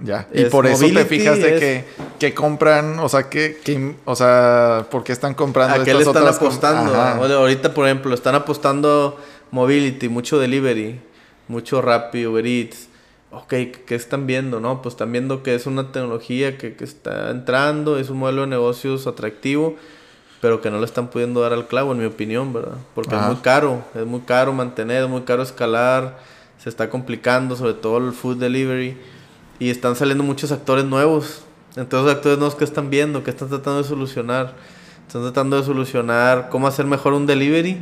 Ya. 0.00 0.28
Y 0.32 0.44
por 0.44 0.66
eso 0.66 0.86
te 0.86 1.04
fijas 1.06 1.38
de 1.38 1.58
que, 1.58 1.84
que, 2.18 2.34
compran, 2.34 3.00
o 3.00 3.08
sea, 3.08 3.28
que, 3.28 3.58
que, 3.64 3.96
o 4.04 4.14
sea, 4.14 4.86
¿por 4.90 5.02
qué 5.02 5.12
están 5.12 5.34
comprando 5.34 5.82
¿A 5.82 5.84
qué 5.84 5.92
le 5.92 6.02
están 6.02 6.26
apostando? 6.26 6.94
Ahorita, 6.94 7.74
por 7.74 7.86
ejemplo, 7.86 8.14
están 8.14 8.36
apostando 8.36 9.18
mobility, 9.50 10.08
mucho 10.08 10.38
delivery, 10.38 11.00
mucho 11.48 11.82
Rappi, 11.82 12.26
Uber 12.26 12.46
Eats. 12.46 12.88
ok, 13.32 13.48
¿qué 13.86 13.94
están 13.94 14.26
viendo? 14.26 14.60
No, 14.60 14.82
pues 14.82 14.94
están 14.94 15.10
viendo 15.10 15.42
que 15.42 15.56
es 15.56 15.66
una 15.66 15.90
tecnología 15.90 16.58
que, 16.58 16.74
que 16.74 16.84
está 16.84 17.30
entrando, 17.30 17.98
es 17.98 18.08
un 18.08 18.18
modelo 18.18 18.42
de 18.42 18.48
negocios 18.48 19.08
atractivo, 19.08 19.76
pero 20.40 20.60
que 20.60 20.70
no 20.70 20.78
le 20.78 20.84
están 20.84 21.08
pudiendo 21.08 21.40
dar 21.40 21.52
al 21.52 21.66
clavo, 21.66 21.90
en 21.90 21.98
mi 21.98 22.04
opinión, 22.04 22.52
¿verdad? 22.52 22.76
Porque 22.94 23.16
es 23.16 23.22
muy 23.22 23.36
caro, 23.36 23.82
es 23.96 24.06
muy 24.06 24.20
caro 24.20 24.52
mantener, 24.52 25.02
es 25.02 25.08
muy 25.08 25.22
caro 25.22 25.42
escalar, 25.42 26.18
se 26.62 26.68
está 26.68 26.88
complicando, 26.88 27.56
sobre 27.56 27.74
todo 27.74 27.98
el 27.98 28.12
food 28.12 28.36
delivery, 28.36 28.96
y 29.58 29.70
están 29.70 29.96
saliendo 29.96 30.24
muchos 30.24 30.52
actores 30.52 30.84
nuevos. 30.84 31.42
Entonces, 31.76 32.14
actores 32.14 32.38
nuevos 32.38 32.54
que 32.54 32.64
están 32.64 32.90
viendo, 32.90 33.22
que 33.24 33.30
están 33.30 33.48
tratando 33.48 33.82
de 33.82 33.88
solucionar. 33.88 34.54
Están 35.06 35.22
tratando 35.22 35.56
de 35.56 35.64
solucionar 35.64 36.48
cómo 36.50 36.66
hacer 36.66 36.84
mejor 36.84 37.14
un 37.14 37.26
delivery, 37.26 37.80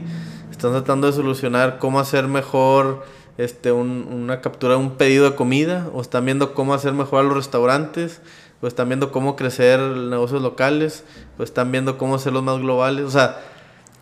están 0.51 0.71
tratando 0.73 1.09
de 1.09 1.13
solucionar 1.13 1.79
cómo 1.79 1.99
hacer 1.99 2.29
mejor 2.29 3.05
este, 3.37 3.73
un, 3.73 4.07
una 4.11 4.41
captura 4.41 4.75
de 4.75 4.81
un 4.81 4.93
pedido 4.93 5.29
de 5.29 5.35
comida, 5.35 5.89
o 5.93 6.01
están 6.01 6.25
viendo 6.25 6.55
cómo 6.55 6.73
hacer 6.73 6.93
mejor 6.93 7.21
a 7.21 7.23
los 7.25 7.35
restaurantes, 7.35 8.21
o 8.63 8.69
están 8.69 8.89
viendo 8.89 9.11
cómo 9.11 9.35
crecer 9.35 9.81
negocios 9.81 10.41
locales, 10.41 11.05
o 11.37 11.43
están 11.43 11.73
viendo 11.73 11.99
cómo 11.99 12.15
hacerlos 12.15 12.45
más 12.45 12.59
globales, 12.59 13.05
o 13.05 13.11
sea, 13.11 13.41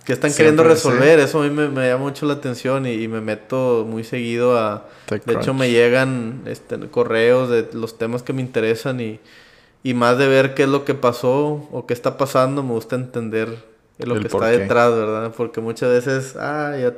que 0.04 0.12
están 0.12 0.32
queriendo 0.34 0.64
resolver, 0.64 1.18
eso 1.18 1.40
a 1.40 1.44
mí 1.44 1.50
me, 1.50 1.68
me, 1.68 1.88
llama 1.88 2.04
mucho 2.04 2.26
la 2.26 2.34
atención 2.34 2.86
y, 2.86 3.08
me 3.08 3.20
meto 3.20 3.86
muy 3.88 4.04
seguido 4.04 4.58
a... 4.58 4.86
de 5.08 5.34
hecho 5.34 5.54
me 5.54 5.70
llegan 5.70 6.42
este, 6.46 6.78
correos 6.88 7.48
de 7.48 7.68
los 7.72 7.96
temas 7.96 8.22
que 8.22 8.32
me 8.32 8.42
interesan 8.42 9.00
y, 9.00 9.20
y 9.82 9.94
más 9.94 10.18
de 10.18 10.28
ver 10.28 10.54
qué 10.54 10.64
es 10.64 10.68
lo 10.68 10.84
que 10.84 10.94
pasó 10.94 11.68
o 11.72 11.86
qué 11.86 11.94
está 11.94 12.18
pasando, 12.18 12.62
me 12.62 12.72
gusta 12.72 12.96
entender 12.96 13.56
lo 13.98 14.20
que 14.20 14.26
está 14.26 14.48
detrás, 14.48 14.94
¿verdad? 14.94 15.32
Porque 15.36 15.60
muchas 15.60 15.90
veces, 15.90 16.36
ah, 16.36 16.76
ya 16.78 16.94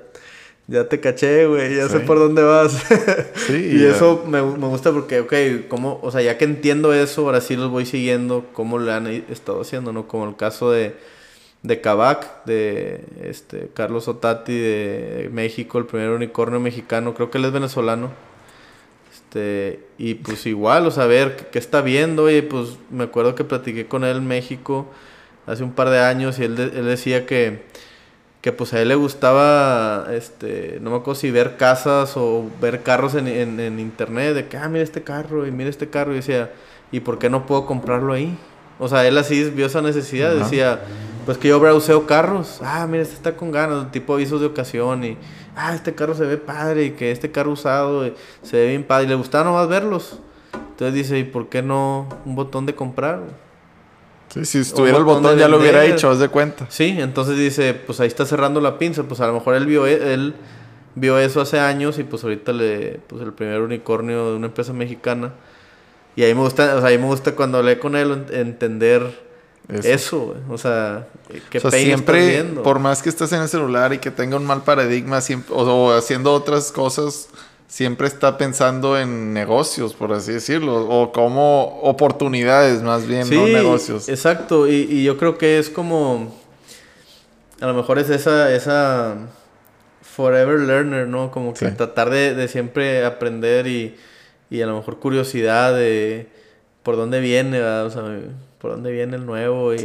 ya 0.69 0.89
te 0.89 0.99
caché, 1.01 1.47
güey, 1.47 1.77
ya 1.77 1.89
sé 1.89 2.01
por 2.01 2.19
dónde 2.19 2.43
vas. 2.43 2.73
Sí, 3.47 3.77
y 3.77 3.85
eso 3.85 4.25
me, 4.27 4.43
me, 4.43 4.67
gusta 4.67 4.91
porque, 4.93 5.21
ok, 5.21 5.69
como, 5.69 6.01
o 6.03 6.11
sea, 6.11 6.23
ya 6.23 6.37
que 6.39 6.45
entiendo 6.45 6.93
eso, 6.93 7.23
ahora 7.23 7.41
sí 7.41 7.55
los 7.55 7.71
voy 7.71 7.87
siguiendo, 7.87 8.47
cómo 8.53 8.79
le 8.79 8.93
han 8.93 9.07
estado 9.07 9.61
haciendo, 9.61 9.93
¿no? 9.93 10.09
Como 10.09 10.29
el 10.29 10.37
caso 10.37 10.73
de, 10.73 10.97
de 11.67 11.81
Kavak, 11.81 12.45
de 12.45 13.05
este, 13.23 13.69
Carlos 13.75 14.09
Otati 14.09 14.57
de 14.57 15.31
México, 15.33 15.79
el 15.79 15.87
primer 15.87 16.11
unicornio 16.11 16.61
mexicano, 16.61 17.15
creo 17.15 17.31
que 17.31 17.39
él 17.39 17.45
es 17.47 17.53
venezolano. 17.53 18.11
Este, 19.13 19.81
y 19.99 20.15
pues 20.15 20.47
igual, 20.47 20.87
o 20.87 20.91
sea, 20.91 21.05
a 21.05 21.07
ver, 21.07 21.37
¿qué, 21.51 21.59
está 21.59 21.81
viendo? 21.81 22.31
Y 22.31 22.43
pues 22.43 22.79
me 22.91 23.05
acuerdo 23.05 23.35
que 23.35 23.45
platiqué 23.45 23.87
con 23.87 24.05
él 24.05 24.19
en 24.19 24.27
México 24.27 24.87
hace 25.47 25.63
un 25.63 25.73
par 25.73 25.91
de 25.91 26.01
años 26.01 26.39
y 26.39 26.45
él, 26.45 26.59
él 26.59 26.85
decía 26.87 27.27
que 27.27 27.65
que 28.47 28.53
pues 28.53 28.73
a 28.75 28.81
él 28.81 28.87
le 28.87 28.95
gustaba, 28.95 30.07
este, 30.15 30.79
no 30.81 30.91
me 30.91 30.97
acuerdo 30.99 31.17
si 31.17 31.33
ver 31.33 31.57
casas 31.57 32.17
o 32.17 32.49
ver 32.61 32.85
carros 32.85 33.17
en, 33.17 33.27
en, 33.27 33.81
internet, 33.81 34.35
de 34.35 34.47
que, 34.47 34.57
ah, 34.57 34.69
mira 34.69 34.85
este 34.85 35.03
carro 35.03 35.49
y 35.49 35.51
mira 35.51 35.69
este 35.69 35.91
carro, 35.91 36.13
y 36.13 36.17
decía, 36.19 36.53
¿y 36.93 37.01
por 37.01 37.19
qué 37.19 37.29
no 37.29 37.45
puedo 37.45 37.67
comprarlo 37.67 38.13
ahí? 38.13 38.39
O 38.79 38.87
sea, 38.87 39.05
él 39.05 39.19
así 39.19 39.51
vio 39.51 39.67
esa 39.67 39.83
necesidad, 39.83 40.33
decía, 40.33 40.79
pues 41.27 41.39
que 41.39 41.49
yo 41.49 41.59
browseo 41.59 42.07
carros, 42.07 42.61
ah, 42.63 42.87
mira, 42.89 43.03
este 43.03 43.17
está 43.17 43.37
con 43.37 43.51
ganas, 43.51 43.91
tipo 43.91 44.15
avisos 44.15 44.41
de 44.41 44.47
ocasión, 44.47 45.05
y, 45.05 45.19
ah, 45.57 45.75
este 45.75 45.93
carro 45.93 46.15
se 46.15 46.25
ve 46.25 46.37
padre, 46.37 46.85
y 46.85 46.91
que 46.93 47.11
este 47.11 47.33
carro 47.33 47.51
usado 47.51 48.09
se 48.43 48.57
ve 48.57 48.69
bien 48.69 48.85
padre, 48.85 49.07
y 49.07 49.09
le 49.09 49.17
gustaba 49.17 49.45
nomás 49.45 49.69
verlos. 49.69 50.21
Entonces 50.71 50.95
dice, 50.95 51.19
¿y 51.19 51.25
por 51.25 51.49
qué 51.49 51.63
no 51.63 52.09
un 52.25 52.37
botón 52.37 52.65
de 52.65 52.75
comprar? 52.75 53.21
si 54.43 54.59
estuviera 54.59 54.99
el 54.99 55.05
botón 55.05 55.39
ya 55.39 55.49
lo 55.49 55.59
hubiera 55.59 55.85
hecho, 55.85 56.11
haz 56.11 56.19
de 56.19 56.29
cuenta. 56.29 56.67
Sí, 56.69 56.97
entonces 56.99 57.37
dice, 57.39 57.75
pues 57.75 58.01
ahí 58.01 58.07
está 58.07 58.25
cerrando 58.27 58.61
la 58.61 58.79
pinza, 58.79 59.03
pues 59.05 59.21
a 59.21 59.27
lo 59.27 59.33
mejor 59.33 59.55
él 59.55 59.67
vio, 59.67 59.87
e, 59.87 60.15
él 60.15 60.35
vio 60.95 61.19
eso 61.19 61.41
hace 61.41 61.59
años 61.59 61.99
y 61.99 62.05
pues 62.05 62.23
ahorita 62.23 62.53
le, 62.53 63.01
pues 63.07 63.23
el 63.23 63.33
primer 63.33 63.63
unicornio 63.63 64.31
de 64.31 64.37
una 64.37 64.47
empresa 64.47 64.73
mexicana. 64.73 65.33
Y 66.17 66.23
ahí 66.23 66.35
me 66.35 66.41
gusta, 66.41 66.77
o 66.77 66.81
sea, 66.81 66.89
ahí 66.89 66.99
me 66.99 67.07
gusta 67.07 67.35
cuando 67.35 67.59
hablé 67.59 67.79
con 67.79 67.97
él 67.97 68.27
entender 68.31 69.26
eso, 69.69 70.37
o 70.49 70.59
sea, 70.59 71.09
que 71.51 71.61
siempre, 71.71 72.45
por 72.63 72.79
más 72.79 73.03
que 73.03 73.09
estés 73.09 73.33
en 73.33 73.43
el 73.43 73.49
celular 73.49 73.93
y 73.93 73.99
que 73.99 74.11
tenga 74.11 74.37
un 74.37 74.47
mal 74.47 74.63
paradigma, 74.63 75.19
o 75.51 75.91
haciendo 75.93 76.33
otras 76.33 76.71
cosas 76.71 77.29
siempre 77.69 78.07
está 78.07 78.39
pensando 78.39 78.99
en 78.99 79.33
negocios, 79.33 79.95
por 79.95 80.13
así 80.13 80.33
decirlo, 80.33 80.89
o 80.89 81.13
como 81.13 81.81
oportunidades 81.83 82.83
más 82.83 83.07
bien, 83.07 83.29
no 83.29 83.47
negocios. 83.47 84.09
Exacto, 84.09 84.69
y, 84.69 84.87
y, 84.89 85.05
yo 85.05 85.19
creo 85.19 85.37
que 85.37 85.59
es 85.59 85.69
como, 85.69 86.35
a 87.61 87.67
lo 87.67 87.75
mejor 87.75 87.99
es 87.99 88.09
esa, 88.09 88.55
esa 88.55 89.17
forever 90.01 90.61
learner, 90.61 91.09
¿no? 91.09 91.31
Como 91.31 91.53
que 91.55 91.71
tratar 91.73 92.11
de, 92.11 92.35
de, 92.35 92.49
siempre 92.49 93.05
aprender 93.05 93.67
y, 93.67 93.97
y, 94.49 94.63
a 94.63 94.67
lo 94.67 94.77
mejor 94.77 94.99
curiosidad 94.99 95.75
de 95.75 96.29
por 96.83 96.97
dónde 96.97 97.21
viene, 97.21 97.61
o 97.61 97.91
sea, 97.91 98.03
por 98.67 98.75
dónde 98.75 98.91
viene 98.91 99.15
el 99.15 99.27
nuevo 99.27 99.75
y, 99.75 99.79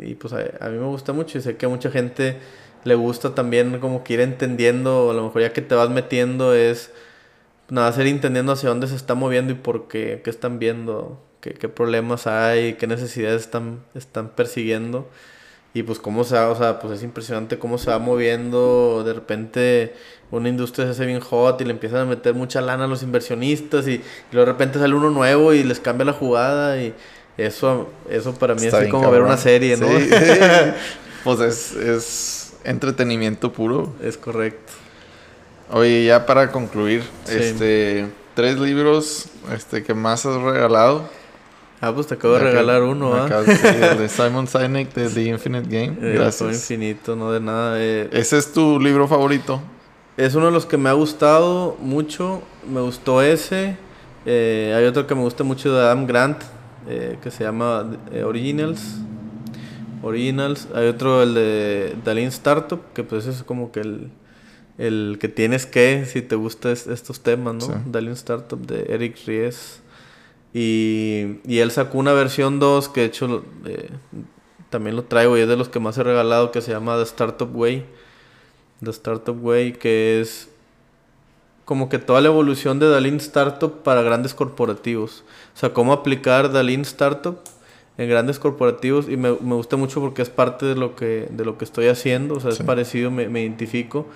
y 0.00 0.14
pues 0.16 0.34
a, 0.34 0.40
a, 0.60 0.68
mí 0.68 0.76
me 0.76 0.84
gusta 0.84 1.14
mucho 1.14 1.38
y 1.38 1.40
sé 1.40 1.56
que 1.56 1.64
a 1.64 1.68
mucha 1.70 1.90
gente 1.90 2.36
le 2.84 2.94
gusta 2.94 3.34
también 3.34 3.78
como 3.78 4.04
que 4.04 4.12
ir 4.12 4.20
entendiendo, 4.20 5.10
a 5.10 5.14
lo 5.14 5.24
mejor 5.24 5.40
ya 5.40 5.54
que 5.54 5.62
te 5.62 5.74
vas 5.74 5.88
metiendo 5.88 6.54
es 6.54 6.92
nada, 7.70 7.90
ser 7.92 8.06
entendiendo 8.06 8.52
hacia 8.52 8.68
dónde 8.68 8.86
se 8.86 8.96
está 8.96 9.14
moviendo 9.14 9.54
y 9.54 9.56
por 9.56 9.88
qué, 9.88 10.20
qué 10.22 10.28
están 10.28 10.58
viendo, 10.58 11.22
qué, 11.40 11.54
qué 11.54 11.70
problemas 11.70 12.26
hay, 12.26 12.74
qué 12.74 12.86
necesidades 12.86 13.40
están, 13.40 13.80
están 13.94 14.28
persiguiendo. 14.28 15.08
Y 15.74 15.84
pues 15.84 15.98
cómo 15.98 16.22
se 16.24 16.34
va, 16.34 16.50
o 16.50 16.56
sea, 16.56 16.80
pues 16.80 16.92
es 16.92 17.02
impresionante 17.02 17.58
cómo 17.58 17.78
se 17.78 17.88
va 17.88 17.98
moviendo, 17.98 19.04
de 19.06 19.14
repente 19.14 19.94
una 20.30 20.50
industria 20.50 20.84
se 20.84 20.90
hace 20.90 21.06
bien 21.06 21.20
hot 21.20 21.60
y 21.62 21.64
le 21.64 21.70
empiezan 21.70 22.00
a 22.00 22.04
meter 22.04 22.34
mucha 22.34 22.60
lana 22.60 22.84
a 22.84 22.86
los 22.86 23.02
inversionistas 23.02 23.86
y, 23.88 24.02
de 24.32 24.44
repente 24.44 24.78
sale 24.78 24.94
uno 24.94 25.10
nuevo 25.10 25.54
y 25.54 25.62
les 25.62 25.80
cambia 25.80 26.04
la 26.04 26.12
jugada 26.12 26.82
y 26.82 26.94
eso, 27.36 27.88
eso 28.10 28.34
para 28.34 28.54
mí 28.54 28.66
es 28.66 28.74
como 28.90 29.10
ver 29.10 29.22
una 29.22 29.36
serie, 29.36 29.76
¿no? 29.76 29.86
pues 31.24 31.40
es, 31.40 31.72
es 31.76 32.52
entretenimiento 32.64 33.52
puro. 33.52 33.92
Es 34.02 34.16
correcto. 34.16 34.72
Oye, 35.70 36.04
ya 36.04 36.26
para 36.26 36.52
concluir, 36.52 37.02
este, 37.28 38.06
tres 38.34 38.58
libros 38.58 39.26
este, 39.54 39.82
que 39.82 39.94
más 39.94 40.26
has 40.26 40.40
regalado. 40.40 41.08
Ah, 41.80 41.92
pues 41.92 42.06
te 42.06 42.14
acabo 42.14 42.34
de 42.34 42.40
regalar 42.40 42.82
uno, 42.82 43.14
¿ah? 43.14 43.28
el 43.44 43.98
de 43.98 44.08
Simon 44.10 44.46
Sinek 44.46 44.92
de 44.94 45.08
The 45.08 45.22
Infinite 45.22 45.68
Game. 45.68 45.96
Gracias. 46.14 46.42
El 46.42 46.54
infinito, 46.54 47.16
no 47.16 47.32
de 47.32 47.40
nada. 47.40 47.74
Eh. 47.80 48.08
¿Ese 48.12 48.38
es 48.38 48.52
tu 48.52 48.78
libro 48.78 49.08
favorito? 49.08 49.60
Es 50.16 50.34
uno 50.34 50.46
de 50.46 50.52
los 50.52 50.66
que 50.66 50.76
me 50.76 50.90
ha 50.90 50.92
gustado 50.92 51.76
mucho. 51.80 52.42
Me 52.70 52.80
gustó 52.80 53.20
ese. 53.20 53.76
Eh, 54.26 54.72
hay 54.76 54.84
otro 54.84 55.06
que 55.06 55.14
me 55.14 55.22
gusta 55.22 55.42
mucho 55.42 55.74
de 55.74 55.80
Adam 55.80 56.06
Grant, 56.06 56.42
eh, 56.88 57.18
que 57.22 57.30
se 57.30 57.44
llama 57.44 57.90
Originals. 58.24 58.98
Originals. 60.02 60.68
Hay 60.74 60.88
otro, 60.88 61.22
el 61.22 61.34
de 61.34 61.96
Dalin 62.04 62.28
Startup, 62.28 62.80
que 62.94 63.04
pues 63.04 63.26
es 63.26 63.42
como 63.42 63.72
que 63.72 63.80
el 63.80 64.10
el 64.78 65.18
que 65.20 65.28
tienes 65.28 65.66
que, 65.66 66.04
si 66.06 66.22
te 66.22 66.34
gustan 66.34 66.72
estos 66.72 67.20
temas, 67.20 67.54
¿no? 67.54 67.82
Dale 67.86 68.08
un 68.08 68.14
startup 68.14 68.58
de 68.66 68.92
Eric 68.92 69.16
Ries. 69.26 69.80
Y, 70.54 71.38
y 71.46 71.58
él 71.58 71.70
sacó 71.70 71.98
una 71.98 72.12
versión 72.12 72.58
2 72.58 72.90
que 72.90 73.00
de 73.00 73.06
hecho 73.06 73.42
eh, 73.64 73.88
también 74.68 74.96
lo 74.96 75.04
traigo 75.04 75.38
y 75.38 75.40
es 75.40 75.48
de 75.48 75.56
los 75.56 75.70
que 75.70 75.80
más 75.80 75.96
he 75.96 76.02
regalado 76.02 76.52
que 76.52 76.60
se 76.60 76.72
llama 76.72 76.96
The 76.96 77.04
Startup 77.04 77.50
Way. 77.54 77.84
The 78.82 78.90
Startup 78.90 79.38
Way, 79.42 79.74
que 79.74 80.20
es 80.20 80.50
como 81.64 81.88
que 81.88 81.98
toda 81.98 82.20
la 82.20 82.28
evolución 82.28 82.78
de 82.78 82.88
Dalin 82.88 83.16
Startup 83.16 83.82
para 83.82 84.02
grandes 84.02 84.34
corporativos. 84.34 85.24
O 85.54 85.58
sea, 85.58 85.72
cómo 85.72 85.92
aplicar 85.92 86.52
Dalin 86.52 86.82
Startup 86.82 87.38
en 87.98 88.08
grandes 88.08 88.38
corporativos 88.38 89.08
y 89.08 89.16
me, 89.16 89.30
me 89.40 89.54
gusta 89.54 89.76
mucho 89.76 90.00
porque 90.00 90.22
es 90.22 90.30
parte 90.30 90.66
de 90.66 90.74
lo 90.74 90.96
que, 90.96 91.28
de 91.30 91.44
lo 91.44 91.58
que 91.58 91.64
estoy 91.64 91.88
haciendo. 91.88 92.34
O 92.34 92.40
sea, 92.40 92.50
es 92.50 92.58
parecido, 92.58 93.10
me, 93.10 93.28
me 93.28 93.42
identifico 93.42 94.06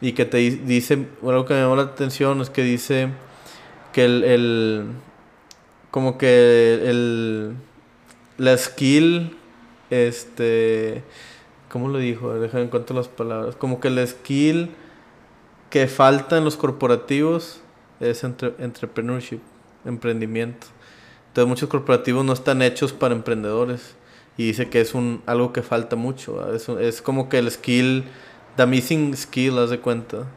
y 0.00 0.12
que 0.12 0.24
te 0.24 0.38
dice, 0.38 1.06
algo 1.22 1.46
que 1.46 1.54
me 1.54 1.60
llamó 1.60 1.76
la 1.76 1.82
atención 1.82 2.40
es 2.40 2.50
que 2.50 2.62
dice 2.62 3.08
que 3.92 4.04
el, 4.04 4.24
el 4.24 4.84
como 5.90 6.18
que 6.18 6.80
el, 6.84 7.54
la 8.36 8.58
skill, 8.58 9.36
este, 9.90 11.02
¿cómo 11.70 11.88
lo 11.88 11.98
dijo? 11.98 12.34
Déjame 12.34 12.68
en 12.72 12.96
las 12.96 13.08
palabras, 13.08 13.56
como 13.56 13.80
que 13.80 13.90
la 13.90 14.06
skill 14.06 14.70
que 15.74 15.88
falta 15.88 16.38
en 16.38 16.44
los 16.44 16.56
corporativos 16.56 17.58
es 17.98 18.22
entre, 18.22 18.54
entrepreneurship, 18.60 19.40
emprendimiento. 19.84 20.68
Entonces 21.26 21.48
muchos 21.48 21.68
corporativos 21.68 22.24
no 22.24 22.32
están 22.32 22.62
hechos 22.62 22.92
para 22.92 23.12
emprendedores 23.12 23.96
y 24.36 24.46
dice 24.46 24.70
que 24.70 24.80
es 24.80 24.94
un 24.94 25.20
algo 25.26 25.52
que 25.52 25.62
falta 25.62 25.96
mucho, 25.96 26.54
es, 26.78 27.02
como 27.02 27.28
que 27.28 27.38
el 27.38 27.50
skill 27.50 28.04
The 28.54 28.66
Missing 28.66 29.16
Skill, 29.16 29.58
haz 29.58 29.70
de 29.70 29.80
cuenta. 29.80 30.28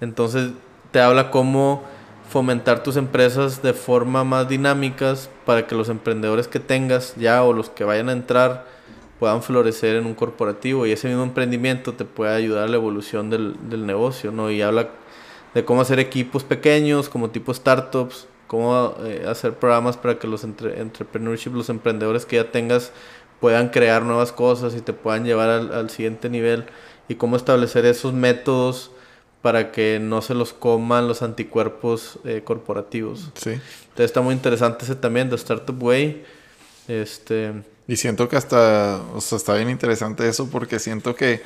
Entonces 0.00 0.52
te 0.92 1.00
habla 1.00 1.32
cómo 1.32 1.82
fomentar 2.30 2.84
tus 2.84 2.96
empresas 2.96 3.60
de 3.62 3.72
forma 3.72 4.22
más 4.22 4.48
dinámicas 4.48 5.28
para 5.44 5.66
que 5.66 5.74
los 5.74 5.88
emprendedores 5.88 6.46
que 6.46 6.60
tengas 6.60 7.16
ya 7.16 7.42
o 7.42 7.52
los 7.52 7.68
que 7.68 7.82
vayan 7.82 8.10
a 8.10 8.12
entrar 8.12 8.77
puedan 9.18 9.42
florecer 9.42 9.96
en 9.96 10.06
un 10.06 10.14
corporativo 10.14 10.86
y 10.86 10.92
ese 10.92 11.08
mismo 11.08 11.24
emprendimiento 11.24 11.94
te 11.94 12.04
puede 12.04 12.34
ayudar 12.34 12.64
a 12.64 12.68
la 12.68 12.76
evolución 12.76 13.30
del, 13.30 13.56
del 13.68 13.84
negocio, 13.86 14.30
¿no? 14.30 14.50
Y 14.50 14.62
habla 14.62 14.88
de 15.54 15.64
cómo 15.64 15.80
hacer 15.80 15.98
equipos 15.98 16.44
pequeños, 16.44 17.08
como 17.08 17.30
tipo 17.30 17.52
startups, 17.52 18.28
cómo 18.46 18.94
eh, 19.04 19.24
hacer 19.28 19.54
programas 19.54 19.96
para 19.96 20.18
que 20.18 20.26
los 20.26 20.44
entre 20.44 20.80
entrepreneurship, 20.80 21.50
los 21.50 21.68
emprendedores 21.68 22.26
que 22.26 22.36
ya 22.36 22.50
tengas 22.50 22.92
puedan 23.40 23.68
crear 23.68 24.02
nuevas 24.02 24.32
cosas 24.32 24.74
y 24.74 24.80
te 24.80 24.92
puedan 24.92 25.24
llevar 25.24 25.48
al, 25.50 25.90
siguiente 25.90 26.28
nivel 26.28 26.64
y 27.08 27.14
cómo 27.14 27.36
establecer 27.36 27.86
esos 27.86 28.12
métodos 28.12 28.90
para 29.42 29.70
que 29.70 30.00
no 30.00 30.22
se 30.22 30.34
los 30.34 30.52
coman 30.52 31.06
los 31.06 31.22
anticuerpos 31.22 32.18
eh, 32.24 32.42
corporativos. 32.44 33.30
Sí. 33.34 33.50
Entonces 33.50 34.06
está 34.06 34.20
muy 34.20 34.34
interesante 34.34 34.84
ese 34.84 34.96
también, 34.96 35.30
de 35.30 35.36
Startup 35.36 35.80
Way. 35.80 36.24
Este... 36.88 37.52
Y 37.88 37.96
siento 37.96 38.28
que 38.28 38.36
hasta, 38.36 39.00
o 39.14 39.20
sea, 39.20 39.36
está 39.36 39.54
bien 39.54 39.70
interesante 39.70 40.28
eso 40.28 40.48
porque 40.50 40.78
siento 40.78 41.14
que, 41.14 41.42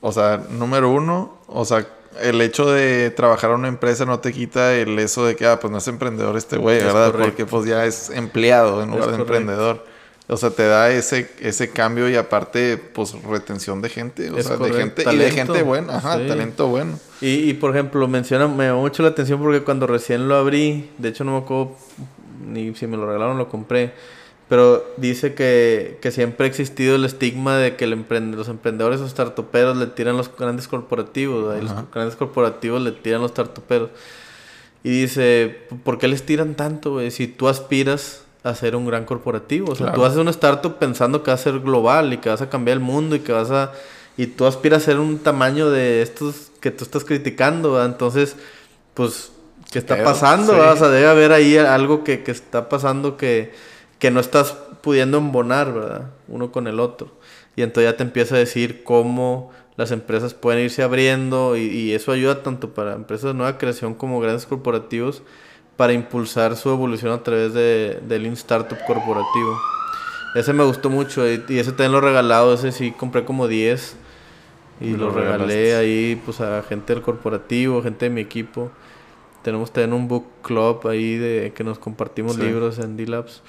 o 0.00 0.10
sea, 0.10 0.44
número 0.50 0.90
uno, 0.90 1.38
o 1.46 1.64
sea, 1.64 1.86
el 2.20 2.40
hecho 2.40 2.70
de 2.70 3.10
trabajar 3.10 3.50
en 3.50 3.60
una 3.60 3.68
empresa 3.68 4.04
no 4.04 4.18
te 4.18 4.32
quita 4.32 4.74
el 4.74 4.98
eso 4.98 5.24
de 5.24 5.36
que, 5.36 5.46
ah, 5.46 5.60
pues 5.60 5.70
no 5.70 5.78
es 5.78 5.86
emprendedor 5.86 6.36
este 6.36 6.56
güey, 6.56 6.78
¿verdad? 6.82 7.12
Porque 7.12 7.46
pues 7.46 7.66
ya 7.66 7.86
es 7.86 8.10
empleado 8.10 8.82
en 8.82 8.90
lugar 8.90 9.12
de 9.12 9.16
emprendedor. 9.16 9.86
O 10.26 10.36
sea, 10.36 10.50
te 10.50 10.64
da 10.64 10.90
ese, 10.90 11.28
ese 11.40 11.70
cambio 11.70 12.08
y 12.08 12.14
aparte, 12.14 12.76
pues, 12.76 13.20
retención 13.24 13.82
de 13.82 13.88
gente. 13.88 14.30
O 14.30 14.40
sea, 14.40 14.56
de 14.56 14.72
gente 14.72 15.04
y 15.12 15.16
de 15.16 15.30
gente 15.32 15.62
buena. 15.62 15.96
Ajá, 15.96 16.18
talento 16.24 16.68
bueno. 16.68 17.00
Y, 17.20 17.50
y, 17.50 17.54
por 17.54 17.72
ejemplo, 17.72 18.06
menciona, 18.06 18.46
me 18.46 18.66
llamó 18.66 18.82
mucho 18.82 19.02
la 19.02 19.08
atención 19.08 19.40
porque 19.40 19.62
cuando 19.62 19.88
recién 19.88 20.28
lo 20.28 20.36
abrí, 20.36 20.90
de 20.98 21.08
hecho 21.08 21.24
no 21.24 21.32
me 21.32 21.38
acuerdo 21.38 21.76
ni 22.46 22.72
si 22.76 22.86
me 22.86 22.96
lo 22.96 23.06
regalaron 23.06 23.38
lo 23.38 23.48
compré. 23.48 23.92
Pero 24.50 24.84
dice 24.96 25.34
que, 25.34 25.98
que 26.02 26.10
siempre 26.10 26.44
ha 26.44 26.48
existido 26.48 26.96
el 26.96 27.04
estigma 27.04 27.56
de 27.56 27.76
que 27.76 27.84
el 27.84 28.04
los 28.32 28.48
emprendedores 28.48 29.00
o 29.00 29.08
startuperos 29.08 29.76
le 29.76 29.86
tiran 29.86 30.16
los 30.16 30.28
grandes 30.36 30.66
corporativos. 30.66 31.56
Y 31.56 31.62
los 31.62 31.72
grandes 31.94 32.16
corporativos 32.16 32.82
le 32.82 32.90
tiran 32.90 33.22
los 33.22 33.30
startuperos. 33.30 33.90
Y 34.82 35.02
dice, 35.02 35.56
¿por 35.84 35.98
qué 35.98 36.08
les 36.08 36.26
tiran 36.26 36.56
tanto, 36.56 36.94
güey? 36.94 37.12
Si 37.12 37.28
tú 37.28 37.46
aspiras 37.46 38.24
a 38.42 38.52
ser 38.56 38.74
un 38.74 38.86
gran 38.86 39.04
corporativo. 39.04 39.70
O 39.70 39.76
sea, 39.76 39.92
tú 39.92 40.04
haces 40.04 40.18
un 40.18 40.26
startup 40.26 40.78
pensando 40.78 41.22
que 41.22 41.30
va 41.30 41.36
a 41.36 41.38
ser 41.38 41.60
global 41.60 42.12
y 42.12 42.18
que 42.18 42.28
vas 42.28 42.42
a 42.42 42.48
cambiar 42.48 42.78
el 42.78 42.82
mundo 42.82 43.14
y 43.14 43.20
que 43.20 43.30
vas 43.30 43.52
a... 43.52 43.70
Y 44.16 44.26
tú 44.26 44.46
aspiras 44.46 44.82
a 44.82 44.86
ser 44.86 44.98
un 44.98 45.20
tamaño 45.20 45.70
de 45.70 46.02
estos 46.02 46.50
que 46.58 46.72
tú 46.72 46.82
estás 46.82 47.04
criticando, 47.04 47.84
Entonces, 47.84 48.34
pues, 48.94 49.30
¿qué 49.70 49.78
está 49.78 50.02
pasando? 50.02 50.58
O 50.58 50.76
sea, 50.76 50.88
debe 50.88 51.06
haber 51.06 51.30
ahí 51.30 51.56
algo 51.56 52.02
que, 52.02 52.24
que 52.24 52.32
está 52.32 52.68
pasando 52.68 53.16
que, 53.16 53.52
que 54.00 54.10
no 54.10 54.18
estás 54.18 54.56
pudiendo 54.82 55.18
embonar, 55.18 55.72
¿verdad? 55.72 56.10
Uno 56.26 56.50
con 56.50 56.66
el 56.66 56.80
otro. 56.80 57.12
Y 57.54 57.62
entonces 57.62 57.92
ya 57.92 57.96
te 57.96 58.02
empieza 58.02 58.34
a 58.34 58.38
decir 58.38 58.82
cómo 58.82 59.52
las 59.76 59.92
empresas 59.92 60.34
pueden 60.34 60.64
irse 60.64 60.82
abriendo 60.82 61.56
y, 61.56 61.62
y 61.62 61.92
eso 61.92 62.10
ayuda 62.10 62.42
tanto 62.42 62.74
para 62.74 62.94
empresas 62.94 63.26
de 63.26 63.34
nueva 63.34 63.58
creación 63.58 63.94
como 63.94 64.18
grandes 64.20 64.46
corporativos 64.46 65.22
para 65.80 65.94
impulsar 65.94 66.56
su 66.56 66.68
evolución 66.68 67.10
a 67.10 67.22
través 67.22 67.54
de, 67.54 68.00
del 68.06 68.24
Lean 68.24 68.34
Startup 68.34 68.76
corporativo. 68.86 69.58
Ese 70.34 70.52
me 70.52 70.62
gustó 70.62 70.90
mucho 70.90 71.26
y, 71.26 71.42
ese 71.48 71.70
también 71.70 71.92
lo 71.92 72.02
regalado, 72.02 72.52
ese 72.52 72.70
sí 72.70 72.90
compré 72.90 73.24
como 73.24 73.48
10 73.48 73.96
y 74.82 74.90
lo, 74.90 75.08
regalé 75.10 75.76
ahí 75.76 76.20
pues 76.22 76.42
a 76.42 76.62
gente 76.64 76.92
del 76.92 77.02
corporativo, 77.02 77.82
gente 77.82 78.04
de 78.04 78.10
mi 78.10 78.20
equipo. 78.20 78.70
Tenemos 79.42 79.72
también 79.72 79.94
un 79.94 80.06
book 80.06 80.26
club 80.42 80.86
ahí 80.86 81.16
de 81.16 81.54
que 81.54 81.64
nos 81.64 81.78
compartimos 81.78 82.36
libros 82.36 82.78
en 82.78 82.98
D-Labs. 82.98 83.42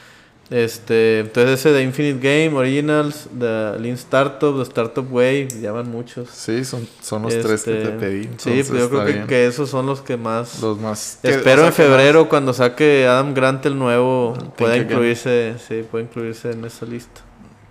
Este, 0.52 1.22
entonces 1.22 1.62
ese 1.62 1.72
de 1.72 1.82
Infinite 1.82 2.20
Game, 2.20 2.58
Originals, 2.58 3.30
de 3.32 3.80
Lean 3.80 3.96
Startup, 3.96 4.54
de 4.58 4.64
Startup 4.64 5.08
Way, 5.10 5.48
llaman 5.62 5.90
muchos. 5.90 6.30
Sí, 6.30 6.66
son, 6.66 6.86
son 7.02 7.22
los 7.22 7.40
tres 7.40 7.64
que 7.64 7.72
te 7.72 7.84
este, 7.84 7.92
pedí. 7.94 8.30
Sí, 8.36 8.62
pues 8.68 8.82
yo 8.82 8.90
creo 8.90 9.28
que, 9.28 9.48
esos 9.48 9.70
son 9.70 9.86
los 9.86 10.02
que 10.02 10.18
más... 10.18 10.62
Los 10.62 10.78
más... 10.78 11.20
Espero 11.24 11.66
en 11.66 11.72
febrero 11.72 12.28
cuando 12.28 12.52
saque 12.52 13.08
Adam 13.08 13.34
Grant 13.34 13.66
el 13.66 13.80
nuevo, 13.80 14.34
pueda 14.58 14.76
incluirse, 14.76 15.56
sí, 15.66 15.86
puede 15.90 16.04
incluirse 16.04 16.52
en 16.52 16.66
esa 16.66 16.86
lista. 16.86 17.22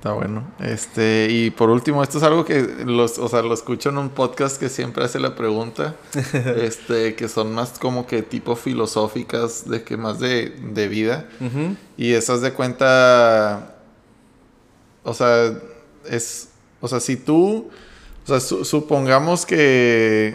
Está 0.01 0.15
bueno. 0.15 0.45
Este, 0.61 1.29
y 1.29 1.51
por 1.51 1.69
último, 1.69 2.03
esto 2.03 2.17
es 2.17 2.25
algo 2.25 2.47
que 2.47 2.63
los, 2.87 3.19
o 3.19 3.29
sea, 3.29 3.43
lo 3.43 3.53
escucho 3.53 3.91
en 3.91 3.99
un 3.99 4.09
podcast 4.09 4.59
que 4.59 4.71
siempre 4.71 5.05
hace 5.05 5.21
la 5.21 5.37
pregunta. 5.37 5.95
este, 6.57 7.15
que 7.17 7.29
son 7.29 7.53
más 7.53 7.79
como 7.79 8.07
que 8.07 8.23
tipo 8.23 8.57
filosóficas, 8.57 9.69
de 9.69 9.83
que 9.83 9.99
más 9.99 10.19
de, 10.19 10.57
de 10.73 10.89
vida. 10.89 11.29
Y 11.99 12.15
esas 12.15 12.41
de 12.41 12.55
cuenta. 12.55 13.75
O 15.03 15.13
sea, 15.13 15.53
es. 16.09 16.49
O 16.81 16.89
sea, 16.89 16.99
si 16.99 17.17
tú. 17.17 17.69
O 18.25 18.27
sea, 18.27 18.41
supongamos 18.41 19.45
que. 19.45 20.35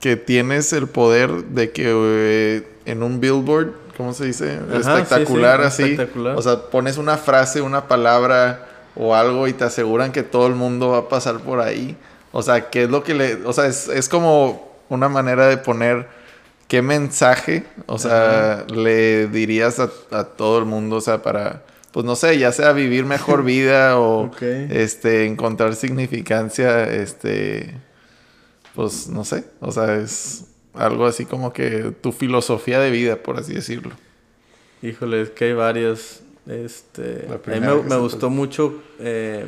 Que 0.00 0.16
tienes 0.16 0.72
el 0.72 0.88
poder 0.88 1.44
de 1.44 1.70
que 1.70 1.92
eh, 1.94 2.68
en 2.86 3.04
un 3.04 3.20
billboard, 3.20 3.72
¿cómo 3.96 4.14
se 4.14 4.26
dice? 4.26 4.58
espectacular 4.74 5.60
así. 5.60 5.84
Espectacular. 5.84 6.36
O 6.36 6.42
sea, 6.42 6.70
pones 6.70 6.98
una 6.98 7.16
frase, 7.16 7.60
una 7.60 7.86
palabra 7.86 8.66
o 8.96 9.14
algo 9.14 9.48
y 9.48 9.52
te 9.52 9.64
aseguran 9.64 10.12
que 10.12 10.22
todo 10.22 10.46
el 10.46 10.54
mundo 10.54 10.90
va 10.90 10.98
a 10.98 11.08
pasar 11.08 11.40
por 11.40 11.60
ahí. 11.60 11.96
O 12.32 12.42
sea, 12.42 12.70
¿qué 12.70 12.84
es 12.84 12.90
lo 12.90 13.02
que 13.02 13.14
le... 13.14 13.34
O 13.44 13.52
sea, 13.52 13.66
es, 13.66 14.08
como 14.08 14.70
una 14.88 15.08
manera 15.08 15.46
de 15.48 15.56
poner 15.56 16.08
qué 16.68 16.82
mensaje, 16.82 17.64
o 17.86 17.98
sea, 17.98 18.64
le 18.72 19.26
dirías 19.26 19.80
a, 19.80 20.24
todo 20.24 20.58
el 20.58 20.64
mundo, 20.64 20.96
o 20.96 21.00
sea, 21.00 21.22
para, 21.22 21.62
pues 21.92 22.06
no 22.06 22.14
sé, 22.14 22.38
ya 22.38 22.52
sea 22.52 22.72
vivir 22.72 23.04
mejor 23.04 23.42
vida 23.44 23.98
o 23.98 24.30
este, 24.40 25.26
encontrar 25.26 25.74
significancia, 25.74 26.84
este, 26.84 27.74
pues 28.76 29.08
no 29.08 29.24
sé, 29.24 29.44
o 29.60 29.72
sea, 29.72 29.96
es 29.96 30.44
algo 30.74 31.06
así 31.06 31.24
como 31.24 31.52
que 31.52 31.92
tu 32.00 32.12
filosofía 32.12 32.78
de 32.78 32.90
vida, 32.90 33.16
por 33.16 33.38
así 33.38 33.54
decirlo. 33.54 33.92
Híjole, 34.82 35.22
es 35.22 35.30
que 35.30 35.46
hay 35.46 35.52
varias. 35.52 36.22
Este, 36.46 37.28
a 37.28 37.50
mí 37.50 37.60
me, 37.60 37.96
gustó 37.96 38.30
mucho 38.30 38.82
eh, 38.98 39.44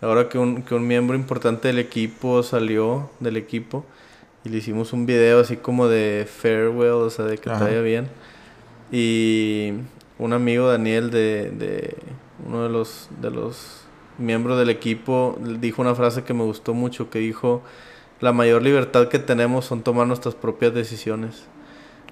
ahora 0.00 0.28
que 0.28 0.38
un, 0.38 0.62
que 0.62 0.74
un 0.74 0.86
miembro 0.86 1.16
importante 1.16 1.68
del 1.68 1.78
equipo 1.78 2.42
salió 2.42 3.10
del 3.20 3.36
equipo 3.36 3.84
y 4.44 4.48
le 4.48 4.58
hicimos 4.58 4.92
un 4.92 5.04
video 5.04 5.40
así 5.40 5.56
como 5.56 5.88
de 5.88 6.26
farewell, 6.28 6.92
o 6.92 7.10
sea, 7.10 7.24
de 7.24 7.36
que 7.36 7.50
te 7.50 7.56
vaya 7.56 7.80
bien. 7.80 8.08
Y 8.92 9.72
un 10.18 10.32
amigo, 10.32 10.68
Daniel, 10.68 11.10
de, 11.10 11.50
de 11.50 11.96
uno 12.46 12.62
de 12.62 12.68
los, 12.68 13.08
de 13.20 13.30
los 13.30 13.80
miembros 14.18 14.58
del 14.58 14.70
equipo, 14.70 15.36
dijo 15.58 15.82
una 15.82 15.96
frase 15.96 16.22
que 16.22 16.32
me 16.32 16.44
gustó 16.44 16.74
mucho, 16.74 17.10
que 17.10 17.18
dijo, 17.18 17.62
la 18.20 18.32
mayor 18.32 18.62
libertad 18.62 19.08
que 19.08 19.18
tenemos 19.18 19.64
son 19.64 19.82
tomar 19.82 20.06
nuestras 20.06 20.34
propias 20.34 20.72
decisiones. 20.72 21.44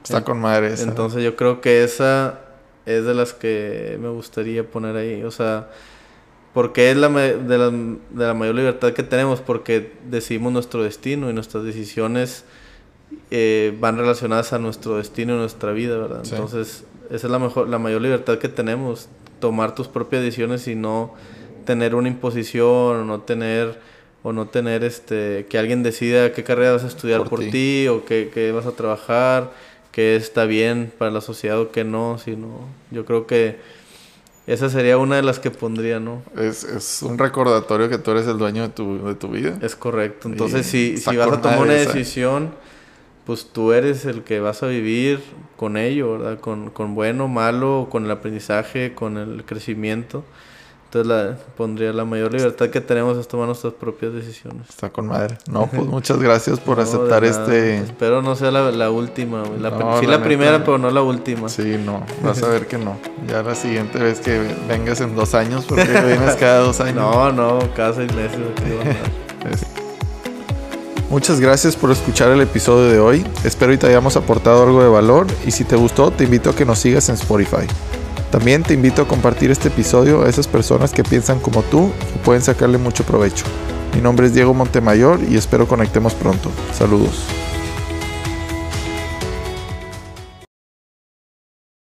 Está 0.02 0.22
con 0.22 0.38
madre 0.38 0.74
Entonces 0.82 1.22
yo 1.22 1.34
creo 1.34 1.62
que 1.62 1.82
esa 1.82 2.40
es 2.86 3.04
de 3.04 3.14
las 3.14 3.32
que 3.32 3.98
me 4.00 4.08
gustaría 4.08 4.64
poner 4.64 4.96
ahí. 4.96 5.22
O 5.22 5.30
sea, 5.30 5.70
porque 6.52 6.90
es 6.90 6.96
la 6.96 7.08
de, 7.08 7.58
la, 7.58 7.70
de 7.70 8.26
la 8.26 8.34
mayor 8.34 8.54
libertad 8.54 8.92
que 8.92 9.02
tenemos, 9.02 9.40
porque 9.40 9.92
decidimos 10.08 10.52
nuestro 10.52 10.82
destino 10.82 11.30
y 11.30 11.32
nuestras 11.32 11.64
decisiones 11.64 12.44
eh, 13.30 13.76
van 13.80 13.96
relacionadas 13.96 14.52
a 14.52 14.58
nuestro 14.58 14.96
destino 14.98 15.34
y 15.34 15.38
nuestra 15.38 15.72
vida, 15.72 15.98
¿verdad? 15.98 16.22
Entonces, 16.24 16.84
esa 17.10 17.26
es 17.26 17.30
la, 17.30 17.38
mejor, 17.38 17.68
la 17.68 17.78
mayor 17.78 18.02
libertad 18.02 18.38
que 18.38 18.48
tenemos, 18.48 19.08
tomar 19.40 19.74
tus 19.74 19.88
propias 19.88 20.22
decisiones 20.22 20.68
y 20.68 20.74
no 20.74 21.14
tener 21.64 21.94
una 21.94 22.08
imposición 22.08 22.96
o 22.96 23.04
no 23.04 23.20
tener 23.22 23.78
o 24.22 24.32
no 24.32 24.46
tener 24.46 24.84
este 24.84 25.46
que 25.50 25.58
alguien 25.58 25.82
decida 25.82 26.32
qué 26.32 26.44
carrera 26.44 26.72
vas 26.72 26.84
a 26.84 26.86
estudiar 26.86 27.24
por, 27.24 27.40
ti. 27.40 27.88
o 27.88 28.04
qué, 28.04 28.30
qué 28.32 28.52
vas 28.52 28.66
a 28.66 28.72
trabajar 28.72 29.52
que 29.94 30.16
está 30.16 30.44
bien 30.44 30.92
para 30.98 31.12
la 31.12 31.20
sociedad 31.20 31.60
o 31.60 31.70
que 31.70 31.84
no, 31.84 32.18
sino 32.18 32.66
yo 32.90 33.04
creo 33.04 33.28
que 33.28 33.60
esa 34.48 34.68
sería 34.68 34.98
una 34.98 35.14
de 35.14 35.22
las 35.22 35.38
que 35.38 35.52
pondría, 35.52 36.00
¿no? 36.00 36.20
Es, 36.36 36.64
es 36.64 37.00
un 37.02 37.16
recordatorio 37.16 37.88
que 37.88 37.98
tú 37.98 38.10
eres 38.10 38.26
el 38.26 38.36
dueño 38.36 38.62
de 38.62 38.68
tu, 38.70 39.06
de 39.06 39.14
tu 39.14 39.28
vida. 39.28 39.56
Es 39.62 39.76
correcto. 39.76 40.28
Entonces, 40.28 40.66
si, 40.66 40.96
si 40.96 41.16
vas 41.16 41.30
a 41.30 41.40
tomar 41.40 41.60
una 41.60 41.74
decisión, 41.74 42.52
pues 43.24 43.46
tú 43.52 43.72
eres 43.72 44.04
el 44.04 44.24
que 44.24 44.40
vas 44.40 44.64
a 44.64 44.66
vivir 44.66 45.20
con 45.56 45.76
ello, 45.76 46.18
¿verdad? 46.18 46.40
Con, 46.40 46.70
con 46.70 46.96
bueno, 46.96 47.28
malo, 47.28 47.86
con 47.88 48.04
el 48.04 48.10
aprendizaje, 48.10 48.94
con 48.94 49.16
el 49.16 49.44
crecimiento. 49.44 50.24
Entonces 50.94 51.08
la, 51.08 51.36
pondría 51.56 51.92
la 51.92 52.04
mayor 52.04 52.32
libertad 52.32 52.68
que 52.68 52.80
tenemos 52.80 53.18
es 53.18 53.26
tomar 53.26 53.48
nuestras 53.48 53.72
propias 53.72 54.12
decisiones. 54.12 54.68
Está 54.68 54.90
con 54.90 55.08
madre. 55.08 55.38
No, 55.50 55.66
pues 55.66 55.86
muchas 55.86 56.18
gracias 56.18 56.60
por 56.60 56.78
aceptar 56.78 57.24
este... 57.24 57.78
Espero 57.78 58.22
no 58.22 58.36
sea 58.36 58.50
la, 58.50 58.70
la 58.70 58.90
última. 58.90 59.42
La, 59.60 59.70
sí 60.00 60.06
la, 60.06 60.22
primera, 60.22 60.64
pero 60.64 60.78
no 60.78 60.90
la 60.90 61.02
última. 61.02 61.48
Sí, 61.48 61.76
no. 61.84 62.04
Vas 62.22 62.42
a 62.42 62.48
ver 62.48 62.66
que 62.66 62.78
no. 62.78 62.96
Ya 63.28 63.42
la 63.42 63.54
siguiente 63.54 63.98
vez 63.98 64.20
que 64.20 64.40
vengas 64.68 65.00
en 65.00 65.16
dos 65.16 65.34
años, 65.34 65.64
porque 65.64 65.84
vienes 65.84 66.36
cada 66.36 66.60
dos 66.60 66.80
años. 66.80 66.96
No, 66.96 67.32
no, 67.32 67.58
cada 67.74 67.94
seis 67.94 68.12
meses. 68.14 68.38
Muchas 71.10 71.40
gracias 71.40 71.76
por 71.76 71.90
escuchar 71.90 72.30
el 72.30 72.40
episodio 72.40 72.90
de 72.90 73.00
hoy. 73.00 73.26
Espero 73.44 73.72
que 73.72 73.78
te 73.78 73.86
hayamos 73.88 74.16
aportado 74.16 74.62
algo 74.62 74.82
de 74.82 74.88
valor 74.88 75.26
y 75.44 75.50
si 75.50 75.64
te 75.64 75.76
gustó 75.76 76.10
te 76.10 76.24
invito 76.24 76.50
a 76.50 76.56
que 76.56 76.64
nos 76.64 76.78
sigas 76.78 77.08
en 77.08 77.16
Spotify. 77.16 77.66
También 78.34 78.64
te 78.64 78.74
invito 78.74 79.02
a 79.02 79.06
compartir 79.06 79.52
este 79.52 79.68
episodio 79.68 80.24
a 80.24 80.28
esas 80.28 80.48
personas 80.48 80.92
que 80.92 81.04
piensan 81.04 81.38
como 81.38 81.62
tú 81.62 81.92
y 82.16 82.18
pueden 82.18 82.42
sacarle 82.42 82.78
mucho 82.78 83.04
provecho. 83.04 83.44
Mi 83.94 84.00
nombre 84.00 84.26
es 84.26 84.34
Diego 84.34 84.52
Montemayor 84.52 85.20
y 85.30 85.36
espero 85.36 85.68
conectemos 85.68 86.14
pronto. 86.14 86.50
Saludos. 86.76 87.28